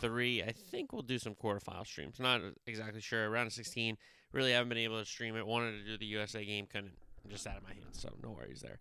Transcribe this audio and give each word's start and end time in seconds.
3. 0.00 0.42
I 0.42 0.52
think 0.52 0.92
we'll 0.92 1.02
do 1.02 1.18
some 1.18 1.34
quarterfile 1.34 1.86
streams. 1.86 2.18
Not 2.18 2.40
exactly 2.66 3.00
sure. 3.00 3.28
Round 3.30 3.46
of 3.46 3.52
16. 3.52 3.96
Really 4.32 4.52
haven't 4.52 4.68
been 4.68 4.78
able 4.78 4.98
to 4.98 5.04
stream 5.04 5.36
it. 5.36 5.46
Wanted 5.46 5.84
to 5.84 5.84
do 5.84 5.98
the 5.98 6.06
USA 6.06 6.44
game, 6.44 6.66
couldn't. 6.66 6.92
Just 7.28 7.46
out 7.46 7.58
of 7.58 7.62
my 7.62 7.74
hands, 7.74 8.00
so 8.00 8.08
no 8.22 8.30
worries 8.30 8.62
there. 8.62 8.78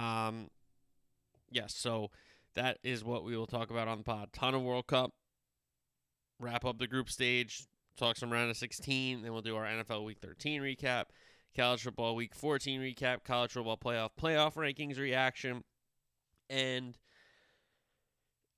Um, 0.00 0.48
yes, 1.50 1.74
so 1.74 2.10
that 2.54 2.78
is 2.84 3.04
what 3.04 3.24
we 3.24 3.36
will 3.36 3.46
talk 3.46 3.70
about 3.70 3.88
on 3.88 3.98
the 3.98 4.04
pod. 4.04 4.32
Ton 4.32 4.54
of 4.54 4.62
World 4.62 4.86
Cup. 4.86 5.12
Wrap 6.38 6.64
up 6.64 6.78
the 6.78 6.86
group 6.86 7.10
stage. 7.10 7.66
Talk 7.96 8.16
some 8.16 8.32
round 8.32 8.50
of 8.50 8.56
16. 8.56 9.22
Then 9.22 9.32
we'll 9.32 9.42
do 9.42 9.56
our 9.56 9.64
NFL 9.64 10.04
Week 10.04 10.18
13 10.20 10.62
recap. 10.62 11.06
College 11.56 11.82
football 11.82 12.14
Week 12.14 12.34
14 12.34 12.80
recap. 12.80 13.24
College 13.24 13.52
football 13.52 13.76
playoff 13.76 14.10
playoff 14.18 14.54
rankings 14.54 14.98
reaction. 14.98 15.64
And 16.48 16.96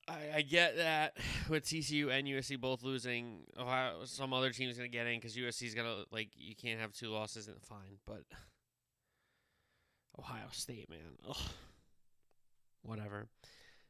I, 0.08 0.36
I 0.36 0.42
get 0.42 0.76
that 0.76 1.16
with 1.48 1.64
TCU 1.64 2.10
and 2.10 2.26
USC 2.26 2.60
both 2.60 2.82
losing, 2.82 3.40
Ohio, 3.58 4.04
some 4.04 4.32
other 4.32 4.50
team's 4.50 4.76
gonna 4.76 4.88
get 4.88 5.06
in 5.06 5.18
because 5.18 5.36
USC's 5.36 5.74
gonna 5.74 6.04
like 6.10 6.30
you 6.36 6.54
can't 6.54 6.80
have 6.80 6.92
two 6.92 7.08
losses 7.08 7.48
and 7.48 7.60
fine, 7.62 7.98
but 8.06 8.22
Ohio 10.18 10.48
State, 10.52 10.90
man, 10.90 10.98
Ugh. 11.28 11.36
whatever. 12.82 13.28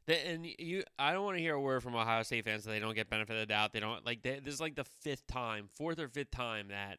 The, 0.06 0.26
and 0.26 0.44
you, 0.44 0.82
I 0.98 1.12
don't 1.12 1.24
want 1.24 1.36
to 1.36 1.42
hear 1.42 1.54
a 1.54 1.60
word 1.60 1.82
from 1.82 1.94
Ohio 1.94 2.24
State 2.24 2.44
fans 2.44 2.64
that 2.64 2.70
they 2.70 2.80
don't 2.80 2.94
get 2.94 3.08
benefit 3.08 3.34
of 3.34 3.40
the 3.40 3.46
doubt. 3.46 3.72
They 3.72 3.80
don't 3.80 4.04
like. 4.04 4.22
They, 4.22 4.40
this 4.40 4.54
is 4.54 4.60
like 4.60 4.74
the 4.74 4.84
fifth 4.84 5.26
time, 5.28 5.68
fourth 5.72 6.00
or 6.00 6.08
fifth 6.08 6.32
time 6.32 6.68
that 6.68 6.98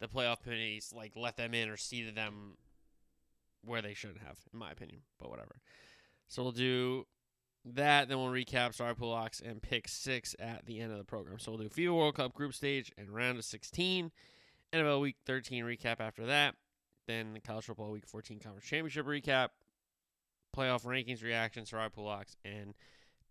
the 0.00 0.06
playoff 0.06 0.42
committees 0.42 0.92
like 0.94 1.12
let 1.16 1.36
them 1.36 1.54
in 1.54 1.70
or 1.70 1.78
seated 1.78 2.14
them 2.14 2.58
where 3.64 3.80
they 3.80 3.94
shouldn't 3.94 4.20
have, 4.20 4.38
in 4.52 4.58
my 4.58 4.70
opinion. 4.70 5.00
But 5.18 5.30
whatever. 5.30 5.56
So 6.28 6.42
we'll 6.42 6.52
do 6.52 7.06
that. 7.64 8.08
Then 8.08 8.18
we'll 8.18 8.28
recap 8.28 8.74
Sorry 8.74 8.94
Pool 8.94 9.10
Locks 9.10 9.40
and 9.40 9.62
pick 9.62 9.88
six 9.88 10.34
at 10.38 10.66
the 10.66 10.80
end 10.80 10.92
of 10.92 10.98
the 10.98 11.04
program. 11.04 11.38
So 11.38 11.52
we'll 11.52 11.62
do 11.62 11.68
FIFA 11.68 11.96
World 11.96 12.14
Cup 12.16 12.34
group 12.34 12.54
stage 12.54 12.92
and 12.96 13.10
round 13.10 13.38
of 13.38 13.44
16. 13.44 14.10
NFL 14.72 15.00
Week 15.00 15.16
13 15.26 15.64
recap 15.64 16.00
after 16.00 16.26
that. 16.26 16.54
Then 17.06 17.34
the 17.34 17.40
College 17.40 17.66
Football 17.66 17.90
Week 17.90 18.06
14 18.06 18.38
Conference 18.40 18.66
Championship 18.66 19.06
recap. 19.06 19.48
Playoff 20.56 20.84
rankings 20.84 21.22
reaction, 21.22 21.64
Sorry 21.64 21.90
Pool 21.90 22.04
Locks, 22.04 22.36
and 22.44 22.74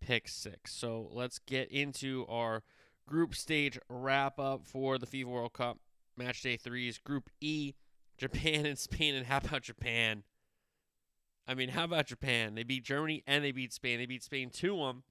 pick 0.00 0.28
six. 0.28 0.74
So 0.74 1.08
let's 1.12 1.38
get 1.38 1.70
into 1.70 2.26
our 2.28 2.62
group 3.06 3.34
stage 3.34 3.78
wrap 3.88 4.38
up 4.38 4.66
for 4.66 4.98
the 4.98 5.06
FIFA 5.06 5.24
World 5.26 5.52
Cup. 5.52 5.78
Match 6.16 6.42
day 6.42 6.56
threes, 6.56 6.98
Group 6.98 7.30
E, 7.40 7.74
Japan 8.18 8.66
and 8.66 8.78
Spain. 8.78 9.14
And 9.14 9.26
how 9.26 9.38
about 9.38 9.62
Japan? 9.62 10.24
I 11.46 11.54
mean, 11.54 11.70
how 11.70 11.84
about 11.84 12.06
Japan? 12.06 12.54
They 12.54 12.62
beat 12.62 12.84
Germany 12.84 13.22
and 13.26 13.44
they 13.44 13.52
beat 13.52 13.72
Spain. 13.72 13.98
They 13.98 14.06
beat 14.06 14.22
Spain 14.22 14.50
2 14.50 14.74
1. 14.74 15.02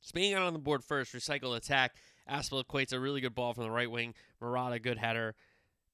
Spain 0.00 0.34
got 0.34 0.42
on 0.42 0.52
the 0.52 0.58
board 0.58 0.84
first, 0.84 1.14
recycled 1.14 1.56
attack. 1.56 1.96
Azpilicueta 2.30 2.92
a 2.92 3.00
really 3.00 3.20
good 3.20 3.34
ball 3.34 3.52
from 3.54 3.64
the 3.64 3.70
right 3.70 3.90
wing. 3.90 4.14
Morata, 4.40 4.78
good 4.78 4.98
header. 4.98 5.34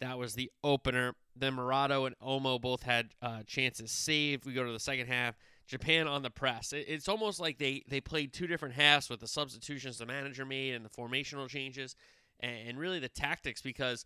That 0.00 0.18
was 0.18 0.34
the 0.34 0.50
opener. 0.62 1.14
Then 1.34 1.54
Morata 1.54 2.02
and 2.02 2.18
Olmo 2.20 2.60
both 2.60 2.82
had 2.82 3.10
uh, 3.20 3.42
chances 3.46 3.90
saved. 3.90 4.46
We 4.46 4.52
go 4.52 4.64
to 4.64 4.72
the 4.72 4.80
second 4.80 5.08
half. 5.08 5.36
Japan 5.66 6.08
on 6.08 6.22
the 6.22 6.30
press. 6.30 6.72
It, 6.72 6.86
it's 6.88 7.08
almost 7.08 7.40
like 7.40 7.58
they, 7.58 7.84
they 7.88 8.00
played 8.00 8.32
two 8.32 8.46
different 8.46 8.74
halves 8.74 9.10
with 9.10 9.20
the 9.20 9.28
substitutions 9.28 9.98
the 9.98 10.06
manager 10.06 10.44
made 10.44 10.74
and 10.74 10.84
the 10.84 10.90
formational 10.90 11.48
changes 11.48 11.94
and, 12.40 12.68
and 12.68 12.78
really 12.78 12.98
the 12.98 13.08
tactics 13.08 13.60
because 13.60 14.04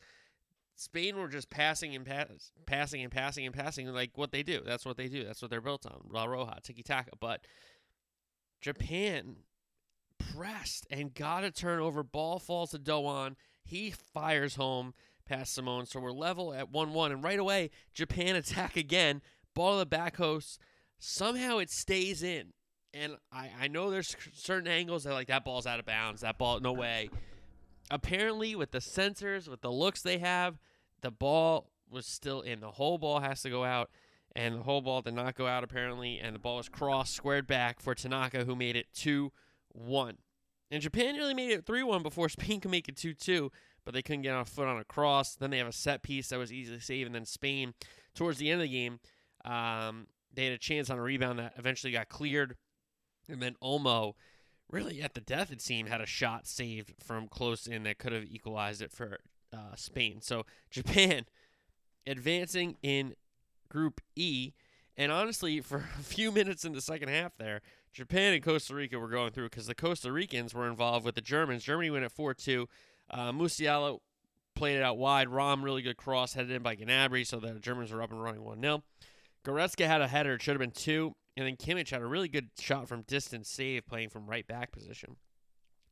Spain 0.77 1.17
were 1.17 1.29
just 1.29 1.51
passing 1.51 1.95
and 1.95 2.05
pass, 2.05 2.51
passing 2.67 3.03
and 3.03 3.13
passing 3.13 3.47
and 3.47 3.55
passing 3.55 3.87
like 3.89 4.17
what 4.17 4.33
they 4.33 4.43
do. 4.43 4.61
That's 4.65 4.85
what 4.85 4.97
they 4.97 5.09
do. 5.09 5.25
That's 5.25 5.43
what 5.43 5.51
they're 5.51 5.61
built 5.61 5.87
on. 5.87 6.01
La 6.11 6.27
Roja, 6.27 6.63
tiki 6.63 6.83
taka. 6.83 7.11
But 7.21 7.47
Japan 8.61 9.37
pressed 10.19 10.87
and 10.91 11.15
got 11.15 11.45
a 11.45 11.51
turnover. 11.51 12.03
Ball 12.03 12.39
falls 12.39 12.71
to 12.71 12.79
Doan. 12.79 13.37
He 13.65 13.91
fires 13.91 14.57
home 14.57 14.95
past 15.27 15.59
Simón. 15.59 15.87
So 15.87 16.01
we're 16.01 16.13
level 16.13 16.55
at 16.55 16.71
1 16.71 16.93
1. 16.93 17.13
And 17.13 17.25
right 17.25 17.39
away, 17.39 17.71
Japan 17.95 18.37
attack 18.37 18.77
again. 18.77 19.23
Ball 19.55 19.75
to 19.75 19.79
the 19.81 19.87
back 19.87 20.17
host. 20.17 20.59
Somehow 20.99 21.59
it 21.59 21.71
stays 21.71 22.23
in. 22.23 22.53
And 22.95 23.17
I, 23.33 23.51
I 23.63 23.69
know 23.69 23.91
there's 23.91 24.15
certain 24.35 24.69
angles 24.69 25.05
that 25.05 25.13
like 25.13 25.29
that 25.29 25.45
ball's 25.45 25.67
out 25.67 25.79
of 25.79 25.87
bounds. 25.87 26.21
That 26.21 26.39
ball, 26.39 26.61
no 26.61 26.73
way. 26.73 27.09
Apparently, 27.93 28.57
with 28.57 28.71
the 28.71 28.79
sensors, 28.79 29.47
with 29.47 29.61
the 29.61 29.71
looks 29.71 30.01
they 30.01 30.17
have, 30.17 30.59
the 31.03 31.11
ball 31.11 31.71
was 31.91 32.07
still 32.07 32.41
in. 32.41 32.61
The 32.61 32.71
whole 32.71 32.97
ball 32.97 33.21
has 33.21 33.43
to 33.43 33.51
go 33.51 33.65
out, 33.65 33.91
and 34.35 34.55
the 34.55 34.63
whole 34.63 34.81
ball 34.81 35.03
did 35.03 35.13
not 35.13 35.35
go 35.35 35.47
out 35.47 35.63
apparently, 35.63 36.19
and 36.19 36.35
the 36.35 36.39
ball 36.39 36.57
was 36.57 36.71
crossed, 36.71 37.15
squared 37.15 37.47
back 37.47 37.81
for 37.81 37.95
Tanaka, 37.95 38.47
who 38.47 38.57
made 38.57 38.77
it 38.77 38.87
2 38.95 39.31
1. 39.73 40.17
And 40.71 40.83
Japan 40.83 41.17
nearly 41.17 41.35
made 41.35 41.51
it 41.51 41.67
3 41.67 41.83
1 41.83 42.03
before 42.03 42.29
Spain 42.31 42.61
could 42.61 42.71
make 42.71 42.89
it 42.89 42.97
2 42.97 43.13
2, 43.13 43.53
but 43.85 43.93
they 43.93 44.01
couldn't 44.01 44.23
get 44.23 44.35
on 44.35 44.41
a 44.41 44.47
foot 44.47 44.69
on 44.69 44.79
a 44.79 44.85
cross. 44.85 45.35
Then 45.35 45.51
they 45.51 45.59
have 45.59 45.69
a 45.69 45.73
set 45.73 46.03
piece 46.03 46.29
that 46.29 46.39
was 46.39 46.51
easily 46.51 46.81
saved, 46.81 47.07
and 47.07 47.15
then 47.15 47.27
Spain, 47.27 47.75
towards 48.15 48.39
the 48.39 48.51
end 48.51 48.63
of 48.63 48.69
the 48.69 48.73
game, 48.73 49.01
um, 49.45 50.07
they 50.33 50.45
had 50.45 50.55
a 50.55 50.59
chance 50.59 50.89
on 50.89 50.99
a 50.99 51.03
rebound 51.03 51.41
that 51.41 51.53
eventually 51.59 51.93
got 51.93 52.09
cleared. 52.09 52.57
And 53.29 53.43
then 53.43 53.55
Olmo, 53.63 54.15
really 54.73 55.01
at 55.03 55.15
the 55.15 55.21
death, 55.21 55.53
it 55.53 55.61
seemed, 55.61 55.89
had 55.89 56.01
a 56.01 56.07
shot 56.07 56.49
saved 56.49 56.95
from 56.99 57.29
close 57.29 57.67
in 57.67 57.85
that 57.85 57.99
could 57.99 58.13
have 58.13 58.25
equalized 58.25 58.83
it 58.83 58.91
for 58.91 59.21
uh, 59.53 59.77
Spain. 59.77 60.21
So 60.21 60.45
Japan 60.71 61.27
advancing 62.07 62.77
in 62.83 63.15
Group 63.69 64.01
E. 64.17 64.53
And 64.97 65.13
honestly, 65.13 65.61
for 65.61 65.79
a 65.99 66.03
few 66.03 66.33
minutes 66.33 66.65
in 66.65 66.73
the 66.73 66.81
second 66.81 67.11
half 67.11 67.37
there, 67.37 67.61
Japan 67.93 68.33
and 68.33 68.43
Costa 68.43 68.75
Rica 68.75 68.99
were 68.99 69.09
going 69.09 69.33
through 69.33 69.51
because 69.51 69.67
the 69.67 69.75
Costa 69.75 70.11
Ricans 70.11 70.55
were 70.55 70.67
involved 70.67 71.05
with 71.05 71.15
the 71.15 71.21
Germans. 71.21 71.63
Germany 71.63 71.91
went 71.91 72.05
at 72.05 72.13
4 72.13 72.35
2. 72.35 72.69
Uh, 73.11 73.33
Musiala 73.33 73.99
played 74.55 74.77
it 74.77 74.83
out 74.83 74.97
wide. 74.97 75.29
Raum, 75.29 75.63
really 75.63 75.83
good 75.83 75.99
cross, 75.99 76.33
headed 76.33 76.51
in 76.51 76.63
by 76.63 76.75
Gnabry, 76.75 77.27
so 77.27 77.39
the 77.39 77.53
Germans 77.55 77.93
were 77.93 78.03
up 78.03 78.11
and 78.11 78.23
running 78.23 78.43
1 78.43 78.61
0. 78.61 78.83
Goretzka 79.45 79.87
had 79.87 80.01
a 80.01 80.09
header. 80.09 80.35
It 80.35 80.43
should 80.43 80.53
have 80.53 80.61
been 80.61 80.71
two. 80.71 81.15
And 81.37 81.47
then 81.47 81.57
Kimmich 81.57 81.91
had 81.91 82.03
a 82.03 82.07
really 82.07 82.29
good 82.29 82.51
shot 82.59 82.89
from 82.89 83.03
distance 83.03 83.49
save 83.49 83.87
playing 83.87 84.11
from 84.11 84.27
right 84.27 84.47
back 84.47 84.71
position. 84.73 85.17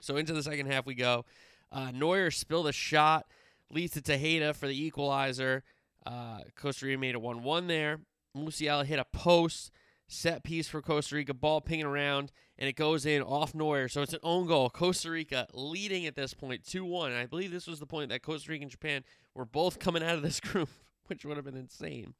So 0.01 0.17
into 0.17 0.33
the 0.33 0.43
second 0.43 0.67
half 0.67 0.87
we 0.87 0.95
go. 0.95 1.25
Uh, 1.73 1.91
Neuer 1.93 2.31
spilled 2.31 2.67
a 2.67 2.73
shot, 2.73 3.27
leads 3.71 3.95
to 3.95 4.01
Tejeda 4.01 4.55
for 4.55 4.67
the 4.67 4.85
equalizer. 4.85 5.63
Uh, 6.05 6.41
Costa 6.57 6.87
Rica 6.87 6.99
made 6.99 7.15
a 7.15 7.21
1 7.21 7.43
1 7.43 7.67
there. 7.67 8.01
Musiala 8.37 8.85
hit 8.85 8.99
a 8.99 9.05
post, 9.05 9.71
set 10.09 10.45
piece 10.45 10.69
for 10.69 10.83
Costa 10.83 11.17
Rica, 11.17 11.35
ball 11.35 11.61
pinging 11.61 11.87
around, 11.87 12.33
and 12.59 12.69
it 12.69 12.75
goes 12.75 13.07
in 13.07 13.23
off 13.23 13.55
Neuer. 13.55 13.89
So 13.89 14.03
it's 14.03 14.13
an 14.13 14.21
own 14.23 14.47
goal. 14.47 14.71
Costa 14.71 15.11
Rica 15.11 15.47
leading 15.53 16.07
at 16.07 16.17
this 16.17 16.35
point 16.35 16.65
2 16.65 16.85
1. 16.85 17.13
I 17.13 17.27
believe 17.27 17.51
this 17.51 17.67
was 17.67 17.81
the 17.81 17.87
point 17.87 18.11
that 18.11 18.23
Costa 18.23 18.51
Rica 18.51 18.63
and 18.63 18.71
Japan 18.71 19.05
were 19.35 19.45
both 19.45 19.79
coming 19.79 20.03
out 20.03 20.17
of 20.17 20.23
this 20.23 20.41
group, 20.41 20.69
which 21.07 21.25
would 21.25 21.37
have 21.37 21.45
been 21.45 21.57
insane. 21.57 22.15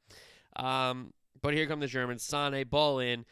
Um, 0.55 1.13
but 1.41 1.53
here 1.53 1.67
come 1.67 1.79
the 1.79 1.87
Germans. 1.87 2.23
Sane, 2.23 2.67
ball 2.67 2.99
in. 2.99 3.25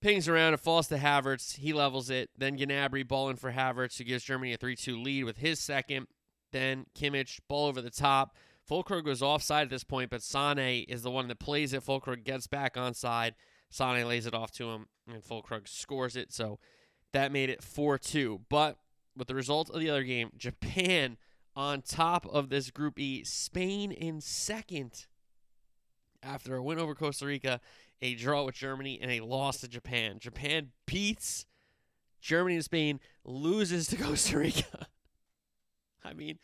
Pings 0.00 0.28
around. 0.28 0.54
It 0.54 0.60
falls 0.60 0.88
to 0.88 0.96
Havertz. 0.96 1.56
He 1.56 1.72
levels 1.72 2.08
it. 2.10 2.30
Then 2.36 2.56
Gnabry, 2.56 3.06
ball 3.06 3.28
in 3.28 3.36
for 3.36 3.52
Havertz, 3.52 3.98
who 3.98 4.04
gives 4.04 4.24
Germany 4.24 4.54
a 4.54 4.56
3 4.56 4.74
2 4.76 4.98
lead 4.98 5.24
with 5.24 5.38
his 5.38 5.60
second. 5.60 6.06
Then 6.52 6.86
Kimmich, 6.94 7.40
ball 7.48 7.66
over 7.66 7.82
the 7.82 7.90
top. 7.90 8.34
Füllkrug 8.68 9.04
was 9.04 9.22
offside 9.22 9.64
at 9.64 9.70
this 9.70 9.84
point, 9.84 10.10
but 10.10 10.22
Sane 10.22 10.84
is 10.88 11.02
the 11.02 11.10
one 11.10 11.28
that 11.28 11.38
plays 11.38 11.72
it. 11.72 11.84
Füllkrug 11.84 12.24
gets 12.24 12.46
back 12.46 12.76
onside. 12.76 13.32
Sane 13.70 14.06
lays 14.06 14.26
it 14.26 14.34
off 14.34 14.52
to 14.52 14.70
him, 14.70 14.86
and 15.12 15.22
Füllkrug 15.22 15.68
scores 15.68 16.16
it. 16.16 16.32
So 16.32 16.58
that 17.12 17.32
made 17.32 17.50
it 17.50 17.62
4 17.62 17.98
2. 17.98 18.42
But 18.48 18.78
with 19.16 19.28
the 19.28 19.34
result 19.34 19.70
of 19.70 19.80
the 19.80 19.90
other 19.90 20.04
game, 20.04 20.30
Japan 20.36 21.18
on 21.56 21.82
top 21.82 22.26
of 22.26 22.48
this 22.48 22.70
Group 22.70 22.98
E, 22.98 23.24
Spain 23.24 23.92
in 23.92 24.20
second 24.20 25.06
after 26.22 26.56
a 26.56 26.62
win 26.62 26.78
over 26.78 26.94
Costa 26.94 27.26
Rica, 27.26 27.60
a 28.02 28.14
draw 28.14 28.44
with 28.44 28.54
Germany, 28.54 28.98
and 29.00 29.10
a 29.10 29.20
loss 29.20 29.60
to 29.60 29.68
Japan. 29.68 30.18
Japan 30.18 30.68
beats 30.86 31.46
Germany 32.20 32.56
and 32.56 32.64
Spain, 32.64 33.00
loses 33.24 33.86
to 33.88 33.96
Costa 34.02 34.38
Rica. 34.38 34.86
I 36.04 36.12
mean, 36.12 36.38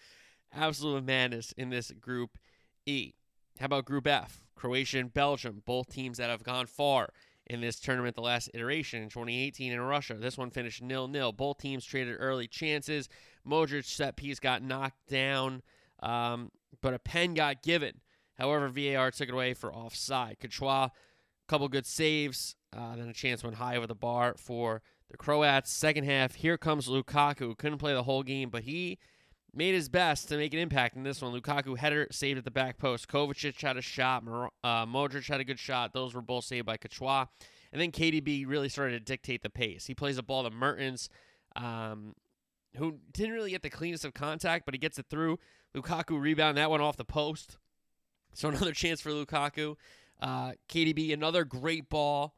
absolute 0.52 1.05
madness 1.05 1.52
in 1.52 1.70
this 1.70 1.90
Group 1.90 2.38
E. 2.84 3.12
How 3.58 3.67
about 3.67 3.84
Group 3.84 4.06
F? 4.06 4.43
Croatia 4.55 4.99
and 4.99 5.12
Belgium, 5.12 5.62
both 5.64 5.88
teams 5.88 6.19
that 6.19 6.31
have 6.31 6.43
gone 6.43 6.67
far 6.67 7.11
in 7.46 7.61
this 7.61 7.79
tournament, 7.79 8.17
the 8.17 8.22
last 8.22 8.50
iteration 8.55 9.02
in 9.02 9.08
2018 9.08 9.72
in 9.72 9.81
Russia. 9.81 10.14
This 10.14 10.37
one 10.37 10.50
finished 10.50 10.82
nil 10.82 11.08
nil. 11.08 11.32
Both 11.32 11.58
teams 11.58 11.84
traded 11.84 12.17
early 12.19 12.49
chances. 12.49 13.08
Modric 13.46 13.84
set 13.84 14.17
piece 14.17 14.40
got 14.40 14.62
knocked 14.62 15.06
down, 15.08 15.62
um, 16.00 16.50
but 16.81 16.94
a 16.94 16.99
pen 16.99 17.34
got 17.34 17.62
given. 17.62 18.00
However, 18.38 18.68
VAR 18.68 19.10
took 19.10 19.28
it 19.28 19.34
away 19.34 19.54
for 19.54 19.72
offside. 19.72 20.38
Courtois, 20.40 20.90
couple 21.48 21.68
good 21.68 21.86
saves, 21.86 22.56
uh, 22.76 22.96
then 22.96 23.08
a 23.08 23.12
chance 23.12 23.42
went 23.42 23.56
high 23.56 23.76
over 23.76 23.86
the 23.86 23.94
bar 23.94 24.34
for 24.38 24.82
the 25.10 25.16
Croats. 25.16 25.72
Second 25.72 26.04
half, 26.04 26.34
here 26.34 26.58
comes 26.58 26.88
Lukaku. 26.88 27.56
Couldn't 27.56 27.78
play 27.78 27.94
the 27.94 28.02
whole 28.02 28.22
game, 28.22 28.50
but 28.50 28.64
he 28.64 28.98
made 29.54 29.74
his 29.74 29.88
best 29.88 30.28
to 30.28 30.36
make 30.36 30.52
an 30.52 30.60
impact 30.60 30.96
in 30.96 31.02
this 31.02 31.22
one. 31.22 31.32
Lukaku 31.32 31.78
header 31.78 32.06
saved 32.10 32.38
at 32.38 32.44
the 32.44 32.50
back 32.50 32.78
post. 32.78 33.08
Kovacic 33.08 33.60
had 33.60 33.76
a 33.76 33.82
shot. 33.82 34.22
Uh, 34.62 34.84
Modric 34.86 35.26
had 35.28 35.40
a 35.40 35.44
good 35.44 35.58
shot. 35.58 35.92
Those 35.92 36.14
were 36.14 36.22
both 36.22 36.44
saved 36.44 36.66
by 36.66 36.76
Courtois. 36.76 37.26
And 37.72 37.80
then 37.80 37.90
KDB 37.90 38.46
really 38.46 38.68
started 38.68 38.92
to 38.92 39.00
dictate 39.00 39.42
the 39.42 39.50
pace. 39.50 39.86
He 39.86 39.94
plays 39.94 40.18
a 40.18 40.22
ball 40.22 40.44
to 40.44 40.50
Mertens, 40.50 41.08
um, 41.56 42.14
who 42.76 42.98
didn't 43.12 43.32
really 43.32 43.50
get 43.50 43.62
the 43.62 43.70
cleanest 43.70 44.04
of 44.04 44.14
contact, 44.14 44.66
but 44.66 44.74
he 44.74 44.78
gets 44.78 44.98
it 44.98 45.06
through. 45.08 45.38
Lukaku 45.74 46.20
rebound 46.20 46.58
that 46.58 46.70
one 46.70 46.80
off 46.80 46.96
the 46.96 47.04
post. 47.04 47.58
So 48.36 48.48
another 48.50 48.72
chance 48.72 49.00
for 49.00 49.10
Lukaku. 49.10 49.76
Uh, 50.20 50.52
KDB, 50.68 51.12
another 51.12 51.44
great 51.44 51.88
ball, 51.88 52.34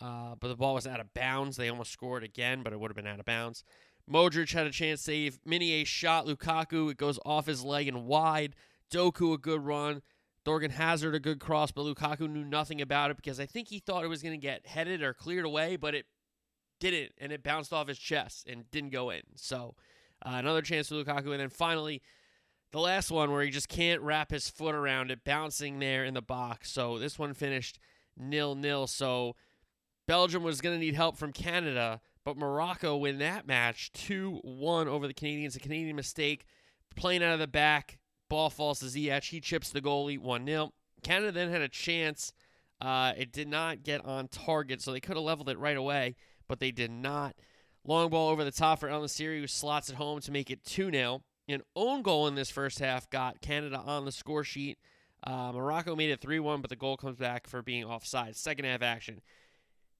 uh, 0.00 0.34
but 0.38 0.48
the 0.48 0.56
ball 0.56 0.74
was 0.74 0.86
out 0.86 1.00
of 1.00 1.12
bounds. 1.12 1.56
They 1.56 1.68
almost 1.68 1.92
scored 1.92 2.24
again, 2.24 2.62
but 2.62 2.72
it 2.72 2.80
would 2.80 2.90
have 2.90 2.96
been 2.96 3.06
out 3.06 3.18
of 3.18 3.26
bounds. 3.26 3.64
Modric 4.10 4.52
had 4.52 4.66
a 4.66 4.70
chance 4.70 5.00
to 5.00 5.04
save. 5.04 5.38
Meunier 5.44 5.84
shot 5.84 6.26
Lukaku. 6.26 6.90
It 6.90 6.96
goes 6.96 7.18
off 7.26 7.46
his 7.46 7.62
leg 7.62 7.88
and 7.88 8.06
wide. 8.06 8.54
Doku 8.90 9.34
a 9.34 9.38
good 9.38 9.64
run. 9.64 10.02
Thorgan 10.44 10.70
Hazard 10.70 11.14
a 11.14 11.20
good 11.20 11.40
cross, 11.40 11.70
but 11.70 11.82
Lukaku 11.82 12.28
knew 12.28 12.44
nothing 12.44 12.80
about 12.80 13.10
it 13.10 13.18
because 13.18 13.38
I 13.38 13.44
think 13.44 13.68
he 13.68 13.80
thought 13.80 14.04
it 14.04 14.08
was 14.08 14.22
going 14.22 14.38
to 14.38 14.42
get 14.42 14.66
headed 14.66 15.02
or 15.02 15.12
cleared 15.12 15.44
away, 15.44 15.76
but 15.76 15.94
it 15.94 16.06
didn't, 16.80 17.12
and 17.18 17.32
it 17.32 17.42
bounced 17.42 17.72
off 17.72 17.88
his 17.88 17.98
chest 17.98 18.46
and 18.46 18.70
didn't 18.70 18.90
go 18.90 19.10
in. 19.10 19.20
So 19.34 19.74
uh, 20.24 20.36
another 20.36 20.62
chance 20.62 20.88
for 20.88 20.94
Lukaku, 20.94 21.32
and 21.32 21.40
then 21.40 21.50
finally 21.50 22.00
the 22.70 22.80
last 22.80 23.10
one 23.10 23.30
where 23.30 23.42
he 23.42 23.50
just 23.50 23.68
can't 23.68 24.02
wrap 24.02 24.30
his 24.30 24.48
foot 24.48 24.74
around 24.74 25.10
it, 25.10 25.24
bouncing 25.24 25.78
there 25.78 26.04
in 26.04 26.14
the 26.14 26.22
box. 26.22 26.70
So 26.70 26.98
this 26.98 27.18
one 27.18 27.34
finished 27.34 27.78
nil 28.16 28.54
nil. 28.54 28.86
So 28.86 29.36
Belgium 30.06 30.42
was 30.42 30.60
going 30.60 30.74
to 30.74 30.80
need 30.80 30.94
help 30.94 31.16
from 31.16 31.32
Canada, 31.32 32.00
but 32.24 32.36
Morocco 32.36 32.96
win 32.96 33.18
that 33.18 33.46
match 33.46 33.92
2 33.92 34.40
1 34.42 34.88
over 34.88 35.06
the 35.06 35.14
Canadians. 35.14 35.56
A 35.56 35.60
Canadian 35.60 35.96
mistake, 35.96 36.44
playing 36.96 37.22
out 37.22 37.34
of 37.34 37.38
the 37.38 37.46
back. 37.46 37.98
Ball 38.28 38.50
falls 38.50 38.80
to 38.80 38.86
Ziyech. 38.86 39.30
He 39.30 39.40
chips 39.40 39.70
the 39.70 39.80
goalie 39.80 40.18
1 40.18 40.46
0. 40.46 40.72
Canada 41.02 41.32
then 41.32 41.50
had 41.50 41.62
a 41.62 41.68
chance. 41.68 42.32
Uh, 42.80 43.12
it 43.16 43.32
did 43.32 43.48
not 43.48 43.82
get 43.82 44.04
on 44.04 44.28
target, 44.28 44.80
so 44.80 44.92
they 44.92 45.00
could 45.00 45.16
have 45.16 45.24
leveled 45.24 45.48
it 45.48 45.58
right 45.58 45.76
away, 45.76 46.14
but 46.46 46.60
they 46.60 46.70
did 46.70 46.90
not. 46.90 47.34
Long 47.84 48.10
ball 48.10 48.28
over 48.28 48.44
the 48.44 48.52
top 48.52 48.80
for 48.80 48.88
El 48.88 49.02
Nesyri, 49.02 49.40
who 49.40 49.46
slots 49.46 49.88
it 49.88 49.96
home 49.96 50.20
to 50.20 50.30
make 50.30 50.50
it 50.50 50.64
2 50.64 50.90
0. 50.90 51.22
An 51.48 51.62
own 51.74 52.02
goal 52.02 52.26
in 52.26 52.34
this 52.34 52.50
first 52.50 52.78
half 52.78 53.08
got 53.08 53.40
Canada 53.40 53.78
on 53.78 54.04
the 54.04 54.12
score 54.12 54.44
sheet. 54.44 54.78
Uh, 55.24 55.52
Morocco 55.52 55.96
made 55.96 56.10
it 56.10 56.20
3 56.20 56.38
1, 56.38 56.60
but 56.60 56.70
the 56.70 56.76
goal 56.76 56.96
comes 56.96 57.16
back 57.16 57.46
for 57.46 57.62
being 57.62 57.84
offside. 57.84 58.36
Second 58.36 58.66
half 58.66 58.82
action. 58.82 59.20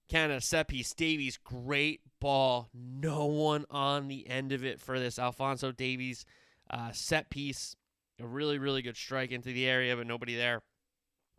Canada 0.09 0.41
set 0.41 0.69
piece. 0.69 0.93
Davies, 0.95 1.39
great 1.43 2.01
ball. 2.21 2.69
No 2.75 3.27
one 3.27 3.65
on 3.71 4.09
the 4.09 4.29
end 4.29 4.53
of 4.53 4.65
it 4.65 4.81
for 4.81 4.99
this. 4.99 5.19
Alfonso 5.19 5.73
Davies 5.73 6.25
uh, 6.71 6.93
set 6.93 7.31
piece. 7.31 7.77
A 8.21 8.27
really, 8.27 8.59
really 8.59 8.83
good 8.83 8.97
strike 8.97 9.31
into 9.31 9.53
the 9.53 9.67
area, 9.67 9.97
but 9.97 10.07
nobody 10.07 10.35
there. 10.35 10.63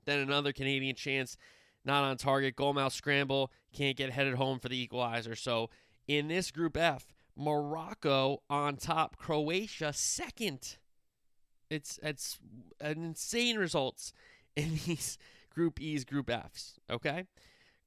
Then 0.06 0.20
another 0.20 0.54
Canadian 0.54 0.96
chance, 0.96 1.36
not 1.84 2.04
on 2.04 2.18
target. 2.18 2.56
Goalmouth 2.56 2.94
scramble. 2.94 3.52
Can't 3.74 3.98
get 3.98 4.12
headed 4.12 4.36
home 4.36 4.60
for 4.60 4.70
the 4.70 4.82
equalizer. 4.82 5.36
So 5.36 5.70
in 6.08 6.28
this 6.28 6.52
Group 6.52 6.78
F, 6.78 7.06
Morocco 7.40 8.44
on 8.50 8.76
top, 8.76 9.16
Croatia 9.18 9.94
second. 9.94 10.78
It's 11.70 12.00
it's 12.04 12.38
an 12.82 13.04
insane 13.04 13.58
results 13.58 14.12
in 14.56 14.72
these 14.86 15.18
Group 15.54 15.82
E's, 15.82 16.04
Group 16.04 16.30
F's. 16.30 16.80
Okay, 16.92 17.24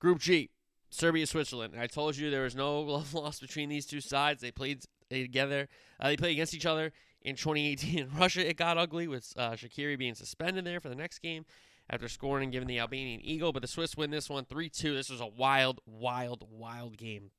Group 0.01 0.19
G, 0.19 0.51
Serbia, 0.91 1.27
Switzerland. 1.27 1.75
I 1.79 1.87
told 1.87 2.17
you 2.17 2.31
there 2.31 2.43
was 2.43 2.57
no 2.57 2.81
love 2.81 3.13
lost 3.13 3.41
between 3.41 3.69
these 3.69 3.87
two 3.87 4.01
sides. 4.01 4.41
They 4.41 4.51
played 4.51 4.85
together. 5.11 5.69
Uh, 6.01 6.09
they 6.09 6.17
played 6.17 6.33
against 6.33 6.55
each 6.55 6.67
other 6.67 6.93
in 7.21 7.37
2018 7.37 7.99
in 7.99 8.11
Russia. 8.19 8.49
It 8.49 8.57
got 8.57 8.79
ugly 8.79 9.07
with 9.07 9.33
uh, 9.37 9.51
Shaqiri 9.51 9.99
being 9.99 10.15
suspended 10.15 10.65
there 10.65 10.81
for 10.81 10.89
the 10.89 10.95
next 10.95 11.19
game 11.19 11.45
after 11.91 12.09
scoring 12.09 12.45
and 12.45 12.53
giving 12.53 12.69
the 12.69 12.79
Albanian 12.79 13.21
eagle. 13.23 13.53
But 13.53 13.63
the 13.63 13.69
Swiss 13.69 13.97
win 13.97 14.11
this 14.11 14.31
one 14.31 14.47
3 14.47 14.71
2. 14.71 14.95
This 14.95 15.11
was 15.11 15.21
a 15.21 15.27
wild, 15.27 15.81
wild, 15.87 16.47
wild 16.51 16.97
game. 16.97 17.31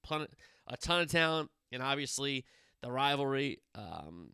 A 0.67 0.77
ton 0.77 1.01
of 1.01 1.09
talent, 1.09 1.49
and 1.73 1.83
obviously 1.83 2.45
the 2.81 2.91
rivalry, 2.91 3.59
um, 3.75 4.31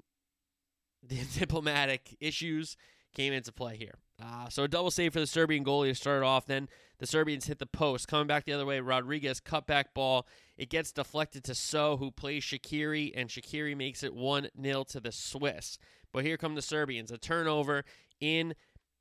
the 1.08 1.20
diplomatic 1.38 2.16
issues 2.20 2.78
came 3.14 3.34
into 3.34 3.52
play 3.52 3.78
here. 3.78 3.96
Uh, 4.22 4.50
so 4.50 4.64
a 4.64 4.68
double 4.68 4.92
save 4.92 5.14
for 5.14 5.20
the 5.20 5.28
Serbian 5.28 5.64
goalie 5.64 5.90
to 5.90 5.96
start 5.96 6.24
off. 6.24 6.46
Then 6.46 6.68
the 7.00 7.08
Serbians 7.08 7.48
hit 7.48 7.60
the 7.60 7.66
post. 7.66 8.08
Coming 8.08 8.28
back 8.28 8.46
the 8.46 8.54
other 8.54 8.66
way, 8.66 8.80
Rodriguez 8.82 9.40
cutback 9.40 9.86
ball. 9.96 10.28
It 10.58 10.70
gets 10.70 10.92
deflected 10.92 11.46
to 11.46 11.56
Sow, 11.56 11.96
who 11.98 12.12
plays 12.12 12.44
Shaqiri, 12.44 13.14
and 13.16 13.30
Shaqiri 13.30 13.78
makes 13.78 14.04
it 14.04 14.14
1 14.14 14.50
0 14.62 14.84
to 14.90 15.00
the 15.00 15.12
Swiss. 15.12 15.80
But 16.12 16.26
here 16.26 16.38
come 16.38 16.56
the 16.56 16.62
Serbians. 16.62 17.12
A 17.12 17.18
turnover 17.18 17.86
in 18.20 18.56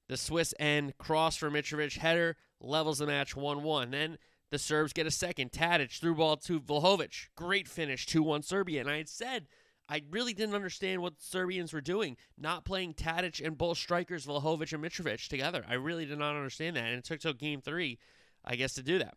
the 0.08 0.16
Swiss 0.16 0.54
end. 0.60 0.96
Cross 0.98 1.36
for 1.36 1.50
Mitrovic. 1.50 1.98
Header 1.98 2.36
levels 2.60 2.98
the 2.98 3.06
match 3.06 3.34
1 3.34 3.62
1. 3.62 3.90
Then 3.90 4.18
the 4.50 4.58
Serbs 4.58 4.92
get 4.92 5.06
a 5.06 5.10
second. 5.10 5.52
Tadic 5.52 5.98
through 5.98 6.14
ball 6.14 6.36
to 6.38 6.60
Vlahovic. 6.60 7.28
Great 7.36 7.68
finish 7.68 8.06
2 8.06 8.22
1 8.22 8.42
Serbia. 8.42 8.80
And 8.80 8.90
I 8.90 8.98
had 8.98 9.08
said 9.08 9.46
I 9.88 10.02
really 10.10 10.34
didn't 10.34 10.54
understand 10.54 11.00
what 11.00 11.16
the 11.16 11.24
Serbians 11.24 11.72
were 11.72 11.80
doing, 11.80 12.16
not 12.36 12.64
playing 12.64 12.94
Tadic 12.94 13.44
and 13.44 13.56
both 13.56 13.78
strikers, 13.78 14.26
Vlahovic 14.26 14.72
and 14.72 14.84
Mitrovic, 14.84 15.28
together. 15.28 15.64
I 15.66 15.74
really 15.74 16.04
did 16.04 16.18
not 16.18 16.36
understand 16.36 16.76
that. 16.76 16.84
And 16.84 16.98
it 16.98 17.04
took 17.04 17.20
till 17.20 17.32
game 17.32 17.62
three, 17.62 17.98
I 18.44 18.56
guess, 18.56 18.74
to 18.74 18.82
do 18.82 18.98
that. 18.98 19.14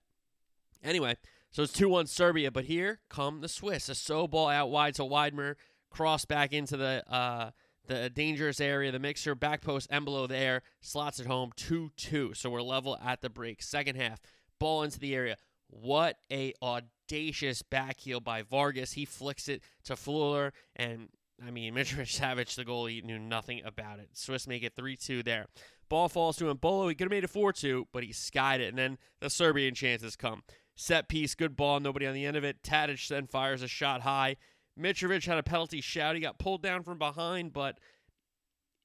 Anyway, 0.83 1.17
so 1.51 1.63
it's 1.63 1.73
2 1.73 1.89
1 1.89 2.07
Serbia, 2.07 2.51
but 2.51 2.65
here 2.65 2.99
come 3.09 3.41
the 3.41 3.49
Swiss. 3.49 3.89
A 3.89 3.95
so 3.95 4.27
ball 4.27 4.47
out 4.47 4.69
wide 4.69 4.95
to 4.95 5.03
Widmer, 5.03 5.55
cross 5.89 6.23
back 6.23 6.53
into 6.53 6.77
the 6.77 7.03
uh, 7.11 7.51
the 7.87 8.09
dangerous 8.09 8.61
area, 8.61 8.91
the 8.91 8.99
mixer, 8.99 9.35
back 9.35 9.61
post, 9.61 9.89
Embolo 9.91 10.27
there, 10.27 10.61
slots 10.79 11.19
it 11.19 11.27
home 11.27 11.51
2 11.57 11.91
2. 11.97 12.33
So 12.33 12.49
we're 12.49 12.61
level 12.61 12.97
at 13.03 13.21
the 13.21 13.29
break. 13.29 13.61
Second 13.61 13.97
half, 13.97 14.21
ball 14.61 14.83
into 14.83 14.99
the 14.99 15.15
area. 15.15 15.35
What 15.67 16.17
a 16.31 16.53
audacious 16.61 17.63
back 17.63 17.99
heel 17.99 18.19
by 18.19 18.43
Vargas. 18.43 18.93
He 18.93 19.05
flicks 19.05 19.49
it 19.49 19.63
to 19.85 19.93
Freuler, 19.93 20.51
and 20.75 21.09
I 21.45 21.49
mean, 21.49 21.73
Mitrovic 21.75 22.19
Savic, 22.19 22.53
the 22.55 22.63
goalie, 22.63 23.03
knew 23.03 23.19
nothing 23.19 23.61
about 23.65 23.99
it. 23.99 24.09
Swiss 24.13 24.47
make 24.47 24.63
it 24.63 24.75
3 24.75 24.95
2 24.95 25.23
there. 25.23 25.47
Ball 25.89 26.07
falls 26.07 26.37
to 26.37 26.53
Embolo. 26.53 26.87
He 26.87 26.95
could 26.95 27.05
have 27.05 27.11
made 27.11 27.23
it 27.23 27.29
4 27.29 27.51
2, 27.51 27.87
but 27.91 28.03
he 28.03 28.13
skied 28.13 28.61
it, 28.61 28.69
and 28.69 28.77
then 28.77 28.97
the 29.19 29.29
Serbian 29.29 29.73
chances 29.73 30.15
come. 30.15 30.43
Set 30.75 31.09
piece, 31.09 31.35
good 31.35 31.55
ball, 31.55 31.79
nobody 31.79 32.05
on 32.05 32.13
the 32.13 32.25
end 32.25 32.37
of 32.37 32.43
it. 32.43 32.63
Tadic 32.63 33.07
then 33.07 33.27
fires 33.27 33.61
a 33.61 33.67
shot 33.67 34.01
high. 34.01 34.37
Mitrovic 34.79 35.25
had 35.25 35.37
a 35.37 35.43
penalty 35.43 35.81
shout. 35.81 36.15
He 36.15 36.21
got 36.21 36.39
pulled 36.39 36.63
down 36.63 36.83
from 36.83 36.97
behind, 36.97 37.51
but 37.51 37.77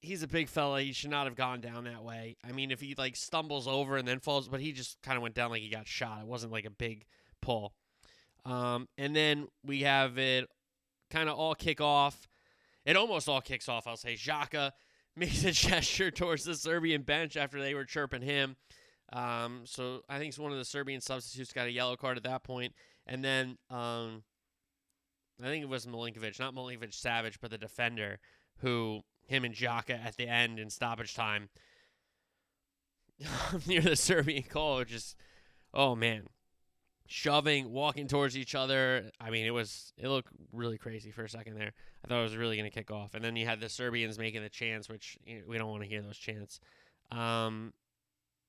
he's 0.06 0.22
a 0.22 0.28
big 0.28 0.48
fella. 0.48 0.80
He 0.80 0.92
should 0.92 1.10
not 1.10 1.26
have 1.26 1.34
gone 1.34 1.60
down 1.60 1.84
that 1.84 2.02
way. 2.02 2.36
I 2.46 2.52
mean, 2.52 2.70
if 2.70 2.80
he 2.80 2.94
like 2.96 3.16
stumbles 3.16 3.66
over 3.66 3.96
and 3.96 4.06
then 4.06 4.20
falls, 4.20 4.48
but 4.48 4.60
he 4.60 4.72
just 4.72 5.02
kind 5.02 5.16
of 5.16 5.22
went 5.22 5.34
down 5.34 5.50
like 5.50 5.62
he 5.62 5.68
got 5.68 5.86
shot. 5.86 6.20
It 6.22 6.26
wasn't 6.26 6.52
like 6.52 6.64
a 6.64 6.70
big 6.70 7.04
pull. 7.42 7.74
Um, 8.44 8.88
and 8.96 9.14
then 9.14 9.48
we 9.64 9.82
have 9.82 10.18
it 10.18 10.48
kind 11.10 11.28
of 11.28 11.36
all 11.36 11.54
kick 11.54 11.80
off. 11.80 12.28
It 12.84 12.96
almost 12.96 13.28
all 13.28 13.40
kicks 13.40 13.68
off, 13.68 13.86
I'll 13.86 13.96
say. 13.96 14.14
Xhaka 14.14 14.70
makes 15.16 15.44
a 15.44 15.52
gesture 15.52 16.10
towards 16.10 16.44
the 16.44 16.54
Serbian 16.54 17.02
bench 17.02 17.36
after 17.36 17.60
they 17.60 17.74
were 17.74 17.84
chirping 17.84 18.22
him. 18.22 18.56
Um, 19.12 19.62
so 19.64 20.02
I 20.08 20.18
think 20.18 20.34
one 20.36 20.52
of 20.52 20.58
the 20.58 20.64
Serbian 20.64 21.00
substitutes 21.00 21.52
got 21.52 21.66
a 21.66 21.72
yellow 21.72 21.96
card 21.96 22.16
at 22.16 22.22
that 22.24 22.44
point. 22.44 22.74
And 23.06 23.24
then 23.24 23.58
um, 23.70 24.22
I 25.42 25.46
think 25.46 25.62
it 25.62 25.68
was 25.68 25.86
Milinkovic, 25.86 26.38
not 26.38 26.54
Milinkovic 26.54 26.90
Savic, 26.90 27.36
but 27.40 27.50
the 27.50 27.58
defender 27.58 28.18
who 28.58 29.02
him 29.26 29.44
and 29.44 29.54
Xhaka 29.54 30.04
at 30.04 30.16
the 30.16 30.26
end 30.26 30.58
in 30.58 30.70
stoppage 30.70 31.14
time 31.14 31.48
near 33.66 33.80
the 33.80 33.96
Serbian 33.96 34.44
goal. 34.48 34.84
Just, 34.84 35.16
oh 35.74 35.94
man, 35.94 36.28
shoving, 37.06 37.72
walking 37.72 38.08
towards 38.08 38.36
each 38.36 38.54
other. 38.54 39.10
I 39.20 39.30
mean, 39.30 39.46
it 39.46 39.50
was 39.50 39.92
it 39.96 40.08
looked 40.08 40.32
really 40.52 40.78
crazy 40.78 41.10
for 41.10 41.24
a 41.24 41.28
second 41.28 41.54
there. 41.58 41.72
I 42.04 42.08
thought 42.08 42.20
it 42.20 42.22
was 42.22 42.36
really 42.36 42.56
going 42.56 42.70
to 42.70 42.74
kick 42.74 42.90
off, 42.90 43.14
and 43.14 43.24
then 43.24 43.36
you 43.36 43.46
had 43.46 43.60
the 43.60 43.68
Serbians 43.68 44.18
making 44.18 44.42
the 44.42 44.48
chance, 44.48 44.88
which 44.88 45.18
you 45.26 45.38
know, 45.38 45.44
we 45.48 45.58
don't 45.58 45.70
want 45.70 45.82
to 45.82 45.88
hear 45.88 46.02
those 46.02 46.18
chants. 46.18 46.60
Um, 47.10 47.72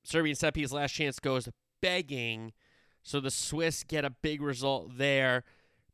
Serbian 0.04 0.36
set 0.36 0.54
piece 0.54 0.72
last 0.72 0.94
chance 0.94 1.20
goes 1.20 1.50
begging, 1.82 2.54
so 3.04 3.20
the 3.20 3.32
Swiss 3.32 3.84
get 3.84 4.06
a 4.06 4.10
big 4.10 4.42
result 4.42 4.98
there 4.98 5.44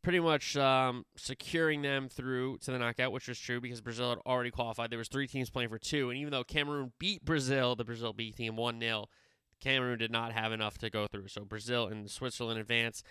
pretty 0.04 0.20
much 0.20 0.56
um, 0.58 1.06
securing 1.16 1.82
them 1.82 2.10
through 2.10 2.58
to 2.60 2.72
the 2.72 2.78
knockout, 2.78 3.12
which 3.12 3.28
was 3.28 3.40
true 3.40 3.62
because 3.62 3.82
Brazil 3.82 4.10
had 4.10 4.20
already 4.26 4.52
qualified. 4.52 4.92
There 4.92 4.98
was 5.00 5.08
three 5.08 5.28
teams 5.28 5.50
playing 5.50 5.70
for 5.70 5.80
two, 5.80 6.10
and 6.10 6.20
even 6.20 6.32
though 6.32 6.44
Cameroon 6.44 6.92
beat 7.00 7.24
Brazil, 7.24 7.76
the 7.76 7.86
Brazil 7.86 8.14
B 8.14 8.32
team 8.32 8.56
one 8.56 8.80
0 8.80 9.06
Cameroon 9.62 9.98
did 9.98 10.12
not 10.12 10.34
have 10.34 10.52
enough 10.52 10.78
to 10.80 10.90
go 10.90 11.08
through. 11.08 11.30
So 11.30 11.46
Brazil 11.46 11.88
and 11.88 12.12
Switzerland 12.12 12.60
advance. 12.60 13.02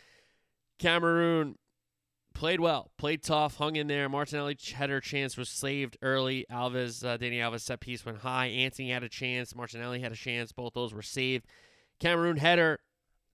Cameroon 0.78 1.56
played 2.34 2.60
well, 2.60 2.90
played 2.98 3.22
tough, 3.22 3.56
hung 3.56 3.76
in 3.76 3.86
there. 3.86 4.08
Martinelli 4.08 4.58
header 4.74 5.00
chance 5.00 5.38
was 5.38 5.48
saved 5.48 5.96
early. 6.02 6.44
Alves, 6.50 7.04
uh, 7.04 7.16
Dani 7.16 7.38
Alves 7.38 7.60
set 7.60 7.80
piece 7.80 8.04
went 8.04 8.18
high. 8.18 8.46
Antony 8.46 8.90
had 8.90 9.02
a 9.02 9.08
chance. 9.08 9.54
Martinelli 9.54 10.00
had 10.00 10.12
a 10.12 10.16
chance. 10.16 10.52
Both 10.52 10.74
those 10.74 10.92
were 10.92 11.02
saved. 11.02 11.46
Cameroon 12.00 12.36
header 12.36 12.80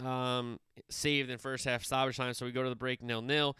um, 0.04 0.58
saved 0.88 1.30
in 1.30 1.38
first 1.38 1.64
half 1.64 1.84
stoppage 1.84 2.16
time. 2.16 2.34
So 2.34 2.46
we 2.46 2.52
go 2.52 2.62
to 2.62 2.68
the 2.68 2.76
break 2.76 3.02
nil 3.02 3.22
nil. 3.22 3.56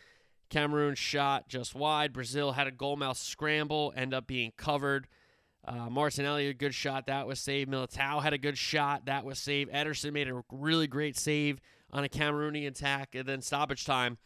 Cameroon 0.51 0.95
shot 0.95 1.49
just 1.49 1.75
wide. 1.75 2.13
Brazil 2.13 2.53
had 2.53 2.67
a 2.67 2.71
goal 2.71 2.97
mouth 2.97 3.19
scramble, 3.19 3.93
end 3.97 4.15
up 4.15 4.27
being 4.27 4.53
covered. 4.57 5.07
Uh, 5.65 5.91
Martinelli 5.91 6.49
a 6.49 6.55
good 6.55 6.75
shot 6.75 7.07
that 7.07 7.27
was 7.27 7.39
saved. 7.39 7.71
Militao 7.71 8.23
had 8.23 8.33
a 8.33 8.39
good 8.39 8.57
shot 8.57 9.05
that 9.05 9.25
was 9.25 9.39
saved. 9.39 9.71
Ederson 9.71 10.13
made 10.13 10.29
a 10.29 10.43
really 10.51 10.87
great 10.87 11.17
save 11.17 11.61
on 11.93 12.05
a 12.05 12.09
Cameroonian 12.09 12.69
attack, 12.69 13.15
and 13.15 13.29
then 13.29 13.43
stoppage 13.43 13.85
time. 13.85 14.19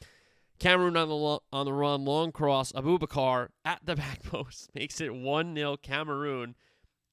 Cameroon 0.58 0.96
on 0.96 1.08
the 1.08 1.14
lo- 1.14 1.42
on 1.52 1.66
the 1.66 1.72
run, 1.72 2.04
long 2.04 2.30
cross. 2.30 2.70
Abubakar 2.72 3.48
at 3.64 3.80
the 3.84 3.96
back 3.96 4.22
post 4.22 4.70
makes 4.74 5.00
it 5.00 5.12
one 5.12 5.54
0 5.56 5.76
Cameroon. 5.78 6.54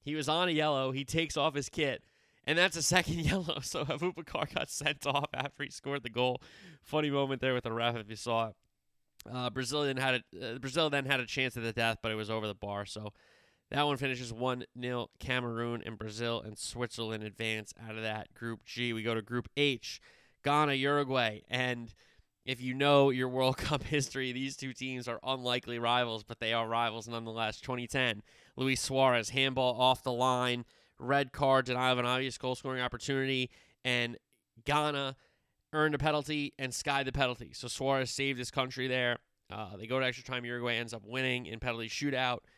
He 0.02 0.14
was 0.14 0.28
on 0.28 0.48
a 0.48 0.52
yellow. 0.52 0.92
He 0.92 1.04
takes 1.04 1.36
off 1.36 1.54
his 1.54 1.68
kit, 1.68 2.04
and 2.46 2.58
that's 2.58 2.76
a 2.76 2.82
second 2.82 3.20
yellow. 3.20 3.60
So 3.60 3.84
Abubakar 3.84 4.52
got 4.54 4.70
sent 4.70 5.06
off 5.06 5.28
after 5.34 5.64
he 5.64 5.70
scored 5.70 6.02
the 6.02 6.10
goal. 6.10 6.40
Funny 6.82 7.10
moment 7.10 7.40
there 7.40 7.54
with 7.54 7.64
the 7.64 7.72
ref 7.72 7.96
if 7.96 8.08
you 8.08 8.16
saw 8.16 8.48
it. 8.48 8.54
Uh, 9.30 9.50
Brazilian 9.50 9.98
had 9.98 10.22
a, 10.32 10.54
uh, 10.54 10.58
Brazil 10.58 10.88
then 10.88 11.04
had 11.04 11.20
a 11.20 11.26
chance 11.26 11.56
at 11.56 11.62
the 11.62 11.72
death, 11.72 11.98
but 12.02 12.10
it 12.10 12.14
was 12.14 12.30
over 12.30 12.46
the 12.46 12.54
bar. 12.54 12.86
So 12.86 13.12
that 13.70 13.86
one 13.86 13.98
finishes 13.98 14.32
1 14.32 14.64
0 14.80 15.08
Cameroon 15.18 15.82
and 15.84 15.98
Brazil 15.98 16.40
and 16.40 16.58
Switzerland 16.58 17.22
advance 17.22 17.74
out 17.86 17.96
of 17.96 18.02
that 18.02 18.32
Group 18.34 18.64
G. 18.64 18.92
We 18.92 19.02
go 19.02 19.14
to 19.14 19.22
Group 19.22 19.48
H 19.56 20.00
Ghana, 20.42 20.74
Uruguay. 20.74 21.40
And 21.48 21.94
if 22.44 22.60
you 22.60 22.74
know 22.74 23.10
your 23.10 23.28
World 23.36 23.58
Cup 23.58 23.82
history, 23.82 24.32
these 24.32 24.56
two 24.56 24.72
teams 24.72 25.08
are 25.08 25.20
unlikely 25.22 25.78
rivals, 25.78 26.24
but 26.24 26.40
they 26.40 26.52
are 26.52 26.66
rivals 26.66 27.08
nonetheless. 27.08 27.60
2010, 27.60 28.22
Luis 28.56 28.80
Suarez, 28.80 29.30
handball 29.30 29.80
off 29.80 30.02
the 30.02 30.12
line, 30.12 30.64
red 31.00 31.32
card, 31.32 31.66
denial 31.66 31.94
of 31.94 31.98
an 31.98 32.06
obvious 32.06 32.38
goal 32.38 32.54
scoring 32.54 32.82
opportunity, 32.82 33.50
and 33.84 34.16
Ghana 34.64 35.16
earned 35.72 35.94
a 35.94 35.98
penalty 35.98 36.52
and 36.58 36.74
skied 36.74 37.06
the 37.06 37.12
penalty. 37.12 37.52
So 37.54 37.68
Suarez 37.68 38.10
saved 38.10 38.38
his 38.38 38.50
country 38.50 38.86
there. 38.88 39.18
Uh, 39.50 39.76
they 39.76 39.86
go 39.86 39.98
to 39.98 40.06
extra 40.06 40.24
time. 40.24 40.44
Uruguay 40.44 40.76
ends 40.76 40.94
up 40.94 41.02
winning 41.04 41.46
in 41.46 41.58
penalty 41.58 41.88
shootout. 41.88 42.40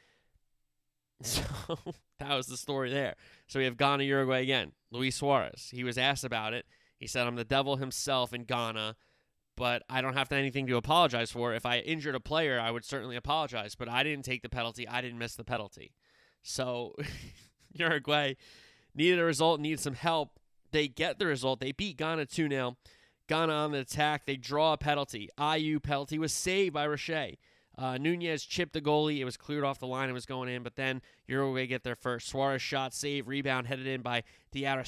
So 1.25 1.79
that 2.19 2.35
was 2.35 2.49
the 2.49 2.57
story 2.57 2.91
there. 2.91 3.15
So 3.47 3.61
we 3.61 3.65
have 3.65 3.77
Ghana, 3.77 4.03
Uruguay 4.03 4.41
again. 4.41 4.73
Luis 4.91 5.15
Suarez. 5.15 5.69
He 5.71 5.85
was 5.85 5.97
asked 5.97 6.25
about 6.25 6.53
it. 6.53 6.67
He 6.99 7.07
said, 7.07 7.29
I'm 7.29 7.37
the 7.37 7.45
devil 7.45 7.77
himself 7.77 8.33
in 8.33 8.43
Ghana, 8.43 8.97
but 9.57 9.83
I 9.89 10.01
don't 10.01 10.15
have 10.15 10.29
to 10.31 10.37
anything 10.37 10.67
to 10.67 10.77
apologize 10.77 11.31
for. 11.31 11.55
If 11.55 11.65
I 11.65 11.79
injured 11.79 12.17
a 12.17 12.21
player, 12.21 12.59
I 12.61 12.73
would 12.73 12.85
certainly 12.85 13.15
apologize, 13.15 13.77
but 13.77 13.89
I 13.89 14.03
didn't 14.03 14.25
take 14.25 14.43
the 14.43 14.49
penalty. 14.49 14.87
I 14.87 15.01
didn't 15.01 15.19
miss 15.19 15.35
the 15.37 15.45
penalty. 15.45 15.95
So 16.43 16.97
Uruguay 17.79 18.35
needed 18.95 19.19
a 19.19 19.25
result, 19.25 19.61
needed 19.61 19.81
some 19.81 19.95
help. 19.95 20.39
They 20.71 20.89
get 20.89 21.19
the 21.19 21.27
result. 21.27 21.61
They 21.61 21.73
beat 21.73 21.97
Ghana 21.97 22.27
2 22.27 22.49
0. 22.49 22.77
Ghana 23.29 23.53
on 23.53 23.73
the 23.73 23.79
attack. 23.79 24.27
They 24.27 24.37
draw 24.37 24.73
a 24.73 24.79
penalty. 24.79 25.29
Ayew 25.39 25.83
penalty 25.83 26.19
was 26.19 26.33
saved 26.33 26.75
by 26.75 26.87
Rochet. 26.87 27.37
Uh, 27.79 27.97
Nunez 27.97 28.45
chipped 28.45 28.75
the 28.75 28.81
goalie. 28.81 29.19
It 29.19 29.25
was 29.25 29.37
cleared 29.37 29.65
off 29.65 29.79
the 29.79 29.87
line. 29.87 30.11
It 30.11 30.13
was 30.13 30.27
going 30.27 30.49
in, 30.49 30.63
but 30.63 30.77
then 30.77 31.01
Uruguay 31.27 31.67
get 31.67 31.85
their 31.85 31.97
first. 31.97 32.29
Suarez 32.29 32.61
shot, 32.61 32.93
save, 32.93 33.29
rebound, 33.29 33.67
headed 33.67 33.87
in 33.87 34.03
by 34.03 34.25
Diarra 34.55 34.87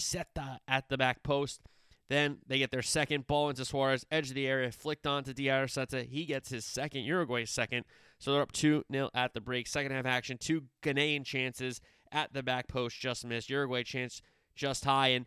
at 0.68 0.88
the 0.88 0.98
back 0.98 1.22
post. 1.22 1.62
Then 2.10 2.38
they 2.46 2.58
get 2.58 2.70
their 2.70 2.82
second 2.82 3.26
ball 3.26 3.48
into 3.48 3.64
Suarez, 3.64 4.04
edge 4.10 4.28
of 4.28 4.34
the 4.34 4.46
area, 4.46 4.70
flicked 4.70 5.06
on 5.06 5.24
to 5.24 5.32
Diarra 5.32 6.06
He 6.06 6.26
gets 6.26 6.50
his 6.50 6.66
second, 6.66 7.04
Uruguay's 7.04 7.50
second. 7.50 7.84
So 8.18 8.32
they're 8.32 8.42
up 8.42 8.52
2 8.52 8.84
0 8.92 9.10
at 9.14 9.32
the 9.32 9.40
break. 9.40 9.66
Second 9.66 9.92
half 9.92 10.04
action, 10.04 10.36
two 10.36 10.64
Ghanaian 10.82 11.24
chances 11.24 11.80
at 12.14 12.32
the 12.32 12.42
back 12.42 12.68
post, 12.68 12.98
just 12.98 13.26
missed. 13.26 13.50
Uruguay 13.50 13.82
chance 13.82 14.22
just 14.54 14.84
high. 14.84 15.08
And 15.08 15.26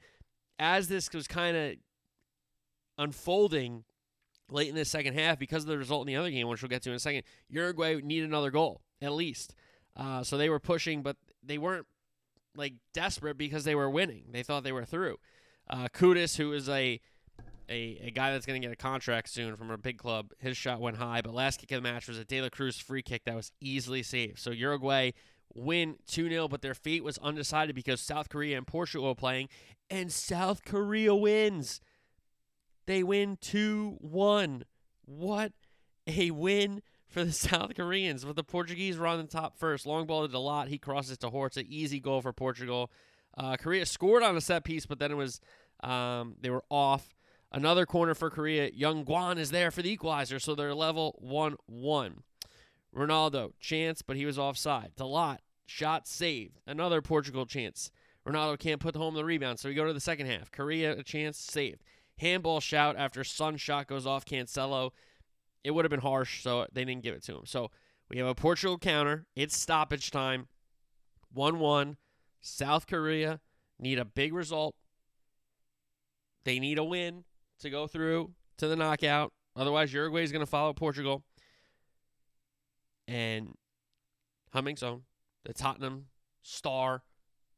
as 0.57 0.87
this 0.87 1.11
was 1.13 1.27
kind 1.27 1.55
of 1.55 1.75
unfolding 2.97 3.83
late 4.49 4.69
in 4.69 4.75
the 4.75 4.85
second 4.85 5.13
half 5.13 5.37
because 5.37 5.63
of 5.63 5.69
the 5.69 5.77
result 5.77 6.07
in 6.07 6.13
the 6.13 6.19
other 6.19 6.31
game, 6.31 6.47
which 6.47 6.61
we'll 6.61 6.69
get 6.69 6.81
to 6.83 6.89
in 6.89 6.95
a 6.95 6.99
second. 6.99 7.23
Uruguay 7.49 7.99
need 8.01 8.23
another 8.23 8.49
goal 8.49 8.81
at 9.01 9.11
least, 9.11 9.53
uh, 9.95 10.23
so 10.23 10.37
they 10.37 10.49
were 10.49 10.59
pushing, 10.59 11.03
but 11.03 11.17
they 11.43 11.57
weren't 11.57 11.85
like 12.55 12.73
desperate 12.93 13.37
because 13.37 13.65
they 13.65 13.75
were 13.75 13.89
winning. 13.89 14.25
They 14.31 14.41
thought 14.41 14.63
they 14.63 14.71
were 14.71 14.85
through. 14.85 15.17
Uh, 15.69 15.87
who 15.97 16.13
is 16.13 16.69
a 16.69 16.99
a, 17.69 17.99
a 18.05 18.11
guy 18.11 18.31
that's 18.31 18.45
going 18.45 18.61
to 18.61 18.65
get 18.65 18.73
a 18.73 18.77
contract 18.77 19.29
soon 19.29 19.57
from 19.57 19.71
a 19.71 19.77
big 19.77 19.97
club, 19.97 20.31
his 20.39 20.55
shot 20.55 20.79
went 20.79 20.95
high, 20.97 21.21
but 21.21 21.33
last 21.33 21.59
kick 21.59 21.71
of 21.73 21.83
the 21.83 21.89
match 21.89 22.07
was 22.07 22.17
a 22.17 22.23
De 22.23 22.41
La 22.41 22.47
Cruz 22.47 22.77
free 22.77 23.01
kick 23.01 23.25
that 23.25 23.35
was 23.35 23.51
easily 23.59 24.01
saved. 24.03 24.39
So 24.39 24.51
Uruguay 24.51 25.11
win 25.57 25.97
2 26.07 26.29
0, 26.29 26.47
but 26.47 26.61
their 26.61 26.73
fate 26.73 27.03
was 27.03 27.17
undecided 27.17 27.75
because 27.75 27.99
South 27.99 28.29
Korea 28.29 28.57
and 28.57 28.67
Portugal 28.67 29.07
were 29.07 29.15
playing, 29.15 29.49
and 29.89 30.11
South 30.11 30.63
Korea 30.63 31.15
wins. 31.15 31.81
They 32.85 33.03
win 33.03 33.37
2 33.41 33.97
1. 33.99 34.63
What 35.05 35.51
a 36.05 36.31
win 36.31 36.81
for 37.07 37.23
the 37.23 37.31
South 37.33 37.75
Koreans. 37.75 38.23
But 38.23 38.35
the 38.35 38.43
Portuguese 38.43 38.97
were 38.97 39.07
on 39.07 39.17
the 39.17 39.25
top 39.25 39.57
first. 39.57 39.85
Long 39.85 40.05
ball 40.05 40.27
to 40.27 40.39
lot. 40.39 40.69
He 40.69 40.77
crosses 40.77 41.17
to 41.19 41.29
Horta. 41.29 41.65
Easy 41.67 41.99
goal 41.99 42.21
for 42.21 42.33
Portugal. 42.33 42.91
Uh, 43.37 43.55
Korea 43.57 43.85
scored 43.85 44.23
on 44.23 44.35
a 44.35 44.41
set 44.41 44.63
piece, 44.63 44.85
but 44.85 44.99
then 44.99 45.11
it 45.11 45.17
was 45.17 45.39
um, 45.83 46.35
they 46.39 46.49
were 46.49 46.63
off. 46.69 47.13
Another 47.51 47.85
corner 47.85 48.13
for 48.13 48.29
Korea. 48.29 48.69
Young-gwon 48.73 49.37
is 49.37 49.51
there 49.51 49.71
for 49.71 49.81
the 49.81 49.89
equalizer, 49.89 50.37
so 50.37 50.53
they're 50.53 50.75
level 50.75 51.15
1 51.19 51.55
1. 51.65 52.23
Ronaldo, 52.95 53.51
chance, 53.59 54.01
but 54.01 54.17
he 54.17 54.25
was 54.25 54.39
offside. 54.39 54.91
Dalot, 54.97 55.37
shot 55.67 56.07
saved. 56.07 56.59
Another 56.65 57.01
Portugal 57.01 57.45
chance. 57.45 57.91
Ronaldo 58.27 58.57
can't 58.57 58.81
put 58.81 58.95
home 58.95 59.13
the 59.13 59.23
rebound, 59.23 59.59
so 59.59 59.69
we 59.69 59.75
go 59.75 59.85
to 59.85 59.93
the 59.93 60.01
second 60.01 60.25
half. 60.25 60.51
Korea, 60.51 60.97
a 60.97 61.03
chance, 61.03 61.37
saved 61.37 61.83
handball 62.17 62.59
shout 62.59 62.95
after 62.97 63.23
Son 63.23 63.57
shot 63.57 63.87
goes 63.87 64.05
off 64.05 64.25
Cancelo. 64.25 64.91
It 65.63 65.71
would 65.71 65.85
have 65.85 65.89
been 65.89 66.01
harsh, 66.01 66.41
so 66.43 66.65
they 66.71 66.85
didn't 66.85 67.03
give 67.03 67.15
it 67.15 67.23
to 67.23 67.35
him. 67.37 67.45
So 67.45 67.71
we 68.09 68.17
have 68.17 68.27
a 68.27 68.35
Portugal 68.35 68.77
counter. 68.77 69.25
It's 69.35 69.57
stoppage 69.57 70.11
time. 70.11 70.47
1 71.33 71.59
1. 71.59 71.97
South 72.39 72.87
Korea 72.87 73.39
need 73.79 73.99
a 73.99 74.05
big 74.05 74.33
result. 74.33 74.75
They 76.45 76.59
need 76.59 76.77
a 76.77 76.83
win 76.83 77.25
to 77.59 77.69
go 77.69 77.87
through 77.87 78.31
to 78.57 78.67
the 78.67 78.75
knockout. 78.75 79.33
Otherwise, 79.55 79.91
Uruguay 79.91 80.23
is 80.23 80.31
going 80.31 80.45
to 80.45 80.49
follow 80.49 80.71
Portugal. 80.73 81.23
And 83.07 83.55
Heung-min 84.53 84.77
Son, 84.77 85.01
the 85.47 85.53
Tottenham 85.53 86.09
star, 86.43 87.01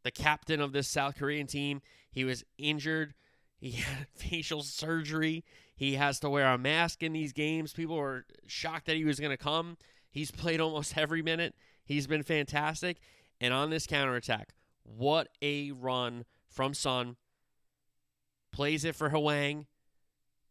the 0.03 0.11
captain 0.11 0.61
of 0.61 0.71
this 0.71 0.87
South 0.87 1.17
Korean 1.17 1.47
team, 1.47 1.81
he 2.09 2.23
was 2.23 2.45
injured 2.57 3.13
he 3.59 3.71
had 3.71 4.07
facial 4.15 4.63
surgery. 4.63 5.43
He 5.75 5.95
has 5.95 6.19
to 6.21 6.29
wear 6.29 6.47
a 6.47 6.57
mask 6.57 7.03
in 7.03 7.13
these 7.13 7.33
games. 7.33 7.73
People 7.73 7.97
were 7.97 8.25
shocked 8.47 8.87
that 8.87 8.95
he 8.95 9.05
was 9.05 9.19
going 9.19 9.31
to 9.31 9.37
come. 9.37 9.77
He's 10.09 10.31
played 10.31 10.61
almost 10.61 10.97
every 10.97 11.21
minute. 11.21 11.55
He's 11.85 12.07
been 12.07 12.23
fantastic. 12.23 12.99
And 13.41 13.53
on 13.53 13.69
this 13.69 13.87
counterattack, 13.87 14.53
what 14.83 15.29
a 15.41 15.71
run 15.71 16.25
from 16.47 16.73
Son. 16.73 17.15
Plays 18.51 18.83
it 18.83 18.95
for 18.95 19.09
Hwang, 19.09 19.67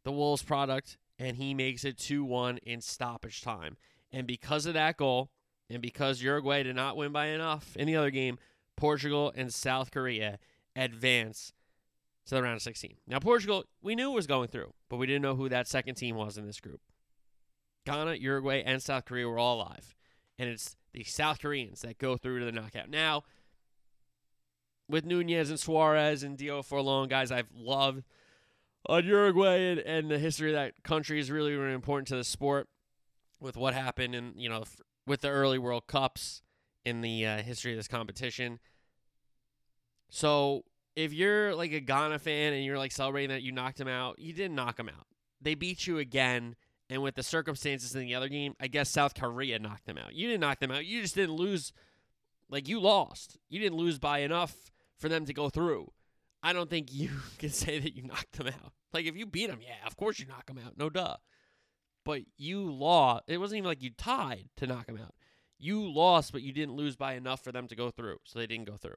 the 0.05 0.13
Wolves 0.13 0.43
product, 0.43 0.97
and 1.19 1.37
he 1.37 1.53
makes 1.53 1.85
it 1.85 1.99
2 1.99 2.25
1 2.25 2.59
in 2.59 2.81
stoppage 2.81 3.43
time. 3.43 3.77
And 4.13 4.27
because 4.27 4.67
of 4.67 4.75
that 4.75 4.97
goal, 4.97 5.31
and 5.71 5.83
because 5.83 6.23
Uruguay 6.23 6.63
did 6.63 6.77
not 6.77 6.97
win 6.97 7.13
by 7.13 7.27
enough 7.27 7.77
in 7.77 7.87
the 7.87 7.97
other 7.97 8.11
game, 8.11 8.39
Portugal 8.77 9.33
and 9.37 9.53
South 9.53 9.91
Korea 9.91 10.39
advance 10.75 11.53
to 12.27 12.35
the 12.35 12.43
round 12.43 12.57
of 12.57 12.63
16. 12.63 12.97
Now, 13.07 13.19
Portugal, 13.19 13.65
we 13.83 13.95
knew 13.95 14.11
was 14.11 14.27
going 14.27 14.49
through, 14.49 14.73
but 14.89 14.97
we 14.97 15.07
didn't 15.07 15.23
know 15.23 15.35
who 15.35 15.49
that 15.49 15.67
second 15.67 15.97
team 15.97 16.17
was 16.17 16.39
in 16.39 16.47
this 16.47 16.61
group. 16.61 16.81
Ghana, 17.87 18.15
Uruguay, 18.15 18.63
and 18.65 18.83
South 18.83 19.05
Korea 19.07 19.29
were 19.29 19.39
all 19.39 19.57
alive. 19.57 19.95
And 20.39 20.49
it's 20.49 20.77
the 20.93 21.05
South 21.05 21.41
Koreans 21.41 21.81
that 21.81 21.99
go 21.99 22.17
through 22.17 22.41
to 22.41 22.45
the 22.45 22.53
knockout. 22.53 22.91
Now, 22.91 23.25
with 24.89 25.05
Nunez 25.05 25.51
and 25.51 25.59
Suarez 25.59 26.23
and 26.23 26.37
Diego 26.37 26.63
Forlán, 26.63 27.09
guys 27.09 27.33
I've 27.33 27.51
loved 27.55 28.05
on 28.87 29.05
Uruguay 29.05 29.59
and, 29.59 29.81
and 29.81 30.11
the 30.11 30.19
history 30.19 30.51
of 30.51 30.55
that 30.55 30.83
country 30.83 31.19
is 31.19 31.31
really, 31.31 31.55
really 31.55 31.75
important 31.75 32.09
to 32.09 32.17
the 32.17 32.25
sport 32.25 32.69
with 33.41 33.57
what 33.57 33.75
happened 33.75 34.15
in, 34.15 34.35
you 34.37 34.49
know, 34.49 34.65
with 35.09 35.23
the 35.23 35.29
early 35.29 35.59
World 35.59 35.87
Cups 35.87 36.43
in 36.85 37.01
the 37.01 37.27
uh, 37.27 37.43
history 37.43 37.73
of 37.73 37.79
this 37.79 37.89
competition. 37.89 38.61
So 40.11 40.65
if 40.97 41.13
you're 41.13 41.55
like 41.55 41.73
a 41.73 41.81
Ghana 41.81 42.19
fan 42.19 42.53
and 42.53 42.65
you're 42.65 42.79
like 42.79 42.93
celebrating 42.93 43.31
that 43.31 43.43
you 43.43 43.53
knocked 43.53 43.81
him 43.81 43.89
out, 43.89 44.19
you 44.19 44.33
didn't 44.33 44.55
knock 44.55 44.79
him 44.79 44.89
out. 44.89 45.07
They 45.41 45.55
beat 45.55 45.87
you 45.87 45.99
again, 45.99 46.57
and 46.91 47.03
with 47.03 47.15
the 47.15 47.23
circumstances 47.23 47.95
in 47.95 48.03
the 48.03 48.15
other 48.15 48.29
game, 48.29 48.55
I 48.61 48.67
guess 48.67 48.91
South 48.91 49.15
Korea 49.15 49.59
knocked 49.59 49.87
them 49.87 49.99
out. 49.99 50.15
You 50.15 50.27
didn't 50.27 50.41
knock 50.41 50.59
them 50.59 50.71
out. 50.71 50.85
You 50.85 51.03
just 51.03 51.15
didn't 51.15 51.37
lose. 51.37 51.73
Like 52.51 52.69
you 52.69 52.81
lost. 52.81 53.39
You 53.49 53.61
didn't 53.61 53.79
lose 53.79 53.99
by 53.99 54.21
enough 54.21 54.55
for 54.97 55.09
them 55.09 55.27
to 55.27 55.35
go 55.35 55.51
through. 55.51 55.93
I 56.43 56.53
don't 56.53 56.71
think 56.71 56.89
you 56.93 57.11
can 57.39 57.51
say 57.51 57.79
that 57.79 57.95
you 57.95 58.03
knocked 58.05 58.33
them 58.33 58.49
out. 58.49 58.73
Like 58.93 59.07
if 59.07 59.17
you 59.17 59.27
beat 59.27 59.49
them, 59.49 59.61
yeah, 59.63 59.87
of 59.87 59.97
course 59.97 60.19
you 60.19 60.27
knock 60.27 60.47
them 60.47 60.59
out, 60.65 60.77
no 60.77 60.89
duh. 60.89 61.17
But 62.09 62.23
you 62.39 62.73
lost. 62.73 63.25
It 63.27 63.37
wasn't 63.37 63.59
even 63.59 63.69
like 63.69 63.83
you 63.83 63.91
tied 63.91 64.49
to 64.57 64.67
knock 64.67 64.87
them 64.87 64.97
out. 64.97 65.13
You 65.59 65.93
lost, 65.93 66.33
but 66.33 66.41
you 66.41 66.55
didn't 66.55 66.75
lose 66.75 66.97
by 66.97 67.13
enough 67.13 67.45
for 67.45 67.53
them 67.53 67.69
to 67.69 67.77
go 67.77 67.91
through, 67.91 68.17
so 68.25 68.39
they 68.39 68.47
didn't 68.47 68.65
go 68.65 68.79
through. 68.79 68.97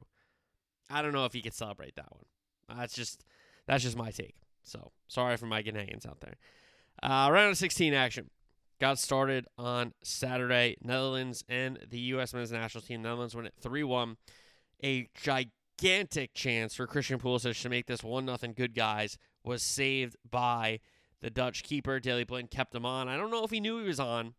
I 0.89 1.01
don't 1.01 1.12
know 1.12 1.25
if 1.25 1.36
you 1.36 1.41
could 1.41 1.53
celebrate 1.53 1.98
that 1.98 2.10
one. 2.10 2.77
That's 2.77 2.94
just 2.94 3.25
that's 3.68 3.84
just 3.84 3.98
my 3.98 4.12
take. 4.12 4.36
So 4.63 4.94
sorry 5.10 5.36
for 5.36 5.46
my 5.46 5.62
Ghanaians 5.62 6.08
out 6.08 6.22
there. 6.22 6.38
Uh, 7.03 7.30
round 7.30 7.51
of 7.51 7.58
16 7.58 7.94
action 7.94 8.30
got 8.80 8.98
started 8.98 9.46
on 9.58 9.91
Saturday. 10.01 10.77
Netherlands 10.82 11.44
and 11.50 11.80
the 11.89 12.00
U.S. 12.00 12.34
men's 12.34 12.53
national 12.53 12.82
team. 12.82 13.01
Netherlands 13.01 13.36
win 13.36 13.46
it 13.46 13.56
3 13.60 13.84
1. 13.84 14.15
A 14.86 15.10
gigantic 15.15 16.34
chance 16.34 16.75
for 16.75 16.88
Christian 16.88 17.20
Pulisic 17.20 17.62
to 17.62 17.68
make 17.68 17.88
this 17.88 18.06
1 18.06 18.25
0 18.25 18.53
good 18.56 18.74
guys 18.74 19.18
was 19.44 19.62
saved 19.62 20.15
by 20.30 20.80
the 21.21 21.29
Dutch 21.29 21.63
keeper. 21.63 21.99
Daley 21.99 22.23
Blind 22.23 22.51
kept 22.51 22.75
him 22.75 22.85
on. 22.85 23.07
I 23.07 23.17
don't 23.17 23.31
know 23.31 23.43
if 23.43 23.51
he 23.51 23.59
knew 23.59 23.79
he 23.79 23.87
was 23.87 23.99
on. 23.99 24.33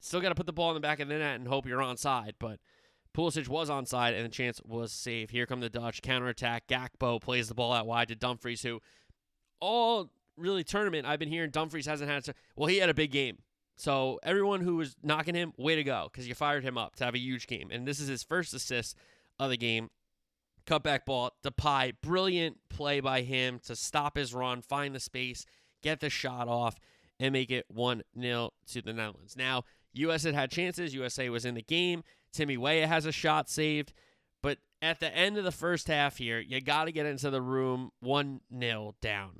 Still 0.00 0.20
got 0.20 0.28
to 0.28 0.34
put 0.34 0.46
the 0.46 0.52
ball 0.52 0.70
in 0.70 0.74
the 0.74 0.80
back 0.80 1.00
of 1.00 1.08
the 1.08 1.18
net 1.18 1.36
and 1.36 1.48
hope 1.48 1.66
you're 1.66 1.80
onside, 1.80 2.34
but 2.38 2.60
Pulisic 3.16 3.48
was 3.48 3.70
onside 3.70 4.14
and 4.14 4.24
the 4.24 4.30
chance 4.30 4.60
was 4.64 4.92
saved. 4.92 5.30
Here 5.30 5.46
come 5.46 5.60
the 5.60 5.70
Dutch 5.70 6.02
counterattack. 6.02 6.68
Gakpo 6.68 7.20
plays 7.20 7.48
the 7.48 7.54
ball 7.54 7.72
out 7.72 7.86
wide 7.86 8.08
to 8.08 8.14
Dumfries, 8.14 8.62
who 8.62 8.80
all 9.58 10.10
really 10.36 10.62
tournament 10.62 11.06
I've 11.06 11.18
been 11.18 11.30
hearing 11.30 11.50
Dumfries 11.50 11.86
hasn't 11.86 12.10
had. 12.10 12.26
Well, 12.56 12.68
he 12.68 12.76
had 12.76 12.90
a 12.90 12.94
big 12.94 13.10
game. 13.10 13.38
So 13.76 14.18
everyone 14.22 14.60
who 14.60 14.76
was 14.76 14.96
knocking 15.02 15.34
him, 15.34 15.52
way 15.56 15.76
to 15.76 15.84
go, 15.84 16.08
because 16.10 16.28
you 16.28 16.34
fired 16.34 16.62
him 16.62 16.78
up 16.78 16.96
to 16.96 17.04
have 17.04 17.14
a 17.14 17.18
huge 17.18 17.46
game. 17.46 17.70
And 17.70 17.86
this 17.86 18.00
is 18.00 18.08
his 18.08 18.22
first 18.22 18.54
assist 18.54 18.96
of 19.38 19.50
the 19.50 19.56
game. 19.56 19.90
Cutback 20.66 21.04
ball, 21.04 21.32
Depay, 21.44 21.94
brilliant 22.02 22.58
play 22.68 23.00
by 23.00 23.22
him 23.22 23.60
to 23.66 23.76
stop 23.76 24.16
his 24.16 24.34
run, 24.34 24.62
find 24.62 24.94
the 24.94 25.00
space, 25.00 25.46
get 25.86 26.00
the 26.00 26.10
shot 26.10 26.48
off, 26.48 26.76
and 27.20 27.32
make 27.32 27.50
it 27.50 27.64
1 27.68 28.02
0 28.20 28.50
to 28.72 28.82
the 28.82 28.92
Netherlands. 28.92 29.36
Now, 29.36 29.64
US 29.94 30.24
had 30.24 30.34
had 30.34 30.50
chances. 30.50 30.94
USA 30.94 31.30
was 31.30 31.44
in 31.44 31.54
the 31.54 31.62
game. 31.62 32.02
Timmy 32.32 32.56
Weah 32.56 32.86
has 32.86 33.06
a 33.06 33.12
shot 33.12 33.48
saved. 33.48 33.92
But 34.42 34.58
at 34.82 35.00
the 35.00 35.14
end 35.14 35.38
of 35.38 35.44
the 35.44 35.52
first 35.52 35.88
half 35.88 36.18
here, 36.18 36.40
you 36.40 36.60
got 36.60 36.84
to 36.84 36.92
get 36.92 37.06
into 37.06 37.30
the 37.30 37.40
room 37.40 37.92
1 38.00 38.40
0 38.58 38.94
down 39.00 39.38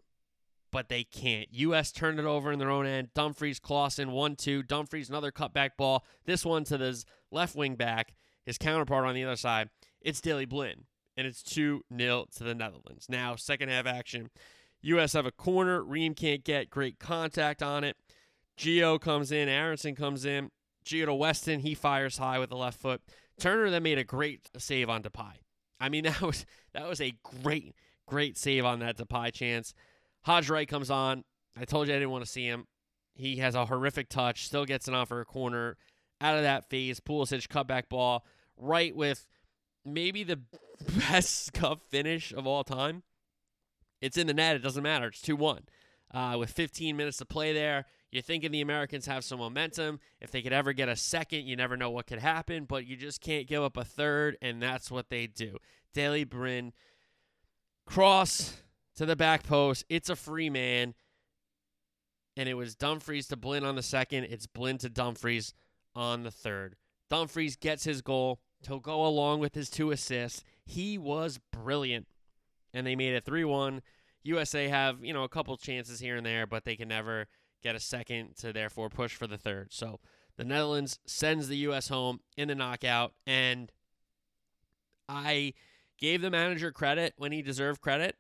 but 0.72 0.90
they 0.90 1.04
can't. 1.04 1.48
U.S. 1.52 1.90
turned 1.90 2.20
it 2.20 2.26
over 2.26 2.52
in 2.52 2.58
their 2.58 2.68
own 2.68 2.84
end. 2.86 3.08
Dumfries, 3.14 3.58
Klaassen, 3.58 4.10
1 4.10 4.36
2. 4.36 4.62
Dumfries, 4.62 5.08
another 5.08 5.32
cutback 5.32 5.70
ball. 5.78 6.04
This 6.26 6.44
one 6.44 6.64
to 6.64 6.76
the 6.76 7.02
left 7.30 7.56
wing 7.56 7.76
back, 7.76 8.12
his 8.44 8.58
counterpart 8.58 9.06
on 9.06 9.14
the 9.14 9.24
other 9.24 9.36
side. 9.36 9.70
It's 10.02 10.20
Daley 10.20 10.44
Blind, 10.44 10.84
and 11.16 11.26
it's 11.26 11.42
2 11.42 11.82
0 11.96 12.26
to 12.36 12.44
the 12.44 12.54
Netherlands. 12.54 13.06
Now, 13.08 13.36
second 13.36 13.70
half 13.70 13.86
action. 13.86 14.28
U.S. 14.82 15.14
have 15.14 15.26
a 15.26 15.32
corner. 15.32 15.82
Ream 15.82 16.14
can't 16.14 16.44
get 16.44 16.70
great 16.70 16.98
contact 16.98 17.62
on 17.62 17.84
it. 17.84 17.96
Gio 18.58 19.00
comes 19.00 19.32
in. 19.32 19.48
Aaronson 19.48 19.94
comes 19.94 20.24
in. 20.24 20.50
Gio 20.84 21.06
to 21.06 21.14
Weston. 21.14 21.60
He 21.60 21.74
fires 21.74 22.18
high 22.18 22.38
with 22.38 22.50
the 22.50 22.56
left 22.56 22.80
foot. 22.80 23.02
Turner 23.38 23.70
then 23.70 23.82
made 23.82 23.98
a 23.98 24.04
great 24.04 24.50
save 24.56 24.88
on 24.88 25.02
Depay. 25.02 25.32
I 25.80 25.88
mean, 25.88 26.04
that 26.04 26.22
was 26.22 26.46
that 26.72 26.88
was 26.88 27.00
a 27.00 27.14
great, 27.42 27.74
great 28.06 28.38
save 28.38 28.64
on 28.64 28.80
that 28.80 28.96
Depay 28.96 29.32
chance. 29.32 29.74
Haji 30.22 30.52
Wright 30.52 30.68
comes 30.68 30.90
on. 30.90 31.24
I 31.58 31.64
told 31.64 31.88
you 31.88 31.94
I 31.94 31.98
didn't 31.98 32.10
want 32.10 32.24
to 32.24 32.30
see 32.30 32.46
him. 32.46 32.66
He 33.14 33.36
has 33.36 33.54
a 33.54 33.64
horrific 33.64 34.08
touch, 34.08 34.46
still 34.46 34.66
gets 34.66 34.88
on 34.88 35.06
for 35.06 35.20
a 35.20 35.24
corner. 35.24 35.76
Out 36.20 36.36
of 36.36 36.42
that 36.42 36.68
phase, 36.68 37.00
Pulisic 37.00 37.48
cutback 37.48 37.88
ball, 37.88 38.24
Wright 38.56 38.94
with 38.94 39.26
maybe 39.84 40.24
the 40.24 40.40
best 41.08 41.52
cup 41.52 41.80
finish 41.90 42.32
of 42.32 42.46
all 42.46 42.64
time. 42.64 43.02
It's 44.00 44.16
in 44.16 44.26
the 44.26 44.34
net. 44.34 44.56
It 44.56 44.62
doesn't 44.62 44.82
matter. 44.82 45.08
It's 45.08 45.20
2 45.20 45.36
1. 45.36 45.62
Uh, 46.14 46.36
with 46.38 46.50
15 46.50 46.96
minutes 46.96 47.16
to 47.18 47.24
play 47.24 47.52
there, 47.52 47.84
you're 48.12 48.22
thinking 48.22 48.52
the 48.52 48.60
Americans 48.60 49.06
have 49.06 49.24
some 49.24 49.40
momentum. 49.40 49.98
If 50.20 50.30
they 50.30 50.40
could 50.40 50.52
ever 50.52 50.72
get 50.72 50.88
a 50.88 50.96
second, 50.96 51.46
you 51.46 51.56
never 51.56 51.76
know 51.76 51.90
what 51.90 52.06
could 52.06 52.20
happen, 52.20 52.64
but 52.64 52.86
you 52.86 52.96
just 52.96 53.20
can't 53.20 53.48
give 53.48 53.62
up 53.62 53.76
a 53.76 53.84
third, 53.84 54.36
and 54.40 54.62
that's 54.62 54.90
what 54.90 55.10
they 55.10 55.26
do. 55.26 55.56
Daley 55.92 56.24
Blind, 56.24 56.72
cross 57.84 58.62
to 58.96 59.06
the 59.06 59.16
back 59.16 59.42
post. 59.42 59.84
It's 59.88 60.08
a 60.08 60.16
free 60.16 60.50
man. 60.50 60.94
And 62.36 62.48
it 62.48 62.54
was 62.54 62.74
Dumfries 62.74 63.28
to 63.28 63.36
Blind 63.36 63.64
on 63.64 63.76
the 63.76 63.82
second. 63.82 64.24
It's 64.24 64.46
Blind 64.46 64.80
to 64.80 64.88
Dumfries 64.88 65.54
on 65.94 66.22
the 66.22 66.30
third. 66.30 66.76
Dumfries 67.08 67.56
gets 67.56 67.84
his 67.84 68.02
goal. 68.02 68.40
He'll 68.66 68.80
go 68.80 69.06
along 69.06 69.40
with 69.40 69.54
his 69.54 69.70
two 69.70 69.90
assists. 69.90 70.44
He 70.64 70.98
was 70.98 71.40
brilliant. 71.52 72.06
And 72.76 72.86
they 72.86 72.96
made 72.96 73.14
it 73.14 73.24
3 73.24 73.44
1. 73.44 73.82
USA 74.24 74.68
have, 74.68 75.04
you 75.04 75.12
know, 75.12 75.24
a 75.24 75.28
couple 75.28 75.56
chances 75.56 76.00
here 76.00 76.16
and 76.16 76.26
there, 76.26 76.46
but 76.46 76.64
they 76.64 76.76
can 76.76 76.88
never 76.88 77.26
get 77.62 77.76
a 77.76 77.80
second 77.80 78.36
to 78.36 78.52
therefore 78.52 78.88
push 78.88 79.14
for 79.14 79.26
the 79.26 79.38
third. 79.38 79.72
So 79.72 80.00
the 80.36 80.44
Netherlands 80.44 80.98
sends 81.06 81.48
the 81.48 81.56
U.S. 81.58 81.88
home 81.88 82.20
in 82.36 82.48
the 82.48 82.54
knockout. 82.54 83.14
And 83.26 83.70
I 85.08 85.54
gave 85.98 86.22
the 86.22 86.30
manager 86.30 86.70
credit 86.70 87.14
when 87.16 87.32
he 87.32 87.40
deserved 87.40 87.80
credit 87.80 88.16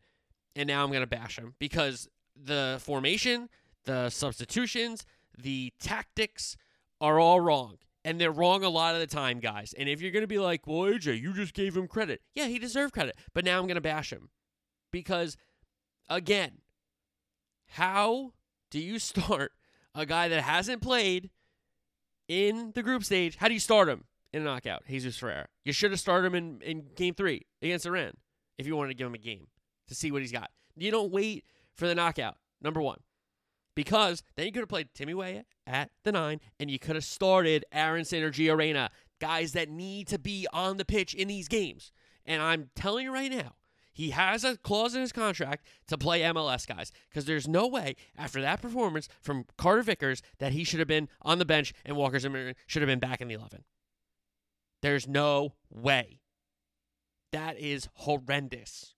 and 0.56 0.66
now 0.66 0.82
I'm 0.82 0.90
going 0.90 1.02
to 1.02 1.06
bash 1.06 1.38
him 1.38 1.54
because 1.58 2.08
the 2.34 2.78
formation, 2.80 3.48
the 3.84 4.08
substitutions, 4.10 5.04
the 5.36 5.72
tactics 5.78 6.56
are 7.00 7.20
all 7.20 7.40
wrong. 7.40 7.76
And 8.04 8.20
they're 8.20 8.32
wrong 8.32 8.62
a 8.62 8.68
lot 8.68 8.94
of 8.94 9.00
the 9.00 9.06
time, 9.06 9.40
guys. 9.40 9.74
And 9.76 9.88
if 9.88 10.00
you're 10.00 10.12
going 10.12 10.22
to 10.22 10.28
be 10.28 10.38
like, 10.38 10.66
well, 10.66 10.82
AJ, 10.82 11.20
you 11.20 11.34
just 11.34 11.54
gave 11.54 11.76
him 11.76 11.88
credit. 11.88 12.22
Yeah, 12.34 12.46
he 12.46 12.58
deserved 12.60 12.94
credit. 12.94 13.16
But 13.34 13.44
now 13.44 13.58
I'm 13.58 13.66
going 13.66 13.74
to 13.74 13.80
bash 13.80 14.12
him. 14.12 14.30
Because, 14.96 15.36
again, 16.08 16.52
how 17.66 18.32
do 18.70 18.80
you 18.80 18.98
start 19.10 19.52
a 19.94 20.06
guy 20.06 20.28
that 20.28 20.40
hasn't 20.40 20.80
played 20.80 21.28
in 22.28 22.72
the 22.74 22.82
group 22.82 23.04
stage? 23.04 23.36
How 23.36 23.48
do 23.48 23.52
you 23.52 23.60
start 23.60 23.90
him 23.90 24.04
in 24.32 24.40
a 24.40 24.44
knockout? 24.46 24.84
Jesus 24.88 25.18
Ferreira. 25.18 25.48
You 25.66 25.74
should 25.74 25.90
have 25.90 26.00
started 26.00 26.28
him 26.28 26.34
in, 26.34 26.62
in 26.62 26.86
game 26.96 27.12
three 27.12 27.42
against 27.60 27.84
Iran 27.84 28.12
if 28.56 28.66
you 28.66 28.74
wanted 28.74 28.88
to 28.88 28.94
give 28.94 29.06
him 29.06 29.12
a 29.12 29.18
game 29.18 29.48
to 29.88 29.94
see 29.94 30.10
what 30.10 30.22
he's 30.22 30.32
got. 30.32 30.50
You 30.78 30.90
don't 30.90 31.12
wait 31.12 31.44
for 31.74 31.86
the 31.86 31.94
knockout, 31.94 32.38
number 32.62 32.80
one. 32.80 33.00
Because 33.74 34.22
then 34.34 34.46
you 34.46 34.52
could 34.52 34.60
have 34.60 34.70
played 34.70 34.88
Timmy 34.94 35.12
Weah 35.12 35.44
at 35.66 35.90
the 36.04 36.12
nine, 36.12 36.40
and 36.58 36.70
you 36.70 36.78
could 36.78 36.94
have 36.94 37.04
started 37.04 37.66
Aaronson 37.70 38.22
or 38.22 38.30
Gio 38.30 38.56
Reyna, 38.56 38.88
guys 39.20 39.52
that 39.52 39.68
need 39.68 40.08
to 40.08 40.18
be 40.18 40.46
on 40.54 40.78
the 40.78 40.86
pitch 40.86 41.12
in 41.12 41.28
these 41.28 41.48
games. 41.48 41.92
And 42.24 42.40
I'm 42.40 42.70
telling 42.74 43.04
you 43.04 43.12
right 43.12 43.30
now, 43.30 43.56
he 43.96 44.10
has 44.10 44.44
a 44.44 44.58
clause 44.58 44.94
in 44.94 45.00
his 45.00 45.10
contract 45.10 45.66
to 45.86 45.96
play 45.96 46.20
MLS 46.20 46.66
guys 46.66 46.92
because 47.08 47.24
there's 47.24 47.48
no 47.48 47.66
way 47.66 47.96
after 48.14 48.42
that 48.42 48.60
performance 48.60 49.08
from 49.22 49.46
Carter 49.56 49.80
Vickers 49.80 50.20
that 50.38 50.52
he 50.52 50.64
should 50.64 50.80
have 50.80 50.86
been 50.86 51.08
on 51.22 51.38
the 51.38 51.46
bench 51.46 51.72
and 51.82 51.96
Walker 51.96 52.18
Zimmerman 52.18 52.56
should 52.66 52.82
have 52.82 52.88
been 52.88 52.98
back 52.98 53.22
in 53.22 53.28
the 53.28 53.34
11. 53.34 53.64
There's 54.82 55.08
no 55.08 55.54
way. 55.70 56.20
That 57.32 57.58
is 57.58 57.88
horrendous. 57.94 58.92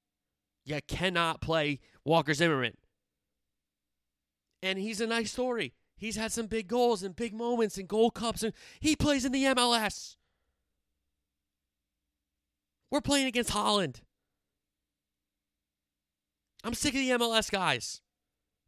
You 0.65 0.81
cannot 0.89 1.41
play 1.41 1.79
Walker 2.05 2.35
Zimmerman. 2.35 2.77
And 4.65 4.81
he's 4.81 5.01
a 5.01 5.07
nice 5.07 5.31
story. 5.31 5.75
He's 5.97 6.17
had 6.17 6.33
some 6.33 6.47
big 6.49 6.67
goals 6.67 7.05
and 7.05 7.15
big 7.15 7.33
moments 7.35 7.79
and 7.79 7.87
gold 7.87 8.15
cups, 8.15 8.43
and 8.43 8.53
he 8.81 8.97
plays 8.97 9.25
in 9.25 9.31
the 9.31 9.45
MLS. 9.45 10.17
We're 12.91 13.01
playing 13.01 13.27
against 13.29 13.51
Holland. 13.51 14.01
I'm 16.65 16.75
sick 16.75 16.95
of 16.95 17.01
the 17.01 17.11
MLS 17.11 17.51
guys. 17.51 18.01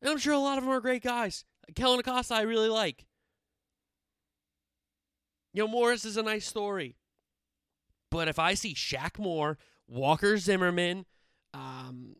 And 0.01 0.11
I'm 0.11 0.19
sure 0.19 0.33
a 0.33 0.39
lot 0.39 0.59
of 0.59 0.65
them 0.65 0.73
are 0.73 0.81
great 0.81 1.03
guys. 1.03 1.45
Kellyn 1.75 2.01
Acosta, 2.01 2.35
I 2.35 2.43
really 2.43 2.69
like. 2.69 3.07
You 5.53 5.65
know, 5.65 5.69
Morris 5.69 6.05
is 6.05 6.17
a 6.17 6.23
nice 6.23 6.47
story. 6.47 6.97
But 8.11 8.29
if 8.29 8.39
I 8.39 8.55
see 8.55 8.75
Shaq 8.75 9.19
Moore, 9.19 9.59
Walker 9.89 10.37
Zimmerman, 10.39 11.07
um, 11.53 12.17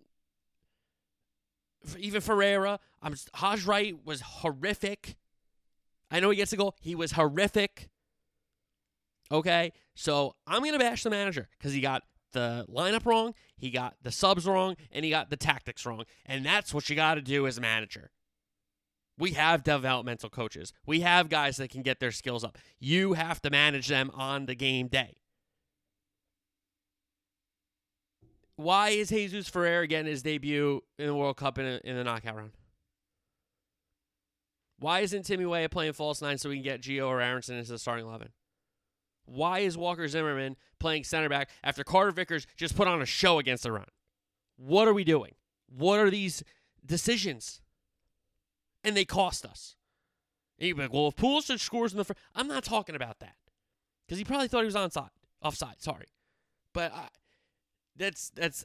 even 1.99 2.21
Ferreira. 2.21 2.79
Um, 3.03 3.15
Haji 3.35 3.65
Wright 3.65 3.95
was 4.05 4.21
horrific. 4.21 5.17
I 6.11 6.21
know 6.21 6.31
he 6.31 6.37
gets 6.37 6.53
a 6.53 6.57
goal. 6.57 6.77
He 6.81 6.95
was 6.95 7.13
horrific. 7.13 7.89
Okay, 9.33 9.73
so 9.95 10.35
I'm 10.47 10.65
gonna 10.65 10.79
bash 10.79 11.05
the 11.05 11.11
manager 11.11 11.49
because 11.57 11.73
he 11.73 11.81
got 11.81 12.03
the 12.33 12.67
lineup 12.69 13.07
wrong, 13.07 13.35
he 13.57 13.71
got 13.71 13.97
the 14.03 14.13
subs 14.13 14.47
wrong, 14.47 14.77
and 14.91 15.05
he 15.05 15.11
got 15.11 15.31
the 15.31 15.37
tactics 15.37 15.85
wrong. 15.85 16.05
And 16.27 16.45
that's 16.45 16.73
what 16.73 16.89
you 16.89 16.97
got 16.97 17.15
to 17.15 17.23
do 17.23 17.47
as 17.47 17.59
a 17.59 17.61
manager. 17.61 18.11
We 19.19 19.33
have 19.33 19.63
developmental 19.63 20.31
coaches. 20.31 20.73
We 20.87 21.01
have 21.01 21.29
guys 21.29 21.59
that 21.59 21.71
can 21.71 21.83
get 21.83 22.01
their 22.01 22.13
skills 22.13 22.43
up. 22.43 22.57
You 22.79 23.13
have 23.13 23.43
to 23.43 23.51
manage 23.51 23.89
them 23.89 24.11
on 24.15 24.47
the 24.47 24.55
game 24.55 24.89
day. 24.89 25.17
Why 28.57 28.91
is 28.91 29.09
Jesus 29.09 29.49
Ferrer 29.49 29.87
getting 29.87 30.11
his 30.11 30.23
debut 30.23 30.83
in 30.99 31.07
the 31.07 31.15
World 31.15 31.37
Cup 31.37 31.59
in, 31.59 31.67
a, 31.67 31.81
in 31.85 31.97
the 31.97 32.05
knockout 32.05 32.37
round? 32.37 32.53
Why 34.79 35.01
isn't 35.01 35.25
Timmy 35.25 35.45
Weah 35.45 35.69
playing 35.69 35.93
false 35.93 36.23
nine 36.23 36.39
so 36.39 36.49
we 36.49 36.57
can 36.57 36.65
get 36.65 36.81
Gio 36.81 37.07
or 37.07 37.21
Aaronson 37.21 37.57
into 37.57 37.73
the 37.73 37.79
starting 37.79 38.07
11? 38.07 38.31
Why 39.27 39.61
is 39.61 39.77
Walker 39.77 40.09
Zimmerman 40.09 40.57
playing 40.81 41.05
center 41.05 41.29
back 41.29 41.51
after 41.63 41.85
Carter 41.85 42.11
Vickers 42.11 42.47
just 42.57 42.77
put 42.77 42.89
on 42.89 43.01
a 43.01 43.07
show 43.07 43.39
against 43.39 43.67
Iran? 43.67 43.87
What 44.57 44.89
are 44.89 44.95
we 44.95 45.05
doing? 45.05 45.35
What 45.69 46.01
are 46.01 46.11
these 46.11 46.43
decisions? 46.85 47.61
And 48.83 48.97
they 48.97 49.05
cost 49.05 49.45
us. 49.45 49.77
And 50.59 50.69
you'd 50.69 50.77
be 50.77 50.83
like, 50.83 50.93
well, 50.93 51.09
if 51.09 51.17
Pulisic 51.17 51.61
scores 51.61 51.93
in 51.93 51.99
the 51.99 52.05
first, 52.05 52.19
I'm 52.35 52.49
not 52.49 52.65
talking 52.65 52.95
about 52.95 53.21
that 53.21 53.37
because 54.07 54.19
he 54.19 54.25
probably 54.25 54.49
thought 54.49 54.61
he 54.61 54.67
was 54.67 54.75
onside, 54.75 55.11
offside. 55.43 55.81
Sorry, 55.81 56.07
but 56.75 56.93
I, 56.93 57.09
that's 57.97 58.31
that's 58.31 58.65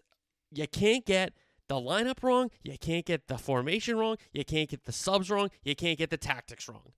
you 0.51 0.67
can't 0.67 1.05
get 1.05 1.33
the 1.67 1.75
lineup 1.75 2.23
wrong. 2.23 2.49
You 2.63 2.77
can't 2.77 3.05
get 3.05 3.27
the 3.27 3.37
formation 3.37 3.97
wrong. 3.97 4.17
You 4.33 4.43
can't 4.43 4.69
get 4.69 4.83
the 4.83 4.91
subs 4.91 5.29
wrong. 5.29 5.49
You 5.63 5.75
can't 5.75 5.97
get 5.97 6.09
the 6.09 6.17
tactics 6.17 6.67
wrong. 6.67 6.93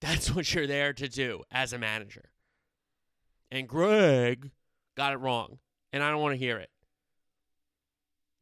That's 0.00 0.30
what 0.34 0.52
you're 0.54 0.66
there 0.66 0.92
to 0.92 1.08
do 1.08 1.42
as 1.50 1.72
a 1.72 1.78
manager. 1.78 2.30
And 3.50 3.68
Greg 3.68 4.50
got 4.96 5.12
it 5.12 5.16
wrong, 5.16 5.58
and 5.92 6.02
I 6.02 6.10
don't 6.10 6.20
want 6.20 6.34
to 6.34 6.38
hear 6.38 6.58
it. 6.58 6.70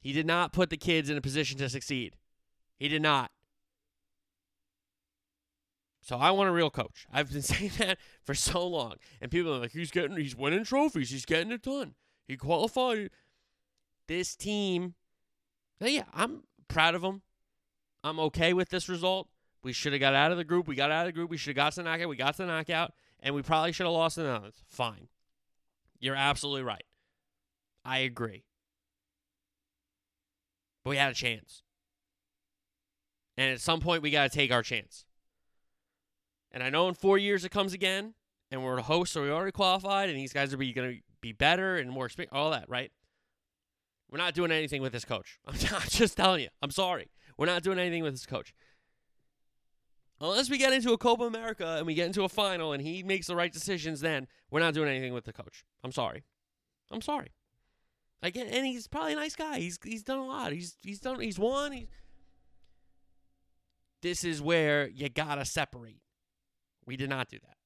He 0.01 0.13
did 0.13 0.27
not 0.27 0.53
put 0.53 0.71
the 0.71 0.77
kids 0.77 1.11
in 1.11 1.17
a 1.17 1.21
position 1.21 1.59
to 1.59 1.69
succeed. 1.69 2.17
He 2.79 2.89
did 2.89 3.03
not. 3.03 3.31
So 6.01 6.17
I 6.17 6.31
want 6.31 6.49
a 6.49 6.53
real 6.53 6.71
coach. 6.71 7.07
I've 7.13 7.33
been 7.33 7.43
saying 7.43 7.73
that 7.79 7.99
for 8.25 8.35
so 8.35 8.67
long, 8.67 8.95
and 9.21 9.31
people 9.31 9.55
are 9.55 9.59
like, 9.59 9.73
"He's 9.73 9.91
getting, 9.91 10.17
he's 10.17 10.37
winning 10.37 10.65
trophies. 10.65 11.11
He's 11.11 11.25
getting 11.25 11.53
it 11.53 11.63
done. 11.63 11.95
He 12.27 12.37
qualified." 12.37 13.11
This 14.07 14.37
team, 14.37 14.95
yeah, 15.81 16.05
I'm 16.15 16.45
proud 16.69 16.95
of 16.95 17.03
them. 17.03 17.23
I'm 18.05 18.21
okay 18.21 18.53
with 18.53 18.69
this 18.69 18.89
result. 18.89 19.29
We 19.65 19.73
should 19.73 19.93
have 19.93 20.01
got 20.01 20.15
out 20.15 20.31
of 20.31 20.39
the 20.39 20.45
group. 20.45 20.69
We 20.69 20.77
got 20.77 20.93
out 20.93 21.07
of 21.07 21.09
the 21.09 21.13
group. 21.13 21.29
We 21.29 21.37
should 21.37 21.57
have 21.57 21.57
got 21.57 21.73
to 21.73 21.83
the 21.83 21.91
knockout. 21.91 22.09
We 22.09 22.15
got 22.15 22.37
to 22.37 22.43
the 22.43 22.47
knockout, 22.47 22.93
and 23.27 23.35
we 23.35 23.43
probably 23.43 23.73
should 23.73 23.87
have 23.87 23.93
lost 23.93 24.19
in 24.19 24.25
the 24.25 24.31
others. 24.31 24.63
Fine. 24.69 25.09
You're 25.99 26.15
absolutely 26.15 26.63
right. 26.63 26.85
I 27.85 27.99
agree. 27.99 28.45
But 30.85 30.91
we 30.91 30.97
had 30.97 31.11
a 31.11 31.15
chance. 31.15 31.65
And 33.37 33.53
at 33.53 33.61
some 33.61 33.81
point, 33.81 34.03
we 34.03 34.13
got 34.13 34.31
to 34.31 34.39
take 34.39 34.53
our 34.53 34.63
chance. 34.63 35.07
And 36.53 36.63
I 36.63 36.71
know 36.71 36.87
in 36.87 36.95
four 36.95 37.19
years 37.19 37.45
it 37.45 37.51
comes 37.51 37.73
again, 37.73 38.15
and 38.53 38.63
we're 38.63 38.79
a 38.79 38.83
host, 38.83 39.13
so 39.13 39.25
we 39.25 39.31
already 39.33 39.51
qualified, 39.51 40.09
and 40.09 40.17
these 40.17 40.33
guys 40.33 40.55
are 40.55 40.57
going 40.57 40.73
to 40.73 40.99
be 41.21 41.33
better 41.33 41.75
and 41.79 41.91
more 41.91 42.07
experienced, 42.07 42.33
all 42.33 42.53
that, 42.53 42.69
right? 42.69 42.93
We're 44.09 44.19
not 44.19 44.35
doing 44.35 44.53
anything 44.53 44.83
with 44.83 44.93
this 44.93 45.05
coach. 45.05 45.41
I'm 45.49 45.57
just 45.89 46.17
telling 46.17 46.43
you. 46.43 46.49
I'm 46.63 46.71
sorry. 46.71 47.11
We're 47.37 47.47
not 47.47 47.65
doing 47.65 47.81
anything 47.81 48.05
with 48.05 48.15
this 48.15 48.25
coach. 48.25 48.55
Unless 50.21 50.49
we 50.49 50.57
get 50.57 50.73
into 50.73 50.93
a 50.93 50.99
Copa 50.99 51.25
America 51.25 51.77
and 51.77 51.87
we 51.87 51.95
get 51.95 52.07
into 52.07 52.25
a 52.25 52.29
final 52.29 52.73
and 52.73 52.83
he 52.83 53.03
makes 53.03 53.27
the 53.27 53.37
right 53.37 53.53
decisions, 53.53 54.01
then 54.01 54.27
we're 54.51 54.61
not 54.61 54.73
doing 54.73 54.89
anything 54.89 55.13
with 55.13 55.25
the 55.25 55.33
coach. 55.33 55.65
I'm 55.85 55.93
sorry. 55.93 56.25
I'm 56.91 57.03
sorry. 57.03 57.33
Again, 58.23 58.47
and 58.47 58.67
he's 58.67 58.87
probably 58.87 59.13
a 59.13 59.17
nice 59.17 59.37
guy. 59.37 59.59
He's 59.59 59.79
he's 59.85 60.03
done 60.03 60.19
a 60.19 60.25
lot. 60.25 60.53
He's 60.53 60.77
he's 60.83 61.01
done 61.01 61.21
he's 61.21 61.39
won. 61.39 61.73
He's... 61.73 61.87
This 64.01 64.25
is 64.25 64.41
where 64.41 64.89
you 64.89 65.09
gotta 65.09 65.45
separate. 65.45 66.01
We 66.87 66.97
did 66.97 67.11
not 67.11 67.29
do 67.29 67.39
that. 67.41 67.57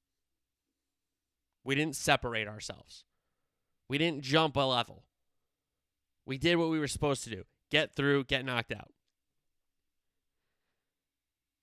We 1.63 1.75
didn't 1.75 1.97
separate 1.97 2.49
ourselves. 2.49 3.05
We 3.89 3.99
didn't 3.99 4.23
jump 4.23 4.57
a 4.57 4.61
level. 4.61 5.05
We 6.27 6.39
did 6.39 6.57
what 6.57 6.71
we 6.71 6.79
were 6.79 6.89
supposed 6.89 7.23
to 7.25 7.31
do. 7.31 7.45
Get 7.71 7.95
through, 7.95 8.25
get 8.25 8.45
knocked 8.45 8.73
out. 8.73 8.91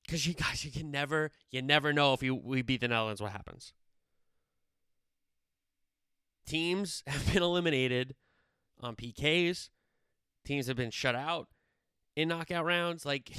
Because 0.07 0.25
you 0.25 0.33
guys, 0.33 0.63
you 0.63 0.71
can 0.71 0.89
never, 0.89 1.31
you 1.51 1.61
never 1.61 1.91
know 1.91 2.13
if 2.13 2.23
you 2.23 2.33
we 2.33 2.61
beat 2.61 2.79
the 2.79 2.87
Netherlands, 2.87 3.21
what 3.21 3.33
happens. 3.33 3.73
Teams 6.47 7.03
have 7.07 7.33
been 7.33 7.43
eliminated 7.43 8.15
on 8.79 8.95
PKs. 8.95 9.69
Teams 10.45 10.67
have 10.67 10.77
been 10.77 10.91
shut 10.91 11.13
out 11.13 11.49
in 12.15 12.29
knockout 12.29 12.63
rounds. 12.63 13.05
Like 13.05 13.31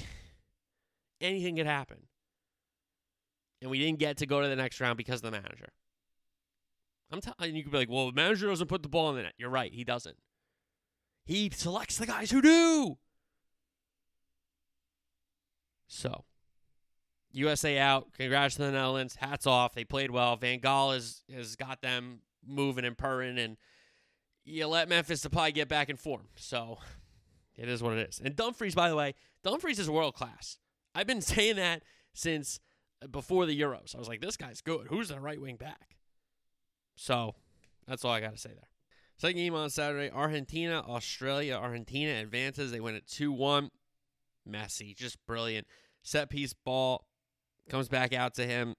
anything 1.20 1.56
could 1.56 1.66
happen. 1.66 2.06
And 3.62 3.70
we 3.70 3.78
didn't 3.78 3.98
get 3.98 4.18
to 4.18 4.26
go 4.26 4.42
to 4.42 4.48
the 4.48 4.54
next 4.54 4.80
round 4.80 4.98
because 4.98 5.20
of 5.20 5.22
the 5.22 5.30
manager. 5.30 5.70
I'm 7.10 7.20
telling 7.22 7.56
you, 7.56 7.62
could 7.62 7.72
be 7.72 7.78
like, 7.78 7.90
well, 7.90 8.06
the 8.06 8.12
manager 8.12 8.46
doesn't 8.46 8.68
put 8.68 8.82
the 8.82 8.88
ball 8.88 9.10
in 9.10 9.16
the 9.16 9.22
net. 9.22 9.32
You're 9.38 9.48
right, 9.48 9.72
he 9.72 9.82
doesn't. 9.82 10.18
He 11.24 11.50
selects 11.50 11.96
the 11.96 12.06
guys 12.06 12.30
who 12.30 12.42
do. 12.42 12.98
So, 15.88 16.24
USA 17.32 17.78
out. 17.78 18.12
Congrats 18.14 18.56
to 18.56 18.62
the 18.62 18.72
Netherlands. 18.72 19.16
Hats 19.16 19.46
off. 19.46 19.74
They 19.74 19.84
played 19.84 20.10
well. 20.10 20.36
Van 20.36 20.60
Gaal 20.60 20.94
has, 20.94 21.22
has 21.32 21.56
got 21.56 21.82
them 21.82 22.20
moving 22.46 22.84
and 22.84 22.96
purring, 22.96 23.38
and 23.38 23.56
you 24.44 24.66
let 24.66 24.88
Memphis 24.88 25.24
Depay 25.24 25.54
get 25.54 25.68
back 25.68 25.88
in 25.88 25.96
form. 25.96 26.28
So 26.36 26.78
it 27.56 27.68
is 27.68 27.82
what 27.82 27.94
it 27.94 28.08
is. 28.08 28.20
And 28.22 28.34
Dumfries, 28.34 28.74
by 28.74 28.88
the 28.88 28.96
way, 28.96 29.14
Dumfries 29.44 29.78
is 29.78 29.90
world 29.90 30.14
class. 30.14 30.58
I've 30.94 31.06
been 31.06 31.20
saying 31.22 31.56
that 31.56 31.82
since 32.14 32.60
before 33.10 33.46
the 33.46 33.58
Euros. 33.58 33.94
I 33.94 33.98
was 33.98 34.08
like, 34.08 34.20
this 34.20 34.36
guy's 34.36 34.60
good. 34.60 34.88
Who's 34.88 35.08
the 35.08 35.20
right 35.20 35.40
wing 35.40 35.56
back? 35.56 35.96
So 36.96 37.34
that's 37.86 38.04
all 38.04 38.12
I 38.12 38.20
got 38.20 38.32
to 38.32 38.38
say 38.38 38.50
there. 38.50 38.68
Second 39.16 39.36
game 39.36 39.54
on 39.54 39.70
Saturday 39.70 40.10
Argentina, 40.10 40.82
Australia. 40.88 41.54
Argentina 41.54 42.20
advances. 42.20 42.70
They 42.70 42.80
win 42.80 42.94
it 42.94 43.06
2 43.06 43.32
1. 43.32 43.70
Messi, 44.48 44.96
just 44.96 45.18
brilliant. 45.26 45.66
Set 46.02 46.30
piece 46.30 46.54
ball 46.54 47.07
comes 47.68 47.88
back 47.88 48.12
out 48.12 48.34
to 48.34 48.46
him. 48.46 48.74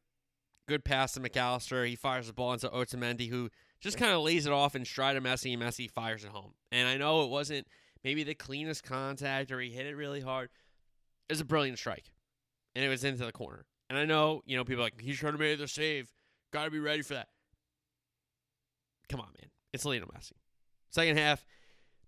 Good 0.67 0.85
pass 0.85 1.13
to 1.13 1.19
McAllister. 1.19 1.87
He 1.87 1.95
fires 1.95 2.27
the 2.27 2.33
ball 2.33 2.53
into 2.53 2.69
Otamendi, 2.69 3.29
who 3.29 3.49
just 3.81 3.97
kind 3.97 4.11
of 4.11 4.21
lays 4.21 4.45
it 4.45 4.51
off 4.51 4.75
in 4.75 4.85
stride 4.85 5.15
of 5.15 5.23
Messi, 5.23 5.53
and 5.53 5.61
Messi 5.61 5.89
fires 5.89 6.23
it 6.23 6.31
home. 6.31 6.53
And 6.71 6.87
I 6.87 6.97
know 6.97 7.23
it 7.23 7.29
wasn't 7.29 7.67
maybe 8.03 8.23
the 8.23 8.35
cleanest 8.35 8.83
contact 8.83 9.51
or 9.51 9.59
he 9.59 9.71
hit 9.71 9.85
it 9.85 9.95
really 9.95 10.21
hard. 10.21 10.49
It 11.27 11.33
was 11.33 11.41
a 11.41 11.45
brilliant 11.45 11.77
strike, 11.77 12.11
and 12.75 12.83
it 12.83 12.89
was 12.89 13.03
into 13.03 13.25
the 13.25 13.31
corner. 13.31 13.65
And 13.89 13.97
I 13.97 14.05
know, 14.05 14.41
you 14.45 14.57
know, 14.57 14.63
people 14.63 14.83
like, 14.83 14.99
he's 15.01 15.17
trying 15.17 15.33
to 15.33 15.39
make 15.39 15.57
the 15.57 15.67
save. 15.67 16.11
Got 16.53 16.65
to 16.65 16.71
be 16.71 16.79
ready 16.79 17.01
for 17.01 17.15
that. 17.15 17.27
Come 19.09 19.19
on, 19.19 19.29
man. 19.39 19.49
It's 19.73 19.85
Lionel 19.85 20.09
Messi. 20.09 20.33
Second 20.91 21.17
half, 21.17 21.45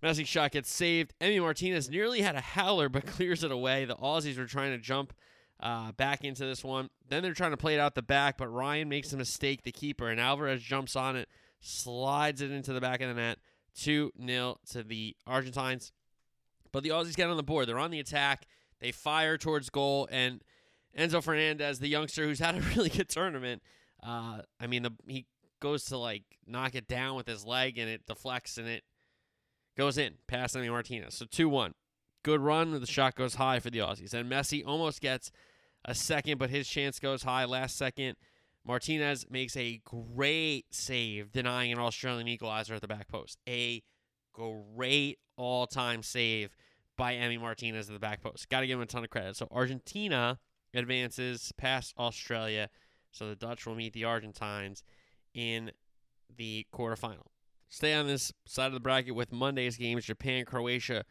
Messi 0.04 0.26
shot 0.26 0.52
gets 0.52 0.72
saved. 0.72 1.14
Emi 1.22 1.40
Martinez 1.40 1.90
nearly 1.90 2.22
had 2.22 2.36
a 2.36 2.42
howler, 2.42 2.90
but 2.90 3.06
clears 3.08 3.44
it 3.44 3.52
away. 3.52 3.86
The 3.86 3.96
Aussies 3.96 4.38
were 4.38 4.46
trying 4.46 4.72
to 4.72 4.78
jump 4.78 5.14
uh, 5.62 5.92
back 5.94 6.24
into 6.24 6.46
this 6.46 6.64
one. 6.64 6.90
Then 7.08 7.24
they're 7.24 7.34
trying 7.34 7.52
to 7.52 7.58
play 7.58 7.76
it 7.76 7.80
out 7.80 7.96
the 7.96 8.02
back, 8.02 8.38
but 8.38 8.48
Ryan 8.48 8.90
makes 8.90 9.14
a 9.14 9.18
mistake, 9.18 9.64
the 9.64 9.72
keeper, 9.72 10.10
and 10.10 10.20
Alvarez 10.20 10.62
jumps 10.62 10.96
on 10.96 11.16
it, 11.16 11.30
slides 11.60 12.42
it 12.42 12.52
into 12.52 12.74
the 12.74 12.82
back 12.82 13.02
of 13.02 13.10
the 13.10 13.14
net. 13.16 13.38
2 13.76 14.12
0 14.26 14.58
to 14.72 14.84
the 14.84 15.16
Argentines. 15.26 15.92
But 16.72 16.84
the 16.84 16.90
Aussies 16.90 17.16
get 17.16 17.30
on 17.30 17.38
the 17.38 17.44
board. 17.44 17.68
They're 17.68 17.80
on 17.80 17.92
the 17.92 18.00
attack. 18.00 18.46
They 18.80 18.92
fire 18.92 19.38
towards 19.38 19.70
goal, 19.70 20.10
and 20.12 20.42
Enzo 20.98 21.24
Fernandez, 21.24 21.80
the 21.80 21.88
youngster 21.88 22.26
who's 22.26 22.40
had 22.40 22.56
a 22.56 22.62
really 22.76 22.90
good 22.90 23.10
tournament, 23.10 23.62
uh, 24.04 24.42
I 24.60 24.68
mean, 24.68 24.84
the, 24.84 24.92
he 25.08 25.26
goes 25.60 25.86
to 25.86 25.98
like 25.98 26.24
knock 26.48 26.76
it 26.76 26.88
down 26.88 27.16
with 27.16 27.28
his 27.28 27.46
leg, 27.46 27.78
and 27.78 27.90
it 27.90 28.06
deflects, 28.08 28.58
and 28.58 28.68
it 28.68 28.84
goes 29.78 29.98
in 29.98 30.16
past 30.28 30.56
Emi 30.56 30.70
Martinez. 30.70 31.16
So 31.16 31.26
2 31.30 31.48
1. 31.48 31.74
Good 32.24 32.42
run. 32.42 32.80
The 32.80 32.86
shot 32.86 33.16
goes 33.16 33.36
high 33.36 33.60
for 33.60 33.70
the 33.70 33.80
Aussies. 33.80 34.14
And 34.14 34.32
Messi 34.32 34.64
almost 34.66 35.02
gets 35.02 35.32
a 35.86 35.96
second, 35.96 36.38
but 36.38 36.50
his 36.50 36.68
chance 36.68 37.00
goes 37.00 37.24
high 37.24 37.46
last 37.46 37.78
second. 37.78 38.16
Martinez 38.66 39.26
makes 39.30 39.58
a 39.58 39.82
great 39.84 40.66
save, 40.70 41.32
denying 41.32 41.72
an 41.72 41.80
Australian 41.80 42.28
equalizer 42.28 42.76
at 42.76 42.82
the 42.82 42.88
back 42.88 43.08
post. 43.08 43.40
A 43.48 43.82
great 44.34 45.20
all 45.36 45.66
time 45.66 46.04
save 46.04 46.56
by 46.96 47.14
Emi 47.16 47.40
Martinez 47.40 47.90
at 47.90 47.94
the 47.94 48.00
back 48.00 48.22
post. 48.22 48.50
Got 48.50 48.62
to 48.62 48.68
give 48.68 48.78
him 48.78 48.84
a 48.84 48.86
ton 48.86 49.04
of 49.04 49.10
credit. 49.10 49.36
So 49.36 49.48
Argentina 49.50 50.40
advances 50.74 51.52
past 51.58 51.94
Australia. 51.98 52.70
So 53.12 53.28
the 53.28 53.36
Dutch 53.36 53.66
will 53.66 53.76
meet 53.76 53.94
the 53.94 54.06
Argentines 54.06 54.84
in 55.34 55.72
the 56.38 56.68
quarterfinal. 56.74 57.28
Stay 57.70 57.94
on 57.94 58.06
this 58.06 58.32
side 58.46 58.68
of 58.68 58.74
the 58.74 58.80
bracket 58.80 59.16
with 59.16 59.32
Monday's 59.32 59.78
games 59.78 60.06
Japan, 60.06 60.46
Croatia. 60.46 61.04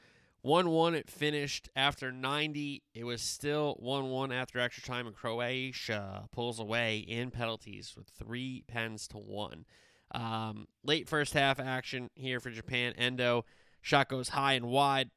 1 0.43 0.71
1 0.71 0.95
it 0.95 1.11
finished 1.11 1.69
after 1.77 2.11
90. 2.11 2.83
It 2.95 3.05
was 3.05 3.21
still 3.21 3.77
1 3.81 4.11
1 4.11 4.33
after 4.33 4.59
extra 4.59 4.83
time, 4.83 5.07
and 5.07 5.15
Croatia 5.15 6.29
pulls 6.33 6.59
away 6.59 6.99
in 6.99 7.31
penalties 7.31 7.95
with 7.97 8.09
three 8.09 8.65
pens 8.67 9.07
to 9.09 9.19
one. 9.19 9.67
Um, 10.13 10.67
late 10.83 11.09
first 11.09 11.35
half 11.35 11.61
action 11.61 12.11
here 12.15 12.41
for 12.41 12.51
Japan. 12.51 12.95
Endo 12.97 13.45
shot 13.83 14.09
goes 14.09 14.31
high 14.31 14.55
and 14.55 14.67
wide. 14.67 15.11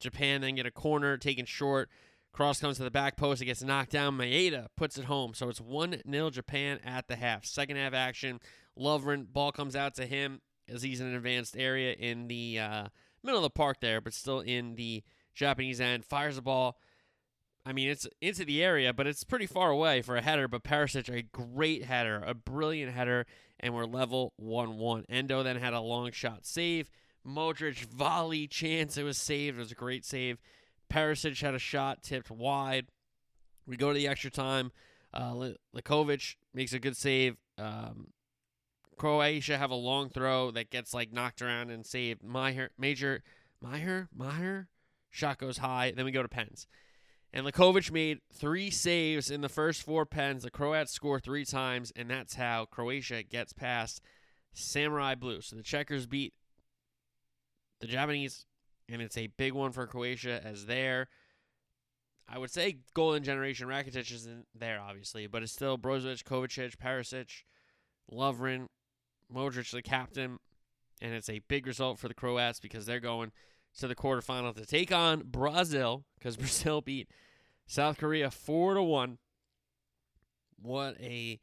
Japan 0.00 0.40
then 0.40 0.56
get 0.56 0.66
a 0.66 0.70
corner 0.70 1.16
taken 1.16 1.46
short. 1.46 1.88
Cross 2.32 2.60
comes 2.60 2.76
to 2.76 2.84
the 2.84 2.90
back 2.90 3.16
post. 3.16 3.40
It 3.40 3.46
gets 3.46 3.62
knocked 3.62 3.92
down. 3.92 4.18
Maeda 4.18 4.66
puts 4.76 4.98
it 4.98 5.06
home. 5.06 5.32
So 5.32 5.48
it's 5.48 5.60
1 5.60 6.02
0 6.10 6.30
Japan 6.30 6.80
at 6.84 7.08
the 7.08 7.16
half. 7.16 7.46
Second 7.46 7.76
half 7.76 7.94
action. 7.94 8.40
Lovren, 8.78 9.32
ball 9.32 9.52
comes 9.52 9.74
out 9.74 9.94
to 9.94 10.04
him 10.04 10.42
as 10.68 10.82
he's 10.82 11.00
in 11.00 11.06
an 11.06 11.14
advanced 11.14 11.56
area 11.56 11.94
in 11.94 12.28
the 12.28 12.58
uh, 12.58 12.88
middle 13.26 13.40
of 13.40 13.42
the 13.42 13.50
park 13.50 13.78
there, 13.80 14.00
but 14.00 14.14
still 14.14 14.40
in 14.40 14.74
the 14.76 15.02
Japanese 15.34 15.80
end. 15.80 16.04
Fires 16.04 16.36
the 16.36 16.42
ball. 16.42 16.78
I 17.64 17.72
mean, 17.72 17.88
it's 17.88 18.06
into 18.20 18.44
the 18.44 18.62
area, 18.62 18.92
but 18.92 19.06
it's 19.08 19.24
pretty 19.24 19.46
far 19.46 19.70
away 19.70 20.00
for 20.00 20.16
a 20.16 20.22
header. 20.22 20.46
But 20.46 20.62
Perisic, 20.62 21.12
a 21.12 21.22
great 21.22 21.84
header, 21.84 22.22
a 22.24 22.32
brilliant 22.32 22.92
header, 22.92 23.26
and 23.58 23.74
we're 23.74 23.86
level 23.86 24.32
1 24.36 24.78
1. 24.78 25.04
Endo 25.08 25.42
then 25.42 25.56
had 25.56 25.74
a 25.74 25.80
long 25.80 26.12
shot 26.12 26.46
save. 26.46 26.88
Modric 27.26 27.84
volley 27.86 28.46
chance. 28.46 28.96
It 28.96 29.02
was 29.02 29.18
saved. 29.18 29.56
It 29.56 29.60
was 29.60 29.72
a 29.72 29.76
great 29.76 30.04
save. 30.04 30.38
Perisic 30.92 31.40
had 31.40 31.54
a 31.54 31.58
shot 31.58 32.04
tipped 32.04 32.30
wide. 32.30 32.86
We 33.66 33.76
go 33.76 33.88
to 33.88 33.98
the 33.98 34.06
extra 34.06 34.30
time. 34.30 34.70
Uh, 35.12 35.50
makes 36.54 36.72
a 36.72 36.78
good 36.78 36.96
save. 36.96 37.36
Um, 37.58 38.08
Croatia 38.96 39.58
have 39.58 39.70
a 39.70 39.74
long 39.74 40.08
throw 40.08 40.50
that 40.52 40.70
gets 40.70 40.94
like 40.94 41.12
knocked 41.12 41.42
around 41.42 41.70
and 41.70 41.84
saved. 41.84 42.22
Maher, 42.22 42.70
major, 42.78 43.22
Maher, 43.60 44.08
Maher, 44.14 44.68
shot 45.10 45.38
goes 45.38 45.58
high. 45.58 45.92
Then 45.94 46.04
we 46.04 46.12
go 46.12 46.22
to 46.22 46.28
pens. 46.28 46.66
And 47.32 47.46
Livakovic 47.46 47.90
made 47.90 48.20
three 48.32 48.70
saves 48.70 49.30
in 49.30 49.42
the 49.42 49.48
first 49.48 49.82
four 49.82 50.06
pens. 50.06 50.42
The 50.42 50.50
Croats 50.50 50.92
score 50.92 51.20
three 51.20 51.44
times, 51.44 51.92
and 51.94 52.08
that's 52.08 52.36
how 52.36 52.64
Croatia 52.64 53.22
gets 53.22 53.52
past 53.52 54.00
Samurai 54.54 55.14
Blue. 55.14 55.42
So 55.42 55.56
the 55.56 55.62
Checkers 55.62 56.06
beat 56.06 56.32
the 57.80 57.86
Japanese, 57.86 58.46
and 58.88 59.02
it's 59.02 59.18
a 59.18 59.26
big 59.26 59.52
one 59.52 59.72
for 59.72 59.86
Croatia 59.86 60.40
as 60.42 60.64
there. 60.64 61.08
I 62.28 62.38
would 62.38 62.50
say 62.50 62.78
golden 62.94 63.22
generation 63.22 63.68
Rakitic 63.68 64.10
isn't 64.10 64.46
there, 64.54 64.80
obviously, 64.80 65.26
but 65.26 65.42
it's 65.42 65.52
still 65.52 65.76
Brozovic, 65.76 66.24
Kovacic, 66.24 66.76
Perisic, 66.76 67.44
Lovren, 68.10 68.66
Modric, 69.34 69.70
the 69.70 69.82
captain, 69.82 70.38
and 71.00 71.14
it's 71.14 71.28
a 71.28 71.40
big 71.48 71.66
result 71.66 71.98
for 71.98 72.08
the 72.08 72.14
Croats 72.14 72.60
because 72.60 72.86
they're 72.86 73.00
going 73.00 73.32
to 73.78 73.88
the 73.88 73.94
quarterfinal 73.94 74.54
to 74.54 74.64
take 74.66 74.92
on 74.92 75.22
Brazil 75.24 76.04
because 76.18 76.36
Brazil 76.38 76.80
beat 76.80 77.08
South 77.66 77.98
Korea 77.98 78.30
four 78.30 78.74
to 78.74 78.82
one. 78.82 79.18
What 80.60 80.96
a 81.00 81.40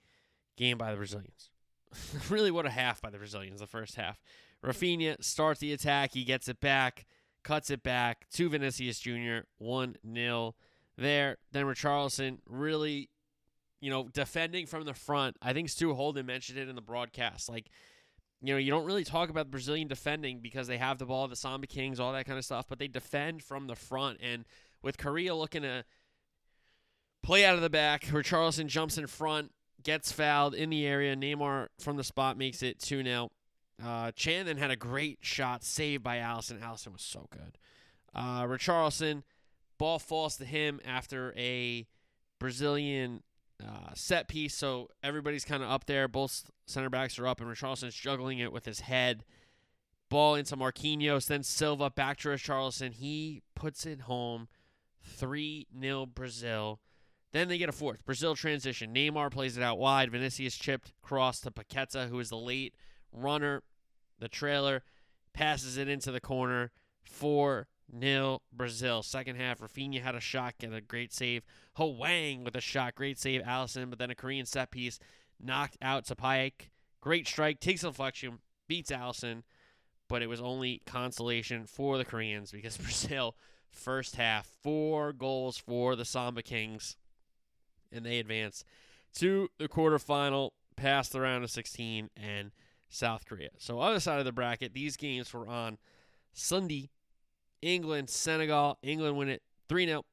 game 0.58 0.78
by 0.78 0.92
the 0.92 0.98
Brazilians! 0.98 1.50
really, 2.30 2.52
what 2.52 2.66
a 2.66 2.72
half 2.72 3.02
by 3.02 3.10
the 3.10 3.18
Brazilians. 3.18 3.60
The 3.60 3.68
first 3.68 3.96
half. 3.96 4.20
Raphinha 4.64 5.24
starts 5.24 5.60
the 5.60 5.74
attack. 5.74 6.14
He 6.14 6.24
gets 6.24 6.48
it 6.48 6.60
back, 6.60 7.06
cuts 7.44 7.70
it 7.70 7.84
back 7.84 8.30
to 8.32 8.50
Vinicius 8.50 9.00
Jr. 9.00 9.40
One 9.58 9.98
0 10.12 10.56
there. 10.98 11.38
Then 11.52 11.66
Richarlison 11.66 12.40
really, 12.48 13.10
you 13.84 13.90
know, 13.90 14.08
defending 14.08 14.66
from 14.66 14.86
the 14.86 14.94
front. 14.94 15.36
I 15.42 15.52
think 15.52 15.68
Stu 15.68 15.94
Holden 15.94 16.26
mentioned 16.26 16.58
it 16.58 16.70
in 16.70 16.76
the 16.76 16.82
broadcast. 16.82 17.50
Like, 17.50 17.70
you 18.42 18.54
know, 18.54 18.58
you 18.58 18.72
don't 18.72 18.86
really 18.86 19.04
talk 19.04 19.30
about 19.30 19.52
Brazilian 19.52 19.90
defending 19.90 20.40
because 20.40 20.68
they 20.68 20.78
have 20.78 21.00
the 21.00 21.06
ball, 21.06 21.28
the 21.28 21.36
Samba 21.36 21.68
Kings, 21.68 22.00
all 22.00 22.14
that 22.14 22.26
kind 22.26 22.40
of 22.40 22.46
stuff, 22.46 22.66
but 22.70 22.80
they 22.80 22.88
defend 22.88 23.44
from 23.44 23.68
the 23.68 23.76
front. 23.76 24.20
And 24.24 24.46
with 24.82 24.98
Korea 24.98 25.36
looking 25.36 25.64
to 25.64 25.84
play 27.24 27.44
out 27.44 27.56
of 27.56 27.62
the 27.62 27.70
back, 27.70 28.04
Richarlison 28.06 28.68
jumps 28.68 28.98
in 28.98 29.06
front, 29.06 29.52
gets 29.84 30.14
fouled 30.14 30.56
in 30.56 30.70
the 30.70 30.88
area. 30.88 31.14
Neymar 31.14 31.68
from 31.78 31.98
the 31.98 32.06
spot 32.06 32.38
makes 32.38 32.64
it 32.64 32.80
2 32.80 33.04
0. 33.04 33.32
Uh, 33.84 34.12
Chan 34.12 34.46
then 34.46 34.56
had 34.56 34.72
a 34.72 34.78
great 34.78 35.18
shot 35.20 35.62
saved 35.62 36.04
by 36.04 36.20
Alisson. 36.20 36.62
Alisson 36.62 36.94
was 36.94 37.02
so 37.02 37.28
good. 37.32 37.58
Uh, 38.16 38.44
Richarlison, 38.44 39.24
ball 39.78 40.00
falls 40.00 40.38
to 40.38 40.46
him 40.46 40.80
after 40.86 41.34
a 41.36 41.86
Brazilian 42.40 43.24
uh, 43.68 43.94
set 43.94 44.28
piece. 44.28 44.56
So 44.56 44.90
everybody's 45.04 45.46
kind 45.46 45.64
of 45.64 45.70
up 45.70 45.86
there. 45.86 46.08
Both 46.08 46.50
center 46.66 46.90
backs 46.90 47.18
are 47.20 47.28
up, 47.28 47.42
and 47.42 47.50
Richarlison's 47.50 47.96
juggling 47.96 48.40
it 48.40 48.52
with 48.52 48.66
his 48.66 48.82
head. 48.82 49.24
Ball 50.10 50.36
into 50.36 50.56
Marquinhos, 50.56 51.28
then 51.28 51.44
Silva 51.44 51.90
back 51.90 52.18
to 52.20 52.30
Richarlison. 52.30 52.94
He 52.94 53.42
puts 53.56 53.86
it 53.86 54.02
home. 54.02 54.48
3 55.04 55.68
0 55.80 56.06
Brazil. 56.06 56.80
Then 57.32 57.48
they 57.48 57.58
get 57.58 57.70
a 57.70 57.74
fourth. 57.74 58.06
Brazil 58.06 58.36
transition. 58.36 58.94
Neymar 58.94 59.32
plays 59.32 59.58
it 59.58 59.64
out 59.64 59.80
wide. 59.80 60.12
Vinicius 60.12 60.56
chipped 60.56 60.94
cross 61.02 61.40
to 61.42 61.52
Paqueta, 61.52 62.08
who 62.10 62.20
is 62.20 62.30
the 62.30 62.38
late 62.38 62.76
runner. 63.12 63.64
The 64.20 64.30
trailer 64.30 64.84
passes 65.34 65.78
it 65.78 65.88
into 65.88 66.12
the 66.12 66.22
corner. 66.22 66.72
4 67.04 67.68
0 67.98 68.42
Brazil. 68.52 69.04
Second 69.04 69.36
half, 69.38 69.60
Raphinha 69.60 70.02
had 70.02 70.16
a 70.16 70.20
shot, 70.20 70.56
get 70.60 70.74
a 70.74 70.82
great 70.82 71.14
save. 71.14 71.44
Ho 71.76 71.88
Wang 71.88 72.44
with 72.44 72.56
a 72.56 72.62
shot, 72.62 72.96
great 72.96 73.20
save. 73.20 73.42
Alisson, 73.42 73.90
but 73.90 74.00
then 74.00 74.12
a 74.12 74.16
Korean 74.16 74.46
set 74.46 74.72
piece 74.72 75.00
knocked 75.40 75.78
out 75.82 76.06
to 76.06 76.16
Paik. 76.16 76.70
Great 77.02 77.28
strike, 77.28 77.60
takes 77.60 77.84
a 77.84 77.88
deflection, 77.88 78.40
beats 78.68 78.92
Alisson, 78.92 79.44
but 80.08 80.22
it 80.22 80.28
was 80.28 80.40
only 80.40 80.82
consolation 80.86 81.66
for 81.66 81.98
the 81.98 82.06
Koreans 82.06 82.52
because 82.52 82.78
Brazil, 82.80 83.36
first 83.70 84.16
half, 84.16 84.48
four 84.62 85.12
goals 85.12 85.58
for 85.58 85.96
the 85.96 86.06
Samba 86.06 86.42
Kings 86.42 86.96
and 87.94 88.06
they 88.06 88.20
advance 88.20 88.66
to 89.16 89.50
the 89.60 89.70
quarterfinal, 89.70 90.52
past 90.76 91.12
the 91.12 91.22
round 91.22 91.44
of 91.44 91.52
16, 91.52 92.10
and 92.18 92.52
South 92.90 93.26
Korea. 93.26 93.50
So, 93.58 93.80
other 93.80 94.00
side 94.00 94.20
of 94.20 94.26
the 94.26 94.32
bracket, 94.32 94.74
these 94.74 94.98
games 94.98 95.34
were 95.34 95.48
on 95.48 95.78
Sunday. 96.34 96.90
England, 97.64 98.10
Senegal. 98.10 98.78
England 98.84 99.18
win 99.18 99.30
it 99.30 99.42
3 99.70 99.86
0. 99.86 100.04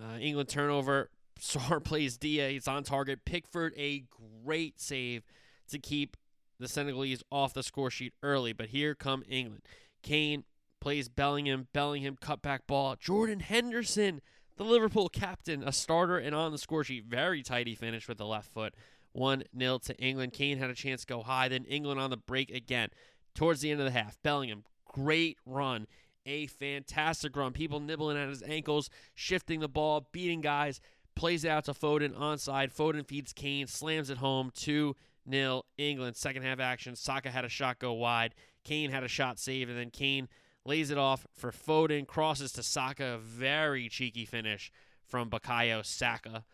Uh, 0.00 0.18
England 0.18 0.48
turnover. 0.48 1.10
Sarr 1.40 1.82
plays 1.82 2.18
Dia. 2.18 2.48
He's 2.48 2.68
on 2.68 2.82
target. 2.84 3.24
Pickford, 3.24 3.72
a 3.76 4.04
great 4.44 4.80
save 4.80 5.22
to 5.70 5.78
keep 5.78 6.16
the 6.58 6.68
Senegalese 6.68 7.22
off 7.30 7.54
the 7.54 7.62
score 7.62 7.90
sheet 7.90 8.12
early. 8.22 8.52
But 8.52 8.68
here 8.68 8.94
come 8.94 9.22
England. 9.28 9.62
Kane 10.02 10.44
plays 10.80 11.08
Bellingham. 11.08 11.68
Bellingham 11.72 12.16
cutback 12.16 12.60
ball. 12.66 12.96
Jordan 12.98 13.40
Henderson 13.40 14.20
the 14.60 14.66
Liverpool 14.66 15.08
captain, 15.08 15.62
a 15.64 15.72
starter 15.72 16.18
and 16.18 16.34
on 16.34 16.52
the 16.52 16.58
score 16.58 16.84
sheet. 16.84 17.06
Very 17.06 17.42
tidy 17.42 17.74
finish 17.74 18.06
with 18.06 18.18
the 18.18 18.26
left 18.26 18.52
foot. 18.52 18.74
1 19.12 19.44
0 19.58 19.78
to 19.78 19.96
England. 19.96 20.34
Kane 20.34 20.58
had 20.58 20.68
a 20.68 20.74
chance 20.74 21.00
to 21.00 21.06
go 21.06 21.22
high. 21.22 21.48
Then 21.48 21.64
England 21.64 21.98
on 21.98 22.10
the 22.10 22.18
break 22.18 22.50
again. 22.50 22.90
Towards 23.34 23.62
the 23.62 23.70
end 23.70 23.80
of 23.80 23.86
the 23.86 23.98
half, 23.98 24.18
Bellingham, 24.22 24.64
great 24.84 25.38
run. 25.46 25.86
A 26.30 26.46
fantastic 26.46 27.34
run. 27.34 27.52
People 27.52 27.80
nibbling 27.80 28.16
at 28.16 28.28
his 28.28 28.42
ankles, 28.44 28.88
shifting 29.14 29.58
the 29.58 29.68
ball, 29.68 30.06
beating 30.12 30.40
guys. 30.40 30.80
Plays 31.16 31.44
out 31.44 31.64
to 31.64 31.72
Foden 31.72 32.14
onside. 32.14 32.72
Foden 32.72 33.04
feeds 33.04 33.32
Kane, 33.32 33.66
slams 33.66 34.10
it 34.10 34.18
home. 34.18 34.52
2 34.54 34.94
0 35.28 35.62
England. 35.76 36.16
Second 36.16 36.44
half 36.44 36.60
action. 36.60 36.94
Saka 36.94 37.30
had 37.30 37.44
a 37.44 37.48
shot 37.48 37.80
go 37.80 37.92
wide. 37.92 38.36
Kane 38.62 38.92
had 38.92 39.02
a 39.02 39.08
shot 39.08 39.40
saved, 39.40 39.70
and 39.70 39.78
then 39.78 39.90
Kane 39.90 40.28
lays 40.64 40.92
it 40.92 40.98
off 40.98 41.26
for 41.34 41.50
Foden, 41.50 42.06
crosses 42.06 42.52
to 42.52 42.62
Saka, 42.62 43.18
very 43.20 43.88
cheeky 43.88 44.24
finish 44.24 44.70
from 45.08 45.30
Bukayo 45.30 45.84
Saka. 45.84 46.44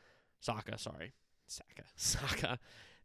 Saka, 0.40 0.78
sorry. 0.78 1.12
Saka. 1.46 1.82
Saka. 1.96 2.58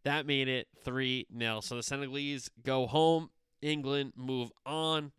That 0.06 0.26
made 0.26 0.48
it 0.48 0.70
3 0.86 1.28
0. 1.38 1.60
So 1.60 1.76
the 1.76 1.84
Senegalese 1.84 2.50
go 2.64 2.88
home. 2.88 3.30
England 3.62 4.14
move 4.16 4.52
on. 4.66 5.12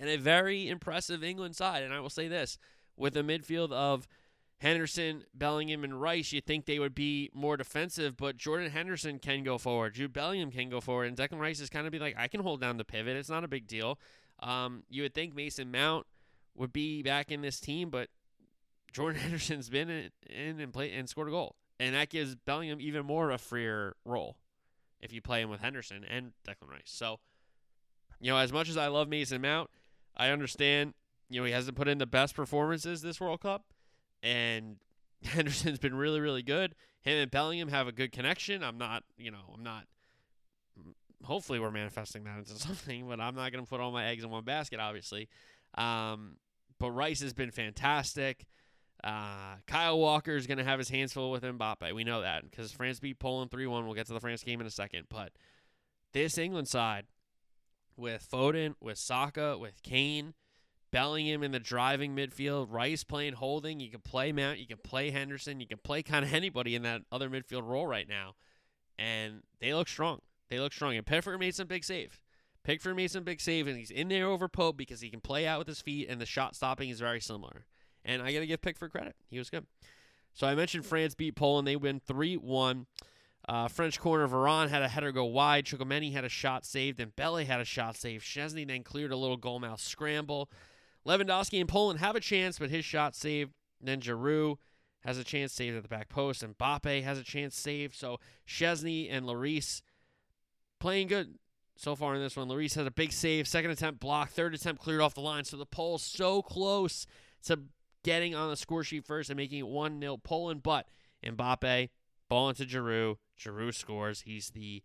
And 0.00 0.08
a 0.08 0.16
very 0.16 0.68
impressive 0.68 1.22
England 1.22 1.54
side. 1.54 1.82
And 1.82 1.92
I 1.92 2.00
will 2.00 2.10
say 2.10 2.26
this 2.26 2.58
with 2.96 3.16
a 3.16 3.22
midfield 3.22 3.70
of 3.70 4.08
Henderson, 4.58 5.24
Bellingham, 5.34 5.84
and 5.84 6.00
Rice, 6.00 6.32
you'd 6.32 6.46
think 6.46 6.64
they 6.64 6.78
would 6.78 6.94
be 6.94 7.30
more 7.32 7.56
defensive, 7.56 8.16
but 8.16 8.36
Jordan 8.36 8.70
Henderson 8.70 9.18
can 9.18 9.42
go 9.42 9.56
forward. 9.58 9.94
Jude 9.94 10.12
Bellingham 10.12 10.50
can 10.50 10.68
go 10.70 10.80
forward. 10.80 11.06
And 11.06 11.16
Declan 11.16 11.38
Rice 11.38 11.60
is 11.60 11.70
kind 11.70 11.86
of 11.86 11.92
be 11.92 11.98
like, 11.98 12.14
I 12.18 12.28
can 12.28 12.40
hold 12.40 12.60
down 12.60 12.78
the 12.78 12.84
pivot. 12.84 13.16
It's 13.16 13.30
not 13.30 13.44
a 13.44 13.48
big 13.48 13.66
deal. 13.66 13.98
Um, 14.42 14.84
you 14.88 15.02
would 15.02 15.14
think 15.14 15.34
Mason 15.34 15.70
Mount 15.70 16.06
would 16.54 16.72
be 16.72 17.02
back 17.02 17.30
in 17.30 17.42
this 17.42 17.60
team, 17.60 17.90
but 17.90 18.08
Jordan 18.92 19.20
Henderson's 19.22 19.68
been 19.68 19.88
in, 19.88 20.10
in 20.28 20.60
and 20.60 20.72
played 20.72 20.92
and 20.92 21.08
scored 21.08 21.28
a 21.28 21.30
goal, 21.30 21.56
and 21.78 21.94
that 21.94 22.10
gives 22.10 22.34
Bellingham 22.34 22.80
even 22.80 23.06
more 23.06 23.30
of 23.30 23.34
a 23.34 23.38
freer 23.38 23.96
role 24.04 24.36
if 25.00 25.12
you 25.12 25.22
play 25.22 25.40
him 25.40 25.50
with 25.50 25.60
Henderson 25.60 26.04
and 26.04 26.32
Declan 26.46 26.70
Rice. 26.70 26.82
So, 26.84 27.18
you 28.20 28.30
know, 28.30 28.36
as 28.36 28.52
much 28.52 28.68
as 28.68 28.76
I 28.76 28.88
love 28.88 29.08
Mason 29.08 29.40
Mount, 29.40 29.70
I 30.16 30.30
understand. 30.30 30.94
You 31.28 31.40
know, 31.40 31.46
he 31.46 31.52
hasn't 31.52 31.76
put 31.76 31.88
in 31.88 31.98
the 31.98 32.06
best 32.06 32.34
performances 32.34 33.02
this 33.02 33.20
World 33.20 33.40
Cup, 33.40 33.64
and 34.22 34.76
Henderson's 35.24 35.78
been 35.78 35.94
really, 35.94 36.20
really 36.20 36.42
good. 36.42 36.74
Him 37.02 37.18
and 37.18 37.30
Bellingham 37.30 37.68
have 37.68 37.88
a 37.88 37.92
good 37.92 38.12
connection. 38.12 38.62
I'm 38.62 38.76
not, 38.76 39.04
you 39.16 39.30
know, 39.30 39.54
I'm 39.54 39.62
not 39.62 39.86
hopefully 41.24 41.58
we're 41.58 41.70
manifesting 41.70 42.24
that 42.24 42.38
into 42.38 42.54
something, 42.58 43.08
but 43.08 43.20
I'm 43.20 43.34
not 43.34 43.52
going 43.52 43.64
to 43.64 43.68
put 43.68 43.80
all 43.80 43.92
my 43.92 44.06
eggs 44.06 44.24
in 44.24 44.30
one 44.30 44.44
basket, 44.44 44.80
obviously. 44.80 45.28
Um, 45.74 46.36
but 46.78 46.90
Rice 46.92 47.20
has 47.20 47.32
been 47.32 47.50
fantastic. 47.50 48.46
Uh, 49.02 49.56
Kyle 49.66 49.98
Walker 49.98 50.36
is 50.36 50.46
going 50.46 50.58
to 50.58 50.64
have 50.64 50.78
his 50.78 50.90
hands 50.90 51.12
full 51.12 51.30
with 51.30 51.42
Mbappe. 51.42 51.94
We 51.94 52.04
know 52.04 52.20
that 52.20 52.42
because 52.50 52.72
France 52.72 53.00
beat 53.00 53.18
Poland 53.18 53.50
3 53.50 53.66
1. 53.66 53.84
We'll 53.84 53.94
get 53.94 54.06
to 54.06 54.12
the 54.12 54.20
France 54.20 54.42
game 54.42 54.60
in 54.60 54.66
a 54.66 54.70
second. 54.70 55.06
But 55.08 55.32
this 56.12 56.36
England 56.36 56.68
side 56.68 57.06
with 58.00 58.26
Foden, 58.30 58.74
with 58.80 58.98
Saka, 58.98 59.56
with 59.58 59.82
Kane, 59.82 60.34
Bellingham 60.90 61.42
in 61.42 61.52
the 61.52 61.60
driving 61.60 62.16
midfield, 62.16 62.66
Rice 62.70 63.04
playing 63.04 63.34
holding. 63.34 63.80
You 63.80 63.90
can 63.90 64.00
play 64.00 64.32
Mount, 64.32 64.58
you 64.58 64.66
can 64.66 64.78
play 64.78 65.10
Henderson, 65.10 65.60
you 65.60 65.66
can 65.66 65.78
play 65.78 66.02
kind 66.02 66.24
of 66.24 66.32
anybody 66.34 66.74
in 66.74 66.82
that 66.82 67.02
other 67.12 67.30
midfield 67.30 67.66
role 67.66 67.86
right 67.86 68.08
now. 68.08 68.34
And 68.98 69.42
they 69.60 69.72
look 69.72 69.88
strong. 69.88 70.20
They 70.48 70.58
look 70.58 70.72
strong. 70.72 70.96
And 70.96 71.06
Pickford 71.06 71.38
made 71.38 71.54
some 71.54 71.68
big 71.68 71.84
saves. 71.84 72.18
Pickford 72.64 72.96
made 72.96 73.10
some 73.10 73.24
big 73.24 73.40
saves, 73.40 73.68
and 73.68 73.78
he's 73.78 73.90
in 73.90 74.08
there 74.08 74.26
over 74.26 74.48
Pope 74.48 74.76
because 74.76 75.00
he 75.00 75.08
can 75.08 75.20
play 75.20 75.46
out 75.46 75.58
with 75.58 75.68
his 75.68 75.80
feet, 75.80 76.08
and 76.10 76.20
the 76.20 76.26
shot 76.26 76.54
stopping 76.54 76.90
is 76.90 77.00
very 77.00 77.20
similar. 77.20 77.64
And 78.04 78.20
I 78.20 78.32
got 78.32 78.40
to 78.40 78.46
give 78.46 78.60
Pickford 78.60 78.90
credit. 78.90 79.14
He 79.30 79.38
was 79.38 79.48
good. 79.48 79.66
So 80.34 80.46
I 80.46 80.54
mentioned 80.54 80.84
France 80.84 81.14
beat 81.14 81.36
Poland. 81.36 81.66
They 81.66 81.76
win 81.76 82.00
3 82.06 82.36
1. 82.36 82.86
Uh, 83.50 83.66
French 83.66 83.98
corner 83.98 84.28
Varane 84.28 84.68
had 84.68 84.80
a 84.80 84.86
header 84.86 85.10
go 85.10 85.24
wide. 85.24 85.64
Chouameni 85.64 86.12
had 86.12 86.24
a 86.24 86.28
shot 86.28 86.64
saved, 86.64 87.00
and 87.00 87.16
Bele 87.16 87.44
had 87.44 87.60
a 87.60 87.64
shot 87.64 87.96
saved. 87.96 88.24
Szczesny 88.24 88.64
then 88.64 88.84
cleared 88.84 89.10
a 89.10 89.16
little 89.16 89.36
goalmouth 89.36 89.80
scramble. 89.80 90.48
Lewandowski 91.04 91.58
and 91.58 91.68
Poland 91.68 91.98
have 91.98 92.14
a 92.14 92.20
chance, 92.20 92.60
but 92.60 92.70
his 92.70 92.84
shot 92.84 93.16
saved. 93.16 93.50
Then 93.80 94.00
Giroud 94.00 94.58
has 95.00 95.18
a 95.18 95.24
chance 95.24 95.52
saved 95.52 95.76
at 95.76 95.82
the 95.82 95.88
back 95.88 96.08
post, 96.08 96.44
and 96.44 96.56
Mbappe 96.56 97.02
has 97.02 97.18
a 97.18 97.24
chance 97.24 97.58
saved. 97.58 97.96
So 97.96 98.20
Szczesny 98.46 99.08
and 99.10 99.26
Lloris 99.26 99.82
playing 100.78 101.08
good 101.08 101.34
so 101.74 101.96
far 101.96 102.14
in 102.14 102.20
this 102.20 102.36
one. 102.36 102.48
Lloris 102.48 102.76
has 102.76 102.86
a 102.86 102.92
big 102.92 103.12
save, 103.12 103.48
second 103.48 103.72
attempt 103.72 103.98
blocked, 103.98 104.32
third 104.32 104.54
attempt 104.54 104.80
cleared 104.80 105.00
off 105.00 105.14
the 105.14 105.22
line. 105.22 105.42
So 105.42 105.56
the 105.56 105.66
Poles 105.66 106.04
so 106.04 106.40
close 106.40 107.04
to 107.46 107.58
getting 108.04 108.32
on 108.32 108.48
the 108.48 108.56
score 108.56 108.84
sheet 108.84 109.04
first 109.04 109.28
and 109.28 109.36
making 109.36 109.58
it 109.58 109.66
1 109.66 110.00
0 110.00 110.18
Poland, 110.18 110.62
but 110.62 110.86
Mbappe, 111.26 111.88
ball 112.28 112.48
into 112.48 112.64
Giroud. 112.64 113.16
Giroud 113.40 113.74
scores. 113.74 114.22
He's 114.22 114.50
the 114.50 114.82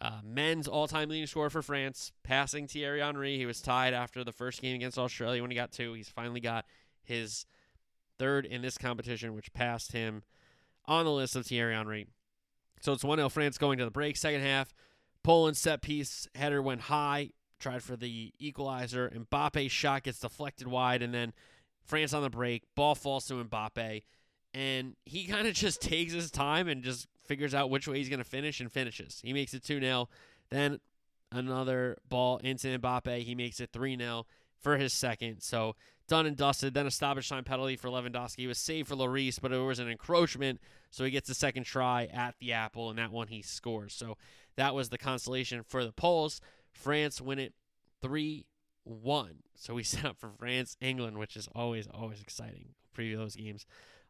uh, 0.00 0.20
men's 0.22 0.68
all-time 0.68 1.08
leading 1.08 1.26
scorer 1.26 1.50
for 1.50 1.62
France, 1.62 2.12
passing 2.22 2.66
Thierry 2.66 3.00
Henry. 3.00 3.38
He 3.38 3.46
was 3.46 3.62
tied 3.62 3.94
after 3.94 4.24
the 4.24 4.32
first 4.32 4.60
game 4.60 4.76
against 4.76 4.98
Australia 4.98 5.40
when 5.42 5.50
he 5.50 5.56
got 5.56 5.72
two. 5.72 5.94
He's 5.94 6.08
finally 6.08 6.40
got 6.40 6.66
his 7.02 7.46
third 8.18 8.44
in 8.44 8.62
this 8.62 8.76
competition, 8.76 9.34
which 9.34 9.52
passed 9.52 9.92
him 9.92 10.22
on 10.86 11.04
the 11.04 11.12
list 11.12 11.36
of 11.36 11.46
Thierry 11.46 11.74
Henry. 11.74 12.06
So 12.80 12.92
it's 12.92 13.04
1 13.04 13.18
0 13.18 13.28
France 13.28 13.58
going 13.58 13.78
to 13.78 13.84
the 13.84 13.90
break. 13.90 14.16
Second 14.16 14.42
half, 14.42 14.74
Poland 15.22 15.56
set 15.56 15.82
piece 15.82 16.28
header 16.34 16.60
went 16.60 16.82
high, 16.82 17.30
tried 17.58 17.82
for 17.82 17.96
the 17.96 18.32
equalizer. 18.38 19.10
Mbappe's 19.10 19.72
shot 19.72 20.02
gets 20.04 20.20
deflected 20.20 20.68
wide, 20.68 21.02
and 21.02 21.14
then 21.14 21.32
France 21.84 22.12
on 22.12 22.22
the 22.22 22.30
break. 22.30 22.64
Ball 22.74 22.94
falls 22.94 23.26
to 23.26 23.42
Mbappe, 23.42 24.02
and 24.52 24.94
he 25.04 25.24
kind 25.28 25.48
of 25.48 25.54
just 25.54 25.80
takes 25.80 26.12
his 26.12 26.30
time 26.30 26.68
and 26.68 26.82
just 26.82 27.08
figures 27.26 27.54
out 27.54 27.70
which 27.70 27.88
way 27.88 27.98
he's 27.98 28.08
going 28.08 28.18
to 28.18 28.24
finish 28.24 28.60
and 28.60 28.70
finishes. 28.70 29.20
He 29.22 29.32
makes 29.32 29.54
it 29.54 29.62
2 29.62 29.80
0. 29.80 30.08
Then 30.50 30.80
another 31.32 31.98
ball 32.08 32.38
into 32.38 32.78
Mbappe. 32.78 33.22
He 33.22 33.34
makes 33.34 33.60
it 33.60 33.70
3 33.72 33.96
0 33.96 34.26
for 34.60 34.76
his 34.76 34.92
second. 34.92 35.40
So 35.40 35.76
done 36.08 36.26
and 36.26 36.36
dusted. 36.36 36.74
Then 36.74 36.86
a 36.86 36.90
stoppage 36.90 37.28
time 37.28 37.44
penalty 37.44 37.76
for 37.76 37.88
Lewandowski. 37.88 38.38
He 38.38 38.46
was 38.46 38.58
saved 38.58 38.88
for 38.88 38.96
Lloris, 38.96 39.40
but 39.40 39.52
it 39.52 39.58
was 39.58 39.78
an 39.78 39.88
encroachment. 39.88 40.60
So 40.90 41.04
he 41.04 41.10
gets 41.10 41.28
a 41.28 41.34
second 41.34 41.64
try 41.64 42.08
at 42.12 42.34
the 42.38 42.52
apple, 42.52 42.90
and 42.90 42.98
that 42.98 43.12
one 43.12 43.28
he 43.28 43.42
scores. 43.42 43.94
So 43.94 44.16
that 44.56 44.74
was 44.74 44.88
the 44.88 44.98
consolation 44.98 45.62
for 45.62 45.84
the 45.84 45.92
Poles. 45.92 46.40
France 46.72 47.20
win 47.20 47.38
it 47.38 47.54
3 48.02 48.46
1. 48.84 49.30
So 49.56 49.74
we 49.74 49.82
set 49.84 50.04
up 50.04 50.18
for 50.18 50.30
France, 50.38 50.76
England, 50.80 51.18
which 51.18 51.36
is 51.36 51.48
always, 51.54 51.86
always 51.92 52.20
exciting. 52.20 52.70
Preview 52.96 53.16
those 53.16 53.36
games 53.36 53.66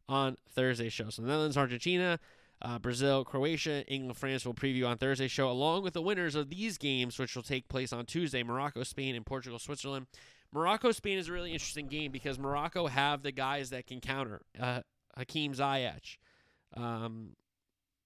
on 0.08 0.36
Thursday 0.48 0.88
show. 0.88 1.10
So 1.10 1.22
Netherlands, 1.22 1.56
Argentina, 1.56 2.20
uh, 2.62 2.78
Brazil, 2.78 3.24
Croatia, 3.24 3.84
England, 3.86 4.16
France 4.16 4.46
will 4.46 4.54
preview 4.54 4.88
on 4.88 4.96
Thursday 4.96 5.28
show, 5.28 5.50
along 5.50 5.82
with 5.82 5.94
the 5.94 6.02
winners 6.02 6.34
of 6.34 6.48
these 6.48 6.78
games, 6.78 7.18
which 7.18 7.36
will 7.36 7.42
take 7.42 7.68
place 7.68 7.92
on 7.92 8.06
Tuesday 8.06 8.42
Morocco, 8.42 8.82
Spain, 8.82 9.14
and 9.14 9.26
Portugal, 9.26 9.58
Switzerland. 9.58 10.06
Morocco, 10.52 10.90
Spain 10.92 11.18
is 11.18 11.28
a 11.28 11.32
really 11.32 11.52
interesting 11.52 11.86
game 11.86 12.10
because 12.12 12.38
Morocco 12.38 12.86
have 12.86 13.22
the 13.22 13.32
guys 13.32 13.70
that 13.70 13.86
can 13.86 14.00
counter. 14.00 14.40
Uh, 14.58 14.80
Hakim 15.16 15.52
Ziyech, 15.52 16.16
um, 16.76 17.30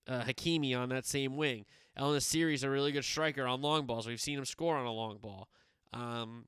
uh, 0.08 0.22
Hakimi 0.22 0.76
on 0.76 0.88
that 0.88 1.06
same 1.06 1.36
wing. 1.36 1.64
En-Nesyri 1.96 2.54
is 2.54 2.64
a 2.64 2.70
really 2.70 2.92
good 2.92 3.04
striker 3.04 3.46
on 3.46 3.60
long 3.60 3.86
balls. 3.86 4.06
We've 4.06 4.20
seen 4.20 4.38
him 4.38 4.44
score 4.44 4.76
on 4.76 4.86
a 4.86 4.92
long 4.92 5.18
ball. 5.18 5.48
Um, 5.92 6.46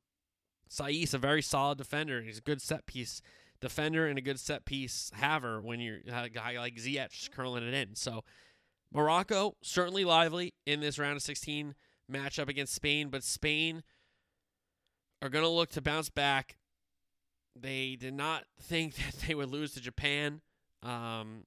Saiss, 0.70 1.14
a 1.14 1.18
very 1.18 1.42
solid 1.42 1.78
defender. 1.78 2.22
He's 2.22 2.38
a 2.38 2.42
good 2.42 2.62
set 2.62 2.86
piece 2.86 3.20
defender 3.62 4.07
and 4.07 4.18
a 4.18 4.22
good 4.22 4.38
set 4.38 4.66
piece 4.66 5.11
haver 5.14 5.62
when 5.62 5.81
you're 5.81 6.01
a 6.12 6.29
guy 6.29 6.59
like 6.59 6.75
Ziyech 6.75 7.31
curling 7.31 7.66
it 7.66 7.72
in. 7.72 7.94
So 7.94 8.25
Morocco 8.92 9.57
certainly 9.62 10.05
lively 10.05 10.53
in 10.66 10.81
this 10.81 10.98
round 10.98 11.16
of 11.16 11.22
16 11.22 11.75
matchup 12.11 12.48
against 12.48 12.75
Spain, 12.75 13.09
but 13.09 13.22
Spain 13.22 13.83
are 15.22 15.31
going 15.31 15.44
to 15.44 15.48
look 15.48 15.70
to 15.70 15.81
bounce 15.81 16.11
back. 16.11 16.59
They 17.59 17.96
did 17.96 18.14
not 18.14 18.44
think 18.61 18.94
that 18.96 19.27
they 19.27 19.35
would 19.35 19.51
lose 19.51 19.72
to 19.75 19.81
Japan, 19.81 20.42
um, 20.83 21.44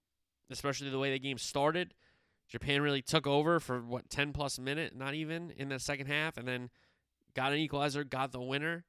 especially 0.50 0.90
the 0.90 1.00
way 1.00 1.12
the 1.12 1.20
game 1.20 1.38
started. 1.38 1.94
Japan 2.48 2.82
really 2.82 3.02
took 3.02 3.28
over 3.28 3.60
for 3.60 3.82
what 3.82 4.10
10 4.10 4.32
plus 4.32 4.58
minute, 4.58 4.96
not 4.96 5.16
even 5.16 5.52
in 5.52 5.70
the 5.70 5.80
second 5.80 6.08
half, 6.08 6.38
and 6.38 6.48
then 6.48 6.70
got 7.36 7.52
an 7.52 7.58
equalizer, 7.58 8.04
got 8.04 8.32
the 8.32 8.42
winner, 8.42 8.86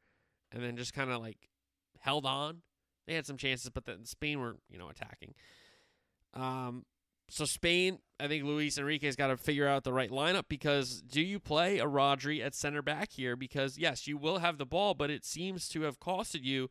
and 0.53 0.63
then 0.63 0.77
just 0.77 0.93
kind 0.93 1.11
of 1.11 1.21
like 1.21 1.49
held 1.99 2.25
on. 2.25 2.63
They 3.07 3.15
had 3.15 3.27
some 3.27 3.37
chances, 3.37 3.71
but 3.71 3.85
then 3.85 4.05
Spain 4.05 4.41
were 4.41 4.57
you 4.69 4.79
know 4.79 4.89
attacking. 4.89 5.35
Um, 6.35 6.85
so 7.29 7.45
Spain, 7.45 7.99
I 8.21 8.29
think 8.29 8.45
Luis 8.45 8.79
Enrique's 8.79 9.17
got 9.17 9.29
to 9.29 9.37
figure 9.37 9.67
out 9.67 9.85
the 9.85 9.93
right 9.93 10.11
lineup 10.11 10.45
because 10.49 11.03
do 11.03 11.21
you 11.21 11.41
play 11.41 11.79
a 11.79 11.87
Rodri 11.87 12.45
at 12.45 12.55
center 12.55 12.83
back 12.83 13.13
here? 13.13 13.35
Because 13.37 13.79
yes, 13.79 14.07
you 14.07 14.17
will 14.17 14.39
have 14.39 14.59
the 14.59 14.67
ball, 14.67 14.95
but 14.95 15.11
it 15.11 15.25
seems 15.25 15.69
to 15.71 15.83
have 15.83 15.99
costed 15.99 16.45
you 16.45 16.71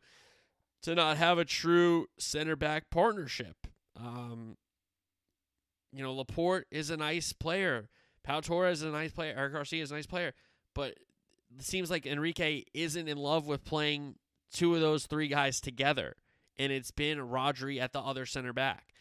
to 0.82 0.94
not 0.94 1.16
have 1.16 1.38
a 1.38 1.44
true 1.44 2.06
center 2.18 2.56
back 2.56 2.90
partnership. 2.90 3.66
Um, 3.96 4.56
you 5.92 6.02
know, 6.02 6.14
Laporte 6.14 6.66
is 6.70 6.90
a 6.90 6.96
nice 6.96 7.32
player. 7.32 7.88
Pau 8.22 8.40
Torres 8.40 8.82
is 8.82 8.88
a 8.88 8.90
nice 8.90 9.12
player. 9.12 9.34
Eric 9.36 9.54
Garcia 9.54 9.82
is 9.82 9.90
a 9.90 9.94
nice 9.94 10.06
player. 10.06 10.32
But 10.74 10.98
it 11.56 11.64
seems 11.64 11.90
like 11.90 12.06
Enrique 12.06 12.64
isn't 12.74 13.08
in 13.08 13.18
love 13.18 13.46
with 13.46 13.64
playing 13.64 14.16
two 14.52 14.74
of 14.74 14.80
those 14.80 15.06
three 15.06 15.28
guys 15.28 15.60
together. 15.60 16.16
And 16.58 16.72
it's 16.72 16.90
been 16.90 17.18
Rodri 17.18 17.80
at 17.80 17.92
the 17.92 18.00
other 18.00 18.26
center 18.26 18.52
back. 18.52 18.94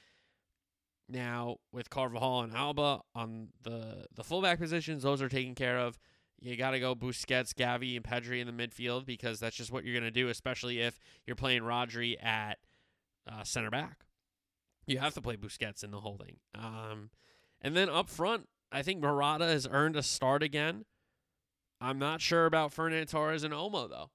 Now, 1.08 1.58
with 1.72 1.89
Carvajal 1.89 2.41
and 2.41 2.54
Alba 2.56 3.02
on 3.13 3.50
the, 3.63 4.08
the 4.13 4.24
fullback 4.24 4.60
positions, 4.60 5.04
those 5.04 5.22
are 5.22 5.30
taken 5.30 5.56
care 5.56 5.78
of. 5.78 5.98
You 6.41 6.58
got 6.58 6.72
to 6.72 6.80
go 6.80 6.96
Busquets, 6.96 7.54
Gavi, 7.54 7.96
and 7.96 8.04
Pedri 8.04 8.41
in 8.41 8.48
the 8.48 8.68
midfield 8.68 9.06
because 9.06 9.39
that's 9.39 9.56
just 9.56 9.72
what 9.72 9.86
you're 9.86 9.94
going 9.94 10.04
to 10.04 10.12
do, 10.12 10.28
especially 10.30 10.82
if 10.82 11.00
you're 11.26 11.36
playing 11.36 11.62
Rodri 11.62 12.22
at 12.22 12.58
uh, 13.32 13.44
center 13.44 13.70
back 13.70 14.06
you 14.88 15.00
have 15.00 15.13
to 15.15 15.22
play 15.22 15.36
Busquets 15.36 15.84
in 15.84 15.91
the 15.91 16.00
holding. 16.00 16.38
Um, 16.54 17.10
and 17.62 17.76
then 17.76 17.89
up 17.89 18.10
front, 18.10 18.48
I 18.72 18.82
think 18.82 19.02
Morata 19.02 19.46
has 19.46 19.68
earned 19.70 19.96
a 19.96 20.04
start 20.04 20.44
again. 20.44 20.86
I'm 21.82 22.00
not 22.00 22.22
sure 22.22 22.46
about 22.46 22.74
Ferran 22.74 23.10
Torres 23.10 23.44
and 23.44 23.54
Olmo, 23.54 23.89
though. 23.89 24.12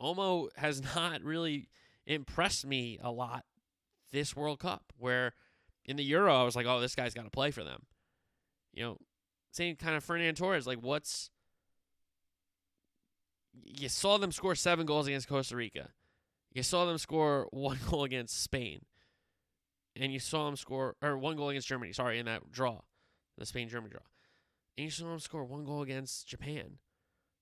Olmo 0.00 0.48
has 0.56 0.82
not 0.94 1.22
really 1.22 1.68
impressed 2.08 2.66
me 2.66 2.98
a 3.00 3.12
lot 3.12 3.44
this 4.10 4.34
World 4.34 4.58
Cup. 4.58 4.92
Where 4.96 5.34
in 5.84 5.96
the 5.96 6.04
Euro, 6.04 6.34
I 6.34 6.42
was 6.42 6.56
like, 6.56 6.66
oh, 6.66 6.80
this 6.80 6.96
guy's 6.96 7.14
got 7.14 7.24
to 7.24 7.30
play 7.30 7.52
for 7.52 7.62
them. 7.62 7.82
You 8.72 8.82
know, 8.82 8.96
same 9.52 9.76
kind 9.76 9.94
of 9.94 10.04
Ferran 10.04 10.34
Torres. 10.34 10.66
Like, 10.66 10.78
what's 10.80 11.30
you 13.64 13.88
saw 13.88 14.18
them 14.18 14.32
score 14.32 14.54
seven 14.54 14.86
goals 14.86 15.06
against 15.06 15.28
Costa 15.28 15.56
Rica. 15.56 15.90
You 16.52 16.62
saw 16.62 16.86
them 16.86 16.98
score 16.98 17.46
one 17.52 17.78
goal 17.88 18.04
against 18.04 18.42
Spain 18.42 18.80
and 20.00 20.12
you 20.12 20.20
saw 20.20 20.46
them 20.46 20.56
score 20.56 20.96
or 21.02 21.18
one 21.18 21.36
goal 21.36 21.50
against 21.50 21.68
Germany. 21.68 21.92
Sorry, 21.92 22.18
in 22.18 22.26
that 22.26 22.50
draw, 22.50 22.80
the 23.36 23.46
Spain 23.46 23.68
Germany 23.68 23.90
draw, 23.90 24.02
and 24.76 24.84
you 24.84 24.90
saw 24.90 25.06
them 25.06 25.18
score 25.18 25.44
one 25.44 25.64
goal 25.64 25.82
against 25.82 26.26
Japan. 26.26 26.78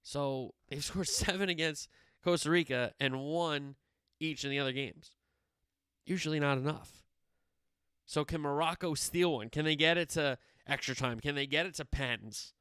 So 0.02 0.55
they've 0.68 0.85
scored 0.85 1.09
seven 1.09 1.48
against 1.48 1.88
Costa 2.24 2.50
Rica 2.50 2.92
and 2.98 3.20
one 3.20 3.76
each 4.20 4.44
in 4.44 4.50
the 4.50 4.59
other 4.59 4.72
games. 4.72 5.12
Usually 6.05 6.40
not 6.40 6.59
enough. 6.59 7.02
So 8.07 8.24
can 8.24 8.40
Morocco 8.40 8.94
steal 8.94 9.35
one? 9.35 9.50
Can 9.50 9.64
they 9.64 9.76
get 9.76 9.98
it 9.98 10.11
to 10.11 10.38
extra 10.66 10.94
time? 10.94 11.18
Can 11.20 11.35
they 11.35 11.46
get 11.46 11.66
it 11.66 11.74
to 11.74 11.85
pens 11.85 12.55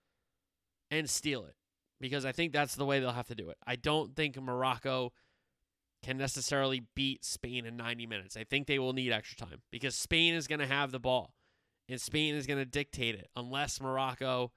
and 0.89 1.09
steal 1.09 1.45
it? 1.45 1.55
Because 2.01 2.25
I 2.25 2.31
think 2.31 2.51
that's 2.51 2.75
the 2.75 2.85
way 2.85 2.99
they'll 2.99 3.11
have 3.11 3.27
to 3.27 3.35
do 3.35 3.49
it. 3.49 3.57
I 3.65 3.75
don't 3.75 4.15
think 4.15 4.41
Morocco 4.41 5.13
can 6.03 6.17
necessarily 6.17 6.83
beat 6.95 7.23
Spain 7.23 7.65
in 7.65 7.77
90 7.77 8.05
minutes. 8.07 8.35
I 8.35 8.43
think 8.43 8.67
they 8.67 8.79
will 8.79 8.93
need 8.93 9.11
extra 9.11 9.47
time 9.47 9.61
because 9.71 9.95
Spain 9.95 10.33
is 10.33 10.47
going 10.47 10.59
to 10.59 10.67
have 10.67 10.91
the 10.91 10.99
ball 10.99 11.33
and 11.87 12.01
Spain 12.01 12.35
is 12.35 12.47
going 12.47 12.59
to 12.59 12.65
dictate 12.65 13.15
it 13.15 13.29
unless 13.35 13.79
Morocco 13.79 14.51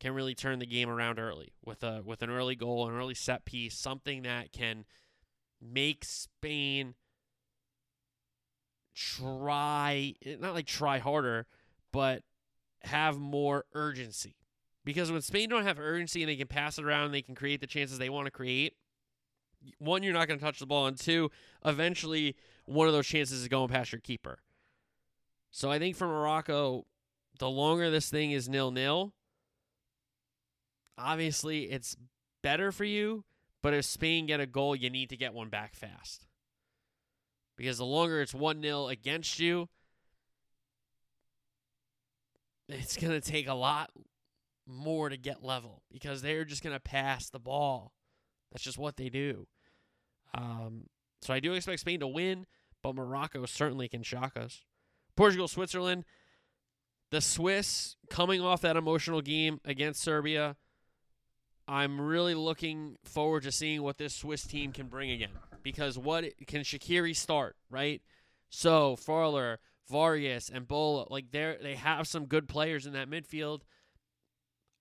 can 0.00 0.14
really 0.14 0.34
turn 0.34 0.58
the 0.58 0.66
game 0.66 0.90
around 0.90 1.18
early 1.18 1.52
with 1.64 1.82
a 1.82 2.02
with 2.04 2.22
an 2.22 2.30
early 2.30 2.56
goal, 2.56 2.88
an 2.88 2.94
early 2.94 3.14
set 3.14 3.44
piece, 3.44 3.76
something 3.76 4.22
that 4.22 4.52
can 4.52 4.84
make 5.64 6.04
Spain 6.04 6.94
try 8.94 10.14
not 10.38 10.54
like 10.54 10.66
try 10.66 10.98
harder, 10.98 11.46
but 11.92 12.22
have 12.82 13.18
more 13.18 13.64
urgency. 13.72 14.36
Because 14.84 15.10
when 15.10 15.22
Spain 15.22 15.48
don't 15.48 15.64
have 15.64 15.78
urgency 15.78 16.22
and 16.22 16.28
they 16.30 16.36
can 16.36 16.46
pass 16.46 16.78
it 16.78 16.84
around 16.84 17.10
they 17.10 17.22
can 17.22 17.34
create 17.34 17.60
the 17.60 17.66
chances 17.66 17.98
they 17.98 18.10
want 18.10 18.26
to 18.26 18.30
create, 18.30 18.74
one, 19.78 20.02
you're 20.02 20.12
not 20.12 20.28
going 20.28 20.38
to 20.38 20.44
touch 20.44 20.58
the 20.58 20.66
ball, 20.66 20.86
and 20.86 20.98
two, 20.98 21.30
eventually 21.64 22.36
one 22.66 22.86
of 22.86 22.92
those 22.92 23.06
chances 23.06 23.40
is 23.40 23.48
going 23.48 23.68
past 23.68 23.92
your 23.92 24.00
keeper. 24.00 24.40
So 25.50 25.70
I 25.70 25.78
think 25.78 25.96
for 25.96 26.06
Morocco, 26.06 26.84
the 27.38 27.48
longer 27.48 27.90
this 27.90 28.10
thing 28.10 28.32
is 28.32 28.48
nil 28.48 28.70
nil, 28.70 29.14
obviously 30.98 31.70
it's 31.70 31.96
better 32.42 32.72
for 32.72 32.84
you. 32.84 33.24
But 33.64 33.72
if 33.72 33.86
Spain 33.86 34.26
get 34.26 34.40
a 34.40 34.46
goal, 34.46 34.76
you 34.76 34.90
need 34.90 35.08
to 35.08 35.16
get 35.16 35.32
one 35.32 35.48
back 35.48 35.74
fast. 35.74 36.26
Because 37.56 37.78
the 37.78 37.86
longer 37.86 38.20
it's 38.20 38.34
1 38.34 38.60
0 38.60 38.88
against 38.88 39.38
you, 39.40 39.70
it's 42.68 42.98
going 42.98 43.18
to 43.18 43.22
take 43.22 43.48
a 43.48 43.54
lot 43.54 43.90
more 44.66 45.08
to 45.08 45.16
get 45.16 45.42
level 45.42 45.82
because 45.90 46.20
they're 46.20 46.44
just 46.44 46.62
going 46.62 46.76
to 46.76 46.80
pass 46.80 47.30
the 47.30 47.38
ball. 47.38 47.94
That's 48.52 48.62
just 48.62 48.76
what 48.76 48.98
they 48.98 49.08
do. 49.08 49.46
Um, 50.34 50.82
so 51.22 51.32
I 51.32 51.40
do 51.40 51.54
expect 51.54 51.80
Spain 51.80 52.00
to 52.00 52.06
win, 52.06 52.44
but 52.82 52.94
Morocco 52.94 53.46
certainly 53.46 53.88
can 53.88 54.02
shock 54.02 54.36
us. 54.36 54.60
Portugal, 55.16 55.48
Switzerland. 55.48 56.04
The 57.10 57.22
Swiss 57.22 57.96
coming 58.10 58.42
off 58.42 58.60
that 58.60 58.76
emotional 58.76 59.22
game 59.22 59.58
against 59.64 60.02
Serbia. 60.02 60.56
I'm 61.66 62.00
really 62.00 62.34
looking 62.34 62.96
forward 63.04 63.44
to 63.44 63.52
seeing 63.52 63.82
what 63.82 63.98
this 63.98 64.14
Swiss 64.14 64.46
team 64.46 64.72
can 64.72 64.88
bring 64.88 65.10
again. 65.10 65.30
Because 65.62 65.98
what 65.98 66.24
can 66.46 66.60
Shaqiri 66.60 67.16
start, 67.16 67.56
right? 67.70 68.02
So 68.50 68.96
Freuler, 68.96 69.56
Vargas, 69.88 70.50
and 70.50 70.68
Bola, 70.68 71.06
like 71.08 71.30
they 71.30 71.56
they 71.62 71.74
have 71.74 72.06
some 72.06 72.26
good 72.26 72.48
players 72.48 72.86
in 72.86 72.92
that 72.92 73.08
midfield. 73.08 73.60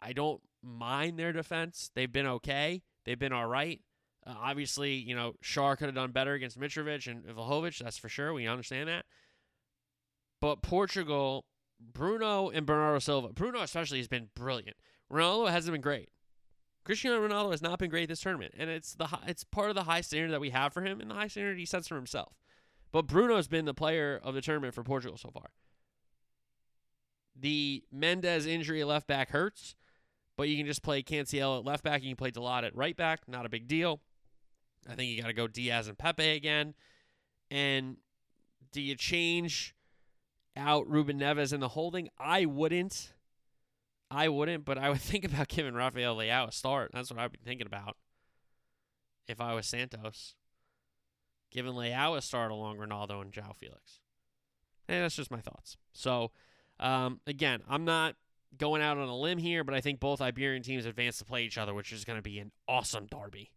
I 0.01 0.11
don't 0.13 0.41
mind 0.61 1.17
their 1.17 1.31
defense. 1.31 1.89
They've 1.95 2.11
been 2.11 2.27
okay. 2.27 2.81
They've 3.05 3.19
been 3.19 3.34
all 3.34 3.47
right. 3.47 3.81
Uh, 4.25 4.36
obviously, 4.38 4.93
you 4.93 5.15
know, 5.15 5.34
Schär 5.43 5.77
could 5.77 5.88
have 5.88 5.95
done 5.95 6.11
better 6.11 6.34
against 6.34 6.59
Mitrovic 6.59 7.07
and 7.07 7.23
Vlahovic. 7.25 7.77
That's 7.79 7.97
for 7.97 8.09
sure. 8.09 8.34
We 8.34 8.47
understand 8.47 8.89
that. 8.89 9.05
But 10.41 10.61
Portugal, 10.61 11.45
Bruno 11.79 12.49
and 12.49 12.65
Bernardo 12.65 12.99
Silva, 12.99 13.29
Bruno 13.29 13.61
especially 13.61 13.99
has 13.99 14.07
been 14.07 14.29
brilliant. 14.36 14.75
Ronaldo 15.11 15.49
hasn't 15.49 15.73
been 15.73 15.81
great. 15.81 16.09
Cristiano 16.84 17.25
Ronaldo 17.25 17.51
has 17.51 17.61
not 17.61 17.79
been 17.79 17.89
great 17.89 18.09
this 18.09 18.21
tournament, 18.21 18.53
and 18.57 18.69
it's 18.69 18.93
the 18.93 19.07
it's 19.25 19.43
part 19.43 19.69
of 19.69 19.75
the 19.75 19.84
high 19.84 20.01
standard 20.01 20.31
that 20.31 20.41
we 20.41 20.49
have 20.49 20.73
for 20.73 20.81
him 20.81 20.99
and 20.99 21.09
the 21.09 21.15
high 21.15 21.27
standard 21.27 21.57
he 21.57 21.65
sets 21.65 21.88
for 21.88 21.95
himself. 21.95 22.34
But 22.91 23.07
Bruno's 23.07 23.47
been 23.47 23.65
the 23.65 23.73
player 23.73 24.19
of 24.23 24.36
the 24.36 24.41
tournament 24.41 24.75
for 24.75 24.84
Portugal 24.84 25.17
so 25.17 25.31
far. 25.31 25.49
The 27.36 27.84
Mendes 27.91 28.45
injury 28.45 28.84
left 28.84 29.07
back 29.07 29.31
hurts, 29.31 29.75
but 30.38 30.49
you 30.49 30.57
can 30.57 30.67
just 30.67 30.84
play 30.84 31.01
Cancelo 31.01 31.59
at 31.59 31.65
left 31.65 31.84
back. 31.84 32.03
You 32.03 32.09
can 32.09 32.17
play 32.17 32.31
Dalot 32.31 32.63
at 32.63 32.75
right 32.75 32.95
back. 32.95 33.21
Not 33.27 33.45
a 33.45 33.49
big 33.49 33.67
deal. 33.67 34.01
I 34.88 34.95
think 34.95 35.09
you 35.09 35.21
got 35.21 35.27
to 35.27 35.34
go 35.34 35.47
Dias 35.47 35.88
and 35.88 35.97
Pepe 35.97 36.31
again. 36.31 36.75
And 37.49 37.97
do 38.71 38.81
you 38.81 38.95
change 38.95 39.73
out 40.55 40.88
Ruben 40.88 41.19
Neves 41.19 41.53
in 41.53 41.61
the 41.61 41.69
holding? 41.69 42.09
I 42.19 42.45
wouldn't. 42.45 43.12
I 44.14 44.30
wouldn't, 44.30 44.64
but 44.64 44.78
I 44.78 44.89
would 44.89 45.01
think 45.01 45.26
about 45.26 45.47
giving 45.47 45.74
Rafael 45.74 46.16
Leao 46.16 46.49
a 46.49 46.51
start. 46.51 46.91
That's 46.93 47.09
what 47.09 47.20
I'd 47.20 47.32
be 47.32 47.39
thinking 47.43 47.68
about 47.68 47.97
if 49.28 49.41
I 49.41 49.53
was 49.53 49.68
Santos. 49.68 50.36
Giving 51.51 51.74
Leao 51.74 52.18
a 52.18 52.22
start 52.22 52.51
along 52.51 52.78
Ronaldo 52.78 53.22
and 53.22 53.32
João 53.32 53.55
Felix. 53.55 53.99
And 54.88 55.03
that's 55.03 55.16
just 55.16 55.32
my 55.32 55.39
thoughts. 55.39 55.78
So, 55.93 56.32
um, 56.80 57.20
again, 57.28 57.61
I'm 57.70 57.86
not 57.86 58.16
going 58.57 58.82
out 58.82 58.97
on 58.97 59.07
a 59.07 59.16
limb 59.16 59.38
here, 59.38 59.64
but 59.64 59.76
I 59.76 59.82
think 59.82 59.99
both 59.99 60.22
Iberian 60.22 60.64
teams 60.64 60.86
advance 60.86 61.18
to 61.20 61.26
play 61.26 61.43
each 61.43 61.57
other, 61.57 61.74
which 61.74 61.91
is 61.91 62.05
going 62.05 62.18
to 62.18 62.24
be 62.24 62.39
an 62.39 62.51
awesome 62.68 63.05
derby. 63.05 63.51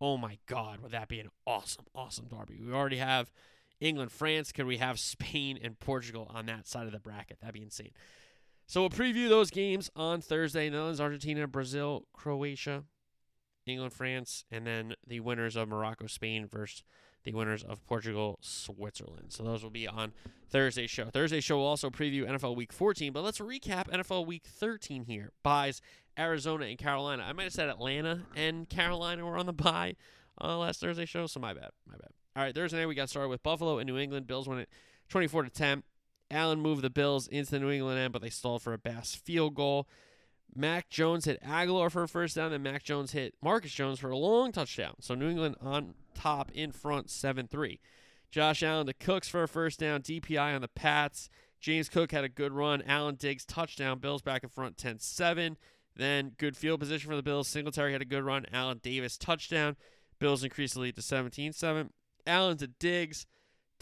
Oh 0.00 0.16
my 0.16 0.38
God, 0.46 0.80
would 0.80 0.92
that 0.92 1.08
be 1.08 1.20
an 1.20 1.28
awesome, 1.46 1.84
awesome 1.94 2.26
derby? 2.26 2.60
We 2.60 2.72
already 2.72 2.96
have 2.96 3.30
England, 3.80 4.12
France. 4.12 4.50
Could 4.50 4.66
we 4.66 4.78
have 4.78 4.98
Spain 4.98 5.58
and 5.62 5.78
Portugal 5.78 6.30
on 6.34 6.46
that 6.46 6.66
side 6.66 6.86
of 6.86 6.92
the 6.92 6.98
bracket? 6.98 7.38
That'd 7.40 7.54
be 7.54 7.62
insane. 7.62 7.92
So 8.66 8.80
we'll 8.80 8.90
preview 8.90 9.28
those 9.28 9.50
games 9.50 9.90
on 9.94 10.20
Thursday. 10.20 10.70
Netherlands, 10.70 11.00
Argentina, 11.00 11.46
Brazil, 11.46 12.06
Croatia, 12.12 12.84
England, 13.66 13.92
France, 13.92 14.44
and 14.50 14.66
then 14.66 14.94
the 15.06 15.20
winners 15.20 15.56
of 15.56 15.68
Morocco, 15.68 16.06
Spain 16.06 16.46
versus 16.46 16.82
the 17.24 17.32
winners 17.32 17.62
of 17.62 17.84
Portugal, 17.86 18.38
Switzerland. 18.40 19.32
So 19.32 19.44
those 19.44 19.62
will 19.62 19.70
be 19.70 19.86
on 19.86 20.12
Thursday's 20.50 20.90
show. 20.90 21.06
Thursday's 21.06 21.44
show 21.44 21.58
will 21.58 21.66
also 21.66 21.90
preview 21.90 22.28
NFL 22.28 22.56
Week 22.56 22.72
14, 22.72 23.12
but 23.12 23.22
let's 23.22 23.38
recap 23.38 23.88
NFL 23.88 24.26
Week 24.26 24.44
13 24.44 25.04
here. 25.04 25.30
Byes 25.42 25.80
Arizona 26.18 26.66
and 26.66 26.78
Carolina. 26.78 27.24
I 27.26 27.32
might 27.32 27.44
have 27.44 27.52
said 27.52 27.68
Atlanta 27.68 28.22
and 28.34 28.68
Carolina 28.68 29.24
were 29.24 29.38
on 29.38 29.46
the 29.46 29.52
bye 29.52 29.94
uh, 30.40 30.56
last 30.58 30.80
Thursday 30.80 31.06
show, 31.06 31.26
so 31.26 31.40
my 31.40 31.54
bad. 31.54 31.70
My 31.86 31.94
bad. 31.94 32.10
All 32.34 32.42
right, 32.42 32.54
Thursday 32.54 32.78
night 32.78 32.86
we 32.86 32.94
got 32.94 33.10
started 33.10 33.28
with 33.28 33.42
Buffalo 33.42 33.78
and 33.78 33.86
New 33.86 33.98
England. 33.98 34.26
Bills 34.26 34.48
win 34.48 34.58
it 34.58 34.68
24 35.08 35.44
to 35.44 35.50
10. 35.50 35.82
Allen 36.32 36.60
moved 36.60 36.82
the 36.82 36.90
Bills 36.90 37.28
into 37.28 37.52
the 37.52 37.60
New 37.60 37.70
England 37.70 37.98
end, 37.98 38.12
but 38.12 38.22
they 38.22 38.30
stalled 38.30 38.62
for 38.62 38.72
a 38.72 38.78
Bass 38.78 39.14
field 39.14 39.54
goal. 39.54 39.88
Mac 40.54 40.90
Jones 40.90 41.24
hit 41.24 41.42
Agholor 41.42 41.90
for 41.90 42.02
a 42.02 42.08
first 42.08 42.36
down, 42.36 42.52
and 42.52 42.62
Mac 42.62 42.82
Jones 42.82 43.12
hit 43.12 43.34
Marcus 43.42 43.72
Jones 43.72 43.98
for 43.98 44.10
a 44.10 44.16
long 44.16 44.52
touchdown. 44.52 44.94
So 45.00 45.14
New 45.14 45.30
England 45.30 45.56
on 45.60 45.94
top 46.14 46.50
in 46.52 46.72
front 46.72 47.10
7 47.10 47.48
3. 47.48 47.80
Josh 48.30 48.62
Allen 48.62 48.86
to 48.86 48.94
Cooks 48.94 49.28
for 49.28 49.42
a 49.42 49.48
first 49.48 49.78
down, 49.78 50.02
DPI 50.02 50.54
on 50.54 50.62
the 50.62 50.68
Pats. 50.68 51.28
James 51.60 51.88
Cook 51.88 52.12
had 52.12 52.24
a 52.24 52.28
good 52.28 52.52
run. 52.52 52.82
Allen 52.86 53.14
Diggs 53.14 53.44
touchdown. 53.44 54.00
Bills 54.00 54.20
back 54.20 54.42
in 54.42 54.48
front 54.48 54.76
10 54.76 54.98
7. 54.98 55.56
Then 55.94 56.32
good 56.38 56.56
field 56.56 56.80
position 56.80 57.08
for 57.08 57.16
the 57.16 57.22
Bills. 57.22 57.46
Singletary 57.46 57.92
had 57.92 58.02
a 58.02 58.06
good 58.06 58.24
run. 58.24 58.46
Allen 58.52 58.80
Davis 58.82 59.16
touchdown. 59.16 59.76
Bills 60.18 60.42
increase 60.42 60.74
the 60.74 60.80
lead 60.80 60.96
to 60.96 61.02
17 61.02 61.52
7. 61.52 61.90
Allen 62.26 62.56
to 62.58 62.66
Diggs. 62.66 63.26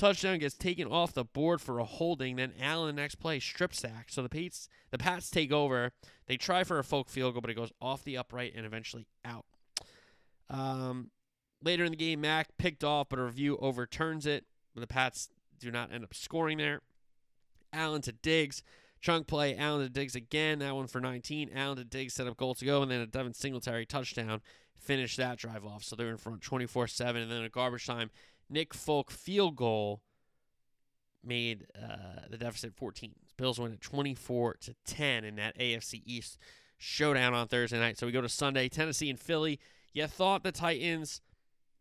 Touchdown 0.01 0.39
gets 0.39 0.55
taken 0.55 0.89
off 0.89 1.13
the 1.13 1.25
board 1.25 1.61
for 1.61 1.79
a 1.79 1.85
holding. 1.85 2.37
Then 2.37 2.55
Allen 2.59 2.97
next 2.97 3.17
play 3.17 3.39
strip 3.39 3.75
sack. 3.75 4.07
So 4.09 4.23
the 4.23 4.31
Pats 4.31 4.67
the 4.91 4.97
Pats 4.97 5.29
take 5.29 5.53
over. 5.53 5.93
They 6.27 6.39
try 6.39 6.65
for 6.65 6.79
a 6.79 6.85
Folk 6.85 7.11
field 7.11 7.35
goal, 7.35 7.43
but 7.43 7.51
it 7.51 7.55
goes 7.55 7.71
off 7.83 8.03
the 8.03 8.17
upright 8.17 8.55
and 8.57 8.65
eventually 8.65 9.07
out. 9.27 9.45
Um, 10.49 11.11
later 11.63 11.85
in 11.85 11.91
the 11.91 11.99
game, 11.99 12.23
Mac 12.23 12.57
picked 12.57 12.83
off, 12.83 13.11
but 13.11 13.19
a 13.19 13.25
review 13.25 13.59
overturns 13.61 14.25
it. 14.25 14.47
The 14.75 14.87
Pats 14.87 15.29
do 15.59 15.71
not 15.71 15.93
end 15.93 16.05
up 16.05 16.15
scoring 16.15 16.57
there. 16.57 16.81
Allen 17.71 18.01
to 18.03 18.13
Diggs. 18.13 18.63
Chunk 19.03 19.27
play, 19.27 19.55
Allen 19.55 19.83
to 19.83 19.91
Diggs 19.91 20.15
again. 20.15 20.61
That 20.61 20.75
one 20.75 20.87
for 20.87 21.03
19. 21.03 21.51
Allen 21.55 21.77
to 21.77 21.85
Diggs 21.85 22.15
set 22.15 22.27
up 22.27 22.39
goal 22.39 22.55
to 22.55 22.65
go, 22.65 22.81
and 22.81 22.91
then 22.91 23.03
a 23.03 23.07
Devin 23.07 23.35
Singletary 23.35 23.85
touchdown 23.85 24.41
finished 24.79 25.19
that 25.19 25.37
drive 25.37 25.67
off. 25.67 25.85
So 25.85 25.95
they're 25.95 26.09
in 26.09 26.17
front 26.17 26.41
24 26.41 26.87
7. 26.87 27.21
And 27.21 27.31
then 27.31 27.43
a 27.43 27.51
garbage 27.51 27.87
time, 27.87 28.11
Nick 28.51 28.75
Folk 28.75 29.11
field 29.11 29.57
goal 29.57 30.03
made 31.25 31.67
uh, 31.81 32.23
the 32.29 32.37
deficit 32.37 32.75
14. 32.75 33.13
Bills 33.37 33.59
win 33.59 33.73
at 33.73 33.81
24 33.81 34.57
to 34.61 34.75
10 34.87 35.25
in 35.25 35.37
that 35.37 35.57
AFC 35.59 36.03
East 36.05 36.39
showdown 36.77 37.35
on 37.35 37.47
Thursday 37.47 37.79
night. 37.79 37.99
So 37.99 38.07
we 38.07 38.13
go 38.13 38.21
to 38.21 38.29
Sunday, 38.29 38.69
Tennessee 38.69 39.11
and 39.11 39.19
Philly. 39.19 39.59
You 39.93 40.07
thought 40.07 40.43
the 40.43 40.53
Titans 40.53 41.21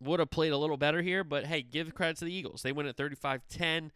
would 0.01 0.19
have 0.19 0.29
played 0.29 0.51
a 0.51 0.57
little 0.57 0.77
better 0.77 1.01
here, 1.01 1.23
but 1.23 1.45
hey, 1.45 1.61
give 1.61 1.93
credit 1.93 2.17
to 2.17 2.25
the 2.25 2.33
Eagles. 2.33 2.61
They 2.61 2.71
win 2.71 2.85
at 2.85 2.95
35 2.95 3.41
10. 3.49 3.91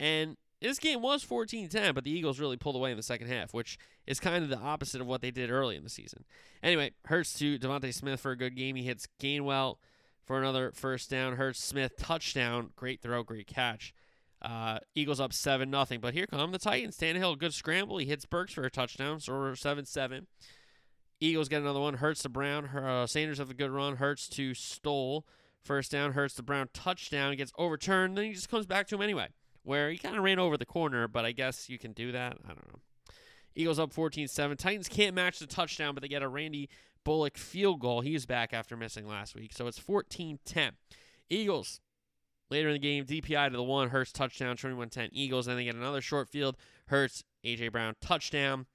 And 0.00 0.36
this 0.60 0.78
game 0.78 1.02
was 1.02 1.22
14 1.22 1.68
10, 1.68 1.94
but 1.94 2.04
the 2.04 2.10
Eagles 2.10 2.40
really 2.40 2.56
pulled 2.56 2.76
away 2.76 2.90
in 2.90 2.96
the 2.96 3.02
second 3.02 3.28
half, 3.28 3.52
which 3.52 3.78
is 4.06 4.20
kind 4.20 4.42
of 4.42 4.50
the 4.50 4.58
opposite 4.58 5.00
of 5.00 5.06
what 5.06 5.20
they 5.20 5.30
did 5.30 5.50
early 5.50 5.76
in 5.76 5.84
the 5.84 5.90
season. 5.90 6.24
Anyway, 6.62 6.92
Hurts 7.06 7.34
to 7.34 7.58
DeVonta 7.58 7.92
Smith 7.92 8.20
for 8.20 8.30
a 8.30 8.36
good 8.36 8.56
game. 8.56 8.76
He 8.76 8.84
hits 8.84 9.08
Gainwell 9.20 9.76
for 10.24 10.38
another 10.38 10.72
first 10.74 11.10
down. 11.10 11.36
Hurts 11.36 11.62
Smith 11.62 11.92
touchdown. 11.98 12.70
Great 12.76 13.00
throw, 13.00 13.22
great 13.22 13.46
catch. 13.46 13.94
Uh, 14.40 14.78
Eagles 14.94 15.20
up 15.20 15.32
7 15.32 15.70
nothing. 15.70 16.00
But 16.00 16.14
here 16.14 16.26
come 16.26 16.50
the 16.50 16.58
Titans. 16.58 16.96
Tannehill, 16.96 17.38
good 17.38 17.54
scramble. 17.54 17.98
He 17.98 18.06
hits 18.06 18.26
Burks 18.26 18.52
for 18.52 18.64
a 18.64 18.70
touchdown. 18.70 19.20
So 19.20 19.32
we're 19.32 19.54
7 19.54 19.84
7. 19.84 20.26
Eagles 21.20 21.48
get 21.48 21.62
another 21.62 21.80
one. 21.80 21.94
Hurts 21.94 22.22
to 22.22 22.28
Brown. 22.28 22.66
Uh, 22.66 23.06
Sanders 23.06 23.38
have 23.38 23.50
a 23.50 23.54
good 23.54 23.70
run. 23.70 23.96
Hurts 23.96 24.28
to 24.30 24.54
Stoll. 24.54 25.24
First 25.62 25.92
down. 25.92 26.12
Hurts 26.12 26.34
to 26.34 26.42
Brown. 26.42 26.68
Touchdown. 26.74 27.36
Gets 27.36 27.52
overturned. 27.56 28.16
Then 28.16 28.24
he 28.24 28.32
just 28.32 28.48
comes 28.48 28.66
back 28.66 28.88
to 28.88 28.96
him 28.96 29.02
anyway 29.02 29.28
where 29.64 29.90
he 29.90 29.98
kind 29.98 30.16
of 30.16 30.24
ran 30.24 30.38
over 30.38 30.56
the 30.56 30.66
corner, 30.66 31.08
but 31.08 31.24
I 31.24 31.32
guess 31.32 31.68
you 31.68 31.78
can 31.78 31.92
do 31.92 32.12
that. 32.12 32.36
I 32.44 32.48
don't 32.48 32.72
know. 32.72 32.80
Eagles 33.54 33.78
up 33.78 33.92
14 33.92 34.28
7. 34.28 34.56
Titans 34.56 34.88
can't 34.88 35.14
match 35.14 35.38
the 35.38 35.46
touchdown, 35.46 35.94
but 35.94 36.02
they 36.02 36.08
get 36.08 36.22
a 36.22 36.28
Randy 36.28 36.68
Bullock 37.04 37.36
field 37.36 37.80
goal. 37.80 38.00
He's 38.00 38.26
back 38.26 38.52
after 38.52 38.76
missing 38.76 39.06
last 39.06 39.34
week. 39.34 39.52
So 39.52 39.66
it's 39.66 39.78
14 39.78 40.38
10. 40.44 40.72
Eagles 41.30 41.80
later 42.50 42.68
in 42.68 42.74
the 42.74 42.78
game, 42.78 43.04
DPI 43.04 43.50
to 43.50 43.56
the 43.56 43.62
one, 43.62 43.88
Hurts 43.88 44.12
touchdown, 44.12 44.56
21 44.56 44.90
10. 44.90 45.08
Eagles. 45.12 45.46
Then 45.46 45.56
they 45.56 45.64
get 45.64 45.74
another 45.74 46.00
short 46.00 46.28
field. 46.28 46.56
Hurts, 46.86 47.24
A.J. 47.44 47.68
Brown 47.68 47.94
touchdown. 48.00 48.66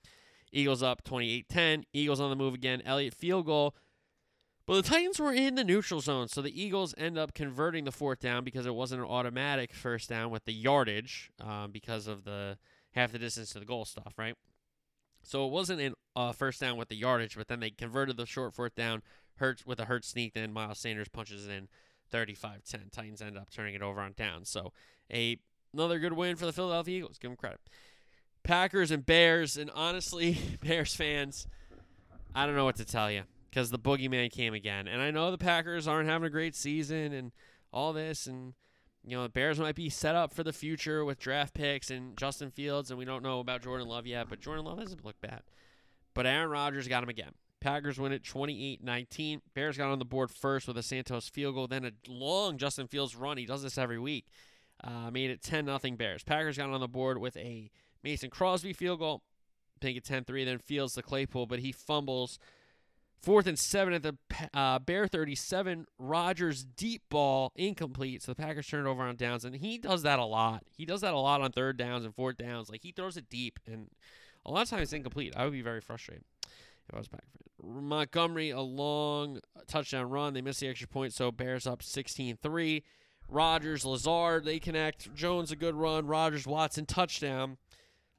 Eagles 0.52 0.82
up 0.82 1.04
28 1.04 1.48
10. 1.48 1.84
Eagles 1.94 2.20
on 2.20 2.30
the 2.30 2.36
move 2.36 2.54
again. 2.54 2.82
Elliott 2.86 3.14
field 3.14 3.46
goal. 3.46 3.76
But 4.66 4.76
the 4.76 4.90
Titans 4.90 5.18
were 5.18 5.32
in 5.32 5.56
the 5.56 5.64
neutral 5.64 6.02
zone, 6.02 6.28
so 6.28 6.42
the 6.42 6.62
Eagles 6.62 6.94
end 6.98 7.18
up 7.18 7.34
converting 7.34 7.86
the 7.86 7.92
fourth 7.92 8.20
down 8.20 8.44
because 8.44 8.66
it 8.66 8.76
wasn't 8.76 9.02
an 9.02 9.08
automatic 9.08 9.72
first 9.72 10.10
down 10.10 10.30
with 10.30 10.44
the 10.44 10.52
yardage 10.52 11.32
um, 11.40 11.72
because 11.72 12.06
of 12.06 12.26
the 12.26 12.58
half 12.92 13.14
the 13.14 13.20
distance 13.20 13.52
to 13.52 13.60
the 13.60 13.66
goal 13.66 13.86
stuff, 13.86 14.14
right? 14.18 14.36
So 15.28 15.46
it 15.46 15.52
wasn't 15.52 15.82
a 15.82 15.94
uh, 16.16 16.32
first 16.32 16.62
down 16.62 16.78
with 16.78 16.88
the 16.88 16.96
yardage, 16.96 17.36
but 17.36 17.50
then 17.50 17.60
they 17.60 17.70
converted 17.70 18.16
the 18.16 18.26
short 18.26 18.54
fourth 18.54 18.76
down. 18.76 19.04
Hurts 19.36 19.66
with 19.66 19.78
a 19.80 19.86
hurt 19.86 20.06
sneak, 20.06 20.34
then 20.34 20.54
Miles 20.54 20.80
Sanders 20.80 21.10
punches 21.10 21.46
it 21.46 21.52
in 21.52 21.68
35-10. 22.14 22.92
Titans 22.92 23.22
end 23.22 23.38
up 23.38 23.52
turning 23.52 23.76
it 23.76 23.82
over 23.82 24.00
on 24.00 24.14
down. 24.14 24.46
So 24.46 24.72
a 25.12 25.38
another 25.74 26.00
good 26.00 26.14
win 26.14 26.38
for 26.38 26.46
the 26.46 26.54
Philadelphia 26.54 27.00
Eagles. 27.00 27.18
Give 27.20 27.30
them 27.30 27.36
credit. 27.36 27.60
Packers 28.44 28.90
and 28.90 29.06
Bears, 29.06 29.58
and 29.58 29.70
honestly, 29.72 30.38
Bears 30.64 30.96
fans, 30.96 31.46
I 32.34 32.46
don't 32.46 32.56
know 32.56 32.66
what 32.66 32.78
to 32.78 32.86
tell 32.86 33.12
you 33.12 33.24
because 33.50 33.70
the 33.70 33.78
boogeyman 33.78 34.32
came 34.32 34.54
again. 34.54 34.88
And 34.88 35.02
I 35.02 35.12
know 35.12 35.30
the 35.30 35.38
Packers 35.38 35.90
aren't 35.90 36.08
having 36.08 36.28
a 36.28 36.32
great 36.32 36.56
season 36.56 37.12
and 37.12 37.34
all 37.74 37.92
this, 37.92 38.28
and 38.28 38.54
you 39.08 39.16
know, 39.16 39.24
the 39.24 39.30
Bears 39.30 39.58
might 39.58 39.76
be 39.76 39.90
set 39.90 40.16
up 40.16 40.34
for 40.34 40.44
the 40.44 40.52
future 40.52 41.06
with 41.06 41.18
draft 41.18 41.54
picks 41.54 41.90
and 41.90 42.18
Justin 42.18 42.52
Fields, 42.52 42.90
and 42.90 43.00
we 43.00 43.06
don't 43.06 43.24
know 43.24 43.40
about 43.40 43.62
Jordan 43.62 43.88
Love 43.88 44.06
yet, 44.06 44.28
but 44.30 44.42
Jordan 44.42 44.66
Love 44.66 44.80
hasn't 44.80 45.06
looked 45.06 45.22
bad. 45.22 45.44
But 46.14 46.26
Aaron 46.26 46.50
Rodgers 46.50 46.88
got 46.90 47.04
him 47.04 47.10
again. 47.10 47.32
Packers 47.62 48.00
win 48.00 48.12
it 48.12 48.24
28 48.24 48.84
19. 48.84 49.42
Bears 49.54 49.78
got 49.78 49.90
on 49.92 50.00
the 50.00 50.06
board 50.06 50.30
first 50.30 50.68
with 50.68 50.78
a 50.78 50.84
Santos 50.84 51.30
field 51.30 51.56
goal, 51.56 51.68
then 51.68 51.86
a 51.86 51.92
long 52.08 52.58
Justin 52.58 52.88
Fields 52.88 53.16
run. 53.16 53.38
He 53.38 53.46
does 53.46 53.64
this 53.64 53.78
every 53.78 53.98
week. 53.98 54.26
Uh, 54.84 55.10
made 55.10 55.32
it 55.32 55.42
10 55.42 55.66
0 55.66 55.80
Bears. 55.96 56.24
Packers 56.24 56.58
got 56.58 56.70
on 56.70 56.80
the 56.82 56.88
board 56.88 57.18
with 57.18 57.36
a 57.38 57.72
Mason 58.04 58.30
Crosby 58.30 58.74
field 58.74 59.00
goal, 59.00 59.24
make 59.82 59.98
it 59.98 60.04
10 60.04 60.26
3. 60.26 60.44
Then 60.44 60.60
Fields 60.60 60.94
the 60.94 61.02
Claypool, 61.02 61.48
but 61.48 61.60
he 61.60 61.72
fumbles. 61.72 62.40
Fourth 63.20 63.48
and 63.48 63.58
seven 63.58 63.94
at 63.94 64.04
the 64.04 64.16
uh, 64.54 64.80
Bear 64.80 65.08
37. 65.08 65.86
Rodgers 65.98 66.64
deep 66.64 67.02
ball 67.10 67.52
incomplete. 67.56 68.24
So 68.24 68.32
the 68.32 68.42
Packers 68.42 68.68
turn 68.68 68.86
it 68.86 68.90
over 68.90 69.04
on 69.04 69.16
downs, 69.16 69.44
and 69.44 69.56
he 69.56 69.78
does 69.78 70.04
that 70.04 70.20
a 70.20 70.26
lot. 70.26 70.64
He 70.78 70.86
does 70.86 71.02
that 71.02 71.14
a 71.14 71.20
lot 71.20 71.42
on 71.42 71.52
third 71.52 71.78
downs 71.78 72.06
and 72.06 72.16
fourth 72.16 72.38
downs. 72.38 72.70
Like 72.70 72.84
he 72.84 72.92
throws 72.92 73.18
it 73.18 73.30
deep, 73.30 73.60
and 73.66 73.90
a 74.46 74.52
lot 74.52 74.64
of 74.64 74.70
times 74.70 74.84
it's 74.84 74.94
incomplete. 74.94 75.34
I 75.36 75.44
would 75.44 75.54
be 75.54 75.62
very 75.62 75.82
frustrated 75.82 76.24
if 76.88 76.96
I 76.96 76.98
was 76.98 77.08
back. 77.08 77.24
Montgomery 77.64 78.52
a 78.52 78.62
long 78.62 79.40
touchdown 79.68 80.10
run. 80.10 80.34
They 80.34 80.42
miss 80.42 80.60
the 80.60 80.68
extra 80.68 80.88
point, 80.88 81.14
so 81.14 81.32
Bears 81.32 81.66
up 81.68 81.82
16-3. 81.82 82.84
Rodgers, 83.30 83.84
Lazard, 83.84 84.46
they 84.46 84.60
connect. 84.60 85.14
Jones 85.14 85.52
a 85.52 85.56
good 85.56 85.76
run. 85.76 86.08
Rodgers, 86.08 86.48
Watson 86.48 86.86
touchdown. 86.86 87.58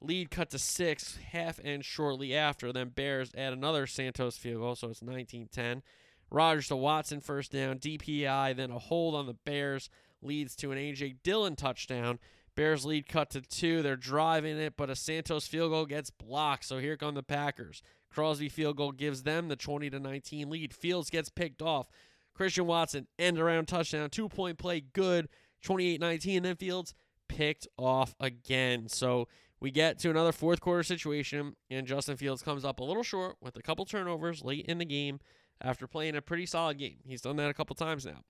Lead 0.00 0.30
cut 0.30 0.50
to 0.50 0.58
six, 0.58 1.18
half 1.32 1.58
end 1.64 1.84
shortly 1.84 2.34
after. 2.34 2.72
Then 2.72 2.90
Bears 2.90 3.32
add 3.36 3.52
another 3.52 3.86
Santos 3.86 4.36
field 4.36 4.60
goal, 4.60 4.76
so 4.76 4.88
it's 4.90 5.02
19 5.02 5.48
10. 5.50 5.82
Rodgers 6.30 6.68
to 6.68 6.76
Watson 6.76 7.20
first 7.20 7.52
down, 7.52 7.78
DPI, 7.78 8.54
then 8.56 8.70
a 8.70 8.78
hold 8.78 9.14
on 9.14 9.26
the 9.26 9.34
Bears 9.34 9.88
leads 10.22 10.54
to 10.56 10.72
an 10.72 10.78
A.J. 10.78 11.16
Dillon 11.22 11.56
touchdown. 11.56 12.18
Bears 12.54 12.84
lead 12.84 13.08
cut 13.08 13.30
to 13.30 13.40
two. 13.40 13.82
They're 13.82 13.96
driving 13.96 14.58
it, 14.58 14.76
but 14.76 14.90
a 14.90 14.96
Santos 14.96 15.46
field 15.46 15.70
goal 15.70 15.86
gets 15.86 16.10
blocked. 16.10 16.64
So 16.64 16.78
here 16.78 16.96
come 16.96 17.14
the 17.14 17.22
Packers. 17.22 17.82
Crosby 18.10 18.48
field 18.48 18.76
goal 18.76 18.92
gives 18.92 19.22
them 19.22 19.48
the 19.48 19.56
20 19.56 19.90
to 19.90 20.00
19 20.00 20.50
lead. 20.50 20.74
Fields 20.74 21.10
gets 21.10 21.28
picked 21.28 21.62
off. 21.62 21.88
Christian 22.34 22.66
Watson 22.66 23.06
end 23.18 23.38
around 23.38 23.66
touchdown, 23.66 24.10
two 24.10 24.28
point 24.28 24.58
play, 24.58 24.80
good, 24.80 25.28
28 25.62 26.00
19. 26.00 26.42
Then 26.42 26.56
Fields 26.56 26.94
picked 27.28 27.68
off 27.76 28.14
again. 28.20 28.88
So 28.88 29.28
we 29.60 29.70
get 29.70 29.98
to 30.00 30.10
another 30.10 30.32
fourth 30.32 30.60
quarter 30.60 30.82
situation, 30.82 31.54
and 31.70 31.86
Justin 31.86 32.16
Fields 32.16 32.42
comes 32.42 32.64
up 32.64 32.80
a 32.80 32.84
little 32.84 33.02
short 33.02 33.36
with 33.40 33.56
a 33.56 33.62
couple 33.62 33.84
turnovers 33.84 34.44
late 34.44 34.66
in 34.66 34.78
the 34.78 34.84
game 34.84 35.18
after 35.60 35.86
playing 35.86 36.16
a 36.16 36.22
pretty 36.22 36.46
solid 36.46 36.78
game. 36.78 36.98
He's 37.04 37.20
done 37.20 37.36
that 37.36 37.50
a 37.50 37.54
couple 37.54 37.74
times 37.74 38.06
now. 38.06 38.22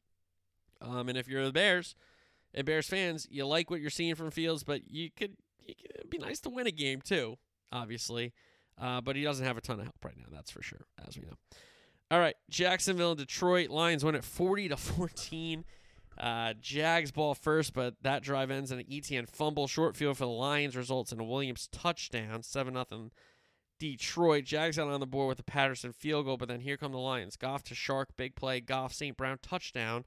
Um, 0.81 1.09
and 1.09 1.19
if 1.19 1.29
you're 1.29 1.45
the 1.45 1.53
Bears 1.53 1.95
and 2.55 2.65
Bears 2.65 2.87
fans, 2.89 3.27
you 3.31 3.47
like 3.47 3.71
what 3.71 3.81
you're 3.81 3.91
seeing 3.91 4.15
from 4.15 4.31
Fields, 4.31 4.65
but 4.65 4.89
you 4.91 5.11
could, 5.15 5.37
you 5.67 5.75
could 5.75 5.97
it'd 5.97 6.11
be 6.11 6.19
nice 6.19 6.41
to 6.41 6.51
win 6.51 6.67
a 6.67 6.71
game 6.71 7.01
too, 7.01 7.37
obviously. 7.73 8.33
Uh, 8.81 9.01
but 9.01 9.17
he 9.17 9.23
doesn't 9.25 9.45
have 9.45 9.57
a 9.57 9.61
ton 9.61 9.81
of 9.81 9.87
help 9.87 10.05
right 10.05 10.17
now, 10.17 10.27
that's 10.31 10.51
for 10.51 10.63
sure, 10.63 10.87
as 11.07 11.19
we 11.19 11.25
know. 11.25 11.35
All 12.11 12.21
right, 12.21 12.37
Jacksonville 12.49 13.11
and 13.11 13.19
Detroit 13.19 13.69
Lions 13.69 14.05
win 14.05 14.15
at 14.15 14.25
40 14.25 14.69
to 14.71 14.77
14. 14.77 15.65
Uh, 16.19 16.55
Jags 16.61 17.13
ball 17.13 17.35
first, 17.35 17.73
but 17.73 17.95
that 18.03 18.23
drive 18.23 18.51
ends 18.51 18.73
in 18.73 18.81
an 18.81 18.87
ETN 18.87 19.29
fumble. 19.29 19.69
Short 19.69 19.97
field 19.97 20.17
for 20.19 20.25
the 20.25 20.31
Lions 20.31 20.77
results 20.77 21.13
in 21.13 21.21
a 21.21 21.25
Williams 21.25 21.69
touchdown, 21.71 22.43
7 22.43 22.75
0 22.75 23.11
Detroit. 23.79 24.45
Jags 24.45 24.77
got 24.77 24.89
on 24.89 24.99
the 24.99 25.07
board 25.07 25.29
with 25.29 25.39
a 25.39 25.45
Patterson 25.45 25.93
field 25.93 26.27
goal, 26.27 26.37
but 26.37 26.49
then 26.49 26.61
here 26.61 26.77
come 26.77 26.91
the 26.91 26.99
Lions. 26.99 27.37
Goff 27.37 27.63
to 27.65 27.75
Chark, 27.75 28.07
big 28.17 28.35
play. 28.35 28.61
Goff, 28.61 28.93
St. 28.93 29.17
Brown 29.17 29.39
touchdown. 29.41 30.05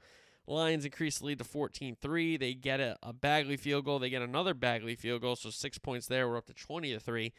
Lions 0.47 0.83
increase 0.83 1.19
the 1.19 1.25
lead 1.27 1.37
to 1.37 1.45
14 1.45 1.95
3. 1.95 2.37
They 2.37 2.53
get 2.55 2.81
a, 2.81 2.97
a 3.01 3.13
Badgley 3.13 3.57
field 3.57 3.85
goal. 3.85 3.99
They 3.99 4.09
get 4.09 4.21
another 4.21 4.53
Badgley 4.53 4.97
field 4.97 5.21
goal, 5.21 5.37
so 5.37 5.49
six 5.49 5.77
points 5.77 6.07
there. 6.07 6.27
We're 6.27 6.37
up 6.37 6.47
to 6.47 6.53
20 6.53 6.97
3. 6.97 7.33